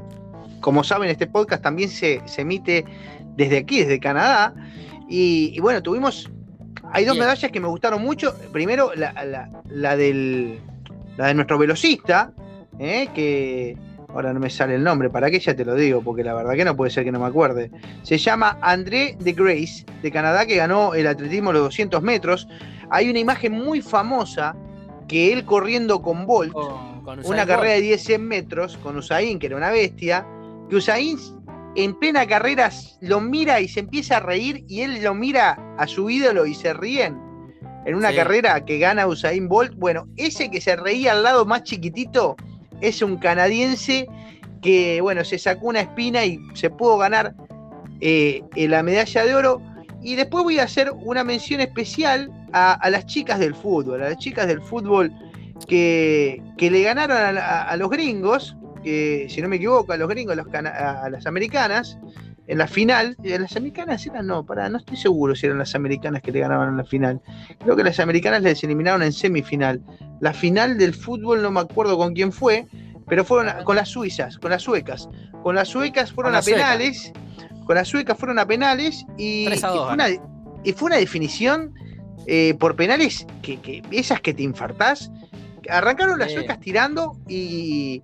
como 0.62 0.84
saben, 0.84 1.10
este 1.10 1.28
podcast 1.28 1.62
también 1.62 1.90
se, 1.90 2.24
emite 2.38 2.86
desde 3.36 3.58
aquí, 3.58 3.82
desde 3.82 4.00
Canadá. 4.00 4.56
Y, 5.08 5.60
bueno, 5.60 5.84
tuvimos. 5.84 6.30
Hay 6.92 7.06
dos 7.06 7.18
medallas 7.18 7.52
que 7.52 7.60
me 7.60 7.68
gustaron 7.68 8.02
mucho. 8.02 8.36
Primero, 8.52 8.92
la, 8.96 9.96
del, 9.96 10.60
la 11.18 11.28
de 11.28 11.34
nuestro 11.34 11.58
velocista, 11.58 12.32
¿eh? 12.80 13.08
que 13.14 13.78
Ahora 14.14 14.34
no 14.34 14.40
me 14.40 14.50
sale 14.50 14.74
el 14.74 14.84
nombre, 14.84 15.12
¿para 15.12 15.30
qué 15.30 15.40
ya 15.40 15.56
te 15.56 15.64
lo 15.64 15.76
digo? 15.76 16.02
Porque 16.02 16.24
la 16.24 16.34
verdad 16.34 16.56
que 16.56 16.66
no 16.66 16.76
puede 16.76 16.90
ser 16.90 17.04
que 17.04 17.12
no 17.12 17.20
me 17.20 17.28
acuerde. 17.28 17.70
Se 18.02 18.18
llama 18.18 18.58
André 18.62 19.16
de 19.20 19.34
Grace, 19.34 19.86
de 20.02 20.12
Canadá, 20.12 20.48
que 20.48 20.56
ganó 20.56 20.96
el 20.96 21.06
atletismo 21.06 21.52
los 21.52 21.62
200 21.62 22.02
metros. 22.02 22.48
Hay 22.90 23.08
una 23.10 23.20
imagen 23.20 23.52
muy 23.52 23.82
famosa 23.84 24.56
que 25.08 25.32
él 25.32 25.46
corriendo 25.46 26.02
con 26.02 26.26
Bolt, 26.26 26.56
una 27.24 27.46
carrera 27.46 27.76
de 27.76 27.82
10 27.82 28.04
100 28.04 28.28
metros, 28.28 28.78
con 28.78 28.98
Usain, 28.98 29.38
que 29.38 29.46
era 29.46 29.58
una 29.58 29.70
bestia, 29.70 30.26
que 30.70 30.78
Usain 30.78 31.20
en 31.76 31.98
plena 31.98 32.26
carrera 32.26 32.70
lo 33.02 33.22
mira 33.22 33.62
y 33.62 33.68
se 33.68 33.82
empieza 33.82 34.18
a 34.18 34.20
reír 34.20 34.66
y 34.68 34.82
él 34.82 35.04
lo 35.04 35.14
mira 35.14 35.58
a 35.78 35.88
su 35.88 36.10
ídolo 36.10 36.46
y 36.46 36.54
se 36.54 36.74
ríen. 36.74 37.18
En 37.86 37.96
una 37.96 38.14
carrera 38.14 38.64
que 38.66 38.78
gana 38.78 39.08
Usain 39.08 39.48
Bolt, 39.48 39.74
bueno, 39.76 40.08
ese 40.18 40.52
que 40.52 40.62
se 40.62 40.76
reía 40.76 41.14
al 41.14 41.24
lado 41.24 41.46
más 41.46 41.64
chiquitito 41.64 42.36
es 42.82 43.02
un 43.02 43.18
canadiense 43.18 44.08
que, 44.62 45.00
bueno, 45.02 45.24
se 45.24 45.38
sacó 45.38 45.68
una 45.68 45.82
espina 45.82 46.26
y 46.26 46.40
se 46.54 46.70
pudo 46.70 46.98
ganar 46.98 47.34
eh, 48.02 48.44
la 48.56 48.84
medalla 48.84 49.26
de 49.26 49.36
oro. 49.36 49.62
Y 50.02 50.16
después 50.16 50.44
voy 50.44 50.60
a 50.60 50.64
hacer 50.64 50.92
una 50.92 51.24
mención 51.24 51.62
especial 51.62 52.32
a, 52.54 52.90
las 52.90 53.06
chicas 53.06 53.40
del 53.40 53.56
fútbol, 53.56 54.02
a 54.04 54.10
las 54.10 54.18
chicas 54.18 54.48
del 54.48 54.62
fútbol 54.62 55.12
que, 55.68 56.42
le 56.58 56.82
ganaron 56.82 57.38
a, 57.38 57.76
los 57.78 57.90
gringos, 57.90 58.56
que 58.84 59.28
si 59.30 59.42
no 59.42 59.48
me 59.48 59.58
equivoco, 59.58 59.92
a 59.92 59.98
los 59.98 60.08
gringos, 60.10 60.38
a, 60.38 61.10
las 61.10 61.26
americanas, 61.26 61.98
en 62.48 62.58
la 62.58 62.68
final. 62.68 63.16
Las 63.24 63.56
americanas 63.56 64.06
eran, 64.06 64.28
no, 64.28 64.46
para, 64.46 64.70
no 64.70 64.80
estoy 64.80 64.98
seguro 64.98 65.36
si 65.36 65.46
eran 65.46 65.60
las 65.60 65.76
americanas 65.76 66.22
que 66.22 66.32
le 66.32 66.40
ganaban 66.40 66.70
en 66.70 66.78
la 66.78 66.84
final. 66.84 67.22
Creo 67.60 67.76
que 67.76 67.84
las 67.84 68.00
americanas 68.00 68.42
les 68.42 68.64
eliminaron 68.64 69.04
en 69.04 69.14
semifinal. 69.14 69.82
La 70.20 70.34
final 70.34 70.78
del 70.78 70.94
fútbol 70.94 71.42
no 71.42 71.52
me 71.52 71.60
acuerdo 71.60 71.98
con 71.98 72.14
quién 72.14 72.32
fue, 72.32 72.66
pero 73.08 73.24
fueron 73.24 73.64
con 73.64 73.76
las 73.76 73.90
suizas, 73.90 74.38
con 74.40 74.50
las 74.52 74.64
suecas. 74.64 75.08
Con 75.44 75.56
las 75.56 75.68
suecas 75.68 76.12
fueron 76.12 76.36
a 76.36 76.42
penales. 76.42 77.14
Con 77.66 77.76
las 77.76 77.88
suecas 77.88 78.18
fueron 78.18 78.40
a 78.40 78.48
penales 78.48 79.06
y, 79.16 79.48
fue, 80.76 80.88
una, 80.88 80.98
definición 80.98 81.72
eh, 82.26 82.56
por 82.60 82.76
penales 82.76 83.28
que, 83.44 83.84
esas 83.92 84.22
que 84.22 84.34
te 84.34 84.42
infartás. 84.42 85.12
Arrancaron 85.70 86.18
las 86.18 86.32
suecas 86.32 86.60
tirando 86.60 87.16
y, 87.28 88.02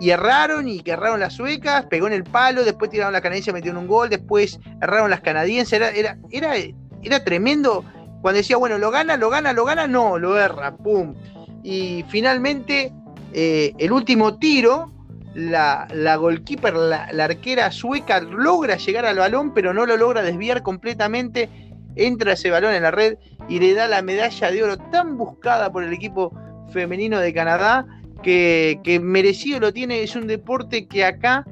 erraron 0.00 0.68
y 0.68 0.80
que 0.80 0.92
erraron 0.92 1.20
las 1.20 1.34
suecas, 1.34 1.86
pegó 1.86 2.06
en 2.06 2.12
el 2.12 2.24
palo, 2.24 2.64
después 2.64 2.90
tiraron 2.90 3.12
la 3.12 3.20
canadiense, 3.20 3.52
metieron 3.52 3.78
un 3.78 3.88
gol, 3.88 4.10
después 4.10 4.60
erraron 4.80 5.10
las 5.10 5.20
canadienses, 5.20 5.72
era, 5.72 5.90
era, 5.90 6.18
era, 6.30 6.54
era 7.02 7.24
tremendo 7.24 7.84
cuando 8.26 8.38
decía, 8.38 8.56
bueno, 8.56 8.78
lo 8.78 8.90
gana, 8.90 9.16
lo 9.16 9.30
gana, 9.30 9.52
lo 9.52 9.64
gana, 9.64 9.86
no, 9.86 10.18
lo 10.18 10.36
erra, 10.36 10.76
pum. 10.76 11.14
Y 11.62 12.04
finalmente, 12.08 12.92
eh, 13.32 13.72
el 13.78 13.92
último 13.92 14.38
tiro, 14.38 14.92
la, 15.34 15.86
la 15.92 16.16
goalkeeper, 16.16 16.74
la, 16.74 17.04
arquera 17.22 17.70
sueca, 17.70 18.20
logra 18.20 18.78
llegar 18.78 19.06
al 19.06 19.18
balón, 19.18 19.54
pero 19.54 19.72
no 19.72 19.86
lo 19.86 19.96
logra 19.96 20.22
desviar 20.22 20.62
completamente. 20.62 21.48
Entra 21.94 22.32
ese 22.32 22.50
balón 22.50 22.74
en 22.74 22.82
la 22.82 22.90
red 22.90 23.16
y 23.48 23.60
le 23.60 23.74
da 23.74 23.86
la 23.86 24.02
medalla 24.02 24.50
de 24.50 24.62
oro 24.62 24.76
tan 24.76 25.16
buscada 25.16 25.70
por 25.70 25.84
el 25.84 25.92
equipo 25.92 26.32
femenino 26.72 27.20
de 27.20 27.32
Canadá 27.32 27.86
que, 28.26 28.80
que 28.82 28.98
merecido 28.98 29.60
lo 29.60 29.72
tiene. 29.72 30.02
Es 30.02 30.16
un 30.16 30.26
deporte 30.26 30.88
que 30.88 31.04
acá 31.04 31.46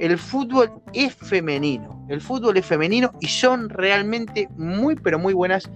el 0.00 0.18
fútbol 0.18 0.82
es 0.92 1.14
femenino. 1.14 2.04
El 2.08 2.20
fútbol 2.20 2.56
es 2.56 2.66
femenino 2.66 3.12
y 3.20 3.28
son 3.28 3.68
realmente 3.68 4.48
muy, 4.56 4.96
pero 4.96 5.20
muy 5.20 5.32
buenas 5.32 5.70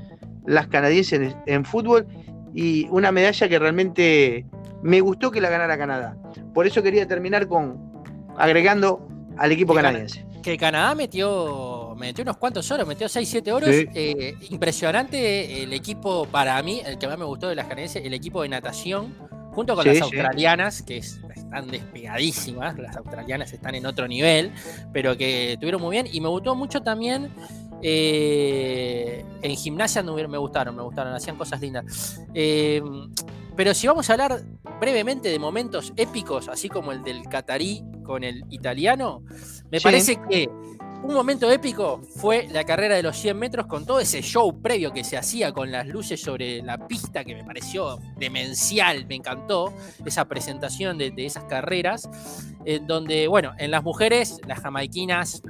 las 0.45 0.67
canadienses 0.67 1.37
en 1.47 1.65
fútbol 1.65 2.09
y 2.53 2.89
una 2.91 3.13
medalla 3.13 3.49
que 3.49 3.57
realmente 3.57 4.45
me 4.83 5.01
gustó 5.01 5.31
que 5.31 5.41
la 5.41 5.49
ganara 5.49 5.79
Canadá. 5.79 6.17
Por 6.53 6.67
eso 6.67 6.83
quería 6.83 7.07
terminar 7.07 7.47
con 7.47 7.79
agregando 8.37 9.07
al 9.37 9.53
equipo 9.53 9.75
canadiense. 9.75 10.27
Que 10.43 10.57
Canadá 10.57 10.97
metió, 10.97 11.95
metió 11.97 12.23
unos 12.23 12.37
cuantos 12.37 12.69
oros, 12.73 12.89
metió 12.89 13.07
6-7 13.07 13.53
oros. 13.53 13.69
Eh, 13.71 14.35
impresionante 14.51 15.63
el 15.63 15.73
equipo, 15.73 16.27
para 16.27 16.61
mí, 16.65 16.83
el 16.85 16.99
que 16.99 17.07
más 17.07 17.17
me 17.17 17.25
gustó 17.25 17.49
de 17.49 17.55
las 17.55 17.67
canadienses, 17.67 18.05
el 18.05 18.13
equipo 18.13 18.43
de 18.43 18.49
natación, 18.49 19.15
junto 19.53 19.75
con 19.75 19.87
las 19.87 20.01
australianas, 20.01 20.83
que 20.83 20.99
están 20.99 21.69
despegadísimas, 21.69 22.79
las 22.79 22.97
australianas 22.97 23.53
están 23.53 23.75
en 23.75 23.87
otro 23.87 24.09
nivel, 24.09 24.53
pero 24.93 25.17
que 25.17 25.57
tuvieron 25.61 25.81
muy 25.81 25.93
bien. 25.93 26.09
Y 26.11 26.21
me 26.21 26.29
gustó 26.29 26.55
mucho 26.55 26.83
también 26.83 27.31
eh, 27.83 29.25
en 29.43 29.57
gimnasia 29.57 30.03
me 30.03 30.39
gustaron, 30.39 30.77
me 30.77 30.83
gustaron, 30.83 31.13
hacían 31.15 31.37
cosas 31.37 31.61
lindas. 31.61 32.23
Eh, 32.33 32.81
pero 33.57 33.75
si 33.75 33.87
vamos 33.87 34.09
a 34.09 34.13
hablar 34.15 34.43
brevemente 34.81 35.29
de 35.29 35.39
momentos 35.39 35.93
épicos, 35.97 36.49
así 36.49 36.69
como 36.69 36.93
el 36.93 37.03
del 37.03 37.25
catarí 37.25 37.83
con 38.05 38.25
el 38.25 38.45
italiano, 38.51 39.25
me 39.71 39.81
parece 39.81 40.19
que 40.31 40.49
un 41.03 41.15
momento 41.15 41.51
épico 41.51 42.01
fue 42.17 42.49
la 42.51 42.65
carrera 42.65 42.95
de 42.95 43.03
los 43.03 43.17
100 43.17 43.39
metros 43.39 43.67
con 43.67 43.85
todo 43.85 44.01
ese 44.01 44.23
show 44.23 44.61
previo 44.61 44.93
que 44.93 45.05
se 45.05 45.17
hacía 45.17 45.53
con 45.53 45.71
las 45.73 45.87
luces 45.89 46.21
sobre 46.21 46.63
la 46.63 46.87
pista 46.87 47.25
que 47.25 47.35
me 47.35 47.45
pareció 47.45 47.99
demencial, 48.17 49.07
me 49.07 49.17
encantó 49.17 49.73
esa 50.05 50.27
presentación 50.27 50.99
de, 50.99 51.11
de 51.11 51.27
esas 51.27 51.45
carreras, 51.45 52.09
en 52.65 52.87
donde, 52.87 53.27
bueno, 53.27 53.53
en 53.59 53.71
las 53.71 53.83
mujeres, 53.83 54.41
las 54.47 54.61
jamaiquinas 54.61 55.43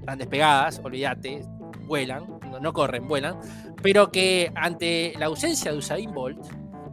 están 0.00 0.18
despegadas, 0.18 0.80
olvídate, 0.84 1.42
vuelan, 1.86 2.26
no, 2.60 2.72
corren, 2.72 3.08
vuelan, 3.08 3.38
pero 3.82 4.10
que 4.10 4.52
ante 4.54 5.14
la 5.18 5.26
ausencia 5.26 5.72
de 5.72 5.78
Usain 5.78 6.12
Bolt, 6.12 6.38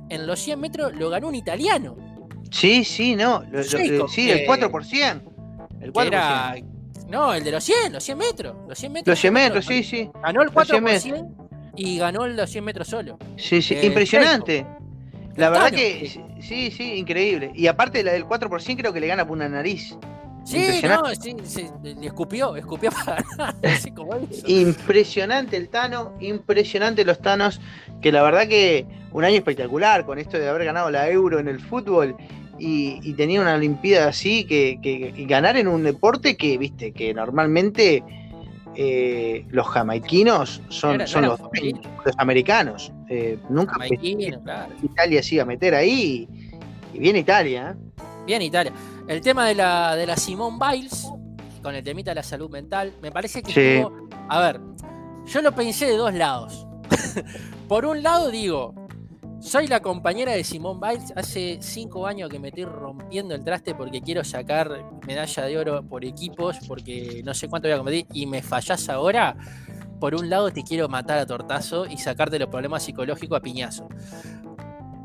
en 0.09 0.25
los 0.25 0.39
100 0.39 0.59
metros 0.59 0.95
lo 0.95 1.09
ganó 1.09 1.27
un 1.27 1.35
italiano. 1.35 1.97
Sí, 2.51 2.83
sí, 2.83 3.15
no, 3.15 3.43
sí, 3.63 4.29
el 4.31 4.47
4%. 4.47 5.21
El 5.81 5.93
4%. 5.93 6.68
No, 7.09 7.33
el 7.33 7.43
de 7.43 7.51
los 7.51 7.63
100, 7.63 7.93
los 7.93 8.03
100 8.03 8.17
metros. 8.17 8.55
Los 8.67 8.77
100 8.77 8.93
metros, 8.93 9.11
los 9.11 9.19
100 9.19 9.33
metros, 9.33 9.65
sí, 9.65 9.83
sí. 9.83 10.11
Ganó 10.21 10.41
el 10.41 10.49
4% 10.49 11.49
y 11.75 11.97
ganó 11.97 12.27
los 12.27 12.49
100 12.49 12.63
metros 12.63 12.87
solo. 12.87 13.17
Sí, 13.37 13.61
sí, 13.61 13.75
impresionante. 13.81 14.65
La 15.35 15.49
verdad 15.49 15.71
que 15.71 16.07
sí, 16.41 16.71
sí, 16.71 16.93
increíble. 16.95 17.51
Y 17.55 17.67
aparte 17.67 18.03
la 18.03 18.11
del 18.11 18.25
4% 18.25 18.77
creo 18.77 18.93
que 18.93 18.99
le 18.99 19.07
gana 19.07 19.25
por 19.25 19.37
una 19.37 19.49
nariz. 19.49 19.95
Sí, 20.43 20.81
no, 20.83 21.05
sí, 21.15 21.35
sí, 21.43 21.67
escupió, 22.01 22.55
escupió 22.55 22.89
para 23.05 23.23
Impresionante 24.47 25.57
el 25.57 25.69
Tano, 25.69 26.15
impresionante 26.19 27.05
los 27.05 27.19
Tanos, 27.19 27.61
que 28.01 28.11
la 28.11 28.23
verdad 28.23 28.47
que 28.47 28.87
un 29.11 29.23
año 29.23 29.35
espectacular 29.35 30.05
con 30.05 30.17
esto 30.17 30.39
de 30.39 30.49
haber 30.49 30.65
ganado 30.65 30.89
la 30.89 31.09
Euro 31.09 31.39
en 31.39 31.47
el 31.47 31.59
fútbol 31.59 32.15
y, 32.59 33.13
tenía 33.13 33.41
una 33.41 33.55
Olimpiada 33.55 34.09
así, 34.09 34.45
que, 34.45 35.13
ganar 35.27 35.57
en 35.57 35.67
un 35.67 35.83
deporte 35.83 36.37
que, 36.37 36.57
viste, 36.57 36.91
que 36.91 37.13
normalmente 37.13 38.03
eh, 38.75 39.45
los 39.49 39.67
jamaiquinos 39.67 40.61
son, 40.69 41.07
son 41.07 41.25
los, 41.25 41.39
americanos. 42.17 42.91
Eh, 43.09 43.37
nunca 43.49 43.75
Italia 44.83 45.23
se 45.23 45.35
iba 45.35 45.43
a 45.43 45.47
meter 45.47 45.75
ahí 45.75 46.27
y, 46.93 46.97
y 46.97 46.99
viene 46.99 47.19
Italia. 47.19 47.75
¿eh? 47.75 48.03
Bien 48.25 48.41
Italia. 48.41 48.71
El 49.07 49.21
tema 49.21 49.47
de 49.47 49.55
la, 49.55 49.95
de 49.95 50.05
la 50.05 50.15
Simone 50.15 50.57
Biles, 50.59 51.07
con 51.63 51.73
el 51.73 51.83
temita 51.83 52.11
de 52.11 52.15
la 52.15 52.23
salud 52.23 52.49
mental, 52.49 52.93
me 53.01 53.11
parece 53.11 53.41
que 53.41 53.77
estuvo, 53.79 54.07
A 54.29 54.39
ver, 54.39 54.61
yo 55.25 55.41
lo 55.41 55.51
pensé 55.53 55.87
de 55.87 55.97
dos 55.97 56.13
lados. 56.13 56.67
por 57.67 57.85
un 57.85 58.03
lado 58.03 58.29
digo, 58.29 58.73
soy 59.41 59.67
la 59.67 59.81
compañera 59.81 60.33
de 60.33 60.43
Simone 60.43 60.79
Biles. 60.81 61.13
Hace 61.15 61.59
cinco 61.61 62.05
años 62.07 62.29
que 62.29 62.39
me 62.39 62.49
estoy 62.49 62.65
rompiendo 62.65 63.35
el 63.35 63.43
traste 63.43 63.75
porque 63.75 64.01
quiero 64.01 64.23
sacar 64.23 64.85
medalla 65.07 65.45
de 65.45 65.57
oro 65.57 65.83
por 65.83 66.05
equipos, 66.05 66.57
porque 66.67 67.21
no 67.23 67.33
sé 67.33 67.47
cuánto 67.47 67.67
voy 67.67 67.73
a 67.73 67.77
competir 67.77 68.07
y 68.13 68.25
me 68.25 68.41
fallás 68.41 68.89
ahora. 68.89 69.35
por 69.99 70.15
un 70.15 70.29
lado 70.29 70.49
te 70.49 70.63
quiero 70.63 70.87
matar 70.87 71.17
a 71.19 71.25
tortazo 71.25 71.85
y 71.85 71.97
sacarte 71.97 72.39
los 72.39 72.47
problemas 72.47 72.83
psicológicos 72.83 73.37
a 73.37 73.41
piñazo. 73.41 73.89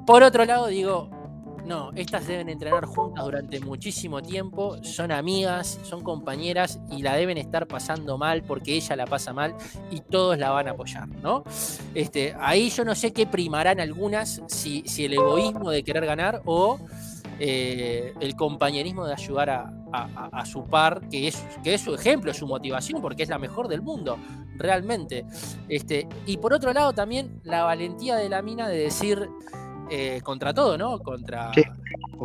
Por 0.07 0.23
otro 0.23 0.45
lado 0.45 0.69
digo, 0.69 1.11
no, 1.65 1.93
estas 1.95 2.27
deben 2.27 2.49
entrenar 2.49 2.85
juntas 2.85 3.25
durante 3.25 3.61
muchísimo 3.61 4.23
tiempo, 4.23 4.77
son 4.83 5.11
amigas, 5.13 5.79
son 5.83 6.03
compañeras 6.03 6.79
y 6.91 7.03
la 7.03 7.17
deben 7.17 7.39
estar 7.39 7.67
pasando 7.67 8.19
mal 8.19 8.43
porque 8.43 8.75
ella 8.75 8.97
la 8.97 9.07
pasa 9.07 9.33
mal 9.33 9.55
y 9.91 10.01
todos 10.01 10.39
la 10.39 10.51
van 10.51 10.69
a 10.69 10.73
apoyar, 10.73 11.09
¿no? 11.09 11.45
Este, 11.95 12.35
ahí 12.39 12.69
yo 12.71 12.85
no 12.85 12.95
sé 12.95 13.13
qué 13.13 13.27
primarán 13.27 13.81
algunas, 13.81 14.43
si, 14.49 14.85
el 14.99 15.15
egoísmo 15.15 15.71
de 15.71 15.83
querer 15.83 16.05
ganar 16.07 16.43
o 16.45 16.79
eh, 17.39 18.13
el 18.21 18.37
compañerismo 18.37 19.07
de 19.07 19.15
ayudar 19.15 19.51
a, 19.51 20.45
su 20.45 20.65
par, 20.65 21.09
que 21.09 21.29
es, 21.29 21.45
que 21.63 21.75
es 21.75 21.81
su 21.81 21.95
ejemplo, 21.95 22.35
su 22.35 22.47
motivación, 22.47 23.01
porque 23.01 23.23
es 23.23 23.29
la 23.29 23.39
mejor 23.39 23.69
del 23.69 23.81
mundo, 23.81 24.19
realmente. 24.57 25.25
Este, 25.69 26.09
y 26.27 26.37
por 26.39 26.53
otro 26.53 26.73
lado 26.73 26.93
también 26.93 27.41
la 27.45 27.63
valentía 27.63 28.17
de 28.17 28.29
la 28.29 28.43
mina 28.43 28.69
de 28.69 28.79
decir 28.79 29.31
eh, 29.91 30.21
contra 30.23 30.55
todo, 30.55 30.79
¿no? 30.79 30.99
Contra, 30.99 31.53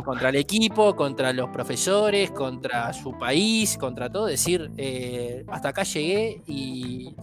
contra 0.04 0.28
el 0.30 0.36
equipo, 0.36 0.96
contra 0.96 1.32
los 1.32 1.50
profesores, 1.50 2.30
contra 2.30 2.92
su 2.92 3.18
país, 3.18 3.76
contra 3.76 4.10
todo. 4.10 4.26
Decir, 4.26 4.70
eh, 4.76 5.44
hasta 5.48 5.70
acá 5.70 5.82
llegué 5.82 6.42
y 6.46 7.14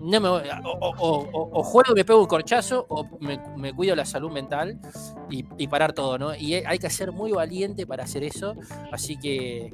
no 0.00 0.20
me 0.20 0.28
o, 0.28 1.62
juego, 1.62 1.94
me 1.94 2.04
pego 2.04 2.20
un 2.20 2.26
corchazo, 2.26 2.86
o 2.88 3.06
me, 3.20 3.72
cuido 3.72 3.94
la 3.94 4.04
salud 4.04 4.30
mental 4.30 4.80
y, 5.30 5.66
parar 5.68 5.92
todo, 5.92 6.18
¿no? 6.18 6.34
Y 6.34 6.54
hay 6.54 6.78
que 6.78 6.90
ser 6.90 7.12
muy 7.12 7.32
valiente 7.32 7.86
para 7.86 8.04
hacer 8.04 8.24
eso. 8.24 8.54
Así 8.90 9.16
que, 9.16 9.72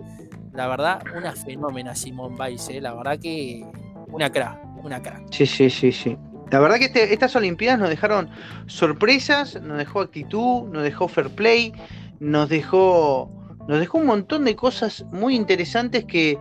la 0.52 0.66
verdad, 0.68 1.02
una 1.16 1.32
fenómena 1.32 1.94
Simón 1.94 2.36
Biles, 2.36 2.68
¿eh? 2.68 2.80
la 2.80 2.94
verdad 2.94 3.18
que 3.18 3.64
una 4.08 4.30
crack, 4.30 4.84
una 4.84 5.00
crack. 5.00 5.30
Sí, 5.30 5.46
sí, 5.46 5.70
sí, 5.70 5.92
sí. 5.92 6.16
La 6.50 6.60
verdad 6.60 6.78
que 6.78 6.86
este, 6.86 7.12
estas 7.12 7.36
Olimpiadas 7.36 7.78
nos 7.78 7.90
dejaron 7.90 8.30
sorpresas, 8.66 9.60
nos 9.60 9.78
dejó 9.78 10.00
actitud, 10.00 10.68
nos 10.70 10.82
dejó 10.82 11.08
fair 11.08 11.30
play, 11.30 11.72
nos 12.20 12.48
dejó, 12.48 13.30
nos 13.68 13.78
dejó 13.78 13.98
un 13.98 14.06
montón 14.06 14.44
de 14.44 14.56
cosas 14.56 15.04
muy 15.12 15.34
interesantes 15.34 16.04
que, 16.04 16.38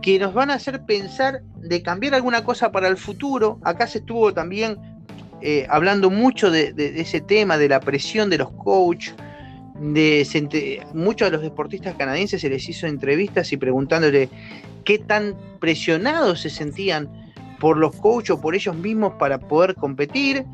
que 0.00 0.18
nos 0.18 0.32
van 0.32 0.50
a 0.50 0.54
hacer 0.54 0.84
pensar 0.84 1.42
de 1.56 1.82
cambiar 1.82 2.14
alguna 2.14 2.44
cosa 2.44 2.72
para 2.72 2.88
el 2.88 2.96
futuro. 2.96 3.58
Acá 3.62 3.86
se 3.86 3.98
estuvo 3.98 4.32
también 4.32 4.78
eh, 5.42 5.66
hablando 5.68 6.08
mucho 6.08 6.50
de, 6.50 6.74
ese 6.96 7.20
tema, 7.20 7.58
de 7.58 7.68
la 7.68 7.80
presión 7.80 8.30
de 8.30 8.38
los 8.38 8.50
coaches. 8.50 9.14
De, 9.78 10.82
muchos 10.94 11.28
de 11.28 11.32
los 11.32 11.42
deportistas 11.42 11.96
canadienses 11.96 12.40
se 12.40 12.48
les 12.48 12.66
hizo 12.68 12.86
entrevistas 12.86 13.52
y 13.52 13.56
preguntándole 13.56 14.30
qué 14.84 14.98
tan 14.98 15.34
presionados 15.58 16.40
se 16.40 16.50
sentían 16.50 17.23
por 17.64 17.78
los 17.78 17.96
coaches 17.96 18.32
o 18.32 18.40
por 18.42 18.54
ellos 18.54 18.76
mismos 18.76 19.14
para 19.14 19.38
poder 19.38 19.74
competir. 19.74 20.44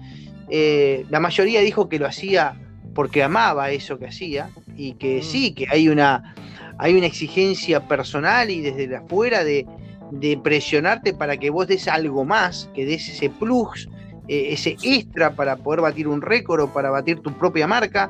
Eh, 0.48 1.04
la 1.10 1.18
mayoría 1.18 1.60
dijo 1.60 1.88
que 1.88 1.98
lo 1.98 2.06
hacía 2.06 2.54
porque 2.94 3.24
amaba 3.24 3.72
eso 3.72 3.98
que 3.98 4.06
hacía 4.06 4.48
y 4.76 4.92
que 4.92 5.18
mm. 5.18 5.22
sí, 5.24 5.52
que 5.52 5.66
hay 5.68 5.88
una, 5.88 6.36
hay 6.78 6.94
una 6.94 7.06
exigencia 7.06 7.88
personal 7.88 8.48
y 8.48 8.60
desde 8.60 8.94
afuera 8.94 9.42
de, 9.42 9.66
de 10.12 10.38
presionarte 10.38 11.12
para 11.12 11.36
que 11.36 11.50
vos 11.50 11.66
des 11.66 11.88
algo 11.88 12.24
más, 12.24 12.70
que 12.76 12.86
des 12.86 13.08
ese 13.08 13.28
plus, 13.28 13.88
eh, 14.28 14.50
ese 14.52 14.76
extra 14.80 15.34
para 15.34 15.56
poder 15.56 15.80
batir 15.80 16.06
un 16.06 16.22
récord 16.22 16.60
o 16.60 16.72
para 16.72 16.90
batir 16.90 17.18
tu 17.22 17.32
propia 17.32 17.66
marca, 17.66 18.08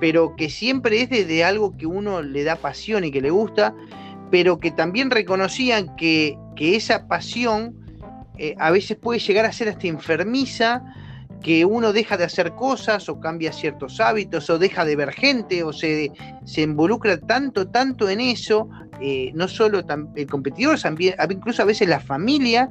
pero 0.00 0.36
que 0.36 0.50
siempre 0.50 1.00
es 1.00 1.08
desde 1.08 1.44
algo 1.44 1.74
que 1.78 1.86
uno 1.86 2.20
le 2.20 2.44
da 2.44 2.56
pasión 2.56 3.04
y 3.04 3.10
que 3.10 3.22
le 3.22 3.30
gusta, 3.30 3.74
pero 4.30 4.60
que 4.60 4.70
también 4.70 5.10
reconocían 5.10 5.96
que, 5.96 6.36
que 6.56 6.76
esa 6.76 7.08
pasión 7.08 7.87
eh, 8.38 8.54
a 8.58 8.70
veces 8.70 8.96
puede 8.96 9.20
llegar 9.20 9.44
a 9.44 9.52
ser 9.52 9.68
hasta 9.68 9.86
enfermiza, 9.86 10.82
que 11.42 11.64
uno 11.64 11.92
deja 11.92 12.16
de 12.16 12.24
hacer 12.24 12.52
cosas 12.52 13.08
o 13.08 13.20
cambia 13.20 13.52
ciertos 13.52 14.00
hábitos 14.00 14.50
o 14.50 14.58
deja 14.58 14.84
de 14.84 14.96
ver 14.96 15.12
gente 15.12 15.62
o 15.62 15.72
se, 15.72 16.10
se 16.44 16.62
involucra 16.62 17.18
tanto, 17.18 17.68
tanto 17.68 18.08
en 18.08 18.20
eso, 18.20 18.68
eh, 19.00 19.30
no 19.34 19.46
solo 19.46 19.82
el 20.16 20.26
competidor, 20.26 20.80
también, 20.80 21.14
incluso 21.30 21.62
a 21.62 21.64
veces 21.64 21.88
la 21.88 22.00
familia 22.00 22.68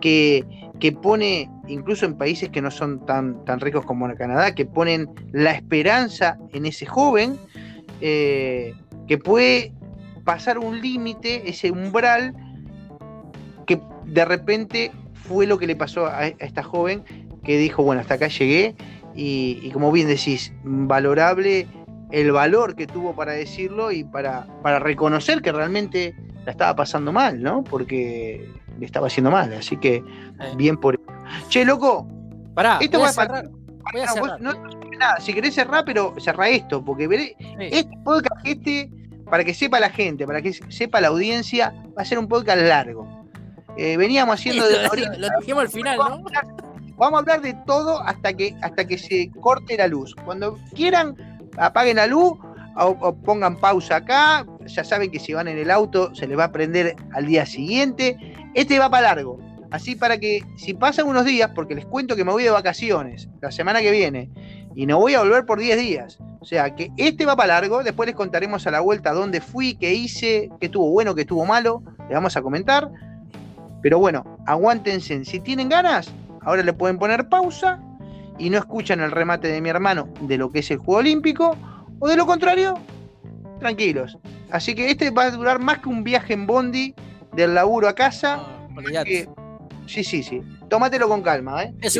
que, 0.00 0.44
que, 0.80 0.92
pone, 0.92 1.50
incluso 1.66 2.06
en 2.06 2.16
países 2.16 2.48
que 2.48 2.62
no 2.62 2.70
son 2.70 3.04
tan, 3.04 3.44
tan 3.44 3.60
ricos 3.60 3.84
como 3.84 4.08
en 4.08 4.16
Canadá, 4.16 4.54
que 4.54 4.64
ponen 4.64 5.10
la 5.32 5.52
esperanza 5.52 6.38
en 6.52 6.64
ese 6.64 6.86
joven, 6.86 7.38
eh, 8.00 8.72
que 9.06 9.18
puede 9.18 9.72
pasar 10.24 10.58
un 10.58 10.80
límite, 10.80 11.48
ese 11.48 11.70
umbral, 11.70 12.34
de 14.08 14.24
repente 14.24 14.92
fue 15.12 15.46
lo 15.46 15.58
que 15.58 15.66
le 15.66 15.76
pasó 15.76 16.06
a, 16.06 16.26
esta 16.26 16.62
joven 16.62 17.04
que 17.44 17.58
dijo, 17.58 17.82
bueno, 17.82 18.00
hasta 18.00 18.14
acá 18.14 18.28
llegué 18.28 18.74
y, 19.14 19.70
como 19.72 19.90
bien 19.90 20.06
decís, 20.06 20.52
valorable 20.62 21.66
el 22.10 22.32
valor 22.32 22.76
que 22.76 22.86
tuvo 22.86 23.14
para 23.14 23.32
decirlo 23.32 23.92
y 23.92 24.04
para, 24.04 24.46
para 24.62 24.78
reconocer 24.78 25.42
que 25.42 25.52
realmente 25.52 26.14
la 26.44 26.52
estaba 26.52 26.74
pasando 26.74 27.12
mal, 27.12 27.42
¿no? 27.42 27.64
Porque 27.64 28.48
le 28.78 28.86
estaba 28.86 29.08
haciendo 29.08 29.30
mal, 29.30 29.52
así 29.52 29.76
que 29.76 30.02
bien 30.56 30.76
por 30.76 30.98
Che, 31.48 31.64
loco, 31.64 32.08
pará, 32.54 32.78
esto 32.80 33.00
va 33.00 33.08
a 33.08 33.12
cerrar. 33.12 33.50
no, 34.40 34.52
nada, 34.98 35.20
si 35.20 35.34
querés 35.34 35.54
cerrar, 35.54 35.84
pero 35.84 36.14
cerra 36.18 36.48
esto, 36.48 36.82
porque 36.84 37.06
veré, 37.06 37.36
este 37.58 37.94
podcast 38.04 38.46
este, 38.46 38.90
para 39.28 39.44
que 39.44 39.52
sepa 39.52 39.80
la 39.80 39.90
gente, 39.90 40.26
para 40.26 40.40
que 40.40 40.52
sepa 40.52 41.00
la 41.00 41.08
audiencia, 41.08 41.74
va 41.96 42.02
a 42.02 42.04
ser 42.04 42.18
un 42.18 42.28
podcast 42.28 42.62
largo. 42.62 43.17
Eh, 43.78 43.96
veníamos 43.96 44.34
haciendo 44.34 44.66
de 44.66 44.82
lo, 44.82 45.28
dijimos 45.38 45.62
al 45.62 45.70
final, 45.70 45.96
¿no? 45.96 46.24
Vamos 46.96 47.18
a 47.18 47.20
hablar 47.20 47.40
de 47.40 47.54
todo 47.64 48.02
hasta 48.02 48.32
que, 48.32 48.56
hasta 48.60 48.84
que 48.84 48.98
se 48.98 49.30
corte 49.40 49.76
la 49.76 49.86
luz. 49.86 50.16
Cuando 50.24 50.58
quieran, 50.74 51.16
apaguen 51.56 51.96
la 51.96 52.08
luz 52.08 52.32
o, 52.76 53.14
pongan 53.14 53.56
pausa 53.56 53.96
acá. 53.96 54.44
Ya 54.66 54.82
saben 54.82 55.12
que 55.12 55.20
si 55.20 55.32
van 55.32 55.46
en 55.46 55.58
el 55.58 55.70
auto 55.70 56.12
se 56.12 56.26
les 56.26 56.36
va 56.36 56.44
a 56.44 56.52
prender 56.52 56.96
al 57.12 57.26
día 57.26 57.46
siguiente. 57.46 58.16
Este 58.54 58.80
va 58.80 58.90
para 58.90 59.14
largo. 59.14 59.38
Así 59.70 59.94
para 59.94 60.18
que 60.18 60.42
si 60.56 60.74
pasan 60.74 61.06
unos 61.06 61.24
días, 61.24 61.52
porque 61.54 61.76
les 61.76 61.86
cuento 61.86 62.16
que 62.16 62.24
me 62.24 62.32
voy 62.32 62.42
de 62.42 62.50
vacaciones 62.50 63.28
la 63.40 63.52
semana 63.52 63.80
que 63.80 63.92
viene 63.92 64.28
y 64.74 64.86
no 64.86 64.98
voy 64.98 65.14
a 65.14 65.20
volver 65.20 65.46
por 65.46 65.60
10 65.60 65.78
días. 65.78 66.18
O 66.40 66.44
sea 66.44 66.74
que 66.74 66.90
este 66.96 67.26
va 67.26 67.36
para 67.36 67.54
largo. 67.54 67.84
Después 67.84 68.08
les 68.08 68.16
contaremos 68.16 68.66
a 68.66 68.72
la 68.72 68.80
vuelta 68.80 69.12
dónde 69.12 69.40
fui, 69.40 69.76
qué 69.76 69.94
hice, 69.94 70.50
qué 70.58 70.66
estuvo 70.66 70.90
bueno, 70.90 71.14
qué 71.14 71.20
estuvo 71.20 71.44
malo. 71.44 71.84
Le 72.08 72.14
vamos 72.14 72.36
a 72.36 72.42
comentar. 72.42 72.90
Pero 73.82 73.98
bueno, 73.98 74.38
aguántense. 74.46 75.24
Si 75.24 75.40
tienen 75.40 75.68
ganas, 75.68 76.12
ahora 76.42 76.62
le 76.62 76.72
pueden 76.72 76.98
poner 76.98 77.28
pausa 77.28 77.80
y 78.38 78.50
no 78.50 78.58
escuchan 78.58 79.00
el 79.00 79.10
remate 79.10 79.48
de 79.48 79.60
mi 79.60 79.68
hermano 79.68 80.08
de 80.22 80.38
lo 80.38 80.50
que 80.50 80.60
es 80.60 80.70
el 80.70 80.78
Juego 80.78 81.00
Olímpico. 81.00 81.56
O 82.00 82.08
de 82.08 82.16
lo 82.16 82.26
contrario, 82.26 82.74
tranquilos. 83.58 84.18
Así 84.50 84.74
que 84.74 84.90
este 84.90 85.10
va 85.10 85.24
a 85.24 85.30
durar 85.30 85.58
más 85.58 85.78
que 85.78 85.88
un 85.88 86.04
viaje 86.04 86.32
en 86.32 86.46
Bondi 86.46 86.94
del 87.34 87.54
laburo 87.54 87.88
a 87.88 87.94
casa. 87.94 88.40
Ah, 88.40 89.04
sí, 89.86 90.04
sí, 90.04 90.22
sí. 90.22 90.42
Tómatelo 90.68 91.08
con 91.08 91.22
calma, 91.22 91.64
¿eh? 91.64 91.74
Es 91.80 91.94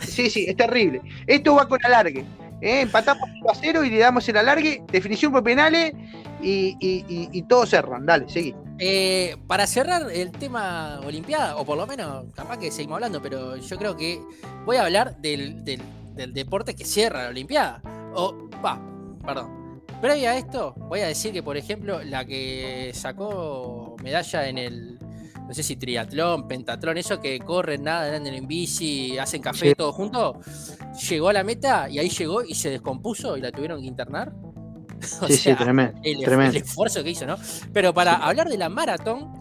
Sí, 0.00 0.30
sí, 0.30 0.46
es 0.48 0.56
terrible. 0.56 1.02
Esto 1.26 1.56
va 1.56 1.68
con 1.68 1.84
alargue. 1.84 2.24
¿eh? 2.60 2.82
Empatamos 2.82 3.28
a 3.50 3.54
cero 3.54 3.84
y 3.84 3.90
le 3.90 3.98
damos 3.98 4.28
el 4.28 4.36
alargue, 4.36 4.82
definición 4.92 5.32
por 5.32 5.42
penales 5.42 5.92
y, 6.40 6.76
y 6.80 7.42
todo 7.42 7.66
cerran. 7.66 8.06
Dale, 8.06 8.28
seguí. 8.28 8.54
Eh, 8.80 9.36
para 9.48 9.66
cerrar 9.66 10.10
el 10.12 10.30
tema 10.30 11.00
Olimpiada, 11.04 11.56
o 11.56 11.64
por 11.64 11.76
lo 11.76 11.86
menos, 11.86 12.26
capaz 12.34 12.58
que 12.58 12.70
seguimos 12.70 12.96
hablando, 12.96 13.20
pero 13.20 13.56
yo 13.56 13.76
creo 13.76 13.96
que 13.96 14.22
voy 14.64 14.76
a 14.76 14.84
hablar 14.84 15.16
del, 15.20 15.64
deporte 16.14 16.74
que 16.74 16.84
cierra 16.84 17.24
la 17.24 17.28
Olimpiada. 17.30 17.82
O, 18.14 18.48
va, 18.64 18.80
perdón. 19.24 19.82
Previa 20.00 20.30
a 20.30 20.38
esto, 20.38 20.74
voy 20.76 21.00
a 21.00 21.08
decir 21.08 21.32
que, 21.32 21.42
por 21.42 21.56
ejemplo, 21.56 22.04
la 22.04 22.24
que 22.24 22.92
sacó 22.94 23.96
medalla 24.00 24.48
en 24.48 24.58
el, 24.58 24.98
no 25.48 25.52
sé 25.52 25.64
si 25.64 25.74
triatlón, 25.74 26.46
pentatlón, 26.46 26.98
eso 26.98 27.20
que 27.20 27.40
corren, 27.40 27.82
nada, 27.82 28.14
andan 28.14 28.34
en 28.34 28.46
bici, 28.46 29.18
hacen 29.18 29.42
café, 29.42 29.74
todo 29.74 29.92
junto, 29.92 30.38
llegó 31.08 31.30
a 31.30 31.32
la 31.32 31.42
meta 31.42 31.90
y 31.90 31.98
ahí 31.98 32.10
llegó 32.10 32.44
y 32.44 32.54
se 32.54 32.70
descompuso 32.70 33.36
y 33.36 33.40
la 33.40 33.50
tuvieron 33.50 33.80
que 33.80 33.86
internar. 33.86 34.32
sí, 35.28 35.36
sí, 35.36 35.54
tremendo, 35.54 36.00
el, 36.02 36.56
esfuerzo 36.56 37.02
que 37.02 37.10
hizo, 37.10 37.26
¿no? 37.26 37.36
Pero 37.72 37.92
para 37.94 38.16
hablar 38.16 38.48
de 38.48 38.58
la 38.58 38.68
maratón, 38.68 39.32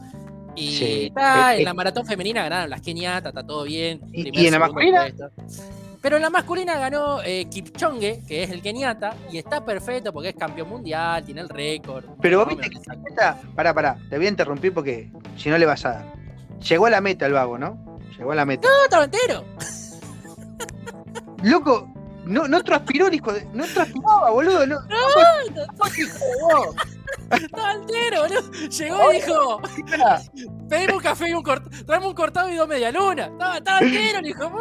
y 0.55 1.05
está, 1.05 1.55
en 1.55 1.65
la 1.65 1.73
maratón 1.73 2.05
femenina 2.05 2.43
ganaron 2.43 2.69
las 2.69 2.81
keniatas, 2.81 3.29
está 3.29 3.45
todo 3.45 3.63
bien. 3.63 4.01
¿Y, 4.11 4.45
en 4.45 4.51
la 4.51 4.59
masculina? 4.59 5.07
Pero 6.01 6.15
en 6.15 6.21
la 6.21 6.29
masculina 6.29 6.77
ganó 6.77 7.21
eh, 7.23 7.45
Kipchonge, 7.49 8.23
que 8.27 8.43
es 8.43 8.51
el 8.51 8.61
keniata, 8.61 9.15
y 9.31 9.37
está 9.37 9.65
perfecto 9.65 10.13
porque 10.13 10.29
es 10.29 10.35
campeón 10.35 10.69
mundial, 10.69 11.23
tiene 11.23 11.41
el 11.41 11.49
récord. 11.49 12.05
Pero 12.21 12.39
vos 12.39 12.47
viste 12.47 12.69
que 12.69 12.79
meta, 12.97 13.39
pará, 13.55 13.73
pará, 13.73 13.97
te 14.09 14.17
voy 14.17 14.27
a 14.27 14.29
interrumpir 14.29 14.73
porque 14.73 15.11
si 15.37 15.49
no 15.49 15.57
le 15.57 15.65
vas 15.65 15.85
a 15.85 15.89
dar. 15.89 16.13
Llegó 16.67 16.85
a 16.85 16.89
la 16.89 17.01
meta 17.01 17.25
el 17.25 17.33
vago, 17.33 17.57
¿no? 17.57 17.99
Llegó 18.17 18.31
a 18.31 18.35
la 18.35 18.45
meta. 18.45 18.67
No, 18.67 18.83
estaba 18.83 19.03
entero. 19.03 19.43
Loco, 21.43 21.87
no, 22.28 22.47
no 22.47 22.63
transpiró, 22.63 23.11
hijo 23.11 23.34
de. 23.34 23.45
No 23.53 23.65
transpiraba, 23.65 24.32
boludo. 24.32 24.65
No, 24.65 24.75
no, 24.82 24.97
no, 25.55 26.73
Estaba 27.32 27.73
entero, 27.73 28.21
boludo. 28.21 28.51
Llegó 28.69 29.13
y 29.13 29.15
dijo: 29.15 29.61
Pedimos 30.69 30.95
un 30.95 31.01
café 31.01 31.30
y 31.30 31.34
un 31.34 31.43
cortado. 31.43 31.86
Traemos 31.86 32.09
un 32.09 32.15
cortado 32.15 32.49
y 32.49 32.55
dos 32.55 32.67
media 32.67 32.91
luna. 32.91 33.25
Estaba, 33.25 33.57
estaba 33.57 33.80
entero, 33.80 34.21
le 34.21 34.28
dijo, 34.28 34.51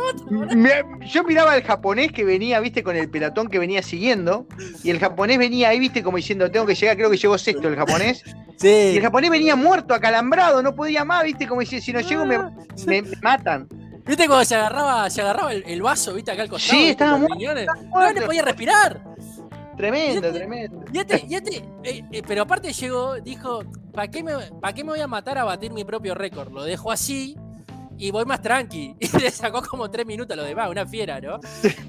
Yo 1.07 1.25
miraba 1.25 1.53
al 1.53 1.63
japonés 1.63 2.13
que 2.13 2.25
venía, 2.25 2.61
viste, 2.61 2.83
con 2.83 2.97
el 2.97 3.11
pelotón 3.11 3.49
que 3.49 3.59
venía 3.59 3.83
siguiendo. 3.83 4.47
Y 4.83 4.91
el 4.91 4.99
japonés 4.99 5.39
venía 5.39 5.69
ahí, 5.71 5.79
viste, 5.79 6.03
como 6.03 6.17
diciendo: 6.17 6.51
Tengo 6.51 6.67
que 6.67 6.75
llegar, 6.75 6.97
creo 6.97 7.11
que 7.11 7.17
llegó 7.17 7.37
sexto 7.39 7.69
el 7.69 7.77
japonés. 7.77 8.23
Sí. 8.57 8.93
Y 8.95 8.97
el 8.97 9.03
japonés 9.03 9.31
venía 9.31 9.55
muerto, 9.55 9.93
acalambrado, 9.93 10.63
no 10.63 10.75
podía 10.75 11.05
más, 11.05 11.25
viste, 11.25 11.47
como 11.47 11.61
diciendo: 11.61 11.85
Si 11.85 11.93
no 11.93 12.01
llego, 12.01 12.25
me, 12.25 12.39
me, 12.87 13.03
matan. 13.23 13.69
¿Viste 14.07 14.27
cuando 14.29 14.45
se 14.45 14.55
agarraba, 14.55 15.11
se 15.11 15.21
agarraba 15.21 15.53
el, 15.53 15.83
vaso, 15.83 16.15
viste, 16.15 16.31
acá 16.31 16.43
al 16.43 16.49
costado? 16.49 16.79
Sí, 16.79 16.89
estaba 16.91 17.19
muerto, 17.19 17.73
No 17.93 18.13
le 18.13 18.23
podía 18.23 18.43
respirar. 18.43 19.03
Tremendo, 19.77 20.33
tremendo. 20.33 20.85
Y 20.93 20.99
este, 20.99 21.27
y 21.29 21.35
este 21.35 21.57
eh, 21.85 22.05
eh, 22.11 22.23
pero 22.27 22.43
aparte 22.43 22.73
llegó, 22.73 23.17
dijo, 23.17 23.63
¿para 23.93 24.09
qué, 24.09 24.23
me, 24.23 24.33
¿para 24.61 24.73
qué 24.73 24.85
me 24.85 24.91
voy 24.91 25.01
a 25.01 25.07
matar 25.07 25.37
a 25.39 25.45
batir 25.45 25.73
mi 25.73 25.85
propio 25.85 26.15
récord? 26.15 26.51
Lo 26.51 26.63
dejo 26.63 26.91
así 26.91 27.37
y 27.99 28.11
voy 28.11 28.25
más 28.25 28.41
tranqui. 28.41 28.97
Y 29.01 29.19
le 29.19 29.31
sacó 29.31 29.61
como 29.63 29.91
tres 29.91 30.07
minutos 30.07 30.35
a 30.35 30.41
lo 30.41 30.45
demás, 30.45 30.71
una 30.71 30.87
fiera, 30.87 31.21
¿no? 31.21 31.41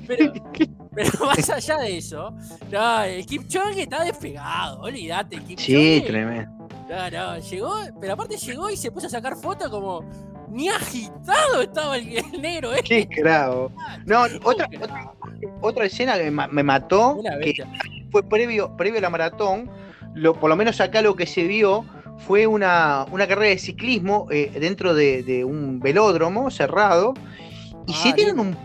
Pero, 0.06 0.34
pero 0.96 1.26
más 1.26 1.50
allá 1.50 1.78
de 1.78 1.98
eso, 1.98 2.36
no, 2.72 3.04
el 3.04 3.26
Kipchoge 3.26 3.84
está 3.84 4.04
despegado, 4.04 4.82
olvídate, 4.82 5.38
Kipchoge. 5.38 6.02
Sí, 6.02 6.04
tremendo. 6.06 6.52
No, 6.90 7.12
no, 7.12 7.40
llegó, 7.40 7.76
pero 8.00 8.14
aparte 8.14 8.38
llegó 8.38 8.70
y 8.70 8.78
se 8.78 8.92
puso 8.92 9.08
a 9.08 9.10
sacar 9.10 9.36
fotos 9.36 9.70
como 9.70 10.04
ni 10.58 10.70
agitado 10.70 11.62
estaba 11.62 11.98
el, 11.98 12.42
negro 12.42 12.74
¿eh? 12.74 12.82
Qué 12.84 13.08
cravo. 13.08 13.72
No, 14.06 14.24
otra, 14.44 14.68
otra, 15.62 15.86
escena 15.86 16.18
que 16.18 16.32
me 16.32 16.64
mató, 16.64 17.20
que 17.44 17.64
fue 18.12 18.24
previo, 18.24 18.76
previo 18.76 18.98
a 18.98 19.02
la 19.04 19.10
maratón, 19.12 19.70
lo, 20.16 20.34
por 20.34 20.50
lo 20.50 20.56
menos 20.56 20.82
acá 20.82 21.04
lo 21.04 21.16
que 21.16 21.28
se 21.28 21.44
vio 21.44 21.86
fue 22.18 22.48
una, 22.48 23.06
una 23.12 23.28
carrera 23.28 23.52
de 23.52 23.60
ciclismo 23.60 24.28
eh, 24.32 24.52
dentro 24.60 24.96
de, 24.96 25.46
un 25.46 25.80
velódromo 25.80 26.50
cerrado, 26.50 27.14
y 27.86 27.94
se 27.94 28.10
ah, 28.10 28.14
dieron 28.14 28.40
un... 28.40 28.58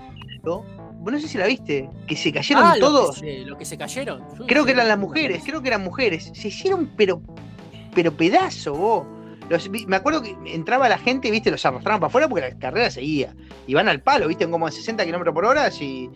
No 0.43 1.21
sé 1.21 1.29
si 1.29 1.37
la 1.37 1.47
viste, 1.47 1.91
que 2.07 2.17
se 2.17 2.33
cayeron 2.33 2.65
ah, 2.65 2.77
todos. 2.81 3.21
Lo 3.45 3.59
que, 3.59 3.65
se, 3.67 3.77
cayeron. 3.77 4.23
creo 4.47 4.65
que 4.65 4.71
eran 4.71 4.89
las 4.89 4.99
mujeres, 4.99 5.43
creo 5.45 5.61
que 5.61 5.69
eran 5.69 5.83
mujeres. 5.83 6.31
Se 6.33 6.49
hicieron, 6.49 6.91
pero, 6.97 7.21
pero 7.95 8.13
pedazo, 8.13 8.73
vos 8.73 9.07
me 9.87 9.97
acuerdo 9.97 10.23
que 10.23 10.37
entraba 10.47 10.89
la 10.89 10.99
gente, 10.99 11.31
viste, 11.31 11.51
los 11.51 11.65
arrastraban 11.65 12.01
para 12.01 12.09
afuera 12.09 12.29
porque 12.29 12.51
la 12.51 12.59
carrera 12.59 12.91
seguía. 12.91 13.35
Y 13.67 13.75
van 13.75 13.89
al 13.89 14.01
palo, 14.01 14.29
viste, 14.29 14.49
como 14.49 14.67
a 14.67 14.71
60 14.71 15.05
kilómetros 15.05 15.35
por 15.35 15.45
hora, 15.45 15.69
y 15.81 16.11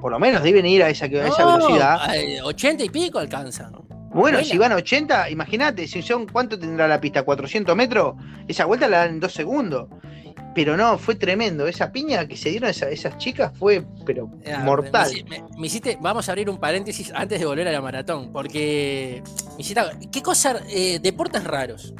por 0.00 0.12
lo 0.12 0.18
menos 0.18 0.42
deben 0.42 0.66
ir 0.66 0.82
a 0.82 0.90
esa, 0.90 1.08
velocidad. 1.08 1.98
80 2.44 2.84
y 2.84 2.88
pico 2.90 3.18
alcanzan. 3.18 3.72
Bueno, 4.14 4.44
si 4.44 4.56
van 4.56 4.70
a 4.70 4.76
80, 4.76 5.30
imagínate, 5.30 5.88
si 5.88 6.00
son, 6.00 6.26
¿cuánto 6.26 6.56
tendrá 6.56 6.86
la 6.86 7.00
pista? 7.00 7.26
¿400 7.26 7.74
metros? 7.74 8.14
Esa 8.46 8.64
vuelta 8.64 8.86
la 8.86 8.98
dan 8.98 9.10
en 9.10 9.20
dos 9.20 9.32
segundos. 9.32 9.88
Pero 10.54 10.76
no, 10.76 10.98
fue 10.98 11.16
tremendo. 11.16 11.66
Esa 11.66 11.90
piña 11.90 12.28
que 12.28 12.36
se 12.36 12.50
dieron 12.50 12.70
esas 12.70 13.18
chicas 13.18 13.52
fue, 13.58 13.84
pero 14.06 14.30
mortal. 14.62 15.10
Me, 15.58 15.66
hiciste, 15.66 15.98
vamos 16.00 16.28
a 16.28 16.32
abrir 16.32 16.48
un 16.48 16.58
paréntesis 16.58 17.12
antes 17.12 17.40
de 17.40 17.46
volver 17.46 17.66
a 17.66 17.72
la 17.72 17.80
maratón, 17.80 18.32
porque 18.32 19.20
me 19.56 19.60
hiciste, 19.60 19.80
¿qué 20.12 20.22
cosas, 20.22 20.62
eh, 20.68 21.00
deportes 21.02 21.42
raros? 21.42 21.92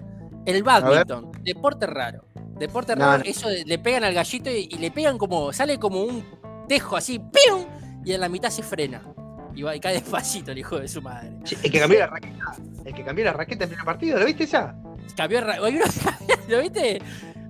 El 0.47 0.63
badminton, 0.63 1.33
deporte 1.43 1.87
raro. 1.87 2.25
Deporte 2.59 2.95
raro, 2.95 3.23
eso 3.25 3.49
le 3.49 3.79
pegan 3.79 4.05
al 4.05 4.15
gallito 4.15 4.51
y, 4.51 4.69
le 4.69 4.91
pegan 4.91 5.19
como, 5.19 5.53
sale 5.53 5.79
como 5.79 6.03
un 6.03 6.25
tejo 6.69 6.97
así, 6.97 7.19
¡pium! 7.19 7.67
Y 8.05 8.13
en 8.13 8.21
la 8.21 8.29
mitad 8.29 8.51
se 8.51 8.63
frena. 8.63 9.03
Y, 9.55 9.63
va, 9.63 9.75
y 9.75 9.81
cae 9.81 9.95
despacito 10.01 10.53
el 10.53 10.59
hijo 10.59 10.79
de 10.79 10.89
su 10.89 11.03
madre. 11.03 11.33
el 11.63 11.71
que 11.71 11.81
cambió 11.81 11.99
la 11.99 12.07
raqueta. 12.07 12.57
El 12.85 12.95
que 12.95 13.05
cambió 13.05 13.25
la 13.25 13.33
raqueta 13.33 13.65
en 13.65 13.73
el 13.73 13.85
partido, 13.85 14.19
¿lo 14.19 14.27
viste 14.27 14.45
esa? 14.45 14.75
Cambió 15.17 15.41
¿Lo 16.49 16.61
viste? 16.61 17.01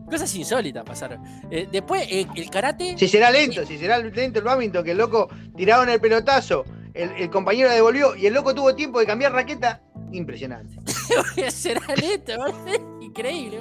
Cosas 0.09 0.35
insólitas 0.35 0.85
pasaron. 0.85 1.23
Eh, 1.51 1.69
después, 1.71 2.07
eh, 2.11 2.27
el 2.37 2.51
karate. 2.51 2.97
Si 2.99 3.09
será 3.09 3.31
lento, 3.31 3.65
si 3.67 3.79
será 3.79 3.99
lento 3.99 4.39
el 4.39 4.45
badminton, 4.45 4.85
que 4.85 4.93
el 4.93 4.99
loco 4.99 5.29
tiraron 5.57 5.89
el 5.89 6.01
pelotazo, 6.01 6.65
el, 6.93 7.11
el 7.13 7.31
compañero 7.31 7.69
la 7.69 7.75
devolvió 7.75 8.15
y 8.15 8.27
el 8.27 8.35
loco 8.35 8.55
tuvo 8.55 8.75
tiempo 8.75 9.01
de 9.01 9.07
cambiar 9.07 9.33
raqueta 9.33 9.81
impresionante. 10.15 10.79
Será 11.51 11.83
neta, 12.01 12.37
increíble, 13.01 13.61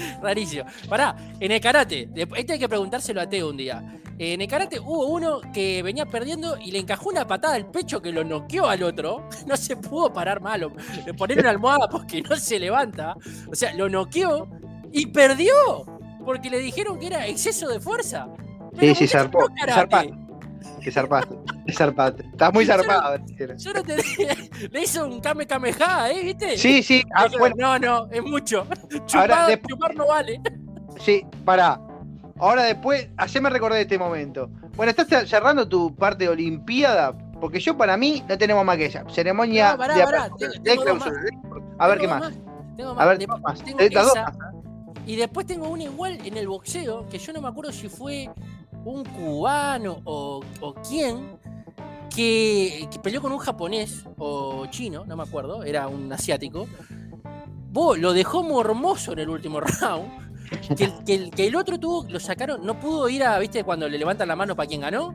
Rarísimo. 0.22 0.64
Pará, 0.88 1.16
en 1.38 1.52
el 1.52 1.60
karate, 1.60 2.08
este 2.36 2.52
hay 2.54 2.58
que 2.58 2.68
preguntárselo 2.68 3.20
a 3.20 3.28
Teo 3.28 3.50
un 3.50 3.56
día. 3.56 4.00
En 4.18 4.42
el 4.42 4.48
karate 4.48 4.78
hubo 4.78 5.06
uno 5.06 5.40
que 5.54 5.82
venía 5.82 6.04
perdiendo 6.04 6.58
y 6.58 6.72
le 6.72 6.78
encajó 6.78 7.08
una 7.08 7.26
patada 7.26 7.54
al 7.54 7.70
pecho 7.70 8.02
que 8.02 8.12
lo 8.12 8.22
noqueó 8.22 8.68
al 8.68 8.82
otro. 8.82 9.28
No 9.46 9.56
se 9.56 9.76
pudo 9.76 10.12
parar 10.12 10.40
malo. 10.40 10.72
Le 11.06 11.14
poner 11.14 11.38
una 11.38 11.50
almohada 11.50 11.88
porque 11.88 12.22
no 12.22 12.36
se 12.36 12.58
levanta. 12.58 13.16
O 13.50 13.54
sea, 13.54 13.72
lo 13.74 13.88
noqueó 13.88 14.48
y 14.92 15.06
perdió. 15.06 15.54
Porque 16.24 16.50
le 16.50 16.58
dijeron 16.58 16.98
que 16.98 17.06
era 17.06 17.26
exceso 17.26 17.68
de 17.68 17.80
fuerza. 17.80 18.28
sí, 18.78 18.94
sí, 18.94 19.08
zarpó. 19.08 19.46
Que 20.82 20.90
zarpaste, 20.90 21.36
que 21.66 21.72
zarpaste. 21.72 22.22
Estás 22.22 22.52
muy 22.52 22.64
zarpado. 22.64 23.18
Yo 23.58 23.72
no, 23.72 23.82
te 23.82 23.96
Le 24.70 24.82
hizo 24.82 25.06
un 25.06 25.20
Kame 25.20 25.46
Kameha, 25.46 26.10
¿eh? 26.10 26.24
¿Viste? 26.24 26.56
Sí, 26.56 26.82
sí. 26.82 27.04
Ah, 27.14 27.26
no, 27.56 27.78
no, 27.78 28.08
es 28.10 28.22
mucho. 28.22 28.66
Chupar, 29.06 29.60
chupar 29.68 29.94
no 29.94 30.06
vale. 30.06 30.40
Sí, 30.98 31.24
pará. 31.44 31.80
Ahora 32.38 32.62
después, 32.62 33.08
me 33.40 33.50
recordé 33.50 33.82
este 33.82 33.98
momento. 33.98 34.50
Bueno, 34.76 34.90
estás 34.90 35.28
cerrando 35.28 35.68
tu 35.68 35.94
parte 35.94 36.24
de 36.24 36.30
Olimpiada, 36.30 37.12
porque 37.40 37.60
yo 37.60 37.76
para 37.76 37.96
mí 37.96 38.24
no 38.26 38.38
tenemos 38.38 38.64
más 38.64 38.78
que 38.78 38.86
ella. 38.86 39.04
Ceremonia 39.10 39.76
pará, 39.76 39.94
de, 39.94 40.04
pará, 40.04 40.30
A 41.78 41.88
ver 41.88 41.98
qué 41.98 42.08
más. 42.08 42.32
a 42.96 43.06
ver, 43.06 43.18
tengo 43.18 43.38
más. 43.38 43.62
Esa, 43.78 44.32
y 45.06 45.16
después 45.16 45.46
tengo 45.46 45.68
una 45.68 45.82
igual 45.82 46.18
en 46.24 46.36
el 46.36 46.48
boxeo, 46.48 47.06
que 47.08 47.18
yo 47.18 47.32
no 47.32 47.40
me 47.40 47.48
acuerdo 47.48 47.72
si 47.72 47.88
fue 47.88 48.30
un 48.84 49.04
cubano 49.04 50.00
o, 50.04 50.42
quién 50.88 51.38
que, 52.14 52.88
peleó 53.02 53.20
con 53.20 53.32
un 53.32 53.38
japonés 53.38 54.04
o 54.18 54.66
chino, 54.66 55.04
no 55.04 55.16
me 55.16 55.22
acuerdo, 55.22 55.62
era 55.64 55.88
un 55.88 56.12
asiático. 56.12 56.66
Vos 57.72 57.98
lo 57.98 58.12
dejó 58.12 58.42
mormoso 58.42 59.12
en 59.12 59.20
el 59.20 59.28
último 59.28 59.60
round. 59.80 60.30
Que 60.76 61.14
el, 61.14 61.30
que, 61.30 61.46
el, 61.46 61.54
otro 61.54 61.78
tuvo, 61.78 62.04
lo 62.08 62.18
sacaron, 62.18 62.66
no 62.66 62.80
pudo 62.80 63.08
ir 63.08 63.22
a, 63.22 63.38
viste, 63.38 63.62
cuando 63.62 63.88
le 63.88 63.98
levantan 63.98 64.26
la 64.26 64.34
mano 64.34 64.56
para 64.56 64.68
quien 64.68 64.80
ganó, 64.80 65.14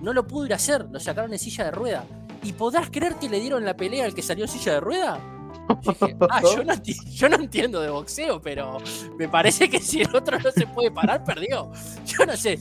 no 0.00 0.12
lo 0.12 0.24
pudo 0.24 0.46
ir 0.46 0.52
a 0.52 0.56
hacer, 0.56 0.86
lo 0.90 1.00
sacaron 1.00 1.32
en 1.32 1.38
silla 1.38 1.64
de 1.64 1.70
rueda. 1.72 2.04
¿Y 2.44 2.52
podrás 2.52 2.88
creer 2.88 3.16
que 3.16 3.28
le 3.28 3.40
dieron 3.40 3.64
la 3.64 3.76
pelea 3.76 4.04
al 4.04 4.14
que 4.14 4.22
salió 4.22 4.44
en 4.44 4.50
silla 4.50 4.74
de 4.74 4.80
rueda? 4.80 5.20
ah, 6.30 6.40
yo 6.42 6.64
no, 6.64 6.74
yo 6.82 7.28
no, 7.28 7.36
entiendo 7.36 7.80
de 7.80 7.90
boxeo, 7.90 8.40
pero 8.40 8.78
me 9.18 9.28
parece 9.28 9.68
que 9.68 9.80
si 9.80 10.02
el 10.02 10.14
otro 10.14 10.38
no 10.38 10.50
se 10.50 10.66
puede 10.66 10.90
parar, 10.90 11.24
perdió. 11.24 11.70
Yo 12.06 12.24
no 12.24 12.36
sé. 12.36 12.58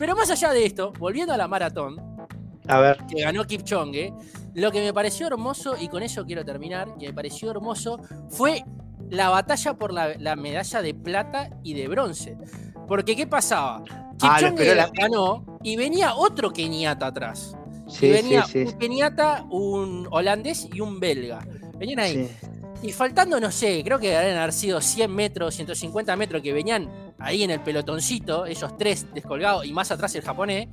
Pero 0.00 0.16
más 0.16 0.30
allá 0.30 0.50
de 0.54 0.64
esto, 0.64 0.94
volviendo 0.98 1.34
a 1.34 1.36
la 1.36 1.46
maratón, 1.46 2.00
a 2.66 2.80
ver. 2.80 2.96
que 3.06 3.20
ganó 3.20 3.44
Kipchoge, 3.44 4.14
lo 4.54 4.72
que 4.72 4.80
me 4.80 4.94
pareció 4.94 5.26
hermoso, 5.26 5.76
y 5.78 5.88
con 5.88 6.02
eso 6.02 6.24
quiero 6.24 6.42
terminar, 6.42 6.96
que 6.98 7.08
me 7.08 7.12
pareció 7.12 7.50
hermoso, 7.50 8.00
fue 8.30 8.64
la 9.10 9.28
batalla 9.28 9.74
por 9.74 9.92
la, 9.92 10.36
medalla 10.36 10.80
de 10.80 10.94
plata 10.94 11.50
y 11.62 11.74
de 11.74 11.86
bronce. 11.86 12.38
Porque, 12.88 13.14
¿qué 13.14 13.26
pasaba? 13.26 13.84
Ah, 14.22 14.38
Kipchoge 14.38 14.74
ganó 14.94 15.58
y 15.62 15.76
venía 15.76 16.14
otro 16.14 16.50
keniata 16.50 17.08
atrás. 17.08 17.54
y 18.00 18.08
venía 18.08 18.46
un 18.54 18.78
keniata, 18.78 19.44
un 19.50 20.08
holandés 20.10 20.66
y 20.72 20.80
un 20.80 20.98
belga. 20.98 21.46
Venían 21.76 21.98
ahí. 21.98 22.30
Y 22.82 22.92
faltando, 22.92 23.38
no 23.38 23.50
sé, 23.50 23.82
creo 23.84 23.98
que 23.98 24.08
deben 24.08 24.38
haber 24.38 24.54
sido 24.54 24.80
100 24.80 25.14
metros, 25.14 25.54
150 25.56 26.16
metros 26.16 26.40
que 26.40 26.54
venían 26.54 26.88
ahí 27.20 27.42
en 27.42 27.50
el 27.50 27.60
pelotoncito, 27.60 28.46
esos 28.46 28.76
tres 28.76 29.06
descolgados 29.12 29.64
y 29.64 29.72
más 29.72 29.90
atrás 29.90 30.14
el 30.14 30.22
japonés. 30.22 30.68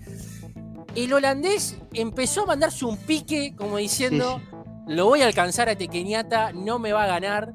El 0.95 1.13
holandés 1.13 1.77
empezó 1.93 2.43
a 2.43 2.45
mandarse 2.47 2.85
un 2.85 2.97
pique 2.97 3.53
como 3.55 3.77
diciendo, 3.77 4.41
lo 4.87 5.05
voy 5.05 5.21
a 5.21 5.27
alcanzar 5.27 5.67
a 5.67 5.73
este 5.73 5.87
Kenyatta, 5.87 6.53
no 6.53 6.79
me 6.79 6.91
va 6.91 7.03
a 7.03 7.07
ganar. 7.07 7.53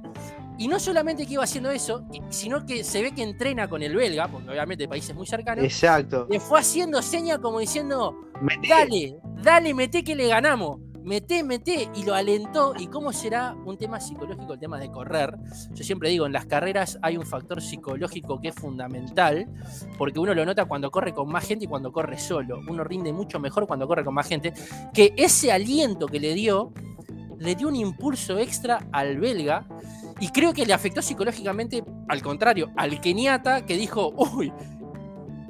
Y 0.59 0.69
no 0.69 0.79
solamente 0.79 1.27
que 1.27 1.33
iba 1.33 1.43
haciendo 1.43 1.71
eso, 1.71 2.05
sino 2.29 2.65
que 2.65 2.85
se 2.85 3.03
ve 3.03 3.13
que 3.13 3.23
entrena 3.23 3.69
con 3.69 3.83
el 3.83 3.97
belga, 3.97 4.29
porque 4.29 4.51
obviamente 4.51 4.87
países 4.87 5.17
muy 5.17 5.27
cercanos. 5.27 5.65
Exacto. 5.65 6.29
Le 6.31 6.39
fue 6.39 6.61
haciendo 6.61 7.03
seña 7.03 7.39
como 7.39 7.59
diciendo, 7.59 8.15
dale, 8.69 9.17
dale, 9.43 9.75
mete 9.75 10.05
que 10.05 10.15
le 10.15 10.29
ganamos 10.29 10.79
mete, 11.05 11.43
mete, 11.43 11.89
y 11.95 12.05
lo 12.05 12.15
alentó. 12.15 12.75
¿Y 12.79 12.87
cómo 12.87 13.13
será 13.13 13.55
un 13.65 13.77
tema 13.77 14.01
psicológico 14.01 14.55
el 14.55 14.59
tema 14.59 14.79
de 14.79 14.91
correr? 14.91 15.37
Yo 15.73 15.85
siempre 15.85 16.09
digo, 16.09 16.27
en 16.27 16.33
las 16.33 16.47
carreras 16.47 16.99
hay 17.03 17.17
un 17.17 17.27
factor 17.27 17.61
psicológico 17.61 18.41
que 18.41 18.49
es 18.49 18.55
fundamental, 18.55 19.49
porque 19.99 20.19
uno 20.19 20.35
lo 20.35 20.45
nota 20.45 20.65
cuando 20.65 20.91
corre 20.91 21.13
con 21.13 21.29
más 21.31 21.47
gente 21.47 21.65
y 21.65 21.69
cuando 21.69 21.93
corre 21.93 22.19
solo. 22.19 22.61
Uno 22.69 22.85
rinde 22.85 23.13
mucho 23.13 23.39
mejor 23.41 23.67
cuando 23.67 23.87
corre 23.87 24.05
con 24.05 24.15
más 24.15 24.29
gente. 24.29 24.53
Que 24.93 25.15
ese 25.17 25.53
aliento 25.53 26.07
que 26.07 26.21
le 26.21 26.35
dio, 26.35 26.73
le 27.39 27.55
dio 27.55 27.69
un 27.69 27.77
impulso 27.77 28.39
extra 28.39 28.87
al 28.93 29.19
belga. 29.19 29.67
Y 30.21 30.29
creo 30.29 30.53
que 30.53 30.65
le 30.65 30.73
afectó 30.73 31.03
psicológicamente, 31.03 31.85
al 32.09 32.23
contrario, 32.23 32.71
al 32.77 33.01
keniata 33.01 33.67
que 33.67 33.77
dijo, 33.77 34.13
uy, 34.17 34.53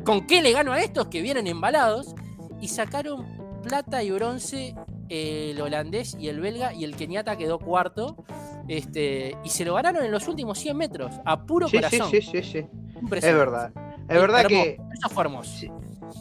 ¿con 0.04 0.26
qué 0.26 0.40
le 0.40 0.52
gano 0.52 0.72
a 0.72 0.80
estos 0.80 1.08
que 1.08 1.20
vienen 1.20 1.46
embalados? 1.46 2.14
Y 2.58 2.68
sacaron 2.68 3.26
plata 3.62 4.02
y 4.02 4.10
bronce 4.10 4.74
el 5.12 5.60
holandés 5.60 6.16
y 6.18 6.28
el 6.28 6.40
belga, 6.40 6.72
y 6.72 6.84
el 6.84 6.97
keniata 6.97 7.36
quedó 7.36 7.59
cuarto. 7.59 8.16
Este, 8.68 9.36
y 9.44 9.51
se 9.51 9.64
lo 9.64 9.74
ganaron 9.74 10.05
en 10.05 10.10
los 10.10 10.26
últimos 10.28 10.59
100 10.59 10.76
metros, 10.76 11.12
a 11.24 11.44
puro 11.44 11.68
corazón. 11.68 12.10
Sí, 12.10 12.22
sí, 12.22 12.43
sí, 12.43 12.43
sí. 12.43 12.66
Es 13.16 13.22
verdad. 13.22 13.72
Es 14.09 14.20
verdad 14.20 14.47
que. 14.47 14.78
Eso 14.93 15.09
fue 15.10 15.24
hermoso. 15.24 15.66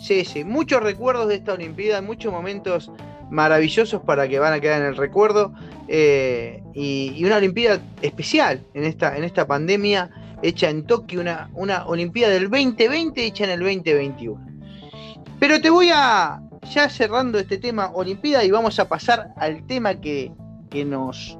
Sí, 0.01 0.25
sí, 0.25 0.43
muchos 0.43 0.81
recuerdos 0.83 1.27
de 1.27 1.35
esta 1.35 1.53
Olimpiada, 1.53 2.01
muchos 2.01 2.31
momentos 2.31 2.91
maravillosos 3.29 4.01
para 4.01 4.27
que 4.27 4.39
van 4.39 4.53
a 4.53 4.59
quedar 4.59 4.81
en 4.81 4.87
el 4.87 4.97
recuerdo. 4.97 5.53
Eh, 5.87 6.61
y, 6.73 7.23
una 7.23 7.37
Olimpiada 7.37 7.81
especial 8.01 8.65
en 8.73 8.83
esta, 8.83 9.15
en 9.15 9.23
esta 9.23 9.47
pandemia 9.47 10.09
hecha 10.41 10.69
en 10.69 10.85
Tokio, 10.85 11.21
una, 11.21 11.49
una 11.53 11.85
Olimpiada 11.85 12.33
del 12.33 12.49
2020 12.49 13.25
hecha 13.25 13.43
en 13.45 13.51
el 13.51 13.59
2021. 13.59 14.47
Pero 15.39 15.61
te 15.61 15.69
voy 15.69 15.89
a, 15.93 16.41
ya 16.73 16.89
cerrando 16.89 17.37
este 17.37 17.57
tema 17.57 17.91
Olimpiada 17.93 18.43
y 18.43 18.51
vamos 18.51 18.79
a 18.79 18.87
pasar 18.87 19.33
al 19.37 19.65
tema 19.67 19.95
que, 19.95 20.31
que, 20.69 20.85
nos, 20.85 21.37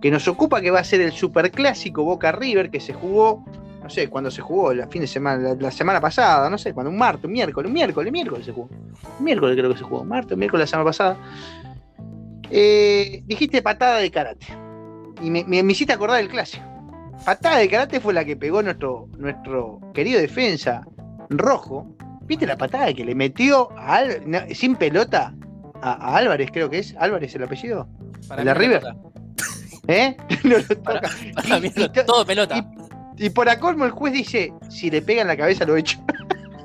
que 0.00 0.10
nos 0.10 0.26
ocupa, 0.26 0.60
que 0.60 0.70
va 0.70 0.80
a 0.80 0.84
ser 0.84 1.00
el 1.00 1.12
superclásico 1.12 2.02
Boca 2.02 2.32
River, 2.32 2.70
que 2.70 2.80
se 2.80 2.94
jugó, 2.94 3.44
no 3.82 3.90
sé, 3.90 4.08
cuando 4.08 4.30
se 4.30 4.40
jugó, 4.40 4.72
la 4.72 4.88
fin 4.88 5.02
de 5.02 5.06
semana, 5.06 5.54
la, 5.58 5.70
semana 5.70 6.00
pasada, 6.00 6.48
no 6.48 6.58
sé, 6.58 6.72
cuando 6.72 6.90
un 6.90 6.98
martes, 6.98 7.26
un 7.26 7.32
miércoles, 7.32 7.68
un 7.68 7.74
miércoles, 7.74 8.08
un 8.08 8.12
miércoles 8.12 8.46
se 8.46 8.52
jugó. 8.52 8.68
Miércoles 9.20 9.56
creo 9.56 9.70
que 9.70 9.78
se 9.78 9.84
jugó, 9.84 10.04
martes, 10.04 10.36
miércoles 10.36 10.64
la 10.64 10.70
semana 10.70 10.88
pasada. 10.88 11.16
Eh, 12.50 13.22
dijiste 13.26 13.62
patada 13.62 13.98
de 13.98 14.10
karate. 14.10 14.46
Y 15.22 15.30
me, 15.30 15.44
me, 15.44 15.72
hiciste 15.72 15.92
acordar 15.92 16.16
del 16.16 16.28
clásico. 16.28 16.64
Patada 17.24 17.58
de 17.58 17.68
karate 17.68 18.00
fue 18.00 18.14
la 18.14 18.24
que 18.24 18.36
pegó 18.36 18.62
nuestro, 18.62 19.08
nuestro 19.18 19.78
querido 19.92 20.20
defensa 20.20 20.86
rojo. 21.28 21.86
¿Viste 22.30 22.46
la 22.46 22.56
patada 22.56 22.94
que 22.94 23.04
le 23.04 23.16
metió 23.16 23.70
sin 24.54 24.76
pelota 24.76 25.34
a, 25.82 26.16
Álvarez, 26.16 26.50
creo 26.52 26.70
que 26.70 26.78
es? 26.78 26.94
¿Álvarez 26.96 27.34
el 27.34 27.42
apellido? 27.42 27.88
Para 28.28 28.44
¿La 28.44 28.54
River? 28.54 28.84
¿Eh? 29.88 30.16
no 30.44 30.58
lo 30.58 30.64
toca. 30.64 31.10
todo 32.06 32.24
pelota. 32.24 32.64
Y, 33.16 33.30
por 33.30 33.48
acolmo 33.48 33.84
el 33.84 33.90
juez 33.90 34.12
dice, 34.12 34.52
si 34.68 34.92
le 34.92 35.02
pega 35.02 35.22
en 35.22 35.26
la 35.26 35.36
cabeza 35.36 35.64
lo 35.64 35.76
echo. 35.76 35.98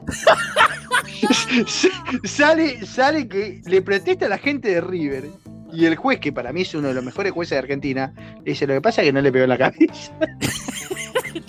sale, 2.25 2.85
sale 2.85 3.27
que 3.27 3.63
le 3.65 3.81
protesta 3.81 4.27
a 4.27 4.29
la 4.29 4.37
gente 4.37 4.69
de 4.69 4.81
River 4.81 5.31
y 5.73 5.85
el 5.85 5.95
juez, 5.95 6.19
que 6.19 6.31
para 6.31 6.53
mí 6.53 6.61
es 6.61 6.75
uno 6.75 6.89
de 6.89 6.93
los 6.93 7.03
mejores 7.03 7.31
jueces 7.31 7.55
de 7.55 7.57
Argentina, 7.57 8.13
le 8.43 8.51
dice, 8.51 8.67
lo 8.67 8.75
que 8.75 8.81
pasa 8.81 9.01
es 9.01 9.07
que 9.07 9.13
no 9.13 9.21
le 9.21 9.31
pegó 9.31 9.45
en 9.45 9.49
la 9.49 9.57
cabeza. 9.57 10.11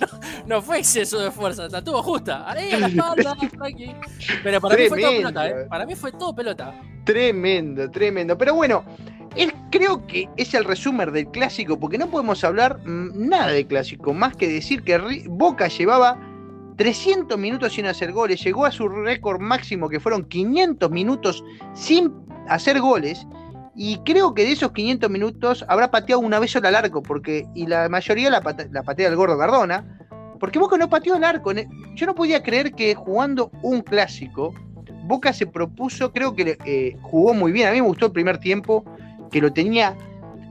no, 0.01 0.16
fue 0.61 0.79
exceso 0.79 1.19
de 1.19 1.31
fuerza, 1.31 1.67
estuvo 1.67 2.01
justa. 2.01 2.49
Ahí 2.49 2.71
la 2.79 2.87
espalda, 2.87 3.35
Pero 4.43 4.61
para 4.61 4.77
mí 4.77 4.87
fue 4.87 5.01
todo 5.01 5.11
pelota, 5.11 5.49
¿eh? 5.49 5.65
Para 5.69 5.85
mí 5.85 5.95
fue 5.95 6.11
todo 6.13 6.35
pelota. 6.35 6.81
Tremendo, 7.03 7.91
tremendo. 7.91 8.37
Pero 8.37 8.55
bueno, 8.55 8.83
él 9.35 9.53
creo 9.71 10.05
que 10.07 10.29
es 10.37 10.53
el 10.53 10.63
resumen 10.63 11.11
del 11.13 11.27
clásico, 11.27 11.79
porque 11.79 11.97
no 11.97 12.07
podemos 12.07 12.43
hablar 12.43 12.79
mm, 12.85 13.27
nada 13.29 13.51
de 13.51 13.67
clásico, 13.67 14.13
más 14.13 14.35
que 14.35 14.47
decir 14.47 14.83
que 14.83 15.25
Boca 15.27 15.67
llevaba 15.67 16.19
300 16.77 17.37
minutos 17.37 17.73
sin 17.73 17.85
hacer 17.85 18.11
goles, 18.11 18.43
llegó 18.43 18.65
a 18.65 18.71
su 18.71 18.87
récord 18.87 19.41
máximo 19.41 19.89
que 19.89 19.99
fueron 19.99 20.25
500 20.25 20.89
minutos 20.91 21.43
sin 21.73 22.13
hacer 22.47 22.79
goles 22.79 23.25
y 23.75 23.99
creo 23.99 24.33
que 24.33 24.43
de 24.43 24.53
esos 24.53 24.71
500 24.71 25.09
minutos 25.09 25.63
habrá 25.67 25.91
pateado 25.91 26.19
una 26.19 26.39
vez 26.39 26.51
solo 26.51 26.67
al 26.67 26.75
arco, 26.75 27.03
porque, 27.03 27.45
y 27.53 27.67
la 27.67 27.87
mayoría 27.89 28.31
la, 28.31 28.41
patea 28.41 29.07
el 29.07 29.15
gordo 29.15 29.37
Cardona, 29.37 29.96
porque 30.39 30.59
Boca 30.59 30.77
no 30.77 30.89
pateó 30.89 31.15
el 31.15 31.23
arco. 31.23 31.51
Yo 31.95 32.05
no 32.05 32.15
podía 32.15 32.43
creer 32.43 32.73
que 32.73 32.95
jugando 32.95 33.51
un 33.61 33.81
clásico, 33.81 34.53
Boca 35.03 35.31
se 35.33 35.47
propuso, 35.47 36.11
creo 36.11 36.35
que 36.35 36.57
eh, 36.65 36.97
jugó 37.01 37.33
muy 37.33 37.51
bien. 37.51 37.69
A 37.69 37.71
mí 37.71 37.81
me 37.81 37.87
gustó 37.87 38.07
el 38.07 38.11
primer 38.11 38.37
tiempo, 38.39 38.83
que 39.31 39.41
lo 39.41 39.51
tenía 39.53 39.95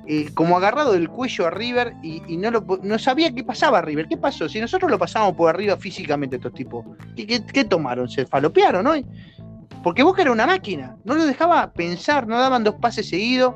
eh, 0.07 0.31
como 0.35 0.57
agarrado 0.57 0.93
del 0.93 1.09
cuello 1.09 1.47
a 1.47 1.51
River 1.51 1.95
y, 2.03 2.21
no, 2.37 2.99
sabía 2.99 3.35
qué 3.35 3.45
pasaba 3.45 3.79
a 3.79 3.83
River. 3.83 4.07
¿Qué 4.09 4.17
pasó? 4.17 4.49
Si 4.49 4.61
nosotros 4.61 4.91
lo 4.91 4.99
pasamos 4.99 5.35
por 5.35 5.51
arriba 5.51 5.77
físicamente, 5.77 6.37
estos 6.37 6.55
tipos, 6.55 6.85
¿qué, 7.17 7.45
qué 7.45 7.65
tomaron? 7.65 8.09
¿Se 8.09 8.25
falopearon, 8.25 8.85
no? 8.85 8.95
Porque 9.83 10.03
Boca 10.03 10.23
era 10.23 10.33
una 10.33 10.47
máquina, 10.47 10.97
no 11.05 11.15
lo 11.15 11.27
dejaba 11.27 11.73
pensar, 11.73 12.27
no 12.27 12.39
daban 12.39 12.65
dos 12.65 12.77
pases 12.77 13.09
seguidos, 13.09 13.55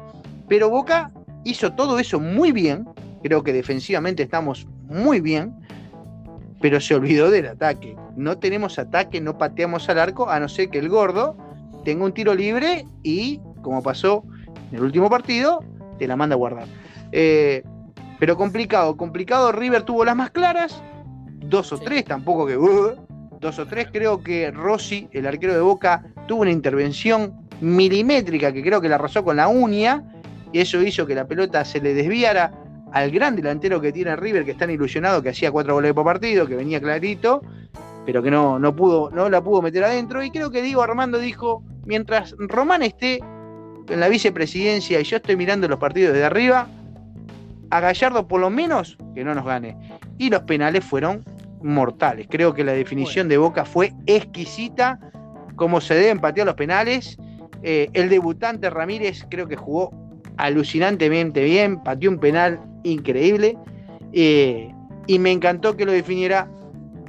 pero 0.48 0.70
Boca 0.70 1.11
hizo 1.44 1.73
todo 1.73 1.98
eso 1.98 2.20
muy 2.20 2.52
bien, 2.52 2.86
creo 3.23 3.43
que 3.43 3.52
defensivamente 3.52 4.23
estamos 4.23 4.66
muy 4.89 5.20
bien, 5.20 5.55
pero 6.61 6.81
se 6.81 6.95
olvidó 6.95 7.31
del 7.31 7.47
ataque. 7.47 7.97
No 8.16 8.39
tenemos 8.39 8.78
ataque, 8.78 9.20
no 9.20 9.39
pateamos 9.39 9.89
al 9.89 9.99
arco, 9.99 10.28
a 10.28 10.39
no 10.39 10.49
ser 10.49 10.69
que 10.69 10.78
el 10.78 10.89
gordo 10.89 11.37
tenga 11.85 12.05
un 12.05 12.12
tiro 12.12 12.35
libre 12.35 12.87
y, 13.03 13.41
como 13.62 13.82
pasó 13.82 14.24
en 14.70 14.77
el 14.77 14.82
último 14.82 15.09
partido, 15.09 15.65
te 15.99 16.07
la 16.07 16.16
manda 16.16 16.35
a 16.35 16.39
guardar. 16.39 16.66
Eh, 17.12 17.62
pero 18.19 18.37
complicado, 18.37 18.97
complicado. 18.97 19.51
River 19.53 19.82
tuvo 19.82 20.05
las 20.05 20.15
más 20.15 20.31
claras, 20.31 20.82
dos 21.39 21.73
o 21.73 21.78
tres, 21.78 22.05
tampoco 22.05 22.47
que. 22.47 22.57
Uh, 22.57 22.95
dos 23.41 23.59
o 23.59 23.66
tres. 23.66 23.89
Creo 23.91 24.23
que 24.23 24.51
Rossi, 24.51 25.09
el 25.12 25.27
arquero 25.27 25.55
de 25.55 25.61
Boca, 25.61 26.05
tuvo 26.28 26.43
una 26.43 26.51
intervención 26.51 27.49
milimétrica 27.62 28.53
que 28.53 28.62
creo 28.62 28.81
que 28.81 28.89
la 28.89 28.99
rozó 28.99 29.24
con 29.24 29.37
la 29.37 29.49
uña 29.49 30.05
y 30.53 30.61
eso 30.61 30.82
hizo 30.82 31.07
que 31.07 31.15
la 31.15 31.27
pelota 31.27 31.65
se 31.65 31.81
le 31.81 31.95
desviara 31.95 32.53
al 32.92 33.10
gran 33.10 33.36
delantero 33.36 33.80
que 33.80 33.92
tiene 33.92 34.16
River, 34.16 34.44
que 34.44 34.52
está 34.52 34.70
ilusionado, 34.70 35.22
que 35.22 35.30
hacía 35.30 35.50
cuatro 35.50 35.74
goles 35.74 35.92
por 35.92 36.04
partido, 36.04 36.46
que 36.46 36.56
venía 36.56 36.80
clarito, 36.80 37.42
pero 38.04 38.22
que 38.22 38.30
no, 38.30 38.58
no, 38.58 38.74
pudo, 38.74 39.10
no 39.10 39.28
la 39.28 39.42
pudo 39.42 39.62
meter 39.62 39.84
adentro. 39.84 40.22
Y 40.22 40.30
creo 40.30 40.50
que 40.50 40.62
Diego 40.62 40.82
Armando 40.82 41.18
dijo, 41.18 41.62
mientras 41.84 42.34
Román 42.38 42.82
esté 42.82 43.20
en 43.88 44.00
la 44.00 44.08
vicepresidencia 44.08 45.00
y 45.00 45.04
yo 45.04 45.16
estoy 45.16 45.36
mirando 45.36 45.68
los 45.68 45.78
partidos 45.78 46.12
desde 46.12 46.26
arriba, 46.26 46.68
a 47.70 47.80
Gallardo 47.80 48.26
por 48.26 48.40
lo 48.40 48.50
menos 48.50 48.98
que 49.14 49.24
no 49.24 49.34
nos 49.34 49.44
gane. 49.44 49.76
Y 50.18 50.30
los 50.30 50.42
penales 50.42 50.84
fueron 50.84 51.24
mortales. 51.62 52.26
Creo 52.28 52.54
que 52.54 52.64
la 52.64 52.72
definición 52.72 53.28
de 53.28 53.38
Boca 53.38 53.64
fue 53.64 53.92
exquisita, 54.06 54.98
como 55.56 55.80
se 55.80 55.94
deben 55.94 56.20
patear 56.20 56.46
los 56.46 56.56
penales. 56.56 57.18
Eh, 57.62 57.88
el 57.92 58.08
debutante 58.08 58.70
Ramírez 58.70 59.26
creo 59.30 59.46
que 59.46 59.56
jugó 59.56 59.92
alucinantemente 60.36 61.44
bien, 61.44 61.82
pateó 61.82 62.10
un 62.10 62.18
penal 62.18 62.60
increíble. 62.82 63.57
Eh, 64.12 64.73
y 65.07 65.19
me 65.19 65.32
encantó 65.32 65.77
que 65.77 65.85
lo 65.85 65.93
definiera 65.93 66.48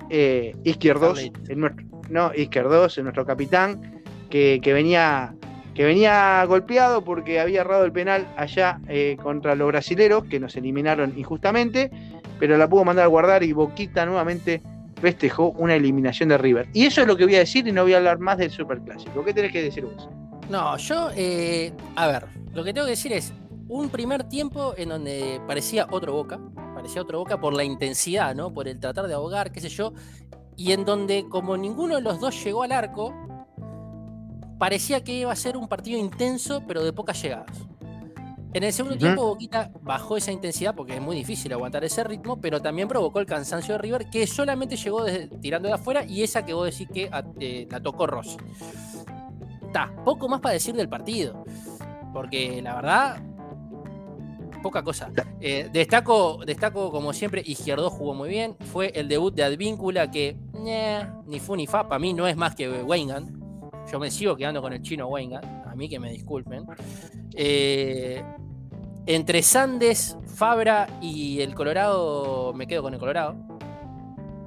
eh, 0.10 0.56
Izquierdos, 0.64 1.20
nuestro, 1.56 1.86
no, 2.10 2.32
Izquierdos, 2.34 2.98
nuestro 3.00 3.26
capitán, 3.26 4.02
que, 4.30 4.60
venía, 4.66 5.36
que 5.76 5.86
venía 5.86 6.44
golpeado 6.46 7.04
porque 7.04 7.40
había 7.40 7.62
errado 7.62 7.86
el 7.86 7.92
penal 7.92 8.28
allá 8.38 8.80
contra 9.22 9.56
los 9.56 9.68
brasileros, 9.68 10.24
que 10.26 10.40
nos 10.40 10.56
eliminaron 10.56 11.14
injustamente 11.18 11.92
pero 12.42 12.58
la 12.58 12.68
pudo 12.68 12.84
mandar 12.84 13.06
a 13.06 13.08
guardar 13.08 13.44
y 13.44 13.54
Boquita 13.54 14.04
nuevamente 14.04 14.64
festejó 15.00 15.52
una 15.52 15.76
eliminación 15.76 16.30
de 16.30 16.40
River. 16.40 16.68
Y 16.74 16.88
eso 16.88 17.02
es 17.02 17.08
lo 17.08 17.16
que 17.16 17.26
voy 17.26 17.36
a 17.36 17.40
decir 17.40 17.68
y 17.68 17.72
no 17.72 17.84
voy 17.84 17.94
a 17.94 17.98
hablar 17.98 18.18
más 18.18 18.40
del 18.40 18.50
Superclásico. 18.50 19.24
¿Qué 19.24 19.32
tenés 19.32 19.52
que 19.52 19.62
decir 19.62 19.86
vos? 19.86 20.10
No, 20.50 20.76
yo, 20.78 21.12
eh, 21.16 21.72
a 21.96 22.08
ver, 22.08 22.26
lo 22.56 22.64
que 22.64 22.74
tengo 22.74 22.88
que 22.88 22.92
decir 22.94 23.14
es 23.14 23.32
un 23.72 23.90
primer 23.90 24.26
tiempo 24.26 24.74
en 24.76 24.90
donde 24.90 25.42
parecía 25.48 25.88
otro 25.90 26.12
Boca, 26.12 26.42
parecía 26.76 27.02
otro 27.02 27.20
Boca 27.20 27.40
por 27.40 27.54
la 27.54 27.64
intensidad, 27.64 28.36
¿no? 28.36 28.54
Por 28.54 28.68
el 28.68 28.78
tratar 28.82 29.08
de 29.08 29.14
ahogar, 29.14 29.54
qué 29.54 29.62
sé 29.62 29.70
yo, 29.70 29.94
y 30.58 30.74
en 30.74 30.84
donde 30.84 31.26
como 31.30 31.56
ninguno 31.56 31.96
de 31.96 32.02
los 32.02 32.20
dos 32.20 32.44
llegó 32.44 32.64
al 32.64 32.74
arco, 32.74 33.14
parecía 34.60 35.06
que 35.06 35.14
iba 35.14 35.32
a 35.32 35.38
ser 35.38 35.56
un 35.56 35.70
partido 35.70 35.98
intenso, 35.98 36.64
pero 36.68 36.84
de 36.84 36.92
pocas 36.92 37.22
llegadas. 37.22 37.66
En 38.54 38.64
el 38.64 38.74
segundo 38.74 38.98
tiempo, 38.98 39.26
Boquita 39.26 39.72
bajó 39.82 40.18
esa 40.18 40.34
intensidad 40.34 40.76
porque 40.76 40.96
es 40.96 41.02
muy 41.02 41.16
difícil 41.16 41.54
aguantar 41.54 41.86
ese 41.86 42.04
ritmo, 42.04 42.42
pero 42.42 42.62
también 42.62 42.90
provocó 42.90 43.22
el 43.22 43.26
cansancio 43.26 43.76
de 43.76 43.78
River, 43.78 44.10
que 44.10 44.28
solamente 44.28 44.76
llegó 44.76 45.06
tirando 45.40 45.70
de 45.70 45.76
afuera 45.76 46.04
y 46.04 46.24
esa 46.24 46.44
que 46.44 46.54
vos 46.54 46.66
decís 46.66 46.90
que 46.94 47.10
eh, 47.40 47.68
la 47.72 47.80
tocó 47.80 48.06
Rossi. 48.06 48.36
Está, 49.66 49.96
poco 50.04 50.28
más 50.28 50.42
para 50.42 50.52
decir 50.52 50.76
del 50.76 50.90
partido, 50.90 51.46
porque 52.12 52.62
la 52.62 52.76
verdad, 52.76 53.31
poca 54.62 54.84
cosa. 54.84 55.12
Eh, 55.40 55.70
destaco, 55.72 56.42
destaco, 56.46 56.92
como 56.92 57.14
siempre, 57.14 57.42
Izquierdo 57.46 57.90
jugó 57.90 58.14
muy 58.14 58.30
bien. 58.30 58.56
Fue 58.72 58.92
el 58.96 59.08
debut 59.08 59.34
de 59.34 59.44
Advíncula 59.44 60.10
que 60.10 60.38
ni 61.26 61.40
fu 61.40 61.56
ni 61.56 61.68
fa, 61.68 61.88
para 61.88 62.00
mí 62.00 62.14
no 62.14 62.28
es 62.28 62.36
más 62.36 62.56
que 62.56 62.70
Weingand. 62.70 63.42
Yo 63.92 64.00
me 64.00 64.12
sigo 64.12 64.36
quedando 64.36 64.62
con 64.62 64.74
el 64.74 64.82
chino 64.82 65.08
Weingand, 65.08 65.68
a 65.68 65.76
mí 65.76 65.90
que 65.90 66.00
me 66.00 66.12
disculpen. 66.12 66.66
Eh, 67.36 68.24
entre 69.06 69.42
Sandes, 69.42 70.18
Fabra 70.36 70.88
y 71.02 71.42
el 71.42 71.56
Colorado, 71.56 72.54
me 72.54 72.68
quedo 72.68 72.84
con 72.84 72.94
el 72.94 73.00
Colorado. 73.00 73.36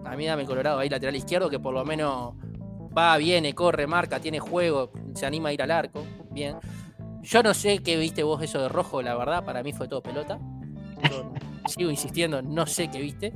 A 0.04 0.16
mí 0.16 0.26
dame 0.26 0.42
el 0.42 0.48
Colorado 0.48 0.78
ahí 0.78 0.88
lateral 0.88 1.16
izquierdo, 1.16 1.50
que 1.50 1.58
por 1.58 1.74
lo 1.74 1.84
menos 1.84 2.34
va, 2.96 3.16
viene, 3.16 3.54
corre, 3.54 3.86
marca, 3.86 4.20
tiene 4.20 4.38
juego, 4.38 4.92
se 5.14 5.26
anima 5.26 5.48
a 5.48 5.52
ir 5.52 5.62
al 5.62 5.70
arco. 5.70 6.04
Bien. 6.30 6.56
Yo 7.24 7.42
no 7.42 7.54
sé 7.54 7.78
qué 7.78 7.96
viste 7.96 8.22
vos 8.22 8.42
eso 8.42 8.60
de 8.60 8.68
rojo, 8.68 9.00
la 9.02 9.16
verdad, 9.16 9.44
para 9.44 9.62
mí 9.62 9.72
fue 9.72 9.88
todo 9.88 10.02
pelota. 10.02 10.38
sigo 11.66 11.90
insistiendo, 11.90 12.42
no 12.42 12.66
sé 12.66 12.88
qué 12.88 13.00
viste. 13.00 13.32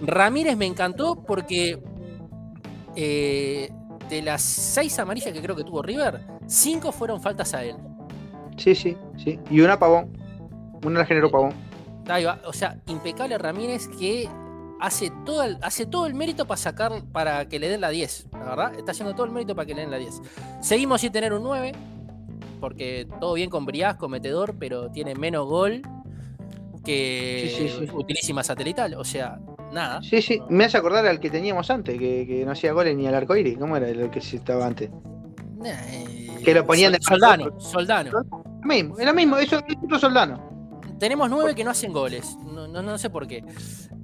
Ramírez 0.00 0.56
me 0.56 0.66
encantó 0.66 1.22
porque 1.22 1.82
eh, 2.94 3.70
de 4.08 4.22
las 4.22 4.42
seis 4.42 4.98
amarillas 4.98 5.32
que 5.32 5.42
creo 5.42 5.56
que 5.56 5.64
tuvo 5.64 5.82
River, 5.82 6.20
cinco 6.46 6.92
fueron 6.92 7.20
faltas 7.20 7.54
a 7.54 7.64
él. 7.64 7.76
Sí, 8.56 8.74
sí, 8.74 8.96
sí. 9.16 9.38
Y 9.50 9.60
una 9.60 9.78
pavón. 9.78 10.16
Una 10.84 11.00
la 11.00 11.06
generó 11.06 11.30
pavón. 11.30 11.52
O 12.44 12.52
sea, 12.52 12.78
impecable 12.86 13.38
Ramírez 13.38 13.88
que 13.88 14.28
hace 14.80 15.12
todo 15.24 15.44
el, 15.44 15.58
hace 15.62 15.86
todo 15.86 16.06
el 16.06 16.14
mérito 16.14 16.46
para 16.46 16.58
sacar, 16.58 17.04
para 17.12 17.48
que 17.48 17.58
le 17.58 17.68
den 17.68 17.80
la 17.80 17.90
10. 17.90 18.28
La 18.32 18.38
verdad, 18.40 18.74
está 18.76 18.90
haciendo 18.90 19.14
todo 19.14 19.26
el 19.26 19.32
mérito 19.32 19.54
para 19.54 19.66
que 19.66 19.74
le 19.74 19.82
den 19.82 19.90
la 19.90 19.98
10. 19.98 20.20
Seguimos 20.60 21.00
sin 21.00 21.12
tener 21.12 21.32
un 21.32 21.42
9, 21.42 21.72
porque 22.62 23.08
todo 23.18 23.34
bien 23.34 23.50
con 23.50 23.66
Briaz, 23.66 23.96
cometedor, 23.96 24.54
pero 24.56 24.88
tiene 24.88 25.16
menos 25.16 25.48
gol 25.48 25.82
que 26.84 27.90
utilísima 27.92 28.44
satelital. 28.44 28.94
O 28.94 29.04
sea, 29.04 29.40
nada. 29.72 30.00
Sí, 30.00 30.22
sí, 30.22 30.40
me 30.48 30.66
hace 30.66 30.78
acordar 30.78 31.04
al 31.06 31.18
que 31.18 31.28
teníamos 31.28 31.68
antes, 31.70 31.98
que, 31.98 32.42
no 32.46 32.52
hacía 32.52 32.72
goles 32.72 32.96
ni 32.96 33.08
al 33.08 33.16
arcoíris. 33.16 33.58
¿Cómo 33.58 33.76
era 33.76 33.88
el 33.88 34.08
que 34.10 34.20
estaba 34.20 34.64
antes? 34.64 34.90
Eh, 35.64 36.28
que 36.44 36.54
lo 36.54 36.64
ponían 36.64 36.92
de 36.92 37.00
Soldano. 37.02 37.60
Soldano. 37.60 38.10
Mismo, 38.62 38.96
era 38.96 39.12
mismo, 39.12 39.36
eso 39.38 39.56
es 39.56 39.76
otro 39.82 39.98
Soldano. 39.98 40.80
Tenemos 41.00 41.28
nueve 41.28 41.56
que 41.56 41.64
no 41.64 41.72
hacen 41.72 41.92
goles. 41.92 42.36
No, 42.44 42.68
no, 42.68 42.96
sé 42.96 43.10
por 43.10 43.26
qué. 43.26 43.44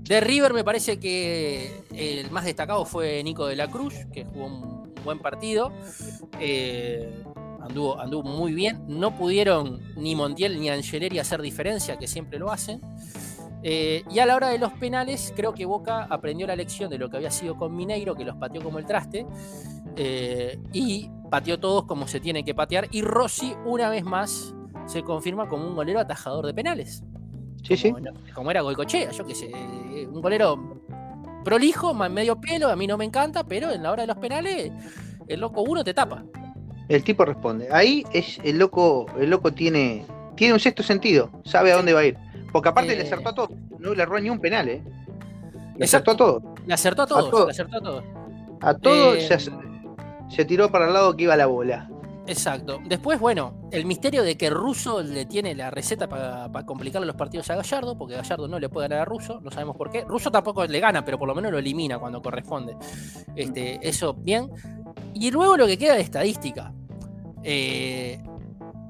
De 0.02 0.20
River 0.20 0.52
me 0.52 0.64
parece 0.64 0.98
que 0.98 1.84
el 1.94 2.28
más 2.32 2.44
destacado 2.44 2.84
fue 2.84 3.22
Nico 3.22 3.46
de 3.46 3.54
la 3.54 3.68
Cruz, 3.68 3.94
que 4.12 4.24
jugó 4.24 4.46
un 4.46 4.94
buen 5.04 5.20
partido. 5.20 5.72
Eh, 6.40 7.22
anduvo, 7.68 8.00
anduvo 8.00 8.22
muy 8.28 8.52
bien. 8.52 8.82
No 8.88 9.14
pudieron 9.16 9.80
ni 9.96 10.14
Montiel 10.14 10.60
ni 10.60 10.68
Angeleri 10.68 11.18
hacer 11.18 11.42
diferencia, 11.42 11.98
que 11.98 12.06
siempre 12.06 12.38
lo 12.38 12.50
hacen. 12.50 12.80
Eh, 13.62 14.04
y 14.10 14.18
a 14.20 14.26
la 14.26 14.36
hora 14.36 14.48
de 14.48 14.58
los 14.58 14.72
penales, 14.74 15.32
creo 15.34 15.52
que 15.52 15.66
Boca 15.66 16.04
aprendió 16.04 16.46
la 16.46 16.54
lección 16.56 16.90
de 16.90 16.98
lo 16.98 17.10
que 17.10 17.16
había 17.16 17.30
sido 17.30 17.56
con 17.56 17.74
Mineiro, 17.74 18.14
que 18.14 18.24
los 18.24 18.36
pateó 18.36 18.62
como 18.62 18.78
el 18.78 18.86
traste, 18.86 19.26
eh, 19.96 20.58
y 20.72 21.10
pateó 21.30 21.58
todos 21.58 21.84
como 21.84 22.06
se 22.06 22.20
tiene 22.20 22.44
que 22.44 22.54
patear. 22.54 22.88
Y 22.92 23.02
Rossi, 23.02 23.54
una 23.64 23.88
vez 23.90 24.04
más, 24.04 24.54
se 24.86 25.02
confirma 25.02 25.48
como 25.48 25.66
un 25.66 25.74
golero 25.74 26.00
atajador 26.00 26.46
de 26.46 26.54
penales. 26.54 27.02
Sí, 27.64 27.76
sí. 27.76 27.92
Como 28.34 28.50
era 28.50 28.62
Goicochea, 28.62 29.10
yo 29.10 29.26
qué 29.26 29.34
sé. 29.34 29.50
Un 29.52 30.22
golero 30.22 30.82
prolijo, 31.44 31.92
medio 31.94 32.40
pelo, 32.40 32.68
a 32.68 32.76
mí 32.76 32.86
no 32.86 32.96
me 32.96 33.04
encanta, 33.04 33.44
pero 33.44 33.70
en 33.70 33.82
la 33.82 33.90
hora 33.90 34.02
de 34.02 34.06
los 34.06 34.18
penales, 34.18 34.72
el 35.26 35.40
loco 35.40 35.62
uno 35.62 35.82
te 35.82 35.94
tapa. 35.94 36.24
El 36.88 37.04
tipo 37.04 37.24
responde. 37.24 37.68
Ahí 37.70 38.04
es 38.12 38.40
el 38.44 38.58
loco, 38.58 39.06
el 39.20 39.30
loco 39.30 39.52
tiene, 39.52 40.04
tiene 40.36 40.54
un 40.54 40.60
sexto 40.60 40.82
sentido, 40.82 41.30
sabe 41.44 41.72
a 41.72 41.76
dónde 41.76 41.92
va 41.92 42.00
a 42.00 42.06
ir. 42.06 42.16
Porque 42.52 42.70
aparte 42.70 42.94
le 42.96 43.02
eh, 43.02 43.06
acertó 43.06 43.28
a 43.28 43.34
todo. 43.34 43.48
No 43.78 43.94
le 43.94 44.02
erró 44.02 44.18
ni 44.18 44.30
un 44.30 44.40
penal, 44.40 44.68
¿eh? 44.68 44.82
Le 45.76 45.84
acertó 45.84 46.12
a 46.12 46.16
todo. 46.16 46.54
Le 46.66 46.74
acertó 46.74 47.02
a 47.02 47.06
todos. 47.06 47.44
Le 47.46 47.50
acertó 47.52 47.76
a 47.76 47.80
todos. 47.80 48.04
A 48.60 48.74
todos 48.74 49.16
eh, 49.16 49.38
se, 50.28 50.44
tiró 50.44 50.70
para 50.70 50.88
el 50.88 50.92
lado 50.92 51.16
que 51.16 51.24
iba 51.24 51.36
la 51.36 51.46
bola. 51.46 51.88
Exacto. 52.26 52.78
Después, 52.84 53.18
bueno, 53.18 53.54
el 53.70 53.86
misterio 53.86 54.22
de 54.22 54.36
que 54.36 54.50
Russo 54.50 55.02
le 55.02 55.24
tiene 55.24 55.54
la 55.54 55.70
receta 55.70 56.08
para 56.08 56.50
complicarle 56.66 57.06
los 57.06 57.16
partidos 57.16 57.48
a 57.48 57.56
Gallardo, 57.56 57.96
porque 57.96 58.16
Gallardo 58.16 58.48
no 58.48 58.58
le 58.58 58.68
puede 58.68 58.88
ganar 58.88 59.02
a 59.02 59.04
Russo, 59.06 59.40
no 59.40 59.50
sabemos 59.50 59.76
por 59.76 59.90
qué. 59.90 60.04
Russo 60.04 60.30
tampoco 60.30 60.66
le 60.66 60.80
gana, 60.80 61.04
pero 61.04 61.18
por 61.18 61.26
lo 61.26 61.34
menos 61.34 61.52
lo 61.52 61.58
elimina 61.58 61.98
cuando 61.98 62.20
corresponde. 62.20 62.76
Este, 63.34 63.78
eso, 63.88 64.12
bien. 64.12 64.50
Y 65.18 65.30
luego 65.30 65.56
lo 65.56 65.66
que 65.66 65.76
queda 65.76 65.94
de 65.94 66.00
estadística. 66.00 66.72
Eh, 67.42 68.22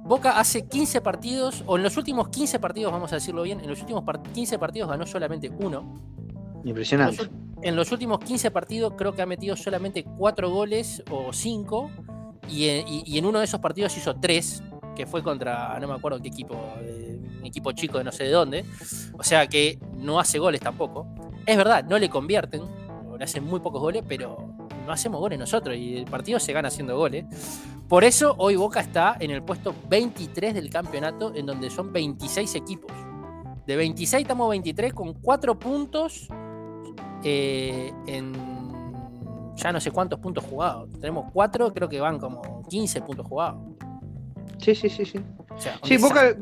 Boca 0.04 0.38
hace 0.38 0.66
15 0.66 1.02
partidos, 1.02 1.62
o 1.66 1.76
en 1.76 1.82
los 1.82 1.98
últimos 1.98 2.30
15 2.30 2.58
partidos, 2.58 2.90
vamos 2.90 3.12
a 3.12 3.16
decirlo 3.16 3.42
bien, 3.42 3.60
en 3.60 3.68
los 3.68 3.80
últimos 3.80 4.04
15 4.32 4.58
partidos 4.58 4.88
ganó 4.88 5.06
solamente 5.06 5.50
uno. 5.50 6.00
Impresionante. 6.64 7.28
En 7.60 7.76
los, 7.76 7.92
últimos 7.92 8.18
15 8.20 8.50
partidos 8.50 8.94
creo 8.96 9.14
que 9.14 9.20
ha 9.20 9.26
metido 9.26 9.54
solamente 9.54 10.04
4 10.04 10.48
goles 10.48 11.02
o 11.10 11.32
5, 11.32 11.90
y, 12.48 13.18
en 13.18 13.26
uno 13.26 13.40
de 13.40 13.44
esos 13.44 13.60
partidos 13.60 13.94
hizo 13.98 14.16
3, 14.16 14.62
que 14.96 15.06
fue 15.06 15.22
contra, 15.22 15.78
no 15.78 15.88
me 15.88 15.94
acuerdo 15.94 16.20
qué 16.20 16.28
equipo, 16.28 16.54
un 16.54 17.44
equipo 17.44 17.72
chico 17.72 17.98
de 17.98 18.04
no 18.04 18.12
sé 18.12 18.24
de 18.24 18.30
dónde. 18.30 18.64
O 19.12 19.22
sea 19.22 19.46
que 19.46 19.78
no 19.98 20.18
hace 20.18 20.38
goles 20.38 20.62
tampoco. 20.62 21.06
Es 21.44 21.56
verdad, 21.58 21.84
no 21.84 21.98
le 21.98 22.08
convierten, 22.08 22.62
le 23.18 23.24
hacen 23.24 23.44
muy 23.44 23.60
pocos 23.60 23.82
goles, 23.82 24.02
pero 24.08 24.57
no 24.88 24.94
hacemos 24.94 25.20
goles 25.20 25.38
nosotros 25.38 25.76
y 25.76 25.98
el 25.98 26.06
partido 26.06 26.40
se 26.40 26.52
gana 26.52 26.68
haciendo 26.68 26.96
goles. 26.96 27.26
Por 27.88 28.04
eso 28.04 28.34
hoy 28.38 28.56
Boca 28.56 28.80
está 28.80 29.16
en 29.20 29.30
el 29.30 29.42
puesto 29.42 29.74
23 29.88 30.54
del 30.54 30.70
campeonato, 30.70 31.32
en 31.34 31.46
donde 31.46 31.70
son 31.70 31.92
26 31.92 32.54
equipos. 32.56 32.92
De 33.66 33.76
26 33.76 34.22
estamos 34.22 34.48
23 34.50 34.92
con 34.92 35.14
4 35.14 35.58
puntos 35.58 36.28
eh, 37.22 37.92
en 38.06 38.32
ya 39.56 39.72
no 39.72 39.80
sé 39.80 39.90
cuántos 39.90 40.20
puntos 40.20 40.44
jugados. 40.44 40.88
Tenemos 41.00 41.30
4, 41.32 41.74
creo 41.74 41.88
que 41.88 42.00
van 42.00 42.18
como 42.18 42.62
15 42.68 43.02
puntos 43.02 43.26
jugados. 43.26 43.60
Sí, 44.58 44.74
sí, 44.74 44.88
sí, 44.88 45.04
sí. 45.04 45.20
sí, 45.82 45.96
Boca, 45.98 46.34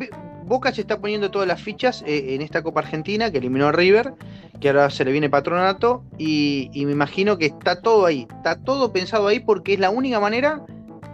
se 0.73 0.81
está 0.81 1.01
poniendo 1.01 1.31
todas 1.31 1.49
las 1.49 1.61
fichas 1.61 2.03
eh, 2.07 2.35
en 2.35 2.43
esta 2.43 2.63
Copa 2.63 2.81
Argentina 2.81 3.31
que 3.31 3.39
eliminó 3.39 3.69
a 3.69 3.73
River, 3.73 4.15
que 4.61 4.69
ahora 4.69 4.91
se 4.91 5.05
le 5.05 5.13
viene 5.13 5.29
patronato, 5.29 6.05
y, 6.19 6.71
y 6.73 6.87
me 6.87 6.93
imagino 6.93 7.39
que 7.39 7.47
está 7.47 7.81
todo 7.81 8.07
ahí, 8.07 8.27
está 8.31 8.57
todo 8.63 8.93
pensado 8.93 9.29
ahí 9.29 9.41
porque 9.41 9.75
es 9.75 9.81
la 9.81 9.91
única 9.91 10.21
manera 10.21 10.65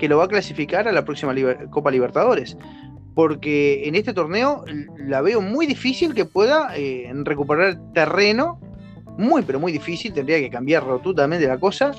que 0.03 0.09
lo 0.09 0.19
va 0.19 0.25
a 0.25 0.29
clasificar 0.29 0.89
a 0.89 0.93
la 0.93 1.05
próxima 1.05 1.33
Copa 1.71 1.93
Libertadores. 1.93 2.57
Porque 3.15 3.87
en 3.87 3.95
este 3.95 4.13
torneo 4.13 4.65
la 4.99 5.21
veo 5.21 5.41
muy 5.41 5.65
difícil 5.65 6.13
que 6.13 6.25
pueda 6.25 6.77
eh, 6.77 7.09
recuperar 7.25 7.79
terreno. 7.95 8.59
Muy, 9.17 9.43
pero 9.43 9.61
muy 9.61 9.71
difícil. 9.71 10.13
Tendría 10.13 10.41
que 10.41 10.51
cambiar 10.51 10.85
rotundamente 10.85 11.47
la 11.47 11.59
cosa. 11.59 11.93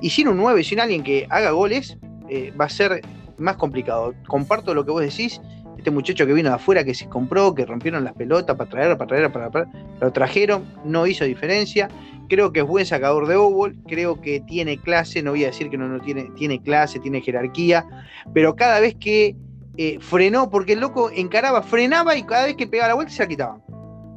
Y 0.00 0.10
sin 0.10 0.28
un 0.28 0.36
9, 0.36 0.62
sin 0.62 0.78
alguien 0.78 1.02
que 1.02 1.26
haga 1.28 1.50
goles, 1.50 1.98
eh, 2.28 2.52
va 2.60 2.66
a 2.66 2.68
ser 2.68 3.00
más 3.36 3.56
complicado. 3.56 4.14
Comparto 4.28 4.72
lo 4.72 4.84
que 4.84 4.92
vos 4.92 5.02
decís. 5.02 5.40
Este 5.80 5.90
muchacho 5.90 6.26
que 6.26 6.34
vino 6.34 6.50
de 6.50 6.56
afuera, 6.56 6.84
que 6.84 6.92
se 6.92 7.08
compró, 7.08 7.54
que 7.54 7.64
rompieron 7.64 8.04
las 8.04 8.12
pelotas 8.12 8.54
para 8.54 8.68
traer, 8.68 8.98
para 8.98 9.08
traer, 9.08 9.32
para, 9.32 9.50
para, 9.50 9.66
lo 9.98 10.12
trajeron, 10.12 10.66
no 10.84 11.06
hizo 11.06 11.24
diferencia. 11.24 11.88
Creo 12.28 12.52
que 12.52 12.60
es 12.60 12.66
buen 12.66 12.84
sacador 12.84 13.26
de 13.26 13.36
óvol, 13.36 13.78
creo 13.88 14.20
que 14.20 14.40
tiene 14.40 14.76
clase, 14.76 15.22
no 15.22 15.30
voy 15.30 15.44
a 15.44 15.46
decir 15.46 15.70
que 15.70 15.78
no, 15.78 15.88
no 15.88 15.98
tiene, 15.98 16.24
tiene 16.36 16.60
clase, 16.60 16.98
tiene 16.98 17.22
jerarquía, 17.22 17.86
pero 18.34 18.56
cada 18.56 18.78
vez 18.78 18.94
que 18.96 19.34
eh, 19.78 19.96
frenó, 20.00 20.50
porque 20.50 20.74
el 20.74 20.80
loco 20.80 21.10
encaraba, 21.10 21.62
frenaba 21.62 22.14
y 22.14 22.24
cada 22.24 22.44
vez 22.44 22.56
que 22.56 22.66
pegaba 22.66 22.88
la 22.88 22.94
vuelta 22.96 23.14
se 23.14 23.22
la 23.22 23.28
quitaba. 23.28 23.60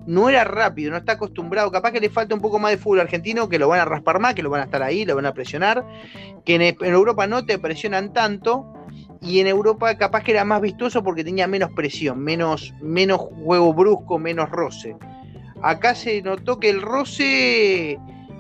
No 0.06 0.28
era 0.28 0.44
rápido, 0.44 0.92
no 0.92 0.98
está 0.98 1.14
acostumbrado. 1.14 1.72
Capaz 1.72 1.94
que 1.94 2.02
le 2.02 2.10
falta 2.10 2.36
un 2.36 2.42
poco 2.42 2.60
más 2.60 2.72
de 2.72 2.78
fútbol 2.78 3.00
argentino, 3.00 3.48
que 3.48 3.58
lo 3.58 3.70
van 3.70 3.80
a 3.80 3.86
raspar 3.86 4.20
más, 4.20 4.34
que 4.34 4.44
lo 4.44 4.50
van 4.50 4.60
a 4.60 4.66
estar 4.66 4.84
ahí, 4.84 5.06
lo 5.06 5.16
van 5.16 5.28
a 5.28 5.34
presionar. 5.34 5.86
Que 6.44 6.56
en, 6.56 6.76
Europa 6.94 7.26
no 7.26 7.46
te 7.46 7.58
presionan 7.58 8.12
tanto. 8.12 8.73
Y 9.24 9.40
en 9.40 9.48
Europa 9.48 9.96
capaz 9.98 10.24
que 10.24 10.32
era 10.32 10.44
más 10.44 10.62
vistoso 10.62 11.04
porque 11.04 11.24
tenía 11.24 11.48
menos 11.48 11.72
presión, 11.72 12.20
menos, 12.20 12.74
menos 12.82 13.20
juego 13.20 13.74
brusco, 13.74 14.20
menos 14.20 14.50
roce 14.50 14.96
acá 15.64 15.96
se 15.96 16.22
notó 16.22 16.60
que 16.60 16.70
el 16.70 16.82
roce 16.82 17.98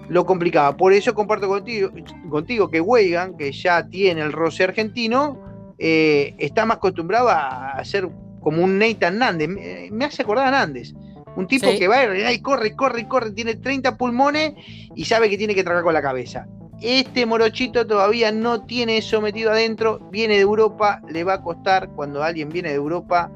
lo 0.10 0.26
complicaba. 0.26 0.78
Por 0.78 0.94
eso 0.94 1.16
comparto 1.16 1.48
contigo, 1.48 1.90
contigo 2.30 2.70
que 2.70 2.82
Weigan, 2.82 3.36
que 3.38 3.52
ya 3.52 3.88
tiene 3.88 4.22
el 4.22 4.34
roce 4.34 4.66
argentino, 4.66 5.40
eh, 5.80 6.36
está 6.38 6.66
más 6.66 6.78
acostumbrado 6.78 7.30
a 7.30 7.72
hacer 7.72 8.08
como 8.42 8.64
un 8.64 8.78
Nathan 8.78 9.18
Nández. 9.18 9.50
Me, 9.92 10.06
hace 10.06 10.22
acordar 10.22 10.48
a 10.48 10.52
Nández. 10.52 10.94
Un 11.36 11.48
tipo 11.48 11.68
que 11.68 11.88
va 11.88 12.32
y 12.32 12.42
corre, 12.42 12.76
corre, 12.76 13.08
corre, 13.08 13.32
tiene 13.32 13.56
30 13.56 13.98
pulmones 13.98 14.54
y 14.96 15.06
sabe 15.06 15.32
que 15.32 15.38
tiene 15.38 15.56
que 15.56 15.64
tragar 15.64 15.82
con 15.82 15.94
la 15.94 16.02
cabeza. 16.02 16.46
Este 16.82 17.26
morochito 17.26 17.88
todavía 17.88 18.32
no 18.32 18.62
tiene 18.64 18.98
eso 18.98 19.22
metido 19.22 19.52
adentro, 19.52 20.00
viene 20.12 20.36
de 20.36 20.42
Europa, 20.42 21.02
le 21.10 21.24
va 21.24 21.36
a 21.36 21.42
costar. 21.42 21.90
Cuando 21.90 22.24
alguien 22.24 22.50
viene 22.50 22.70
de 22.70 22.76
Europa 22.76 23.32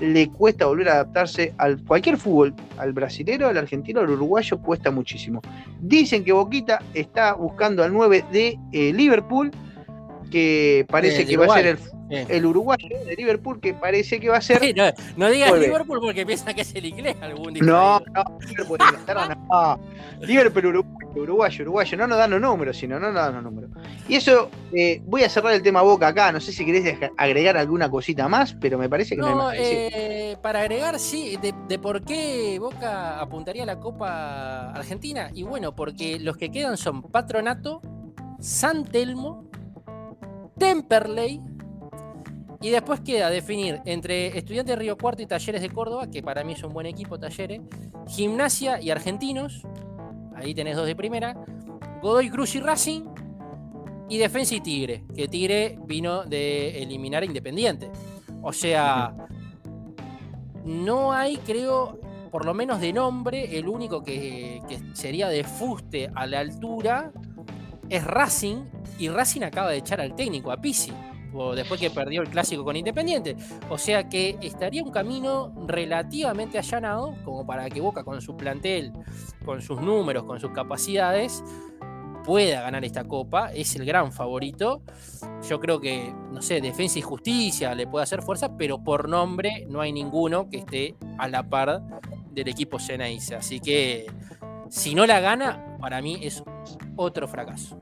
le 0.00 0.28
cuesta 0.28 0.66
volver 0.66 0.88
a 0.88 0.92
adaptarse 0.94 1.54
al 1.58 1.82
cualquier 1.84 2.16
fútbol, 2.16 2.54
al 2.78 2.92
brasilero, 2.92 3.48
al 3.48 3.56
argentino, 3.56 4.00
al 4.00 4.10
uruguayo, 4.10 4.58
cuesta 4.60 4.90
muchísimo. 4.90 5.40
Dicen 5.80 6.24
que 6.24 6.32
Boquita 6.32 6.82
está 6.94 7.34
buscando 7.34 7.82
al 7.82 7.92
9 7.92 8.24
de 8.32 8.58
eh, 8.72 8.92
Liverpool, 8.92 9.50
que 10.34 10.84
parece 10.88 11.22
eh, 11.22 11.26
que 11.26 11.36
va 11.36 11.46
a 11.46 11.54
ser 11.54 11.66
el 11.66 11.78
el 12.10 12.46
uruguayo 12.46 12.88
de 13.04 13.16
Liverpool, 13.16 13.60
que 13.60 13.74
parece 13.74 14.20
que 14.20 14.28
va 14.28 14.38
a 14.38 14.40
ser. 14.40 14.60
no, 15.16 15.30
digas 15.30 15.58
Liverpool 15.58 16.00
porque 16.00 16.26
piensa 16.26 16.52
que 16.52 16.62
es 16.62 16.74
el 16.74 16.86
inglés 16.86 17.16
algún 17.20 17.54
día. 17.54 17.62
No, 17.62 18.00
no, 18.00 18.38
Liverpool, 18.40 18.78
no. 19.48 19.80
Liverpool 20.20 20.66
uruguayo, 20.66 21.22
uruguayo, 21.22 21.62
uruguayo, 21.62 21.98
no 21.98 22.06
nos 22.06 22.18
dan 22.18 22.30
los 22.30 22.40
números, 22.40 22.76
sino 22.76 22.98
no 22.98 23.06
nos 23.10 23.14
dan 23.14 23.34
los 23.34 23.42
números. 23.42 23.70
Y 24.08 24.16
eso, 24.16 24.50
eh, 24.72 25.00
voy 25.06 25.22
a 25.22 25.28
cerrar 25.28 25.54
el 25.54 25.62
tema 25.62 25.82
Boca 25.82 26.08
acá, 26.08 26.30
no 26.32 26.40
sé 26.40 26.52
si 26.52 26.64
querés 26.64 26.98
agregar 27.16 27.56
alguna 27.56 27.90
cosita 27.90 28.28
más, 28.28 28.54
pero 28.54 28.78
me 28.78 28.88
parece 28.88 29.14
que 29.14 29.20
no, 29.20 29.28
hay 29.28 29.34
más 29.34 29.54
eh, 29.58 30.36
Para 30.42 30.60
agregar, 30.60 30.98
sí, 30.98 31.36
de, 31.40 31.54
de, 31.68 31.78
por 31.78 32.02
qué 32.02 32.58
Boca 32.58 33.20
apuntaría 33.20 33.62
a 33.62 33.66
la 33.66 33.80
Copa 33.80 34.70
Argentina, 34.72 35.30
y 35.32 35.42
bueno, 35.42 35.74
porque 35.74 36.18
los 36.18 36.36
que 36.36 36.50
quedan 36.50 36.76
son 36.76 37.02
Patronato, 37.02 37.80
San 38.40 38.84
Telmo, 38.84 39.48
Temperley, 40.58 41.40
y 42.60 42.70
después 42.70 43.00
queda 43.00 43.28
definir 43.28 43.82
entre 43.84 44.38
Estudiantes 44.38 44.74
de 44.74 44.80
Río 44.80 44.96
Cuarto 44.96 45.20
y 45.20 45.26
Talleres 45.26 45.60
de 45.60 45.68
Córdoba, 45.68 46.10
que 46.10 46.22
para 46.22 46.44
mí 46.44 46.54
es 46.54 46.62
un 46.62 46.72
buen 46.72 46.86
equipo, 46.86 47.18
Talleres, 47.18 47.60
Gimnasia 48.08 48.80
y 48.80 48.90
Argentinos, 48.90 49.66
ahí 50.34 50.54
tenés 50.54 50.76
dos 50.76 50.86
de 50.86 50.96
primera, 50.96 51.34
Godoy 52.00 52.30
Cruz 52.30 52.54
y 52.54 52.60
Racing, 52.60 53.02
y 54.08 54.18
Defensa 54.18 54.54
y 54.54 54.60
Tigre, 54.60 55.04
que 55.14 55.28
Tigre 55.28 55.78
vino 55.86 56.24
de 56.24 56.82
eliminar 56.82 57.22
a 57.22 57.26
Independiente. 57.26 57.90
O 58.42 58.52
sea, 58.52 59.14
no 60.64 61.12
hay, 61.12 61.36
creo, 61.38 62.00
por 62.30 62.44
lo 62.44 62.54
menos 62.54 62.80
de 62.80 62.92
nombre, 62.92 63.58
el 63.58 63.68
único 63.68 64.02
que, 64.02 64.62
sería 64.92 65.28
de 65.28 65.44
fuste 65.44 66.10
a 66.14 66.26
la 66.26 66.40
altura 66.40 67.12
es 67.88 68.04
Racing, 68.04 68.64
y 68.98 69.08
Racing 69.08 69.42
acaba 69.42 69.70
de 69.70 69.78
echar 69.78 70.00
al 70.00 70.14
técnico, 70.14 70.50
a 70.50 70.56
Pisi, 70.56 70.92
después 71.54 71.80
que 71.80 71.90
perdió 71.90 72.22
el 72.22 72.28
clásico 72.28 72.64
con 72.64 72.76
Independiente. 72.76 73.36
O 73.68 73.76
sea 73.76 74.08
que 74.08 74.38
estaría 74.40 74.82
un 74.82 74.90
camino 74.90 75.52
relativamente 75.66 76.58
allanado, 76.58 77.16
como 77.24 77.46
para 77.46 77.68
que 77.68 77.80
Boca 77.80 78.04
con 78.04 78.20
su 78.20 78.36
plantel, 78.36 78.92
con 79.44 79.60
sus 79.60 79.80
números, 79.80 80.24
con 80.24 80.38
sus 80.38 80.52
capacidades, 80.52 81.42
pueda 82.24 82.62
ganar 82.62 82.84
esta 82.84 83.04
copa, 83.04 83.52
es 83.52 83.76
el 83.76 83.84
gran 83.84 84.10
favorito. 84.12 84.82
Yo 85.46 85.60
creo 85.60 85.80
que, 85.80 86.10
no 86.32 86.40
sé, 86.40 86.60
Defensa 86.60 86.98
y 86.98 87.02
Justicia 87.02 87.74
le 87.74 87.86
puede 87.86 88.04
hacer 88.04 88.22
fuerza, 88.22 88.56
pero 88.56 88.82
por 88.82 89.08
nombre 89.08 89.66
no 89.68 89.80
hay 89.80 89.92
ninguno 89.92 90.48
que 90.48 90.58
esté 90.58 90.94
a 91.18 91.28
la 91.28 91.42
par 91.42 91.82
del 92.30 92.48
equipo 92.48 92.78
Ceneice. 92.78 93.34
Así 93.34 93.60
que 93.60 94.06
si 94.68 94.94
no 94.94 95.06
la 95.06 95.20
gana, 95.20 95.76
para 95.80 96.00
mí 96.02 96.18
es 96.22 96.42
otro 96.96 97.28
fracaso. 97.28 97.80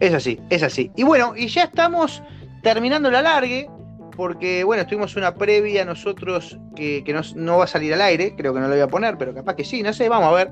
Es 0.00 0.14
así, 0.14 0.40
es 0.50 0.62
así. 0.62 0.90
Y 0.96 1.04
bueno, 1.04 1.34
y 1.36 1.48
ya 1.48 1.64
estamos 1.64 2.22
terminando 2.62 3.10
la 3.10 3.22
largue, 3.22 3.68
porque 4.16 4.64
bueno, 4.64 4.86
tuvimos 4.86 5.16
una 5.16 5.34
previa 5.34 5.84
nosotros 5.84 6.58
que, 6.74 7.04
no, 7.34 7.58
va 7.58 7.64
a 7.64 7.68
salir 7.68 7.94
al 7.94 8.02
aire, 8.02 8.34
creo 8.36 8.52
que 8.52 8.60
no 8.60 8.68
lo 8.68 8.74
voy 8.74 8.82
a 8.82 8.88
poner, 8.88 9.16
pero 9.16 9.34
capaz 9.34 9.56
que 9.56 9.64
sí, 9.64 9.82
no 9.82 9.92
sé, 9.92 10.08
vamos 10.08 10.28
a 10.28 10.32
ver. 10.32 10.50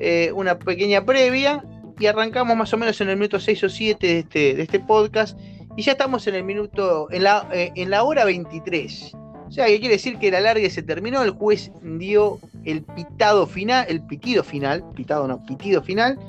Eh, 0.00 0.32
una 0.34 0.58
pequeña 0.58 1.04
previa 1.04 1.64
y 1.98 2.06
arrancamos 2.06 2.56
más 2.56 2.72
o 2.72 2.78
menos 2.78 3.00
en 3.00 3.10
el 3.10 3.16
minuto 3.16 3.38
6 3.38 3.64
o 3.64 3.68
7 3.68 4.06
de 4.06 4.18
este, 4.20 4.54
de 4.54 4.62
este 4.62 4.80
podcast 4.80 5.38
y 5.76 5.82
ya 5.82 5.92
estamos 5.92 6.26
en 6.26 6.34
el 6.34 6.44
minuto, 6.44 7.08
en 7.10 7.24
la, 7.24 7.48
eh, 7.52 7.72
hora 8.02 8.24
23. 8.24 9.12
O 9.50 9.52
sea, 9.52 9.66
que 9.66 9.80
quiere 9.80 9.96
decir 9.96 10.16
que 10.18 10.30
la 10.30 10.40
larga 10.40 10.70
se 10.70 10.80
terminó, 10.80 11.24
el 11.24 11.32
juez 11.32 11.72
dio 11.82 12.38
el 12.64 12.84
pitado 12.84 13.48
final, 13.48 13.84
el 13.88 14.00
pitido 14.00 14.44
final, 14.44 14.84
pitado 14.94 15.26
no, 15.26 15.44
pitido 15.44 15.82
final, 15.82 16.20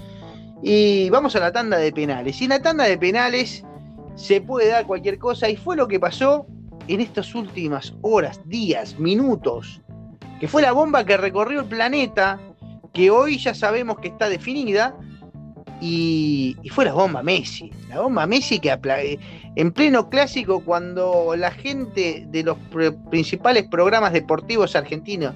y 0.63 1.07
vamos 1.11 1.35
a 1.35 1.39
la 1.39 1.51
tanda 1.51 1.77
de 1.77 1.91
penales. 1.91 2.41
Y 2.41 2.45
en 2.45 2.49
la 2.49 2.63
tanda 2.63 2.85
de 2.85 2.97
penales 2.97 3.63
se 4.15 4.41
puede 4.41 4.69
dar 4.69 4.87
cualquier 4.87 5.19
cosa, 5.19 5.47
y 5.49 5.55
fue 5.55 5.75
lo 5.75 5.87
que 5.87 5.99
pasó 5.99 6.47
en 6.87 6.99
estas 6.99 7.35
últimas 7.35 7.93
horas, 8.01 8.41
días, 8.45 8.97
minutos, 8.97 9.81
que 10.39 10.47
fue 10.47 10.63
la 10.63 10.71
bomba 10.71 11.05
que 11.05 11.15
recorrió 11.15 11.59
el 11.59 11.67
planeta, 11.67 12.39
que 12.91 13.11
hoy 13.11 13.37
ya 13.37 13.53
sabemos 13.53 13.99
que 13.99 14.07
está 14.07 14.29
definida, 14.29 14.95
y, 15.81 16.55
fue 16.69 16.85
la 16.85 16.93
bomba 16.93 17.23
Messi. 17.23 17.71
La 17.89 17.99
bomba 17.99 18.27
Messi 18.27 18.59
que 18.59 18.69
eh, 18.69 19.19
en 19.55 19.71
pleno 19.71 20.09
clásico, 20.09 20.63
cuando 20.63 21.35
la 21.35 21.51
gente 21.51 22.25
de 22.27 22.43
los 22.43 22.57
principales 23.09 23.63
programas 23.63 24.13
deportivos 24.13 24.75
argentinos 24.75 25.33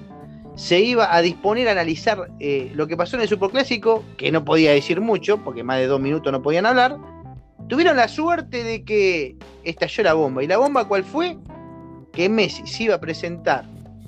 se 0.54 0.80
iba 0.80 1.14
a 1.14 1.20
disponer 1.20 1.68
a 1.68 1.72
analizar 1.72 2.30
eh, 2.40 2.72
lo 2.74 2.86
que 2.86 2.96
pasó 2.96 3.16
en 3.16 3.22
el 3.22 3.28
Superclásico, 3.28 4.02
que 4.16 4.32
no 4.32 4.44
podía 4.44 4.72
decir 4.72 5.00
mucho, 5.00 5.38
porque 5.38 5.64
más 5.64 5.78
de 5.78 5.86
dos 5.86 6.00
minutos 6.00 6.32
no 6.32 6.40
podían 6.40 6.64
hablar, 6.64 6.96
tuvieron 7.68 7.96
la 7.96 8.08
suerte 8.08 8.62
de 8.62 8.84
que 8.84 9.36
estalló 9.64 10.04
la 10.04 10.14
bomba. 10.14 10.44
¿Y 10.44 10.46
la 10.46 10.56
bomba 10.56 10.86
cuál 10.86 11.04
fue? 11.04 11.36
Que 12.12 12.28
Messi 12.28 12.66
se 12.66 12.84
iba 12.84 12.94
a 12.94 13.00
presentar 13.00 13.66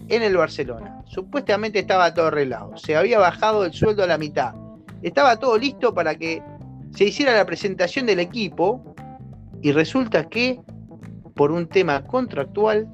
en 0.08 0.22
el 0.22 0.36
Barcelona. 0.36 1.02
Supuestamente 1.06 1.80
estaba 1.80 2.14
todo 2.14 2.28
arreglado. 2.28 2.78
Se 2.78 2.96
había 2.96 3.18
bajado 3.18 3.66
el 3.66 3.72
sueldo 3.72 4.04
a 4.04 4.06
la 4.06 4.16
mitad 4.16 4.54
estaba 5.02 5.36
todo 5.36 5.56
listo 5.58 5.94
para 5.94 6.14
que 6.14 6.42
se 6.94 7.04
hiciera 7.04 7.34
la 7.34 7.46
presentación 7.46 8.06
del 8.06 8.20
equipo 8.20 8.94
y 9.62 9.72
resulta 9.72 10.28
que 10.28 10.60
por 11.34 11.52
un 11.52 11.68
tema 11.68 12.04
contractual 12.04 12.88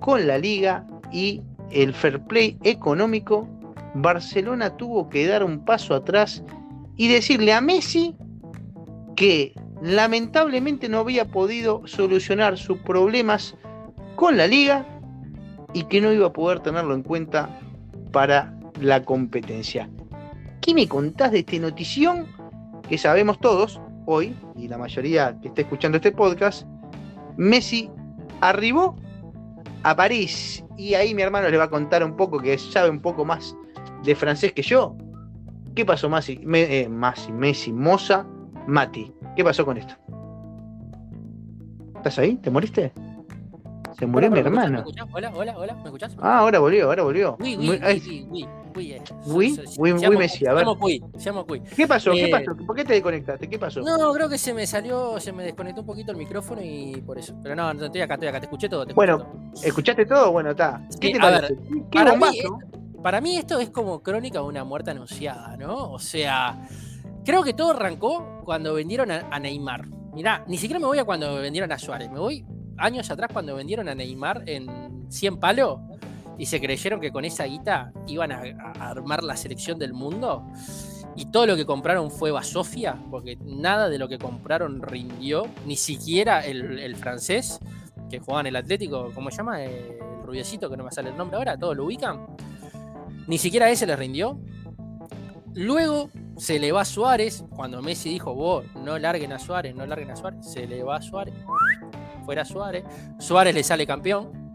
con 0.00 0.26
la 0.26 0.38
liga 0.38 0.86
y 1.12 1.42
el 1.70 1.92
fair 1.92 2.20
play 2.20 2.56
económico, 2.62 3.48
Barcelona 3.94 4.76
tuvo 4.76 5.08
que 5.08 5.26
dar 5.26 5.42
un 5.42 5.64
paso 5.64 5.94
atrás 5.94 6.42
y 6.96 7.08
decirle 7.08 7.52
a 7.52 7.60
Messi 7.60 8.14
que 9.16 9.52
lamentablemente 9.82 10.88
no 10.88 10.98
había 10.98 11.24
podido 11.24 11.86
solucionar 11.86 12.56
sus 12.58 12.78
problemas 12.78 13.56
con 14.16 14.36
la 14.36 14.46
liga 14.46 14.86
y 15.72 15.84
que 15.84 16.00
no 16.00 16.12
iba 16.12 16.28
a 16.28 16.32
poder 16.32 16.60
tenerlo 16.60 16.94
en 16.94 17.02
cuenta 17.02 17.48
para 18.12 18.54
la 18.80 19.04
competencia. 19.04 19.88
¿Qué 20.68 20.74
me 20.74 20.86
contás 20.86 21.32
de 21.32 21.38
esta 21.38 21.56
notición 21.56 22.26
que 22.86 22.98
sabemos 22.98 23.40
todos 23.40 23.80
hoy, 24.04 24.36
y 24.54 24.68
la 24.68 24.76
mayoría 24.76 25.34
que 25.40 25.48
está 25.48 25.62
escuchando 25.62 25.96
este 25.96 26.12
podcast? 26.12 26.66
Messi 27.38 27.90
arribó 28.42 28.94
a 29.82 29.96
París 29.96 30.62
y 30.76 30.92
ahí 30.92 31.14
mi 31.14 31.22
hermano 31.22 31.48
le 31.48 31.56
va 31.56 31.64
a 31.64 31.70
contar 31.70 32.04
un 32.04 32.14
poco 32.18 32.38
que 32.38 32.58
sabe 32.58 32.90
un 32.90 33.00
poco 33.00 33.24
más 33.24 33.56
de 34.04 34.14
francés 34.14 34.52
que 34.52 34.60
yo. 34.60 34.94
¿Qué 35.74 35.86
pasó, 35.86 36.10
Messi? 36.10 36.38
Eh, 36.52 36.86
Messi, 36.90 37.72
Moza, 37.72 38.26
Mati. 38.66 39.10
¿Qué 39.36 39.44
pasó 39.44 39.64
con 39.64 39.78
esto? 39.78 39.94
¿Estás 41.96 42.18
ahí? 42.18 42.36
¿Te 42.36 42.50
moriste? 42.50 42.92
Se 43.98 44.06
murió 44.06 44.30
mi 44.30 44.38
hermano. 44.38 44.84
Hola, 45.12 45.32
hola, 45.34 45.58
hola, 45.58 45.74
¿me 45.74 45.84
escuchás? 45.86 46.14
Ah, 46.20 46.38
ahora 46.38 46.60
volvió, 46.60 46.86
ahora 46.86 47.02
volvió. 47.02 47.36
Uy, 47.40 47.56
uy, 47.56 47.68
uy, 47.68 48.48
Uy, 49.26 49.60
uy, 49.76 49.92
uy, 49.92 50.16
Messi, 50.16 50.46
a 50.46 50.54
ver. 50.54 50.64
¿Qué 51.74 51.88
pasó? 51.88 52.12
¿Qué 52.12 52.26
eh, 52.26 52.30
pasó? 52.30 52.56
¿Por 52.64 52.76
qué 52.76 52.84
te 52.84 52.92
desconectaste? 52.92 53.48
¿Qué 53.48 53.58
pasó? 53.58 53.80
No, 53.80 54.12
creo 54.12 54.28
que 54.28 54.38
se 54.38 54.54
me 54.54 54.68
salió, 54.68 55.18
se 55.18 55.32
me 55.32 55.42
desconectó 55.42 55.80
un 55.80 55.86
poquito 55.88 56.12
el 56.12 56.16
micrófono 56.16 56.62
y 56.62 57.02
por 57.04 57.18
eso. 57.18 57.34
Pero 57.42 57.56
no, 57.56 57.74
no 57.74 57.86
estoy 57.86 58.02
acá, 58.02 58.14
estoy 58.14 58.28
acá, 58.28 58.38
te 58.38 58.46
escuché 58.46 58.68
todo. 58.68 58.86
bueno, 58.94 59.50
¿escuchaste 59.64 60.06
todo? 60.06 60.30
Bueno, 60.30 60.50
está. 60.50 60.80
¿Qué 61.00 61.10
te 61.10 61.18
parece? 61.18 61.56
¿Qué 61.90 61.98
para, 61.98 62.14
mí, 62.14 62.40
para 63.02 63.20
mí 63.20 63.36
esto 63.36 63.58
es 63.58 63.70
como 63.70 64.00
crónica 64.00 64.38
de 64.38 64.44
una 64.44 64.62
muerte 64.62 64.92
anunciada, 64.92 65.56
¿no? 65.56 65.90
O 65.90 65.98
sea, 65.98 66.68
creo 67.24 67.42
que 67.42 67.54
todo 67.54 67.72
arrancó 67.72 68.42
cuando 68.44 68.74
vendieron 68.74 69.10
a, 69.10 69.38
Neymar. 69.40 69.88
Mirá, 70.14 70.44
ni 70.46 70.56
siquiera 70.56 70.78
me 70.78 70.86
voy 70.86 70.98
a 70.98 71.04
cuando 71.04 71.34
vendieron 71.34 71.72
a 71.72 71.78
Suárez, 71.78 72.10
me 72.10 72.20
voy 72.20 72.46
años 72.78 73.10
atrás 73.10 73.30
cuando 73.32 73.54
vendieron 73.54 73.88
a 73.88 73.94
Neymar 73.94 74.42
en 74.46 75.06
100 75.08 75.38
palos 75.38 75.80
y 76.38 76.46
se 76.46 76.60
creyeron 76.60 77.00
que 77.00 77.10
con 77.10 77.24
esa 77.24 77.44
guita 77.44 77.92
iban 78.06 78.32
a, 78.32 78.42
armar 78.78 79.24
la 79.24 79.36
selección 79.36 79.78
del 79.78 79.92
mundo. 79.92 80.46
Y 81.16 81.26
todo 81.26 81.46
lo 81.46 81.56
que 81.56 81.66
compraron 81.66 82.12
fue 82.12 82.30
Basofia, 82.30 82.96
porque 83.10 83.36
nada 83.44 83.88
de 83.88 83.98
lo 83.98 84.08
que 84.08 84.18
compraron 84.18 84.80
rindió, 84.80 85.48
ni 85.66 85.76
siquiera 85.76 86.40
el, 86.46 86.94
francés 86.94 87.58
que 88.08 88.20
jugaba 88.20 88.42
en 88.42 88.46
el 88.46 88.56
Atlético, 88.56 89.10
¿cómo 89.14 89.30
se 89.30 89.38
llama? 89.38 89.62
El 89.64 89.98
rubiecito, 90.22 90.70
que 90.70 90.76
no 90.76 90.84
me 90.84 90.92
sale 90.92 91.10
el 91.10 91.16
nombre 91.16 91.36
ahora, 91.36 91.58
todos 91.58 91.76
lo 91.76 91.86
ubican. 91.86 92.24
Ni 93.26 93.36
siquiera 93.36 93.68
ese 93.68 93.86
les 93.86 93.98
rindió. 93.98 94.38
Luego 95.54 96.08
se 96.36 96.60
le 96.60 96.70
va 96.70 96.82
a 96.82 96.84
Suárez, 96.84 97.44
cuando 97.50 97.82
Messi 97.82 98.10
dijo, 98.10 98.32
vos 98.32 98.64
no 98.76 98.96
larguen 98.96 99.32
a 99.32 99.40
Suárez, 99.40 99.74
no 99.74 99.84
larguen 99.86 100.12
a 100.12 100.16
Suárez, 100.16 100.46
se 100.46 100.68
le 100.68 100.84
va 100.84 100.96
a 100.96 101.02
Suárez, 101.02 101.34
fuera 102.28 102.44
Suárez, 102.44 102.84
Suárez 103.18 103.54
le 103.54 103.64
sale 103.64 103.86
campeón, 103.86 104.52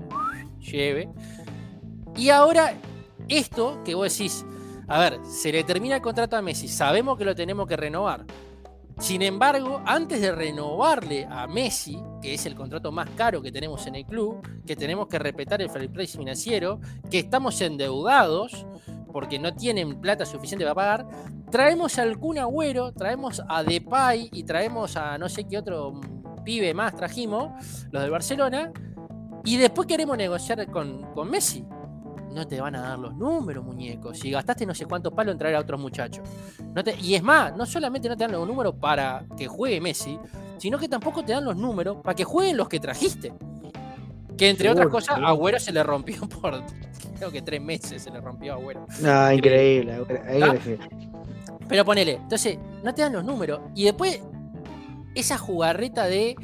lleve. 0.59 1.09
Y 2.15 2.29
ahora, 2.29 2.75
esto 3.27 3.81
que 3.83 3.95
vos 3.95 4.15
decís, 4.15 4.45
a 4.87 4.99
ver, 4.99 5.19
se 5.25 5.51
le 5.51 5.63
termina 5.63 5.95
el 5.95 6.01
contrato 6.03 6.37
a 6.37 6.41
Messi, 6.43 6.67
sabemos 6.67 7.17
que 7.17 7.25
lo 7.25 7.33
tenemos 7.33 7.67
que 7.67 7.75
renovar. 7.75 8.27
Sin 8.99 9.23
embargo, 9.23 9.81
antes 9.87 10.21
de 10.21 10.31
renovarle 10.31 11.25
a 11.27 11.47
Messi, 11.47 11.99
que 12.21 12.35
es 12.35 12.45
el 12.45 12.53
contrato 12.53 12.91
más 12.91 13.09
caro 13.09 13.41
que 13.41 13.51
tenemos 13.51 13.87
en 13.87 13.95
el 13.95 14.05
club, 14.05 14.47
que 14.67 14.75
tenemos 14.75 15.07
que 15.07 15.17
respetar 15.17 15.59
el 15.63 15.71
fair 15.71 15.91
play 15.91 16.05
financiero, 16.05 16.79
que 17.09 17.17
estamos 17.17 17.59
endeudados 17.59 18.67
porque 19.11 19.39
no 19.39 19.55
tienen 19.55 19.99
plata 19.99 20.27
suficiente 20.27 20.63
para 20.63 20.75
pagar, 20.75 21.07
traemos 21.49 21.97
al 21.97 22.19
Kun 22.19 22.37
Agüero, 22.37 22.91
traemos 22.93 23.41
a 23.49 23.63
Depay 23.63 24.29
y 24.31 24.43
traemos 24.43 24.95
a 24.95 25.17
no 25.17 25.27
sé 25.27 25.45
qué 25.45 25.57
otro 25.57 25.99
pibe 26.43 26.73
más 26.73 26.95
trajimos, 26.95 27.51
los 27.91 28.01
del 28.01 28.11
Barcelona, 28.11 28.71
y 29.45 29.57
después 29.57 29.87
queremos 29.87 30.17
negociar 30.17 30.65
con, 30.71 31.03
con 31.13 31.29
Messi 31.29 31.65
no 32.33 32.47
te 32.47 32.59
van 32.59 32.75
a 32.75 32.81
dar 32.81 32.99
los 32.99 33.15
números, 33.15 33.63
muñecos. 33.63 34.19
Si 34.19 34.31
gastaste 34.31 34.65
no 34.65 34.73
sé 34.73 34.85
cuántos 34.85 35.13
palos 35.13 35.33
en 35.33 35.39
traer 35.39 35.55
a 35.55 35.59
otros 35.59 35.79
muchachos. 35.79 36.27
y 37.01 37.15
es 37.15 37.23
más, 37.23 37.55
no 37.55 37.65
solamente 37.65 38.09
no 38.09 38.17
te 38.17 38.23
dan 38.23 38.31
los 38.33 38.47
números 38.47 38.75
para 38.79 39.25
que 39.37 39.47
juegue 39.47 39.79
Messi, 39.79 40.19
sino 40.57 40.77
que 40.77 40.87
tampoco 40.87 41.23
te 41.23 41.33
dan 41.33 41.45
los 41.45 41.55
números 41.55 41.97
para 42.03 42.15
que 42.15 42.23
jueguen 42.23 42.57
los 42.57 42.67
que 42.67 42.79
trajiste. 42.79 43.33
Que 44.37 44.49
entre 44.49 44.69
otras 44.69 44.87
cosas, 44.87 45.17
a 45.19 45.27
Agüero 45.27 45.59
se 45.59 45.71
le 45.71 45.83
rompió 45.83 46.27
por 46.41 46.63
creo 47.17 47.31
que 47.31 47.41
tres 47.41 47.61
meses 47.61 48.01
se 48.01 48.09
le 48.09 48.19
rompió 48.19 48.53
a 48.53 48.55
Agüero. 48.55 48.87
No, 49.01 49.31
increíble. 49.31 50.03
¿Ah? 50.41 50.55
Pero 51.67 51.85
ponele, 51.85 52.13
entonces, 52.13 52.57
no 52.83 52.93
te 52.93 53.03
dan 53.03 53.13
los 53.13 53.23
números. 53.23 53.61
Y 53.75 53.85
después, 53.85 54.21
esa 55.15 55.37
jugarreta 55.37 56.05
de 56.05 56.35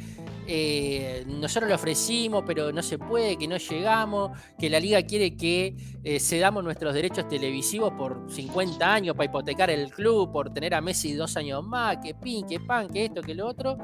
eh, 0.52 1.24
nosotros 1.28 1.68
lo 1.68 1.76
ofrecimos, 1.76 2.42
pero 2.44 2.72
no 2.72 2.82
se 2.82 2.98
puede, 2.98 3.36
que 3.36 3.46
no 3.46 3.56
llegamos, 3.56 4.32
que 4.58 4.68
la 4.68 4.80
liga 4.80 5.00
quiere 5.02 5.36
que 5.36 5.76
eh, 6.02 6.18
cedamos 6.18 6.64
nuestros 6.64 6.92
derechos 6.92 7.28
televisivos 7.28 7.92
por 7.92 8.26
50 8.28 8.92
años 8.92 9.14
para 9.14 9.26
hipotecar 9.26 9.70
el 9.70 9.92
club, 9.92 10.32
por 10.32 10.52
tener 10.52 10.74
a 10.74 10.80
Messi 10.80 11.14
dos 11.14 11.36
años 11.36 11.64
más, 11.64 11.98
que 11.98 12.14
pin, 12.14 12.44
que 12.48 12.58
pan, 12.58 12.88
que 12.88 13.04
esto, 13.04 13.22
que 13.22 13.32
lo 13.32 13.46
otro. 13.46 13.78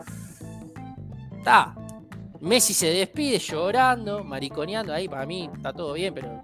Está. 1.38 1.76
Messi 2.40 2.74
se 2.74 2.88
despide 2.88 3.38
llorando, 3.38 4.24
mariconeando, 4.24 4.92
ahí 4.92 5.08
para 5.08 5.24
mí 5.24 5.48
está 5.54 5.72
todo 5.72 5.92
bien, 5.92 6.12
pero 6.12 6.42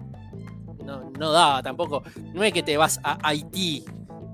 no, 0.85 1.11
no 1.11 1.61
tampoco. 1.61 2.01
No 2.33 2.43
es 2.43 2.53
que 2.53 2.63
te 2.63 2.77
vas 2.77 2.97
a 3.03 3.19
Haití, 3.27 3.83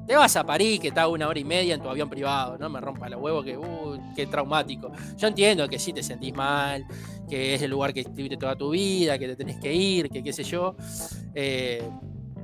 te 0.10 0.16
vas 0.16 0.36
a 0.38 0.44
París, 0.44 0.80
que 0.80 0.88
está 0.88 1.08
una 1.08 1.28
hora 1.28 1.38
y 1.38 1.44
media 1.44 1.76
en 1.76 1.84
tu 1.84 1.88
avión 1.88 2.10
privado, 2.10 2.58
no 2.58 2.68
me 2.68 2.82
rompa 2.82 3.08
los 3.10 3.22
huevos, 3.22 3.46
que 3.46 3.56
uh, 3.56 3.96
qué 4.16 4.26
traumático. 4.26 4.92
Yo 5.16 5.28
entiendo 5.28 5.70
que 5.70 5.78
sí 5.78 5.94
te 5.94 6.02
sentís 6.02 6.34
mal, 6.34 6.84
que 7.30 7.54
es 7.54 7.62
el 7.62 7.70
lugar 7.70 7.94
que 7.94 8.00
estuviste 8.00 8.36
toda 8.36 8.56
tu 8.56 8.72
vida, 8.72 9.20
que 9.20 9.28
te 9.28 9.36
tenés 9.36 9.60
que 9.60 9.72
ir, 9.72 10.10
que 10.10 10.24
qué 10.24 10.34
sé 10.34 10.44
yo. 10.44 10.76
Eh, 11.36 11.88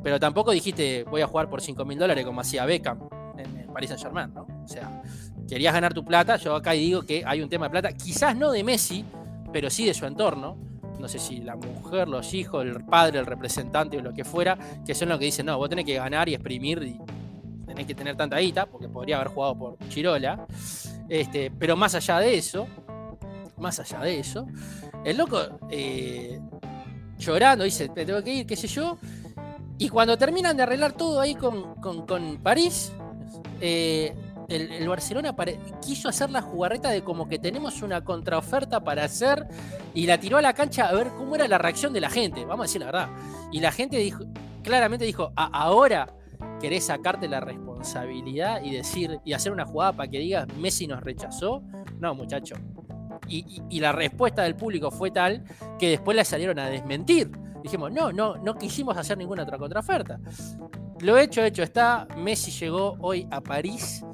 pero 0.03 0.19
tampoco 0.19 0.51
dijiste 0.51 1.05
voy 1.05 1.23
a 1.23 1.27
jugar 1.27 1.49
por 1.49 1.59
5 1.59 1.83
mil 1.85 1.97
dólares 1.97 2.23
como 2.23 2.41
hacía 2.41 2.67
Beckham 2.67 2.99
en, 3.35 3.65
Paris 3.73 3.89
Saint 3.89 4.03
Germain, 4.03 4.31
¿no? 4.31 4.45
O 4.63 4.67
sea, 4.67 5.01
querías 5.49 5.73
ganar 5.73 5.91
tu 5.91 6.05
plata, 6.05 6.37
yo 6.37 6.53
acá 6.53 6.73
digo 6.73 7.01
que 7.01 7.23
hay 7.25 7.41
un 7.41 7.49
tema 7.49 7.65
de 7.65 7.71
plata, 7.71 7.93
quizás 7.93 8.37
no 8.37 8.51
de 8.51 8.63
Messi, 8.63 9.03
pero 9.51 9.71
sí 9.71 9.87
de 9.87 9.95
su 9.95 10.05
entorno. 10.05 10.55
No 10.99 11.07
sé 11.07 11.17
si 11.17 11.37
la 11.37 11.55
mujer, 11.55 12.07
los 12.07 12.31
hijos, 12.35 12.63
el 12.63 12.85
padre, 12.85 13.19
el 13.19 13.25
representante 13.25 13.97
o 13.97 14.01
lo 14.01 14.13
que 14.13 14.23
fuera, 14.23 14.55
que 14.85 14.93
son 14.93 15.09
los 15.09 15.17
que 15.17 15.25
dicen, 15.25 15.47
no, 15.47 15.57
vos 15.57 15.67
tenés 15.67 15.85
que 15.85 15.95
ganar 15.95 16.29
y 16.29 16.35
exprimir 16.35 16.79
tenés 17.65 17.85
que 17.85 17.95
tener 17.95 18.15
tanta 18.15 18.37
guita, 18.37 18.65
porque 18.65 18.87
podría 18.87 19.17
haber 19.17 19.29
jugado 19.29 19.57
por 19.57 19.77
Chirola. 19.89 20.45
Este, 21.09 21.51
pero 21.51 21.75
más 21.75 21.95
allá 21.95 22.19
de 22.19 22.37
eso, 22.37 22.67
más 23.57 23.79
allá 23.79 23.99
de 23.99 24.19
eso, 24.19 24.47
el 25.03 25.17
loco 25.17 25.39
eh, 25.69 26.39
llorando 27.17 27.63
dice, 27.63 27.89
te 27.89 28.05
tengo 28.05 28.23
que 28.23 28.33
ir, 28.33 28.45
qué 28.45 28.55
sé 28.55 28.67
yo. 28.67 28.97
Y 29.77 29.89
cuando 29.89 30.17
terminan 30.17 30.55
de 30.55 30.63
arreglar 30.63 30.93
todo 30.93 31.19
ahí 31.19 31.35
con, 31.35 31.75
con, 31.75 32.37
París, 32.37 32.91
eh, 33.59 34.15
el, 34.47 34.87
Barcelona 34.87 35.35
quiso 35.81 36.07
hacer 36.07 36.29
la 36.29 36.41
jugarreta 36.41 36.89
de 36.89 37.03
como 37.03 37.27
que 37.27 37.39
tenemos 37.39 37.81
una 37.81 38.03
contraoferta 38.03 38.83
para 38.83 39.03
hacer 39.03 39.47
y 39.93 40.05
la 40.05 40.19
tiró 40.19 40.37
a 40.37 40.41
la 40.41 40.53
cancha 40.53 40.87
a 40.87 40.93
ver 40.93 41.09
cómo 41.17 41.35
era 41.35 41.47
la 41.47 41.57
reacción 41.57 41.91
de 41.93 42.01
la 42.01 42.09
gente, 42.09 42.45
vamos 42.45 42.61
a 42.61 42.67
decir 42.67 42.79
la 42.79 42.85
verdad. 42.85 43.09
Y 43.51 43.59
la 43.59 43.71
gente 43.71 43.97
dijo, 43.97 44.23
claramente 44.63 45.05
dijo, 45.05 45.31
ahora 45.35 46.07
querés 46.59 46.85
sacarte 46.85 47.27
la 47.27 47.39
responsabilidad 47.39 48.63
y 48.63 48.71
decir 48.71 49.19
y 49.23 49.33
hacer 49.33 49.51
una 49.51 49.65
jugada 49.65 49.93
para 49.93 50.09
que 50.09 50.19
digas 50.19 50.47
Messi 50.57 50.87
nos 50.87 51.01
rechazó. 51.01 51.63
No, 51.99 52.15
muchacho. 52.15 52.55
Y, 53.27 53.79
la 53.79 53.91
respuesta 53.91 54.43
del 54.43 54.55
público 54.55 54.91
fue 54.91 55.11
tal 55.11 55.43
que 55.79 55.89
después 55.89 56.15
la 56.15 56.23
salieron 56.23 56.59
a 56.59 56.69
desmentir. 56.69 57.31
Dijimos, 57.63 57.91
no, 57.91 58.11
no, 58.11 58.35
no 58.37 58.55
quisimos 58.55 58.95
hacer 58.97 59.17
ninguna 59.17 59.43
otra 59.43 59.57
contraoferta. 59.57 60.19
Lo 60.99 61.17
hecho, 61.17 61.43
hecho 61.43 61.63
está. 61.63 62.07
Messi 62.17 62.51
llegó 62.51 62.95
hoy 62.99 63.27
a 63.31 63.41
París 63.41 64.05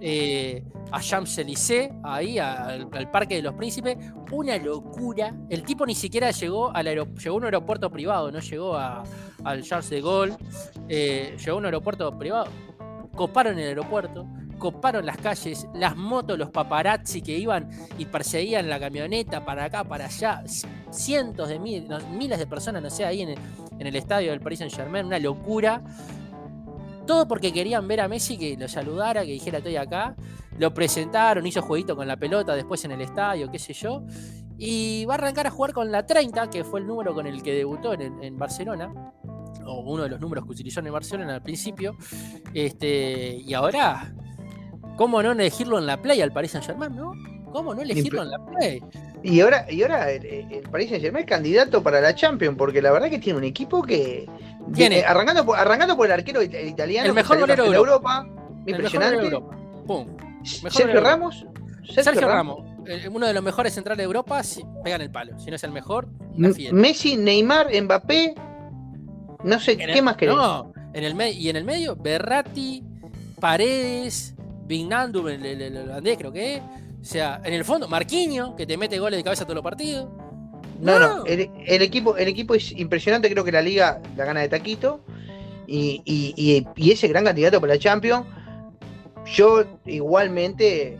eh, 0.00 0.64
a 0.92 1.00
Champs-Élysées, 1.00 1.90
ahí 2.04 2.38
al, 2.38 3.10
Parque 3.10 3.36
de 3.36 3.42
los 3.42 3.54
Príncipes. 3.54 3.96
Una 4.30 4.56
locura. 4.58 5.34
El 5.48 5.62
tipo 5.62 5.86
ni 5.86 5.94
siquiera 5.94 6.30
llegó, 6.30 6.70
al 6.74 6.84
llegó 6.84 7.10
a 7.26 7.32
un 7.32 7.44
aeropuerto 7.44 7.90
privado, 7.90 8.30
no 8.30 8.38
llegó 8.38 8.76
al 8.76 9.62
Charles 9.62 9.90
de 9.90 10.00
Gaulle, 10.00 10.36
eh, 10.88 11.36
llegó 11.38 11.56
a 11.56 11.58
un 11.58 11.64
aeropuerto 11.64 12.18
privado. 12.18 12.46
Coparon 13.14 13.58
el 13.58 13.68
aeropuerto, 13.68 14.26
coparon 14.58 15.04
las 15.04 15.16
calles, 15.16 15.66
las 15.74 15.96
motos, 15.96 16.38
los 16.38 16.50
paparazzi 16.50 17.20
que 17.20 17.36
iban 17.36 17.70
y 17.98 18.06
perseguían 18.06 18.68
la 18.68 18.78
camioneta 18.78 19.44
para 19.44 19.64
acá, 19.64 19.84
para 19.84 20.06
allá. 20.06 20.44
Cientos 20.90 21.48
de 21.48 21.58
miles 21.58 22.38
de 22.38 22.46
personas, 22.46 22.82
no 22.82 22.90
sé, 22.90 23.04
ahí 23.04 23.22
en 23.22 23.30
el, 23.30 23.38
en 23.78 23.86
el 23.86 23.96
estadio 23.96 24.30
del 24.30 24.40
Paris 24.40 24.60
Saint 24.60 24.74
Germain, 24.74 25.06
una 25.06 25.18
locura. 25.18 25.82
Todo 27.06 27.26
porque 27.26 27.52
querían 27.52 27.88
ver 27.88 28.00
a 28.00 28.08
Messi 28.08 28.38
que 28.38 28.56
lo 28.56 28.68
saludara, 28.68 29.22
que 29.22 29.32
dijera 29.32 29.58
estoy 29.58 29.76
acá. 29.76 30.14
Lo 30.58 30.74
presentaron, 30.74 31.46
hizo 31.46 31.62
jueguito 31.62 31.96
con 31.96 32.06
la 32.06 32.16
pelota 32.16 32.54
después 32.54 32.84
en 32.84 32.92
el 32.92 33.00
estadio, 33.00 33.50
qué 33.50 33.58
sé 33.58 33.72
yo. 33.72 34.04
Y 34.58 35.04
va 35.06 35.14
a 35.14 35.16
arrancar 35.16 35.46
a 35.46 35.50
jugar 35.50 35.72
con 35.72 35.90
la 35.90 36.06
30, 36.06 36.50
que 36.50 36.62
fue 36.62 36.80
el 36.80 36.86
número 36.86 37.14
con 37.14 37.26
el 37.26 37.42
que 37.42 37.52
debutó 37.52 37.94
en, 37.94 38.38
Barcelona. 38.38 38.92
O 39.64 39.80
uno 39.80 40.04
de 40.04 40.08
los 40.08 40.20
números 40.20 40.44
que 40.44 40.52
utilizó 40.52 40.80
en 40.80 40.92
Barcelona 40.92 41.34
al 41.34 41.42
principio. 41.42 41.96
Este, 42.54 43.36
y 43.44 43.54
ahora, 43.54 44.12
¿cómo 44.96 45.22
no 45.22 45.32
elegirlo 45.32 45.78
en 45.78 45.86
la 45.86 46.00
play 46.00 46.20
al 46.20 46.32
Paris 46.32 46.52
Saint 46.52 46.66
Germain, 46.66 46.94
no? 46.94 47.12
¿Cómo 47.50 47.74
no 47.74 47.82
elegirlo 47.82 48.22
en 48.22 48.30
la 48.30 48.38
play? 48.46 48.82
Y 49.22 49.40
ahora, 49.40 49.66
y 49.70 49.82
ahora 49.82 50.10
el, 50.10 50.62
Paris 50.70 50.90
Saint 50.90 51.02
Germain 51.02 51.24
es 51.24 51.28
candidato 51.28 51.82
para 51.82 52.00
la 52.00 52.14
Champions, 52.14 52.56
porque 52.56 52.80
la 52.80 52.92
verdad 52.92 53.10
que 53.10 53.18
tiene 53.18 53.38
un 53.38 53.44
equipo 53.44 53.82
que 53.82 54.28
tiene, 54.74 55.02
arrancando, 55.02 55.44
por, 55.44 55.58
arrancando 55.58 55.96
por 55.96 56.06
el 56.06 56.12
arquero 56.12 56.42
italiano. 56.42 57.08
El 57.08 57.14
mejor 57.14 57.40
golero 57.40 57.68
de 57.68 57.76
Europa. 57.76 58.26
Impresionante. 58.66 59.16
El 59.16 59.22
mejor 59.24 59.34
Europa. 59.34 59.56
Pum. 59.86 60.31
Sergio 60.44 61.00
Ramos. 61.00 61.46
Sergio, 61.84 62.28
Ramos. 62.28 62.64
uno 63.10 63.26
de 63.26 63.34
los 63.34 63.42
mejores 63.42 63.74
centrales 63.74 63.98
de 63.98 64.04
Europa, 64.04 64.42
si, 64.42 64.62
pegan 64.84 65.00
el 65.00 65.10
palo. 65.10 65.38
Si 65.38 65.50
no 65.50 65.56
es 65.56 65.64
el 65.64 65.72
mejor, 65.72 66.08
Messi, 66.36 67.16
Neymar, 67.16 67.68
Mbappé. 67.82 68.34
No 69.44 69.58
sé, 69.58 69.76
¿qué 69.76 70.00
más 70.02 70.16
querés? 70.16 70.36
No, 70.36 70.72
en 70.94 71.04
el 71.04 71.20
y 71.32 71.48
en 71.48 71.56
el 71.56 71.64
medio, 71.64 71.96
Berratti, 71.96 72.84
Paredes, 73.40 74.34
Vignandum, 74.66 75.28
el, 75.28 75.44
el, 75.44 75.76
holandés 75.76 76.18
creo 76.18 76.32
que 76.32 76.56
es. 76.56 76.62
O 77.00 77.04
sea, 77.04 77.40
en 77.44 77.54
el 77.54 77.64
fondo, 77.64 77.88
Marquinho, 77.88 78.54
que 78.54 78.64
te 78.64 78.76
mete 78.76 78.98
goles 79.00 79.18
de 79.18 79.24
cabeza 79.24 79.44
todos 79.44 79.56
los 79.56 79.64
partidos. 79.64 80.08
No, 80.80 80.98
no, 80.98 81.24
el, 81.26 81.82
equipo, 81.82 82.16
el 82.16 82.28
equipo 82.28 82.54
es 82.54 82.72
impresionante, 82.72 83.30
creo 83.30 83.44
que 83.44 83.52
la 83.52 83.62
liga 83.62 84.00
la 84.16 84.24
gana 84.24 84.40
de 84.40 84.48
taquito. 84.48 85.04
Y, 85.66 86.66
ese 86.76 87.08
gran 87.08 87.24
candidato 87.24 87.60
para 87.60 87.74
la 87.74 87.78
Champions. 87.78 88.26
Yo 89.26 89.64
igualmente, 89.86 90.98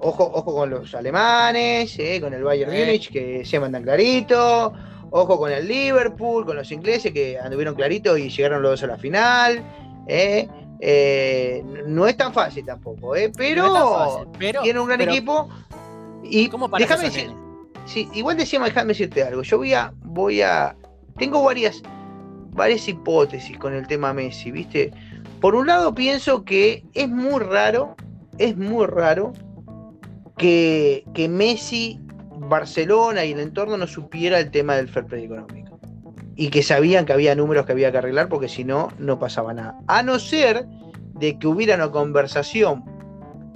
ojo, 0.00 0.30
ojo 0.34 0.54
con 0.54 0.70
los 0.70 0.94
alemanes, 0.94 1.98
eh, 1.98 2.20
con 2.20 2.34
el 2.34 2.42
Bayern 2.42 2.72
Múnich, 2.72 3.10
que 3.10 3.44
se 3.44 3.60
mandan 3.60 3.82
clarito. 3.82 4.72
Ojo 5.12 5.38
con 5.38 5.50
el 5.50 5.66
Liverpool, 5.66 6.46
con 6.46 6.56
los 6.56 6.70
ingleses 6.70 7.12
que 7.12 7.38
anduvieron 7.38 7.74
clarito 7.74 8.16
y 8.16 8.28
llegaron 8.28 8.62
los 8.62 8.72
dos 8.72 8.82
a 8.84 8.86
la 8.86 8.96
final. 8.96 9.62
Eh. 10.06 10.48
Eh, 10.82 11.62
no 11.86 12.06
es 12.06 12.16
tan 12.16 12.32
fácil 12.32 12.64
tampoco, 12.64 13.12
pero, 13.36 13.74
tiene 14.62 14.80
un 14.80 14.88
gran 14.88 15.00
equipo. 15.02 15.50
Y 16.22 16.50
déjame 16.78 17.04
decir, 17.04 17.30
Sí, 17.86 18.08
igual 18.14 18.36
decíamos, 18.36 18.68
déjame 18.68 18.88
decirte 18.88 19.22
algo. 19.22 19.42
Yo 19.42 19.58
voy 19.58 19.74
a, 19.74 19.92
voy 20.04 20.42
a. 20.42 20.76
Tengo 21.18 21.42
varias, 21.42 21.82
varias 22.52 22.86
hipótesis 22.86 23.58
con 23.58 23.74
el 23.74 23.86
tema 23.86 24.12
Messi, 24.12 24.50
¿viste? 24.50 24.92
Por 25.40 25.54
un 25.54 25.66
lado, 25.66 25.94
pienso 25.94 26.44
que 26.44 26.84
es 26.92 27.08
muy 27.08 27.40
raro, 27.40 27.96
es 28.38 28.56
muy 28.56 28.86
raro 28.86 29.32
que, 30.36 31.04
Messi, 31.30 31.98
Barcelona 32.38 33.24
y 33.24 33.32
el 33.32 33.40
entorno 33.40 33.76
no 33.76 33.86
supiera 33.86 34.38
el 34.38 34.50
tema 34.50 34.76
del 34.76 34.88
fair 34.88 35.06
play 35.06 35.24
económico. 35.24 35.80
Y 36.36 36.48
que 36.48 36.62
sabían 36.62 37.06
que 37.06 37.12
había 37.12 37.34
números 37.34 37.66
que 37.66 37.72
había 37.72 37.90
que 37.90 37.98
arreglar 37.98 38.28
porque 38.28 38.48
si 38.48 38.64
no, 38.64 38.88
no 38.98 39.18
pasaba 39.18 39.54
nada. 39.54 39.78
A 39.86 40.02
no 40.02 40.18
ser 40.18 40.66
de 41.14 41.38
que 41.38 41.46
hubiera 41.46 41.74
una 41.74 41.90
conversación 41.90 42.84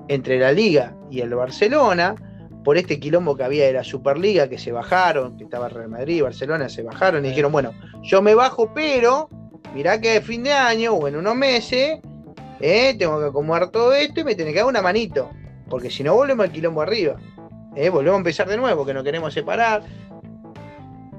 entre 0.09 0.39
la 0.39 0.53
liga 0.53 0.95
y 1.11 1.21
el 1.21 1.35
Barcelona 1.35 2.15
por 2.63 2.79
este 2.79 2.99
quilombo 2.99 3.37
que 3.37 3.45
había 3.45 3.67
de 3.67 3.75
la 3.75 3.85
Superliga, 3.85 4.49
que 4.49 4.59
se 4.59 4.73
bajaron, 4.73 5.37
que 5.37 5.45
estaba 5.45 5.69
Real 5.69 5.91
Madrid, 5.91 6.23
Barcelona, 6.23 6.69
se 6.71 6.83
bajaron 6.83 7.25
y 7.25 7.29
dijeron, 7.29 7.53
bueno, 7.53 7.73
yo 8.03 8.23
me 8.23 8.35
bajo, 8.35 8.73
pero 8.75 9.29
mirá 9.73 10.01
que 10.01 10.21
fin 10.21 10.43
de 10.43 10.53
año 10.53 10.95
o 10.95 11.09
en 11.09 11.17
unos 11.17 11.35
meses, 11.35 12.01
eh, 12.61 12.95
tengo 12.99 13.21
que 13.21 13.27
acomodar 13.27 13.71
todo 13.71 13.93
esto 13.95 14.21
y 14.21 14.25
me 14.25 14.35
tiene 14.35 14.53
que 14.53 14.59
dar 14.59 14.69
una 14.69 14.83
manito, 14.83 15.31
porque 15.71 15.91
si 15.91 16.03
no 16.03 16.15
volvemos 16.15 16.47
al 16.47 16.53
quilombo 16.53 16.83
arriba, 16.83 17.17
eh, 17.77 17.89
volvemos 17.89 18.17
a 18.17 18.19
empezar 18.19 18.49
de 18.49 18.57
nuevo, 18.57 18.85
que 18.85 18.95
no 18.95 19.03
queremos 19.03 19.33
separar. 19.33 19.83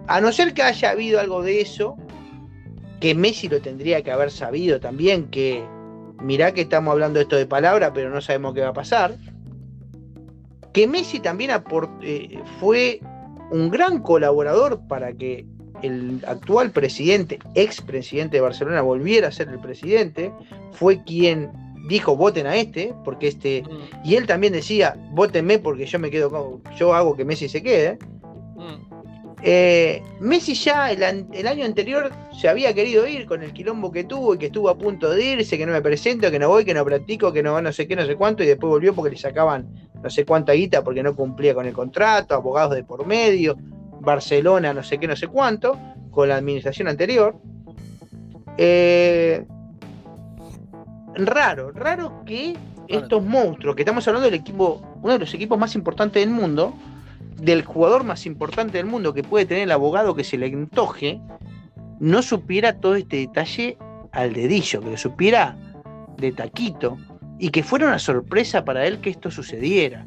A 0.07 0.21
no 0.21 0.31
ser 0.31 0.53
que 0.53 0.61
haya 0.61 0.91
habido 0.91 1.19
algo 1.19 1.41
de 1.41 1.61
eso, 1.61 1.97
que 2.99 3.15
Messi 3.15 3.49
lo 3.49 3.61
tendría 3.61 4.03
que 4.03 4.11
haber 4.11 4.31
sabido 4.31 4.79
también, 4.79 5.29
que 5.29 5.65
mirá 6.21 6.53
que 6.53 6.61
estamos 6.61 6.91
hablando 6.91 7.19
esto 7.19 7.35
de 7.35 7.45
palabra, 7.45 7.91
pero 7.91 8.09
no 8.09 8.21
sabemos 8.21 8.53
qué 8.53 8.61
va 8.61 8.69
a 8.69 8.73
pasar 8.73 9.15
que 10.75 10.87
Messi 10.87 11.21
también 11.21 11.51
eh, 12.01 12.43
fue 12.59 12.99
un 13.49 13.69
gran 13.69 14.01
colaborador 14.01 14.85
para 14.89 15.13
que 15.13 15.45
el 15.81 16.23
actual 16.27 16.71
presidente, 16.71 17.39
ex 17.53 17.81
presidente 17.81 18.37
de 18.37 18.41
Barcelona, 18.41 18.81
volviera 18.81 19.27
a 19.27 19.31
ser 19.31 19.49
el 19.49 19.59
presidente, 19.59 20.31
fue 20.71 21.03
quien 21.03 21.51
dijo 21.87 22.15
voten 22.15 22.47
a 22.47 22.55
este, 22.55 22.93
porque 23.03 23.27
este, 23.27 23.63
mm. 23.63 24.07
y 24.07 24.15
él 24.15 24.25
también 24.25 24.53
decía, 24.53 24.95
votenme 25.11 25.59
porque 25.59 25.85
yo 25.85 25.99
me 25.99 26.09
quedo 26.09 26.29
con, 26.29 26.75
yo 26.75 26.93
hago 26.93 27.15
que 27.15 27.25
Messi 27.25 27.47
se 27.49 27.61
quede. 27.61 27.97
Eh, 29.47 30.01
Messi 30.19 30.55
ya 30.55 30.91
el, 30.91 31.03
año 31.03 31.65
anterior 31.65 32.11
se 32.31 32.49
había 32.49 32.73
querido 32.73 33.05
ir 33.07 33.27
con 33.27 33.43
el 33.43 33.53
quilombo 33.53 33.91
que 33.91 34.03
tuvo 34.03 34.33
y 34.33 34.39
que 34.39 34.47
estuvo 34.47 34.69
a 34.69 34.77
punto 34.77 35.11
de 35.11 35.23
irse, 35.23 35.57
que 35.57 35.67
no 35.67 35.71
me 35.71 35.83
presento, 35.83 36.31
que 36.31 36.39
no 36.39 36.49
voy, 36.49 36.65
que 36.65 36.73
no 36.73 36.83
practico, 36.83 37.31
que 37.31 37.43
no 37.43 37.61
no 37.61 37.71
sé 37.71 37.87
qué, 37.87 37.95
no 37.95 38.05
sé 38.07 38.15
cuánto, 38.15 38.43
y 38.43 38.47
después 38.47 38.71
volvió 38.71 38.95
porque 38.95 39.11
le 39.11 39.17
sacaban 39.17 39.67
no 40.01 40.09
sé 40.09 40.25
cuánta 40.25 40.53
guita 40.53 40.83
porque 40.83 41.03
no 41.03 41.15
cumplía 41.15 41.53
con 41.53 41.65
el 41.67 41.73
contrato, 41.73 42.33
abogados 42.33 42.75
de 42.75 42.83
por 42.83 43.05
medio, 43.05 43.55
Barcelona, 44.01 44.73
no 44.73 44.83
sé 44.83 44.97
qué, 44.97 45.07
no 45.07 45.15
sé 45.15 45.27
cuánto, 45.27 45.77
con 46.11 46.29
la 46.29 46.37
administración 46.37 46.87
anterior. 46.87 47.37
Eh, 48.57 49.45
raro, 51.15 51.71
raro 51.71 52.23
que 52.25 52.55
estos 52.87 53.23
monstruos, 53.23 53.75
que 53.75 53.81
estamos 53.81 54.07
hablando 54.07 54.25
del 54.29 54.39
equipo, 54.39 54.81
uno 55.01 55.13
de 55.13 55.19
los 55.19 55.33
equipos 55.33 55.57
más 55.57 55.75
importantes 55.75 56.21
del 56.21 56.33
mundo, 56.33 56.73
del 57.41 57.63
jugador 57.63 58.03
más 58.03 58.25
importante 58.25 58.77
del 58.77 58.85
mundo 58.85 59.13
que 59.13 59.23
puede 59.23 59.45
tener 59.45 59.63
el 59.63 59.71
abogado 59.71 60.15
que 60.15 60.23
se 60.23 60.37
le 60.37 60.47
antoje, 60.47 61.19
no 61.99 62.21
supiera 62.21 62.79
todo 62.79 62.95
este 62.95 63.17
detalle 63.17 63.77
al 64.11 64.33
dedillo, 64.33 64.81
que 64.81 64.91
lo 64.91 64.97
supiera 64.97 65.57
de 66.17 66.31
taquito 66.31 66.97
y 67.39 67.49
que 67.49 67.63
fuera 67.63 67.87
una 67.87 67.99
sorpresa 67.99 68.63
para 68.63 68.85
él 68.85 68.99
que 68.99 69.09
esto 69.09 69.31
sucediera. 69.31 70.05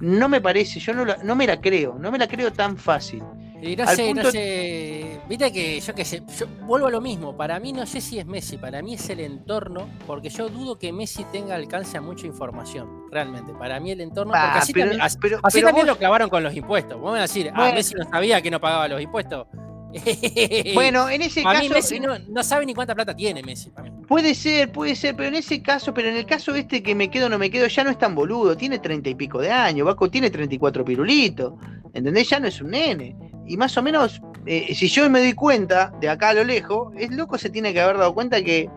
No 0.00 0.28
me 0.28 0.40
parece, 0.40 0.80
yo 0.80 0.92
no, 0.92 1.04
no 1.22 1.36
me 1.36 1.46
la 1.46 1.60
creo, 1.60 1.96
no 1.98 2.10
me 2.10 2.18
la 2.18 2.26
creo 2.26 2.52
tan 2.52 2.76
fácil. 2.76 3.22
Y 3.66 3.76
no 3.76 3.86
sé, 3.86 4.14
no 4.14 4.30
sé. 4.30 5.20
Viste 5.28 5.52
que 5.52 5.80
yo 5.80 5.94
qué 5.94 6.04
sé, 6.04 6.22
yo 6.38 6.46
vuelvo 6.66 6.88
a 6.88 6.90
lo 6.90 7.00
mismo. 7.00 7.36
Para 7.36 7.58
mí 7.58 7.72
no 7.72 7.86
sé 7.86 8.00
si 8.00 8.18
es 8.18 8.26
Messi, 8.26 8.58
para 8.58 8.82
mí 8.82 8.94
es 8.94 9.08
el 9.08 9.20
entorno, 9.20 9.88
porque 10.06 10.28
yo 10.28 10.48
dudo 10.48 10.78
que 10.78 10.92
Messi 10.92 11.24
tenga 11.32 11.54
alcance 11.54 11.96
a 11.96 12.00
mucha 12.00 12.26
información, 12.26 13.06
realmente. 13.10 13.52
Para 13.54 13.80
mí 13.80 13.90
el 13.90 14.02
entorno. 14.02 14.32
porque 14.32 14.46
ah, 14.46 14.58
así 14.58 14.72
también, 14.72 15.00
así, 15.00 15.62
también 15.62 15.86
lo 15.86 15.96
clavaron 15.96 16.28
con 16.28 16.42
los 16.42 16.54
impuestos. 16.54 17.00
Vamos 17.00 17.18
a 17.18 17.22
decir, 17.22 17.50
ah, 17.54 17.72
Messi 17.74 17.94
no 17.94 18.04
sabía 18.04 18.42
que 18.42 18.50
no 18.50 18.60
pagaba 18.60 18.88
los 18.88 19.00
impuestos. 19.00 19.46
bueno, 20.74 21.08
en 21.08 21.22
ese 21.22 21.42
caso. 21.42 21.62
Mí 21.62 21.68
Messi 21.68 22.00
no, 22.00 22.42
sabe 22.42 22.66
ni 22.66 22.74
cuánta 22.74 22.94
plata 22.94 23.14
tiene 23.14 23.42
Messi. 23.42 23.72
Puede 24.08 24.34
ser, 24.34 24.72
puede 24.72 24.96
ser, 24.96 25.14
pero 25.14 25.28
en 25.28 25.36
ese 25.36 25.62
caso, 25.62 25.94
pero 25.94 26.08
en 26.08 26.16
el 26.16 26.26
caso 26.26 26.54
este 26.54 26.82
que 26.82 26.94
me 26.94 27.10
quedo 27.10 27.26
o 27.26 27.28
no 27.28 27.38
me 27.38 27.50
quedo, 27.50 27.66
ya 27.66 27.84
no 27.84 27.90
es 27.90 27.98
tan 27.98 28.14
boludo. 28.14 28.56
Tiene 28.56 28.78
treinta 28.78 29.08
y 29.08 29.14
pico 29.14 29.40
de 29.40 29.50
años. 29.50 29.86
Vasco 29.86 30.10
tiene 30.10 30.30
treinta 30.30 30.54
y 30.54 30.58
cuatro 30.58 30.84
pirulitos. 30.84 31.54
¿Entendés? 31.92 32.28
Ya 32.28 32.40
no 32.40 32.48
es 32.48 32.60
un 32.60 32.70
nene. 32.70 33.16
Y 33.46 33.56
más 33.56 33.76
o 33.76 33.82
menos, 33.82 34.20
eh, 34.46 34.74
si 34.74 34.88
yo 34.88 35.08
me 35.08 35.20
doy 35.20 35.34
cuenta 35.34 35.92
de 36.00 36.08
acá 36.08 36.30
a 36.30 36.34
lo 36.34 36.44
lejos, 36.44 36.92
es 36.96 37.10
loco 37.10 37.38
se 37.38 37.50
tiene 37.50 37.72
que 37.72 37.80
haber 37.80 37.98
dado 37.98 38.14
cuenta 38.14 38.42
que. 38.42 38.68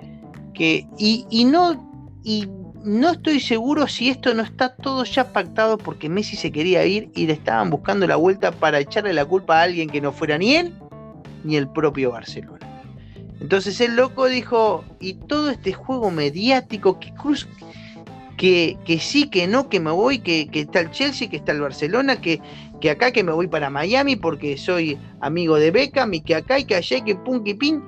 que 0.53 0.85
y, 0.97 1.45
no. 1.45 1.85
Y 2.23 2.47
no 2.83 3.11
estoy 3.11 3.39
seguro 3.39 3.87
si 3.87 4.09
esto 4.09 4.33
no 4.33 4.43
está 4.43 4.75
todo 4.75 5.03
ya 5.03 5.33
pactado 5.33 5.77
porque 5.77 6.09
Messi 6.09 6.35
se 6.35 6.51
quería 6.51 6.85
ir 6.85 7.09
y 7.15 7.25
le 7.25 7.33
estaban 7.33 7.69
buscando 7.69 8.05
la 8.07 8.15
vuelta 8.15 8.51
para 8.51 8.79
echarle 8.79 9.13
la 9.13 9.25
culpa 9.25 9.59
a 9.59 9.63
alguien 9.63 9.89
que 9.89 9.99
no 9.99 10.11
fuera 10.11 10.37
ni 10.37 10.55
él 10.55 10.73
ni 11.43 11.55
el 11.55 11.67
propio 11.67 12.11
Barcelona. 12.11 12.67
Entonces 13.39 13.79
el 13.81 13.95
loco 13.95 14.25
dijo, 14.25 14.83
y 14.99 15.13
todo 15.13 15.49
este 15.49 15.73
juego 15.73 16.09
mediático 16.09 16.99
que 16.99 17.13
cruz, 17.13 17.47
que, 18.35 18.77
que 18.85 18.99
sí, 18.99 19.29
que 19.29 19.47
no, 19.47 19.69
que 19.69 19.79
me 19.79 19.91
voy, 19.91 20.19
que, 20.19 20.47
que, 20.47 20.61
está 20.61 20.79
el 20.79 20.91
Chelsea, 20.91 21.29
que 21.29 21.37
está 21.37 21.51
el 21.51 21.61
Barcelona, 21.61 22.19
que, 22.19 22.41
que 22.81 22.89
acá 22.89 23.11
que 23.11 23.23
me 23.23 23.31
voy 23.31 23.47
para 23.47 23.69
Miami 23.69 24.15
porque 24.15 24.57
soy 24.57 24.97
amigo 25.21 25.55
de 25.55 25.71
Beckham 25.71 26.13
y 26.13 26.21
que 26.21 26.35
acá 26.35 26.59
y 26.59 26.65
que 26.65 26.75
allá 26.75 26.97
y 26.97 27.01
que 27.01 27.15
pum 27.15 27.41
y 27.45 27.53
pin. 27.53 27.83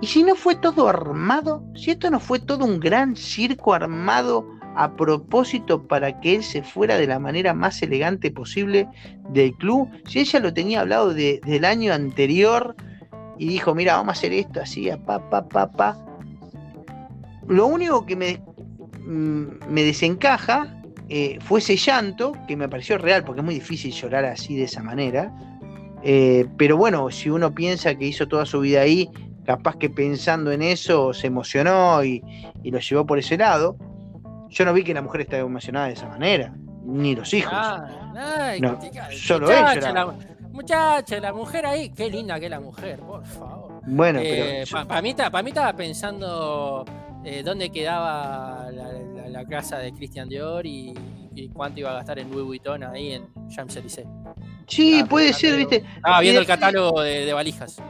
Y 0.00 0.06
si 0.06 0.22
no 0.22 0.34
fue 0.34 0.54
todo 0.56 0.88
armado, 0.88 1.62
si 1.74 1.90
esto 1.90 2.10
no 2.10 2.20
fue 2.20 2.38
todo 2.38 2.64
un 2.64 2.80
gran 2.80 3.16
circo 3.16 3.74
armado 3.74 4.46
a 4.76 4.94
propósito 4.96 5.86
para 5.86 6.20
que 6.20 6.36
él 6.36 6.42
se 6.42 6.62
fuera 6.62 6.96
de 6.96 7.06
la 7.06 7.18
manera 7.18 7.54
más 7.54 7.82
elegante 7.82 8.30
posible 8.30 8.88
del 9.30 9.52
club, 9.54 9.88
si 10.06 10.20
ella 10.20 10.40
lo 10.40 10.54
tenía 10.54 10.80
hablado 10.80 11.12
del 11.14 11.64
año 11.64 11.92
anterior 11.92 12.74
y 13.38 13.48
dijo, 13.48 13.74
mira, 13.74 13.96
vamos 13.96 14.16
a 14.16 14.18
hacer 14.18 14.32
esto 14.32 14.60
así, 14.60 14.90
a 14.90 14.98
pa, 14.98 15.28
pa, 15.28 15.70
pa. 15.70 15.96
Lo 17.48 17.66
único 17.66 18.06
que 18.06 18.16
me, 18.16 18.40
mm, 19.06 19.68
me 19.68 19.82
desencaja 19.82 20.80
eh, 21.12 21.38
fue 21.40 21.58
ese 21.58 21.76
llanto, 21.76 22.34
que 22.46 22.56
me 22.56 22.68
pareció 22.68 22.96
real, 22.96 23.24
porque 23.24 23.40
es 23.40 23.44
muy 23.44 23.54
difícil 23.54 23.90
llorar 23.90 24.24
así 24.24 24.54
de 24.54 24.64
esa 24.64 24.80
manera. 24.80 25.34
Eh, 26.04 26.46
pero 26.56 26.76
bueno, 26.76 27.10
si 27.10 27.28
uno 27.28 27.52
piensa 27.52 27.96
que 27.96 28.06
hizo 28.06 28.28
toda 28.28 28.46
su 28.46 28.60
vida 28.60 28.82
ahí, 28.82 29.10
capaz 29.44 29.76
que 29.76 29.90
pensando 29.90 30.52
en 30.52 30.62
eso 30.62 31.12
se 31.12 31.26
emocionó 31.26 32.04
y, 32.04 32.22
lo 32.62 32.78
llevó 32.78 33.06
por 33.06 33.18
ese 33.18 33.36
lado. 33.36 33.76
Yo 34.50 34.64
no 34.64 34.72
vi 34.72 34.82
que 34.82 34.92
la 34.92 35.02
mujer 35.02 35.22
estaba 35.22 35.42
emocionada 35.42 35.86
de 35.86 35.92
esa 35.92 36.08
manera, 36.08 36.52
ni 36.84 37.14
los 37.14 37.32
hijos. 37.32 37.52
Ah, 37.54 38.54
solo 39.12 39.46
muchacha, 39.46 39.92
La, 39.92 40.14
muchacha, 40.50 41.20
la 41.20 41.32
mujer 41.32 41.66
ahí, 41.66 41.90
qué 41.90 42.10
linda 42.10 42.38
que 42.38 42.46
es 42.46 42.50
la 42.50 42.60
mujer, 42.60 42.98
por 42.98 43.24
favor. 43.24 43.80
Bueno, 43.86 44.18
eh, 44.22 44.64
para 44.70 45.00
mí, 45.00 45.14
mí 45.14 45.48
estaba 45.50 45.72
pensando 45.72 46.84
eh, 47.24 47.42
dónde 47.44 47.70
quedaba 47.70 48.70
la, 48.72 49.44
casa 49.44 49.78
de 49.78 49.92
Christian 49.92 50.28
Dior 50.28 50.66
y, 50.66 50.94
cuánto 51.54 51.80
iba 51.80 51.90
a 51.92 51.94
gastar 51.94 52.18
en 52.18 52.30
Louis 52.30 52.44
Vuitton 52.44 52.82
ahí 52.82 53.12
en 53.12 53.26
Champs-Élysées. 53.48 54.06
Sí, 54.66 55.02
puede 55.08 55.32
ser, 55.32 55.56
¿viste? 55.56 55.84
Estaba 55.96 56.20
viendo 56.20 56.40
el 56.40 56.46
catálogo 56.46 57.00
de, 57.00 57.32
valijas. 57.32 57.80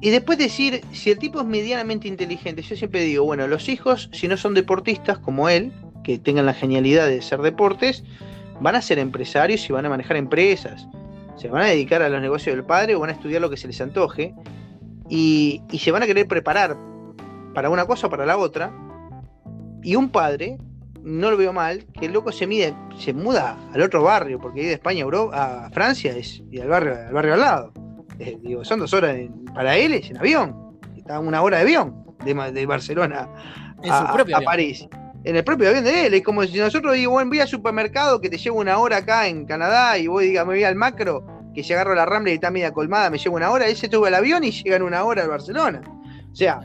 Y 0.00 0.10
después 0.10 0.38
decir, 0.38 0.82
si 0.92 1.10
el 1.10 1.18
tipo 1.18 1.40
es 1.40 1.46
medianamente 1.46 2.06
inteligente, 2.06 2.62
yo 2.62 2.76
siempre 2.76 3.00
digo, 3.00 3.24
bueno, 3.24 3.46
los 3.46 3.68
hijos, 3.68 4.10
si 4.12 4.28
no 4.28 4.36
son 4.36 4.54
deportistas 4.54 5.18
como 5.18 5.48
él, 5.48 5.72
que 6.08 6.18
tengan 6.18 6.46
la 6.46 6.54
genialidad 6.54 7.06
de 7.06 7.20
ser 7.20 7.42
deportes, 7.42 8.02
van 8.62 8.74
a 8.74 8.80
ser 8.80 8.98
empresarios 8.98 9.68
y 9.68 9.74
van 9.74 9.84
a 9.84 9.90
manejar 9.90 10.16
empresas. 10.16 10.88
Se 11.36 11.48
van 11.48 11.60
a 11.60 11.66
dedicar 11.66 12.00
a 12.00 12.08
los 12.08 12.22
negocios 12.22 12.56
del 12.56 12.64
padre 12.64 12.94
o 12.94 13.00
van 13.00 13.10
a 13.10 13.12
estudiar 13.12 13.42
lo 13.42 13.50
que 13.50 13.58
se 13.58 13.66
les 13.66 13.78
antoje. 13.82 14.34
Y, 15.10 15.60
y 15.70 15.78
se 15.80 15.90
van 15.90 16.02
a 16.02 16.06
querer 16.06 16.26
preparar 16.26 16.78
para 17.52 17.68
una 17.68 17.84
cosa 17.84 18.06
o 18.06 18.10
para 18.10 18.24
la 18.24 18.38
otra. 18.38 18.72
Y 19.82 19.96
un 19.96 20.08
padre, 20.08 20.56
no 21.02 21.30
lo 21.30 21.36
veo 21.36 21.52
mal, 21.52 21.84
que 21.92 22.06
el 22.06 22.12
loco 22.14 22.32
se 22.32 22.46
mide, 22.46 22.74
se 22.98 23.12
muda 23.12 23.58
al 23.74 23.82
otro 23.82 24.02
barrio, 24.02 24.38
porque 24.38 24.62
de 24.62 24.72
España 24.72 25.04
a, 25.04 25.66
a 25.66 25.70
Francia 25.72 26.16
es, 26.16 26.42
y 26.50 26.58
al 26.58 26.68
barrio, 26.68 26.94
al 26.94 27.12
barrio 27.12 27.34
al 27.34 27.40
lado. 27.40 27.72
Eh, 28.18 28.38
digo, 28.40 28.64
son 28.64 28.80
dos 28.80 28.94
horas 28.94 29.14
para 29.54 29.76
él 29.76 29.92
es 29.92 30.08
en 30.08 30.16
avión. 30.16 30.78
Está 30.96 31.20
una 31.20 31.42
hora 31.42 31.58
de 31.58 31.64
avión 31.64 32.02
de, 32.24 32.64
Barcelona 32.64 33.28
a, 33.90 34.40
París. 34.42 34.88
En 35.28 35.36
el 35.36 35.44
propio 35.44 35.68
avión 35.68 35.84
de 35.84 36.06
él. 36.06 36.14
Es 36.14 36.22
como 36.22 36.42
si 36.44 36.56
nosotros 36.56 36.94
digo, 36.94 37.12
bueno, 37.12 37.28
voy 37.28 37.40
al 37.40 37.48
supermercado 37.48 38.18
que 38.18 38.30
te 38.30 38.38
llevo 38.38 38.60
una 38.60 38.78
hora 38.78 38.96
acá 38.96 39.28
en 39.28 39.44
Canadá 39.44 39.98
y 39.98 40.06
voy, 40.06 40.28
diga, 40.28 40.42
me 40.46 40.54
voy 40.54 40.64
al 40.64 40.74
macro, 40.74 41.22
que 41.54 41.62
si 41.62 41.74
agarro 41.74 41.94
la 41.94 42.06
Rambla 42.06 42.32
y 42.32 42.36
está 42.36 42.50
media 42.50 42.72
colmada, 42.72 43.10
me 43.10 43.18
llevo 43.18 43.36
una 43.36 43.50
hora. 43.50 43.66
Él 43.66 43.76
se 43.76 43.90
sube 43.90 44.08
al 44.08 44.14
avión 44.14 44.42
y 44.42 44.52
llega 44.52 44.76
en 44.76 44.82
una 44.82 45.04
hora 45.04 45.24
a 45.24 45.26
Barcelona. 45.26 45.82
O 46.32 46.34
sea, 46.34 46.60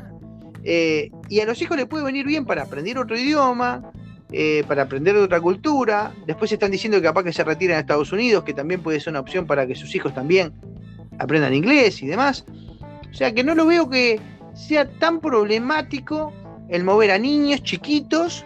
eh, 0.63 1.11
y 1.27 1.41
a 1.41 1.45
los 1.45 1.61
hijos 1.61 1.75
les 1.75 1.87
puede 1.87 2.05
venir 2.05 2.25
bien 2.25 2.45
para 2.45 2.61
aprender 2.63 2.97
otro 2.97 3.17
idioma, 3.17 3.91
eh, 4.31 4.63
para 4.65 4.83
aprender 4.83 5.17
otra 5.17 5.41
cultura. 5.41 6.13
Después 6.25 6.49
están 6.49 6.71
diciendo 6.71 6.99
que 6.99 7.03
capaz 7.03 7.25
que 7.25 7.33
se 7.33 7.43
retiran 7.43 7.75
a 7.75 7.79
Estados 7.81 8.13
Unidos, 8.13 8.45
que 8.45 8.53
también 8.53 8.81
puede 8.81 9.01
ser 9.01 9.11
una 9.11 9.19
opción 9.19 9.45
para 9.45 9.67
que 9.67 9.75
sus 9.75 9.93
hijos 9.93 10.13
también 10.13 10.53
aprendan 11.19 11.53
inglés 11.53 12.01
y 12.01 12.07
demás. 12.07 12.45
O 13.11 13.13
sea 13.13 13.33
que 13.33 13.43
no 13.43 13.55
lo 13.55 13.65
veo 13.65 13.89
que 13.89 14.21
sea 14.53 14.89
tan 14.99 15.19
problemático 15.19 16.31
el 16.69 16.85
mover 16.85 17.11
a 17.11 17.19
niños 17.19 17.61
chiquitos 17.61 18.45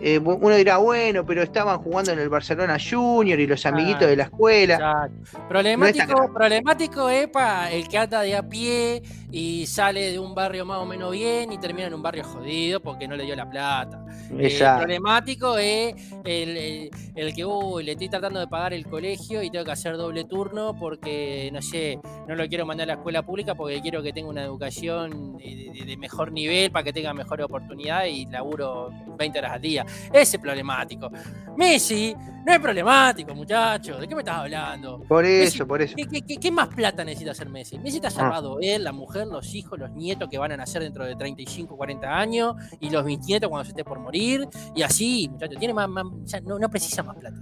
eh, 0.00 0.18
uno 0.18 0.54
dirá, 0.54 0.76
bueno, 0.76 1.24
pero 1.24 1.42
estaban 1.42 1.78
jugando 1.78 2.12
en 2.12 2.18
el 2.18 2.28
Barcelona 2.28 2.76
Junior 2.78 3.38
y 3.40 3.46
los 3.46 3.64
amiguitos 3.64 4.08
de 4.08 4.16
la 4.16 4.24
escuela. 4.24 5.10
Problemático, 5.48 6.32
problemático 6.32 7.08
es 7.08 7.28
para 7.28 7.70
el 7.72 7.88
que 7.88 7.98
anda 7.98 8.20
de 8.20 8.36
a 8.36 8.42
pie 8.42 9.02
y 9.30 9.66
sale 9.66 10.12
de 10.12 10.18
un 10.18 10.34
barrio 10.34 10.64
más 10.64 10.78
o 10.78 10.86
menos 10.86 11.10
bien 11.12 11.52
y 11.52 11.58
termina 11.58 11.88
en 11.88 11.94
un 11.94 12.02
barrio 12.02 12.24
jodido 12.24 12.80
porque 12.80 13.08
no 13.08 13.16
le 13.16 13.24
dio 13.24 13.36
la 13.36 13.48
plata. 13.48 14.04
Eh, 14.38 14.58
problemático 14.58 15.58
es 15.58 15.94
el, 16.24 16.90
que 17.14 17.82
le 17.82 17.92
estoy 17.92 18.08
tratando 18.08 18.40
de 18.40 18.46
pagar 18.46 18.72
el 18.72 18.86
colegio 18.86 19.42
y 19.42 19.50
tengo 19.50 19.64
que 19.64 19.72
hacer 19.72 19.96
doble 19.96 20.24
turno 20.24 20.74
porque, 20.78 21.50
no 21.52 21.62
sé, 21.62 21.98
no 22.26 22.34
lo 22.34 22.46
quiero 22.48 22.66
mandar 22.66 22.84
a 22.84 22.94
la 22.94 22.98
escuela 22.98 23.22
pública 23.22 23.54
porque 23.54 23.80
quiero 23.80 24.02
que 24.02 24.12
tenga 24.12 24.28
una 24.28 24.42
educación 24.42 25.36
de, 25.38 25.84
de 25.86 25.96
mejor 25.96 26.32
nivel 26.32 26.70
para 26.70 26.84
que 26.84 26.92
tenga 26.92 27.12
mejor 27.14 27.40
oportunidad 27.42 28.04
y 28.04 28.26
laburo 28.26 28.90
20 29.16 29.38
horas 29.38 29.52
al 29.52 29.60
día. 29.60 29.86
Ese 30.12 30.36
es 30.36 30.42
problemático. 30.42 31.10
Messi 31.56 32.14
no 32.46 32.52
es 32.52 32.60
problemático, 32.60 33.34
muchacho. 33.34 33.98
¿De 33.98 34.06
qué 34.06 34.14
me 34.14 34.20
estás 34.20 34.36
hablando? 34.36 35.02
Por 35.08 35.24
eso, 35.24 35.66
por 35.66 35.82
eso. 35.82 35.96
¿qué, 35.96 36.50
más 36.52 36.68
plata 36.68 37.04
necesita 37.04 37.32
hacer 37.32 37.48
Messi? 37.48 37.76
Messi 37.78 37.96
está 37.96 38.08
salvado 38.08 38.58
él, 38.60 38.84
la 38.84 38.92
mujer, 38.92 39.15
los 39.24 39.54
hijos, 39.54 39.78
los 39.78 39.90
nietos 39.92 40.28
que 40.28 40.38
van 40.38 40.52
a 40.52 40.56
nacer 40.56 40.82
dentro 40.82 41.04
de 41.04 41.16
35, 41.16 41.76
40 41.76 42.06
años 42.06 42.56
y 42.80 42.90
los 42.90 43.04
bisnietos 43.04 43.48
cuando 43.48 43.64
se 43.64 43.70
esté 43.70 43.84
por 43.84 43.98
morir. 43.98 44.48
Y 44.74 44.82
así, 44.82 45.28
muchacho, 45.30 45.58
tiene 45.58 45.74
más, 45.74 45.88
no, 45.88 46.70
precisa 46.70 47.02
más 47.02 47.16
plata. 47.16 47.36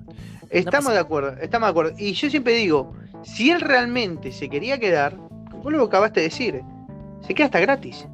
Estamos 0.50 0.92
de 0.92 0.98
acuerdo, 0.98 1.36
estamos 1.40 1.66
de 1.66 1.70
acuerdo. 1.70 1.92
Y 1.98 2.12
yo 2.12 2.30
siempre 2.30 2.54
digo, 2.54 2.94
si 3.22 3.50
él 3.50 3.60
realmente 3.60 4.32
se 4.32 4.48
quería 4.48 4.78
quedar, 4.78 5.16
vos 5.16 5.72
lo 5.72 5.84
acabaste 5.84 6.20
de 6.20 6.28
decir, 6.28 6.62
se 7.26 7.34
queda 7.34 7.46
hasta 7.46 7.60
gratis. 7.60 8.06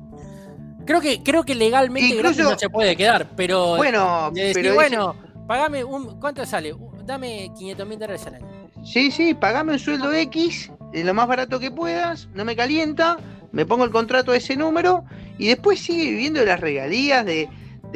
Creo 0.86 1.00
que, 1.00 1.22
creo 1.22 1.44
que 1.44 1.54
legalmente 1.54 2.22
no 2.22 2.58
se 2.58 2.70
puede 2.70 2.96
quedar, 2.96 3.28
pero. 3.36 3.76
Bueno, 3.76 4.32
pero 4.34 4.74
bueno, 4.74 5.14
pagame 5.46 5.84
un. 5.84 6.18
¿Cuánto 6.18 6.44
sale? 6.46 6.74
Dame 7.04 7.50
500 7.56 7.86
mil 7.86 7.98
dólares 7.98 8.26
al 8.26 8.34
año. 8.36 8.60
Sí, 8.84 9.10
sí, 9.10 9.34
pagame 9.34 9.74
un 9.74 9.78
sueldo 9.78 10.12
X, 10.12 10.70
lo 10.92 11.14
más 11.14 11.28
barato 11.28 11.60
que 11.60 11.70
puedas, 11.70 12.28
no 12.34 12.44
me 12.44 12.56
calienta, 12.56 13.18
me 13.52 13.66
pongo 13.66 13.84
el 13.84 13.90
contrato 13.90 14.32
a 14.32 14.36
ese 14.36 14.56
número 14.56 15.04
y 15.38 15.48
después 15.48 15.80
sigue 15.80 16.10
viviendo 16.10 16.40
de 16.40 16.46
las 16.46 16.60
regalías 16.60 17.24
de, 17.24 17.48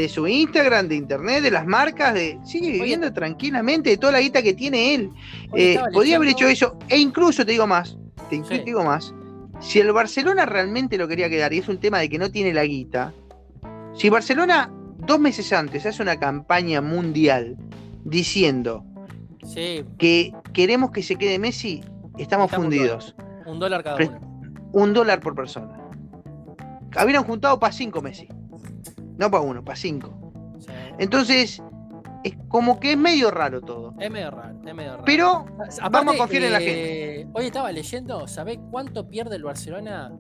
su 0.09 0.27
Instagram, 0.27 0.89
de 0.89 0.97
internet, 0.97 1.43
de 1.43 1.51
las 1.51 1.67
marcas, 1.67 2.15
de 2.15 2.39
sigue 2.45 2.73
viviendo 2.73 3.13
tranquilamente 3.13 3.91
de 3.91 3.97
toda 3.97 4.13
la 4.13 4.21
guita 4.21 4.43
que 4.43 4.55
tiene 4.55 4.95
él. 4.95 5.11
Eh, 5.55 5.79
podría 5.93 6.17
haber 6.17 6.31
hecho 6.31 6.49
eso, 6.49 6.79
e 6.89 6.99
incluso 6.99 7.45
te 7.45 7.53
digo 7.53 7.67
más, 7.67 7.97
te 8.29 8.43
digo 8.65 8.83
más, 8.83 9.15
si 9.61 9.79
el 9.79 9.93
Barcelona 9.93 10.47
realmente 10.47 10.99
lo 10.99 11.07
quería 11.07 11.29
quedar, 11.29 11.53
y 11.53 11.59
es 11.59 11.69
un 11.69 11.79
tema 11.79 11.99
de 11.99 12.09
que 12.09 12.19
no 12.19 12.31
tiene 12.31 12.53
la 12.53 12.65
guita, 12.65 13.13
si 13.95 14.09
Barcelona 14.09 14.71
dos 14.99 15.21
meses 15.21 15.53
antes 15.53 15.87
hace 15.87 16.03
una 16.03 16.19
campaña 16.19 16.81
mundial 16.81 17.57
diciendo 18.05 18.85
que 19.99 20.33
queremos 20.53 20.91
que 20.91 21.03
se 21.03 21.17
quede 21.17 21.39
Messi, 21.39 21.83
estamos, 22.19 22.51
fundidos. 22.51 23.15
Un 23.47 23.59
dólar 23.59 23.85
cada 23.85 23.97
uno. 23.97 24.34
Un 24.75 24.93
dólar 24.93 25.21
por 25.21 25.37
persona. 25.37 25.79
habían 26.97 27.23
juntado 27.23 27.59
para 27.61 27.73
cinco 27.73 28.03
Messi. 28.03 28.29
No 29.17 29.31
para 29.31 29.43
uno, 29.43 29.65
para 29.65 29.77
cinco. 29.77 30.13
Entonces, 30.99 31.63
es 32.25 32.35
como 32.49 32.81
que 32.81 32.93
es 32.93 32.99
medio 32.99 33.31
raro 33.31 33.61
todo. 33.61 33.95
Es 34.01 34.11
medio 34.11 34.33
raro, 34.33 34.59
es 34.67 34.75
medio 34.75 34.93
raro. 34.93 35.05
Pero 35.05 35.47
vamos 35.91 36.17
a 36.17 36.19
confiar 36.19 36.43
en 36.43 36.53
la 36.53 36.59
gente. 36.59 37.21
Eh, 37.21 37.27
hoy 37.33 37.47
estaba 37.47 37.71
leyendo, 37.71 38.27
¿sabés 38.27 38.59
cuánto 38.73 39.09
pierde 39.09 39.37
el 39.37 39.45
Barcelona 39.45 40.13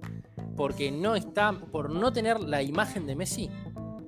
porque 0.56 0.92
no 0.92 1.16
está, 1.16 1.52
por 1.52 1.90
no 1.90 2.12
tener 2.12 2.38
la 2.38 2.62
imagen 2.62 3.06
de 3.06 3.16
Messi? 3.16 3.50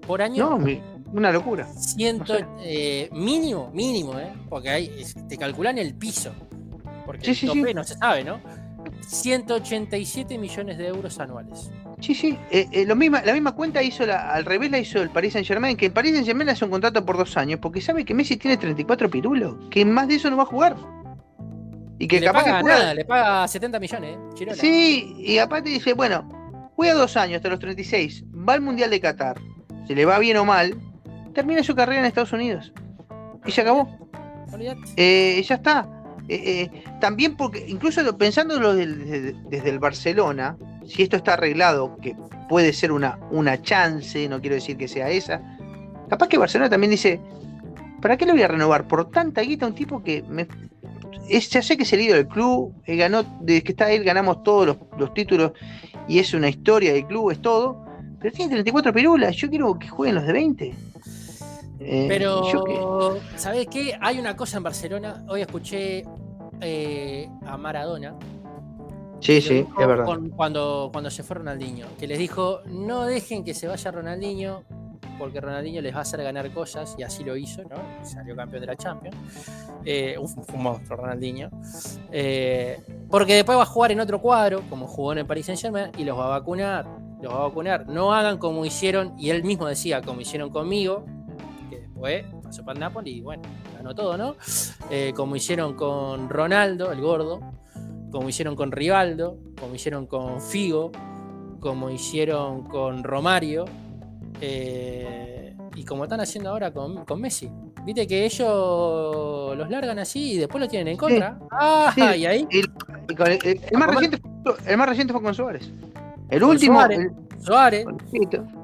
Por 0.07 0.23
año. 0.23 0.57
No, 0.57 0.65
una 1.13 1.33
locura. 1.33 1.67
Ciento, 1.73 2.35
eh, 2.61 3.09
mínimo, 3.13 3.73
mínimo, 3.73 4.17
¿eh? 4.19 4.33
Porque 4.49 4.71
ahí 4.71 5.05
te 5.29 5.37
calculan 5.37 5.79
el 5.79 5.97
piso. 5.97 6.31
Porque 7.05 7.33
el 7.33 7.41
tope 7.41 7.75
no 7.75 7.83
se 7.83 7.95
sabe, 7.95 8.23
¿no? 8.23 8.41
187 9.07 10.39
millones 10.39 10.79
de 10.79 10.87
euros 10.89 11.19
anuales. 11.19 11.71
Sí, 12.01 12.15
sí, 12.15 12.39
eh, 12.51 12.67
eh, 12.73 12.85
lo 12.85 12.95
misma, 12.95 13.23
la 13.25 13.33
misma 13.33 13.53
cuenta 13.53 13.83
hizo 13.83 14.05
la, 14.05 14.33
al 14.33 14.45
revés 14.45 14.71
la 14.71 14.79
hizo 14.79 15.01
el 15.01 15.11
Paris 15.11 15.33
Saint 15.33 15.47
Germain, 15.47 15.77
que 15.77 15.87
el 15.87 15.93
Paris 15.93 16.13
Saint 16.13 16.27
Germain 16.27 16.49
hace 16.49 16.65
un 16.65 16.71
contrato 16.71 17.05
por 17.05 17.17
dos 17.17 17.37
años, 17.37 17.59
porque 17.61 17.81
sabe 17.81 18.05
que 18.05 18.15
Messi 18.15 18.37
tiene 18.37 18.57
34 18.57 19.11
pirulos, 19.11 19.57
que 19.71 19.85
más 19.85 20.09
de 20.09 20.17
eso 20.17 20.31
no 20.31 20.37
va 20.37 20.43
a 20.43 20.47
jugar. 20.47 20.77
Y 21.99 22.07
que 22.07 22.21
capaz 22.21 22.45
que 22.45 22.51
nada, 22.51 22.93
le 22.93 23.05
paga 23.07 23.49
70 23.49 23.81
millones, 23.81 24.19
¿eh? 24.39 24.55
Sí, 24.55 25.17
y 25.19 25.39
aparte 25.39 25.71
dice, 25.71 25.95
bueno, 25.95 26.29
juega 26.77 26.93
dos 26.93 27.17
años 27.17 27.37
hasta 27.37 27.49
los 27.49 27.59
36, 27.59 28.25
va 28.47 28.53
al 28.53 28.61
Mundial 28.61 28.91
de 28.91 29.01
Qatar, 29.01 29.41
se 29.87 29.95
le 29.95 30.05
va 30.05 30.19
bien 30.19 30.37
o 30.37 30.45
mal, 30.45 30.77
termina 31.33 31.63
su 31.63 31.75
carrera 31.75 32.01
en 32.01 32.07
Estados 32.07 32.33
Unidos. 32.33 32.73
Y 33.47 33.53
se 33.53 33.63
acabó. 33.63 33.89
Eh, 34.97 35.43
ya 35.47 35.55
está. 35.55 35.89
También 37.01 37.37
porque, 37.37 37.65
incluso 37.69 38.17
pensándolo 38.17 38.75
desde, 38.75 39.35
desde 39.49 39.71
el 39.71 39.79
Barcelona, 39.79 40.57
si 40.87 41.03
esto 41.03 41.17
está 41.17 41.35
arreglado, 41.35 41.97
que 41.99 42.17
puede 42.49 42.73
ser 42.73 42.93
una, 42.93 43.19
una 43.31 43.61
chance, 43.61 44.29
no 44.29 44.41
quiero 44.41 44.55
decir 44.55 44.77
que 44.77 44.89
sea 44.89 45.11
esa, 45.11 45.41
capaz 46.09 46.29
que 46.29 46.39
Barcelona 46.39 46.71
también 46.71 46.91
dice, 46.91 47.21
¿para 48.01 48.17
qué 48.17 48.27
lo 48.27 48.33
voy 48.33 48.43
a 48.43 48.49
renovar? 48.49 48.87
Por 48.87 49.11
tanta 49.11 49.43
guita 49.43 49.67
un 49.67 49.75
tipo 49.75 50.03
que 50.03 50.23
me, 50.29 50.47
es, 51.29 51.51
ya 51.51 51.63
sé 51.63 51.77
que 51.77 51.83
es 51.83 51.93
el 51.93 52.03
ídolo 52.03 52.17
del 52.17 52.29
club, 52.29 52.75
ganó, 52.87 53.25
desde 53.41 53.63
que 53.63 53.73
está 53.73 53.91
él 53.91 54.05
ganamos 54.05 54.43
todos 54.43 54.77
los, 54.97 55.15
títulos 55.15 55.53
y 56.09 56.19
es 56.19 56.33
una 56.35 56.49
historia 56.49 56.93
del 56.93 57.07
club, 57.07 57.31
es 57.31 57.41
todo, 57.41 57.85
pero 58.21 58.33
tiene 58.33 58.53
34 58.53 58.93
pirulas, 58.93 59.37
yo 59.37 59.49
quiero 59.49 59.79
que 59.79 59.89
jueguen 59.89 60.17
los 60.17 60.27
de 60.27 60.33
20. 60.33 60.75
Eh, 61.79 62.07
pero, 62.09 63.19
¿sabes 63.37 63.67
qué? 63.67 63.97
Hay 64.01 64.19
una 64.19 64.37
cosa 64.37 64.57
en 64.57 64.63
Barcelona, 64.63 65.25
hoy 65.29 65.43
escuché 65.43 66.05
eh, 66.61 67.29
a 67.45 67.57
Maradona, 67.57 68.15
Sí, 69.21 69.41
sí, 69.41 69.67
es 69.79 69.87
verdad. 69.87 70.05
cuando, 70.37 70.91
cuando 70.93 71.11
se 71.11 71.23
fue 71.23 71.37
Ronaldinho, 71.37 71.87
que 71.99 72.07
les 72.07 72.19
dijo, 72.19 72.61
no 72.67 73.05
dejen 73.05 73.45
que 73.45 73.55
se 73.55 73.67
vaya 73.67 73.91
Ronaldinho, 73.91 74.63
porque 75.19 75.41
Ronaldinho 75.41 75.81
les 75.81 75.95
va 75.95 75.99
a 75.99 76.03
hacer 76.03 76.23
ganar 76.23 76.51
cosas, 76.53 76.95
y 76.99 77.03
así 77.03 77.25
lo 77.25 77.37
hizo, 77.37 77.63
¿no? 77.63 77.77
Salió 78.05 78.37
campeón 78.37 78.61
de 78.61 78.67
la 78.67 78.77
Champions. 78.77 79.17
Eh, 79.85 80.17
un 80.19 80.63
monstruo 80.63 80.99
Ronaldinho. 80.99 81.49
Eh, 82.13 82.81
porque 83.11 83.35
después 83.35 83.57
va 83.57 83.63
a 83.63 83.67
jugar 83.67 83.93
en 83.93 84.01
otro 84.01 84.21
cuadro, 84.21 84.63
como 84.69 84.87
jugó 84.87 85.13
en 85.13 85.19
el 85.19 85.27
Paris 85.27 85.47
Saint 85.47 85.61
Germain, 85.61 85.91
y 85.97 86.05
los 86.05 86.19
va 86.19 86.27
a 86.27 86.39
vacunar. 86.39 86.87
Los 87.23 87.33
va 87.33 87.39
a 87.39 87.49
vacunar. 87.49 87.89
No 87.89 88.13
hagan 88.13 88.37
como 88.37 88.67
hicieron, 88.67 89.15
y 89.19 89.31
él 89.31 89.43
mismo 89.45 89.67
decía, 89.67 90.03
como 90.03 90.21
hicieron 90.21 90.51
conmigo, 90.51 91.07
después 91.97 92.25
pasó 92.43 92.65
para 92.65 92.79
Napoli 92.79 93.11
y 93.17 93.21
bueno, 93.21 93.43
ganó 93.75 93.95
todo, 93.95 94.17
¿no? 94.17 94.37
Eh, 94.91 95.13
como 95.17 95.35
hicieron 95.37 95.75
con 95.75 96.29
Ronaldo, 96.29 96.93
el 96.93 97.01
gordo 97.01 97.41
como 98.11 98.29
hicieron 98.29 98.57
con 98.57 98.73
Rivaldo, 98.73 99.39
como 99.61 99.75
hicieron 99.75 100.07
con 100.07 100.41
Figo, 100.41 100.91
como 101.61 101.91
hicieron 101.91 102.65
con 102.65 103.05
Romario, 103.05 103.67
eh, 104.41 105.55
y 105.75 105.85
como 105.85 106.05
están 106.05 106.21
haciendo 106.21 106.51
ahora 106.51 106.73
con, 106.73 107.21
Messi. 107.21 107.51
Viste 107.85 108.07
que 108.07 108.25
ellos 108.25 109.57
los 109.57 109.69
largan 109.69 109.99
así 109.99 110.33
y 110.33 110.39
después 110.39 110.63
lo 110.63 110.69
tienen 110.69 110.89
en 110.89 110.97
contra. 110.97 111.39
ah, 111.51 111.93
y 112.17 112.25
ahí. 112.25 112.49
El, 112.51 113.79
más 113.79 114.89
reciente, 114.89 115.13
fue 115.13 115.23
con 115.23 115.35
Suárez. 115.35 115.71
El 116.31 116.43
último. 116.43 116.81
Suárez. 117.39 117.87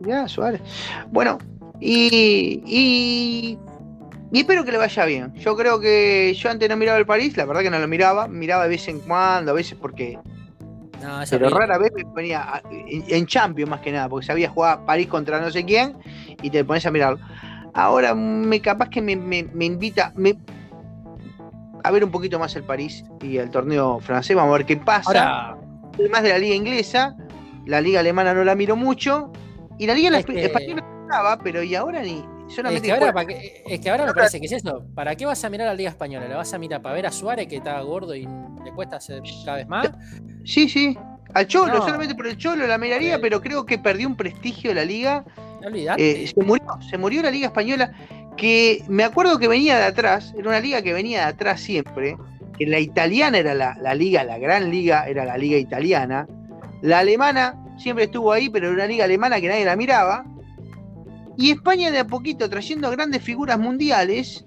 Ya, 0.01 0.27
Suárez. 0.27 0.63
Bueno, 1.11 1.39
y 1.85 3.59
y 4.33 4.41
espero 4.41 4.65
que 4.65 4.73
le 4.73 4.79
vaya 4.79 5.05
bien. 5.05 5.35
Yo 5.35 5.55
creo 5.55 5.79
que 5.79 6.35
yo 6.35 6.51
antes 6.51 6.67
no 6.67 6.77
miraba 6.79 6.99
el 6.99 7.05
París, 7.05 7.37
la 7.37 7.45
verdad 7.45 7.61
que 7.61 7.71
no 7.71 7.79
lo 7.79 7.87
miraba. 7.87 8.29
Miraba 8.29 8.63
de 8.63 8.71
vez 8.71 8.89
en 8.89 9.01
cuando, 9.01 9.51
a 9.51 9.55
veces 9.55 9.77
porque. 9.79 10.19
pero 11.29 11.51
rara 11.51 11.77
vez 11.77 11.93
me 11.95 12.07
ponía 12.07 12.63
en, 12.71 13.27
Champions 13.27 13.71
más 13.71 13.81
que 13.81 13.93
nada, 13.93 14.09
porque 14.09 14.27
sabía 14.27 14.49
jugar 14.49 14.87
París 14.87 15.09
contra 15.09 15.39
no 15.39 15.51
sé 15.51 15.67
quién 15.67 15.99
y 16.43 16.49
te 16.49 16.65
pones 16.65 16.87
a 16.87 16.91
mirarlo. 16.91 17.21
Ahora 17.75 18.15
me 18.15 18.61
capaz 18.61 18.89
que 18.89 19.03
me, 19.03 19.13
invita 19.67 20.15
a 21.85 21.91
ver 21.91 22.03
un 22.03 22.11
poquito 22.11 22.39
más 22.39 22.57
el 22.57 22.63
París 22.63 23.05
y 23.21 23.37
el 23.37 23.51
torneo 23.51 24.01
francés. 24.01 24.35
Vamos 24.35 24.55
a 24.55 24.59
ver 24.59 24.67
qué 24.67 24.79
pasa. 24.79 25.59
Además 25.95 26.23
de 26.23 26.31
la 26.31 26.39
liga 26.39 26.55
inglesa, 26.55 27.15
la 27.67 27.83
liga 27.83 28.01
alemana 28.01 28.33
no 28.33 28.45
la 28.45 28.55
miro 28.55 28.77
mucho. 28.77 29.31
Y 29.79 29.87
la 29.87 29.95
liga 29.95 30.17
española 30.17 30.92
estaba, 31.13 31.39
pero 31.39 31.63
y 31.63 31.75
ahora 31.75 32.03
ni, 32.03 32.25
es 32.49 32.83
que, 32.83 32.93
ahora, 32.93 33.27
es 33.67 33.81
que 33.81 33.91
ahora 33.91 34.07
me 34.07 34.15
parece 34.15 34.41
que 34.41 34.47
es 34.47 34.53
eso. 34.53 34.85
¿Para 34.95 35.15
qué 35.15 35.25
vas 35.25 35.43
a 35.45 35.51
mirar 35.51 35.69
a 35.69 35.71
la 35.71 35.77
Liga 35.77 35.91
Española? 35.91 36.27
¿La 36.29 36.37
vas 36.37 36.53
a 36.53 36.59
mirar 36.59 36.83
para 36.83 36.95
ver 36.95 37.07
a 37.07 37.13
Suárez 37.13 37.47
que 37.47 37.57
está 37.57 37.81
gordo 37.81 38.15
y 38.15 38.29
le 38.65 38.73
cuesta 38.75 38.97
hacer 38.97 39.23
cada 39.45 39.59
vez 39.59 39.69
más? 39.69 39.91
Sí, 40.45 40.69
sí. 40.69 40.97
Al 41.35 41.47
Cholo, 41.47 41.83
solamente 41.83 42.15
por 42.15 42.27
el 42.27 42.37
Cholo 42.37 42.67
la 42.67 42.77
miraría, 42.77 43.19
pero 43.21 43.41
creo 43.41 43.65
que 43.65 43.79
perdió 43.79 44.07
un 44.07 44.17
prestigio 44.17 44.71
de 44.71 44.75
la 44.75 44.85
liga. 44.85 45.25
Eh, 45.97 46.31
se, 46.35 46.45
murió, 46.45 46.67
se 46.91 46.99
murió 46.99 47.23
la 47.23 47.31
Liga 47.31 47.47
Española, 47.47 47.93
que 48.37 48.83
me 48.89 49.05
acuerdo 49.05 49.39
que 49.39 49.49
venía 49.49 49.79
de 49.79 49.85
atrás, 49.85 50.35
era 50.37 50.49
una 50.49 50.61
liga 50.61 50.83
que 50.83 50.93
venía 50.93 51.21
de 51.21 51.27
atrás 51.27 51.61
siempre, 51.61 52.17
que 52.59 52.67
la 52.67 52.81
italiana 52.81 53.39
era 53.39 53.55
la, 53.55 53.79
la 53.81 53.95
liga, 53.95 54.25
la 54.25 54.39
gran 54.39 54.71
liga 54.71 55.07
era 55.09 55.25
la 55.25 55.39
liga 55.39 55.57
italiana, 55.57 56.27
la 56.83 56.99
alemana 56.99 57.57
siempre 57.79 58.05
estuvo 58.05 58.33
ahí, 58.33 58.51
pero 58.51 58.67
era 58.67 58.75
una 58.75 58.87
liga 58.87 59.05
alemana 59.05 59.41
que 59.41 59.49
nadie 59.49 59.65
la 59.65 59.77
miraba, 59.77 60.25
y 61.37 61.51
España 61.51 61.91
de 61.91 62.01
a 62.01 62.07
poquito, 62.07 62.49
trayendo 62.49 62.91
grandes 62.91 63.23
figuras 63.23 63.59
mundiales, 63.59 64.45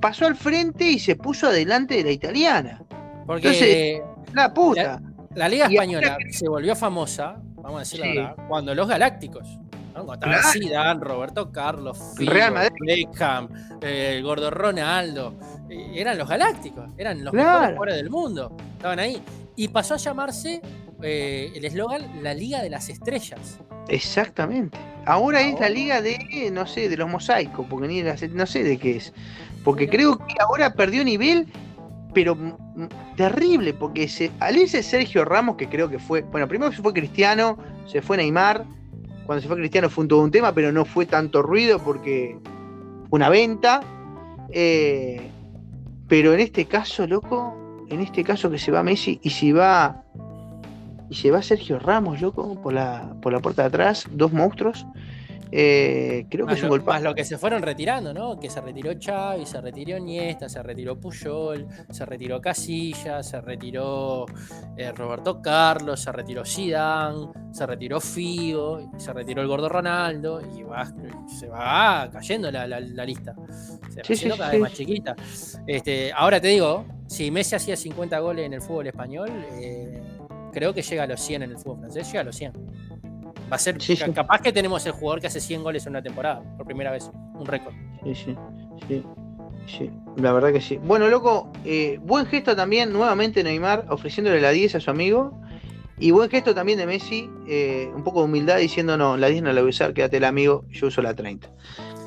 pasó 0.00 0.26
al 0.26 0.36
frente 0.36 0.84
y 0.84 0.98
se 0.98 1.16
puso 1.16 1.46
adelante 1.46 1.94
de 1.96 2.04
la 2.04 2.10
italiana. 2.10 2.82
Porque 3.26 3.48
Entonces, 3.48 4.02
la 4.34 4.52
puta. 4.52 5.00
La, 5.34 5.48
Liga 5.48 5.66
Española 5.66 6.18
se 6.30 6.46
volvió 6.46 6.76
famosa, 6.76 7.36
vamos 7.56 7.76
a 7.76 7.78
decirlo 7.78 8.06
ahora, 8.06 8.36
cuando 8.48 8.74
los 8.74 8.86
Galácticos. 8.86 9.58
Cuando 9.92 10.14
estaba 10.14 10.42
Zidane, 10.52 11.00
Roberto 11.00 11.52
Carlos, 11.52 11.98
Real 12.16 12.54
Beckham, 12.80 13.48
eh, 13.80 14.16
el 14.16 14.22
gordo 14.22 14.50
Ronaldo. 14.50 15.34
Eh, 15.68 15.92
eran 15.94 16.18
los 16.18 16.28
Galácticos, 16.28 16.90
eran 16.96 17.22
los 17.22 17.32
mejores 17.32 17.68
jugadores 17.68 17.96
del 17.96 18.10
mundo. 18.10 18.56
Estaban 18.76 18.98
ahí. 18.98 19.22
Y 19.54 19.68
pasó 19.68 19.94
a 19.94 19.96
llamarse 19.98 20.62
eh, 21.02 21.52
el 21.54 21.64
eslogan 21.64 22.22
La 22.22 22.34
Liga 22.34 22.62
de 22.62 22.70
las 22.70 22.88
Estrellas. 22.88 23.58
Exactamente. 23.88 24.78
Ahora 25.04 25.40
es 25.40 25.58
la 25.58 25.68
liga 25.68 26.00
de, 26.00 26.50
no 26.52 26.66
sé, 26.66 26.88
de 26.88 26.96
los 26.96 27.08
mosaicos, 27.08 27.66
porque 27.68 27.88
ni 27.88 28.02
no 28.02 28.46
sé 28.46 28.62
de 28.62 28.78
qué 28.78 28.96
es. 28.96 29.12
Porque 29.64 29.88
creo 29.88 30.18
que 30.18 30.34
ahora 30.40 30.74
perdió 30.74 31.04
nivel, 31.04 31.46
pero 32.14 32.36
terrible, 33.16 33.74
porque 33.74 34.08
se, 34.08 34.30
al 34.40 34.56
irse 34.56 34.82
Sergio 34.82 35.24
Ramos, 35.24 35.56
que 35.56 35.68
creo 35.68 35.88
que 35.88 35.98
fue, 35.98 36.22
bueno, 36.22 36.46
primero 36.46 36.72
se 36.72 36.82
fue 36.82 36.92
Cristiano, 36.92 37.58
se 37.86 38.00
fue 38.02 38.16
Neymar, 38.16 38.64
cuando 39.26 39.42
se 39.42 39.48
fue 39.48 39.56
Cristiano 39.56 39.88
fue 39.88 40.02
un 40.02 40.08
todo 40.08 40.20
un 40.20 40.30
tema, 40.30 40.52
pero 40.52 40.72
no 40.72 40.84
fue 40.84 41.06
tanto 41.06 41.42
ruido 41.42 41.78
porque 41.78 42.38
una 43.10 43.28
venta. 43.28 43.80
Eh, 44.50 45.20
pero 46.08 46.34
en 46.34 46.40
este 46.40 46.66
caso, 46.66 47.06
loco, 47.06 47.86
en 47.88 48.00
este 48.00 48.22
caso 48.24 48.50
que 48.50 48.58
se 48.58 48.70
va 48.70 48.82
Messi 48.82 49.18
y 49.22 49.30
si 49.30 49.52
va 49.52 50.04
y 51.12 51.14
se 51.14 51.30
va 51.30 51.42
Sergio 51.42 51.78
Ramos, 51.78 52.22
loco, 52.22 52.58
por 52.62 52.72
la, 52.72 53.14
por 53.20 53.34
la 53.34 53.40
puerta 53.40 53.60
de 53.60 53.68
atrás, 53.68 54.06
dos 54.10 54.32
monstruos. 54.32 54.86
Eh, 55.54 56.24
creo 56.30 56.46
que 56.46 56.54
es 56.54 56.62
un 56.62 56.70
golpe. 56.70 56.86
Más 56.86 57.02
lo 57.02 57.14
que 57.14 57.22
se 57.26 57.36
fueron 57.36 57.60
retirando, 57.60 58.14
¿no? 58.14 58.40
Que 58.40 58.48
se 58.48 58.62
retiró 58.62 58.92
Xavi, 58.98 59.44
se 59.44 59.60
retiró 59.60 59.98
Niesta, 59.98 60.48
se 60.48 60.62
retiró 60.62 60.98
Puyol, 60.98 61.68
se 61.90 62.06
retiró 62.06 62.40
Casilla, 62.40 63.22
se 63.22 63.42
retiró 63.42 64.24
eh, 64.78 64.90
Roberto 64.92 65.42
Carlos, 65.42 66.00
se 66.00 66.10
retiró 66.12 66.46
Zidane, 66.46 67.28
se 67.52 67.66
retiró 67.66 68.00
Figo, 68.00 68.90
se 68.96 69.12
retiró 69.12 69.42
el 69.42 69.48
gordo 69.48 69.68
Ronaldo 69.68 70.40
y 70.56 70.62
va, 70.62 70.90
se 71.26 71.46
va 71.46 72.08
cayendo 72.10 72.50
la, 72.50 72.66
lista. 73.04 73.34
Se 73.90 73.96
va 73.96 74.02
haciendo 74.02 74.38
cada 74.38 74.52
vez 74.52 74.60
más 74.62 74.72
chiquita. 74.72 75.14
Este, 75.66 76.10
ahora 76.14 76.40
te 76.40 76.48
digo, 76.48 76.86
si 77.06 77.30
Messi 77.30 77.56
hacía 77.56 77.76
50 77.76 78.18
goles 78.20 78.46
en 78.46 78.54
el 78.54 78.62
fútbol 78.62 78.86
español, 78.86 79.28
eh, 79.52 80.00
creo 80.52 80.74
que 80.74 80.82
llega 80.82 81.04
a 81.04 81.06
los 81.06 81.20
100 81.20 81.42
en 81.42 81.50
el 81.50 81.58
fútbol 81.58 81.78
francés, 81.80 82.06
llega 82.08 82.20
a 82.20 82.24
los 82.24 82.36
100. 82.36 82.52
Va 83.50 83.56
a 83.56 83.58
ser 83.58 83.78
capaz 84.14 84.40
que 84.40 84.52
tenemos 84.52 84.84
el 84.86 84.92
jugador 84.92 85.20
que 85.20 85.26
hace 85.26 85.40
100 85.40 85.62
goles 85.62 85.86
en 85.86 85.90
una 85.90 86.02
temporada, 86.02 86.42
por 86.56 86.66
primera 86.66 86.90
vez, 86.90 87.10
un 87.34 87.46
récord. 87.46 87.74
Sí, 88.04 88.14
sí, 88.14 88.36
sí. 88.88 89.04
Sí, 89.66 89.90
la 90.16 90.32
verdad 90.32 90.52
que 90.52 90.60
sí. 90.60 90.78
Bueno, 90.82 91.08
loco, 91.08 91.52
eh, 91.64 91.98
buen 92.02 92.26
gesto 92.26 92.56
también, 92.56 92.92
nuevamente 92.92 93.44
Neymar 93.44 93.86
ofreciéndole 93.90 94.40
la 94.40 94.50
10 94.50 94.74
a 94.76 94.80
su 94.80 94.90
amigo. 94.90 95.40
Y 95.98 96.10
buen 96.10 96.28
gesto 96.30 96.52
también 96.52 96.78
de 96.78 96.86
Messi, 96.86 97.30
eh, 97.46 97.88
un 97.94 98.02
poco 98.02 98.20
de 98.20 98.24
humildad 98.24 98.56
diciendo, 98.56 98.96
no, 98.96 99.16
la 99.16 99.28
10 99.28 99.44
no 99.44 99.52
la 99.52 99.60
voy 99.60 99.68
a 99.68 99.70
usar, 99.70 99.94
quédate 99.94 100.16
el 100.16 100.24
amigo, 100.24 100.64
yo 100.68 100.88
uso 100.88 101.00
la 101.00 101.14
30. 101.14 101.48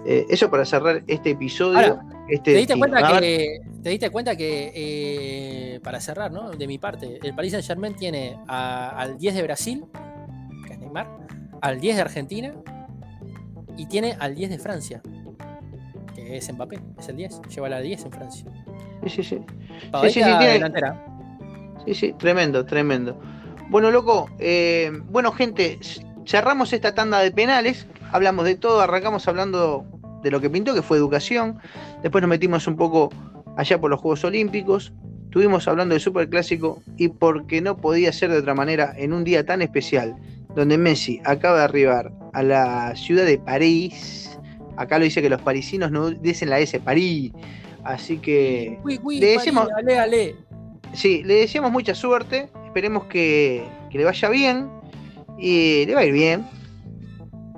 Eh, 0.06 0.28
eso 0.30 0.52
para 0.52 0.66
cerrar 0.66 1.04
este 1.08 1.32
episodio. 1.32 2.00
este 2.30 2.52
¿te, 2.52 2.58
diste 2.58 2.78
cuenta 2.78 3.20
que, 3.20 3.60
¿Te 3.82 3.90
diste 3.90 4.10
cuenta 4.12 4.36
que, 4.36 4.72
eh, 4.76 5.80
para 5.84 6.00
cerrar, 6.00 6.32
¿no? 6.32 6.52
de 6.52 6.68
mi 6.68 6.78
parte, 6.78 7.20
el 7.24 7.34
Paris 7.34 7.52
Saint 7.54 7.66
Germain 7.66 7.96
tiene 7.96 8.38
al 8.48 9.18
10 9.18 9.36
de 9.36 9.44
Brasil, 9.44 9.86
que 10.68 10.74
es 10.74 10.80
Neymar, 10.80 11.08
al 11.62 11.80
10 11.80 11.96
de 11.96 12.02
Argentina 12.02 12.54
y 13.78 13.88
tiene 13.88 14.16
al 14.20 14.36
10 14.36 14.52
de 14.52 14.60
Francia, 14.60 15.02
que 16.14 16.38
es 16.38 16.54
Mbappé, 16.54 16.80
es 17.00 17.10
el 17.10 17.18
10, 17.18 17.42
lleva 17.50 17.70
la 17.70 17.82
10 17.82 18.06
en 18.06 18.12
Francia. 18.12 18.46
Sí, 19.04 19.10
sí, 19.10 19.24
sí. 19.24 19.42
Sí, 20.04 20.10
sí, 20.10 20.22
sí, 21.86 21.94
sí, 21.94 22.14
tremendo, 22.14 22.66
tremendo. 22.66 23.20
Bueno, 23.70 23.90
loco, 23.90 24.30
eh, 24.38 24.92
bueno, 25.10 25.32
gente, 25.32 25.80
cerramos 26.26 26.74
esta 26.74 26.94
tanda 26.94 27.20
de 27.20 27.32
penales, 27.32 27.88
hablamos 28.12 28.46
de 28.46 28.56
todo, 28.56 28.82
arrancamos 28.82 29.28
hablando 29.28 29.86
de 30.26 30.32
lo 30.32 30.42
que 30.42 30.50
pintó, 30.50 30.74
que 30.74 30.82
fue 30.82 30.98
educación, 30.98 31.60
después 32.02 32.20
nos 32.24 32.30
metimos 32.30 32.66
un 32.66 32.76
poco 32.76 33.12
allá 33.58 33.80
por 33.80 33.92
los 33.92 34.02
Juegos 34.02 34.24
Olímpicos, 34.24 34.92
estuvimos 35.26 35.68
hablando 35.68 35.94
del 35.94 36.02
Superclásico 36.02 36.82
y 36.98 37.10
porque 37.10 37.62
no 37.62 37.78
podía 37.78 38.12
ser 38.12 38.32
de 38.32 38.40
otra 38.40 38.56
manera 38.56 38.96
en 38.98 39.14
un 39.14 39.24
día 39.24 39.46
tan 39.46 39.62
especial, 39.62 40.16
donde 40.56 40.80
Messi 40.80 41.22
acaba 41.26 41.60
de 41.60 41.64
arribar 41.66 42.12
a 42.34 42.42
la 42.42 42.96
ciudad 42.96 43.24
de 43.24 43.38
París, 43.38 44.40
acá 44.78 44.98
lo 44.98 45.04
dice 45.04 45.22
que 45.22 45.30
los 45.30 45.44
parisinos 45.44 45.92
no 45.92 46.10
dicen 46.10 46.50
la 46.50 46.60
S, 46.60 46.80
París, 46.80 47.32
así 47.84 48.18
que 48.18 48.80
le 48.84 49.28
decimos, 49.28 49.70
Sí, 50.94 51.24
le 51.24 51.36
deseamos 51.36 51.72
mucha 51.72 51.94
suerte, 51.94 52.50
esperemos 52.66 53.04
que, 53.06 53.64
le 53.92 54.04
vaya 54.04 54.30
bien. 54.30 54.70
Y 55.38 55.86
le 55.86 55.94
va 55.94 56.02
a 56.02 56.06
ir 56.06 56.14
bien. 56.14 56.46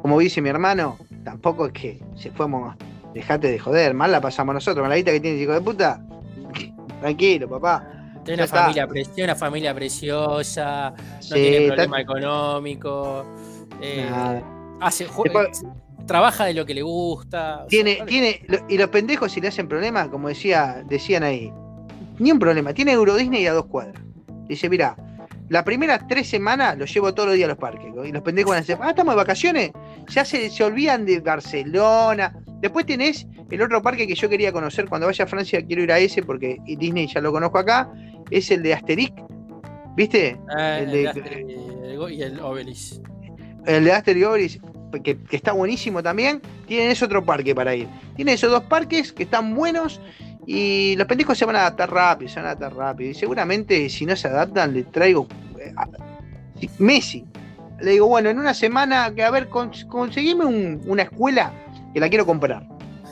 Como 0.01 0.17
dice 0.17 0.41
mi 0.41 0.49
hermano, 0.49 0.97
tampoco 1.27 1.65
es 1.65 1.73
que 1.73 1.99
se 2.15 2.31
fuimos, 2.31 2.73
dejate 3.13 3.51
de 3.51 3.59
joder, 3.59 3.93
mal 3.93 4.09
la 4.09 4.21
pasamos 4.21 4.53
nosotros, 4.53 4.81
con 4.81 4.89
la 4.89 4.95
guita 4.95 5.11
que 5.11 5.19
tiene 5.19 5.37
hijo 5.37 5.51
de 5.51 5.59
puta. 5.59 6.01
Tranquilo, 7.01 7.49
papá. 7.49 7.85
Tiene 8.23 8.43
una, 8.43 8.47
familia, 8.47 8.87
una 9.23 9.35
familia 9.35 9.75
preciosa, 9.75 10.93
no 11.29 11.35
tiene 11.35 11.67
problema 11.67 11.99
económico. 11.99 13.25
Eh, 13.81 14.09
hace, 14.79 15.05
trabaja 16.05 16.45
de 16.45 16.53
lo 16.53 16.65
que 16.65 16.73
le 16.73 16.81
gusta. 16.81 17.65
Tiene, 17.67 18.03
tiene, 18.05 18.41
y 18.69 18.77
los 18.77 18.89
pendejos 18.89 19.33
si 19.33 19.41
le 19.41 19.49
hacen 19.49 19.67
problemas, 19.67 20.07
como 20.07 20.29
decía, 20.29 20.81
decían 20.87 21.23
ahí, 21.23 21.51
ni 22.19 22.31
un 22.31 22.39
problema, 22.39 22.73
tiene 22.73 22.93
Euro 22.93 23.15
Disney 23.15 23.45
a 23.47 23.53
dos 23.53 23.65
cuadras. 23.65 24.01
Dice, 24.47 24.69
mira, 24.69 24.95
las 25.49 25.63
primeras 25.63 26.07
tres 26.07 26.27
semanas 26.27 26.77
los 26.77 26.93
llevo 26.93 27.13
todos 27.13 27.29
los 27.29 27.35
días 27.35 27.45
a 27.45 27.49
los 27.49 27.57
parques. 27.57 27.87
Y 28.05 28.11
los 28.11 28.21
pendejos 28.21 28.49
van 28.49 28.57
a 28.57 28.61
decir, 28.61 28.77
ah, 28.81 28.89
estamos 28.89 29.13
de 29.13 29.17
vacaciones. 29.17 29.71
Ya 30.09 30.25
se, 30.25 30.49
se 30.49 30.63
olvidan 30.63 31.05
de 31.05 31.19
Barcelona. 31.19 32.33
Después 32.59 32.85
tenés 32.85 33.25
el 33.49 33.61
otro 33.61 33.81
parque 33.81 34.07
que 34.07 34.15
yo 34.15 34.27
quería 34.29 34.51
conocer 34.51 34.87
cuando 34.87 35.07
vaya 35.07 35.23
a 35.23 35.27
Francia, 35.27 35.65
quiero 35.65 35.83
ir 35.83 35.91
a 35.91 35.99
ese 35.99 36.21
porque 36.21 36.57
Disney 36.65 37.07
ya 37.07 37.21
lo 37.21 37.31
conozco 37.31 37.59
acá. 37.59 37.89
Es 38.29 38.51
el 38.51 38.61
de 38.63 38.73
Asterix. 38.73 39.13
¿Viste? 39.95 40.37
Ah, 40.55 40.79
el, 40.79 40.91
de, 40.91 41.07
Asterix 41.07 41.77
y 42.09 42.21
el 42.21 42.39
Obelix. 42.39 43.01
El 43.65 43.85
de 43.85 43.91
Asterix 43.91 44.55
y 44.55 45.01
que, 45.01 45.17
que, 45.17 45.35
está 45.35 45.53
buenísimo 45.53 46.03
también. 46.03 46.41
Tienen 46.67 46.91
ese 46.91 47.05
otro 47.05 47.23
parque 47.23 47.55
para 47.55 47.73
ir. 47.73 47.87
Tienen 48.15 48.35
esos 48.35 48.51
dos 48.51 48.63
parques 48.63 49.13
que 49.13 49.23
están 49.23 49.55
buenos 49.55 50.01
y 50.49 50.95
los 50.95 51.05
pendejos 51.07 51.37
se 51.37 51.43
van 51.43 51.57
a 51.57 51.59
adaptar 51.59 51.91
rápido, 51.91 52.29
se 52.31 52.37
van 52.37 52.45
a 52.45 52.51
adaptar 52.51 52.73
rápido. 52.73 53.11
Y 53.11 53.13
seguramente 53.13 53.89
si 53.89 54.05
no 54.05 54.15
se 54.15 54.29
adaptan, 54.29 54.73
le 54.73 54.83
traigo 54.83 55.27
eh, 55.59 55.73
Messi. 56.79 57.25
Le 57.81 57.91
digo, 57.91 58.07
bueno, 58.07 58.29
en 58.29 58.39
una 58.39 58.53
semana, 58.53 59.13
que 59.13 59.23
a 59.23 59.29
ver, 59.29 59.49
conseguime 59.49 60.45
una 60.45 61.03
escuela 61.03 61.51
que 61.93 61.99
la 61.99 62.07
quiero 62.07 62.25
comprar. 62.25 62.65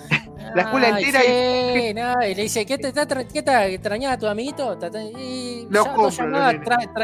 la 0.56 0.62
escuela 0.62 0.98
entera. 0.98 1.26
y... 1.26 1.94
No, 1.94 2.14
y 2.26 2.36
le 2.36 2.44
dice, 2.44 2.66
¿qué 2.66 2.78
te, 2.78 2.94
qué 2.94 3.44
te 3.44 3.74
extrañaba 3.74 4.18
tu 4.18 4.28
amiguito? 4.28 4.80
Y 5.20 5.68
los 5.70 5.88
compro. 5.90 6.26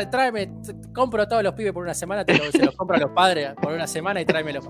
tráeme, 0.09 0.49
compro 0.95 1.23
a 1.23 1.27
todos 1.27 1.43
los 1.43 1.53
pibes 1.55 1.73
por 1.73 1.83
una 1.83 1.93
semana, 1.93 2.23
te 2.23 2.37
se 2.51 2.65
los 2.65 2.75
compro 2.77 2.95
a 2.95 2.99
los 3.01 3.11
padres 3.11 3.51
por 3.61 3.73
una 3.73 3.85
semana 3.85 4.21
y 4.21 4.25
tráemelos. 4.25 4.65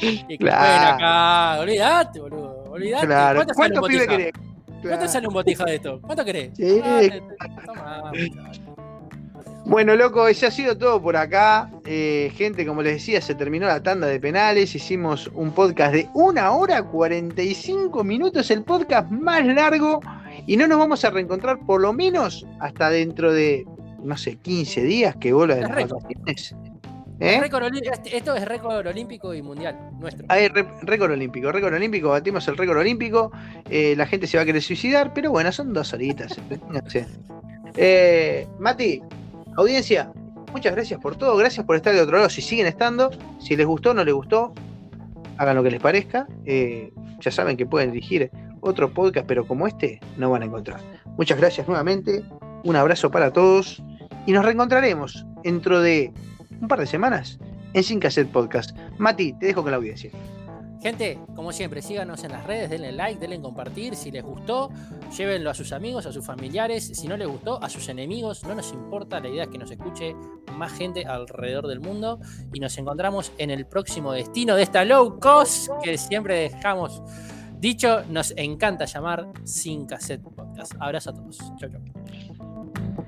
y 0.00 0.38
claro. 0.38 0.94
acá, 0.94 1.60
olvídate, 1.60 2.18
boludo. 2.18 2.64
Olvídate. 2.70 3.06
Claro. 3.06 3.42
¿Cuántos 3.54 3.86
pibes 3.86 4.08
querés? 4.08 4.32
¿Cuánto 4.88 5.08
sale 5.08 5.28
un 5.28 5.34
botija 5.34 5.64
de 5.64 5.76
esto? 5.76 6.00
¿Cuánto 6.00 6.24
querés? 6.24 6.50
Sí. 6.56 6.80
Ah, 6.82 8.12
bueno, 9.66 9.96
loco, 9.96 10.28
ese 10.28 10.46
ha 10.46 10.50
sido 10.52 10.78
todo 10.78 11.02
por 11.02 11.16
acá. 11.16 11.68
Eh, 11.86 12.30
gente, 12.36 12.64
como 12.64 12.82
les 12.82 12.94
decía, 12.94 13.20
se 13.20 13.34
terminó 13.34 13.66
la 13.66 13.82
tanda 13.82 14.06
de 14.06 14.20
penales. 14.20 14.76
Hicimos 14.76 15.28
un 15.34 15.50
podcast 15.50 15.92
de 15.92 16.08
una 16.14 16.52
hora 16.52 16.84
45 16.84 18.04
minutos, 18.04 18.48
el 18.52 18.62
podcast 18.62 19.10
más 19.10 19.44
largo. 19.44 20.00
Y 20.46 20.56
no 20.56 20.68
nos 20.68 20.78
vamos 20.78 21.04
a 21.04 21.10
reencontrar 21.10 21.58
por 21.66 21.80
lo 21.80 21.92
menos 21.92 22.46
hasta 22.60 22.90
dentro 22.90 23.32
de, 23.32 23.66
no 24.04 24.16
sé, 24.16 24.36
15 24.36 24.82
días 24.82 25.16
que 25.16 25.32
vuelva 25.32 25.56
de 25.56 25.62
las 25.62 25.70
vacaciones. 25.70 26.54
¿Eh? 27.18 27.40
Este, 27.92 28.16
esto 28.16 28.34
es 28.34 28.44
récord 28.44 28.86
olímpico 28.86 29.32
y 29.32 29.40
mundial 29.40 29.78
nuestro. 29.98 30.26
Hay 30.28 30.48
récord 30.48 31.12
olímpico, 31.12 31.50
récord 31.50 31.74
olímpico, 31.74 32.10
batimos 32.10 32.46
el 32.48 32.56
récord 32.56 32.78
olímpico. 32.78 33.32
Eh, 33.70 33.94
la 33.96 34.06
gente 34.06 34.26
se 34.26 34.36
va 34.36 34.42
a 34.42 34.46
querer 34.46 34.62
suicidar, 34.62 35.14
pero 35.14 35.30
bueno, 35.30 35.50
son 35.50 35.72
dos 35.72 35.92
horitas. 35.94 36.38
eh, 37.76 38.46
Mati, 38.58 39.02
audiencia, 39.56 40.12
muchas 40.52 40.74
gracias 40.74 41.00
por 41.00 41.16
todo, 41.16 41.36
gracias 41.36 41.64
por 41.64 41.76
estar 41.76 41.94
de 41.94 42.02
otro 42.02 42.18
lado. 42.18 42.28
Si 42.28 42.42
siguen 42.42 42.66
estando, 42.66 43.10
si 43.40 43.56
les 43.56 43.66
gustó 43.66 43.90
o 43.90 43.94
no 43.94 44.04
les 44.04 44.14
gustó, 44.14 44.52
hagan 45.38 45.56
lo 45.56 45.62
que 45.62 45.70
les 45.70 45.80
parezca. 45.80 46.26
Ya 46.44 47.30
saben 47.30 47.56
que 47.56 47.64
pueden 47.64 47.92
dirigir 47.92 48.30
otro 48.60 48.92
podcast, 48.92 49.26
pero 49.26 49.46
como 49.46 49.66
este 49.66 50.00
no 50.18 50.30
van 50.30 50.42
a 50.42 50.46
encontrar. 50.46 50.80
Muchas 51.16 51.38
gracias 51.38 51.66
nuevamente, 51.66 52.22
un 52.64 52.76
abrazo 52.76 53.10
para 53.10 53.32
todos 53.32 53.82
y 54.26 54.32
nos 54.32 54.44
reencontraremos 54.44 55.24
dentro 55.42 55.80
de 55.80 56.12
un 56.60 56.68
par 56.68 56.80
de 56.80 56.86
semanas 56.86 57.38
en 57.72 57.82
Sin 57.82 58.00
Cassette 58.00 58.30
Podcast. 58.30 58.76
Mati, 58.98 59.32
te 59.34 59.46
dejo 59.46 59.62
con 59.62 59.70
la 59.70 59.76
audiencia. 59.76 60.10
Gente, 60.82 61.18
como 61.34 61.52
siempre, 61.52 61.82
síganos 61.82 62.22
en 62.24 62.32
las 62.32 62.44
redes, 62.44 62.70
denle 62.70 62.92
like, 62.92 63.18
denle 63.18 63.40
compartir. 63.40 63.96
Si 63.96 64.10
les 64.10 64.22
gustó, 64.22 64.70
llévenlo 65.16 65.50
a 65.50 65.54
sus 65.54 65.72
amigos, 65.72 66.06
a 66.06 66.12
sus 66.12 66.24
familiares. 66.24 66.86
Si 66.94 67.08
no 67.08 67.16
les 67.16 67.26
gustó, 67.26 67.62
a 67.62 67.68
sus 67.68 67.88
enemigos. 67.88 68.44
No 68.44 68.54
nos 68.54 68.72
importa, 68.72 69.18
la 69.18 69.28
idea 69.28 69.44
es 69.44 69.48
que 69.48 69.58
nos 69.58 69.70
escuche 69.70 70.14
más 70.56 70.72
gente 70.72 71.04
alrededor 71.04 71.66
del 71.66 71.80
mundo. 71.80 72.20
Y 72.52 72.60
nos 72.60 72.76
encontramos 72.78 73.32
en 73.38 73.50
el 73.50 73.66
próximo 73.66 74.12
destino 74.12 74.54
de 74.54 74.62
esta 74.62 74.84
low 74.84 75.18
cost 75.18 75.70
que 75.82 75.98
siempre 75.98 76.50
dejamos 76.50 77.02
dicho. 77.58 78.02
Nos 78.10 78.32
encanta 78.36 78.84
llamar 78.84 79.26
Sin 79.44 79.86
Cassette 79.86 80.22
Podcast. 80.22 80.74
Abrazo 80.78 81.10
a 81.10 81.14
todos. 81.14 81.38
Chau, 81.58 81.70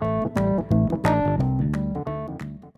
chau. 0.01 0.78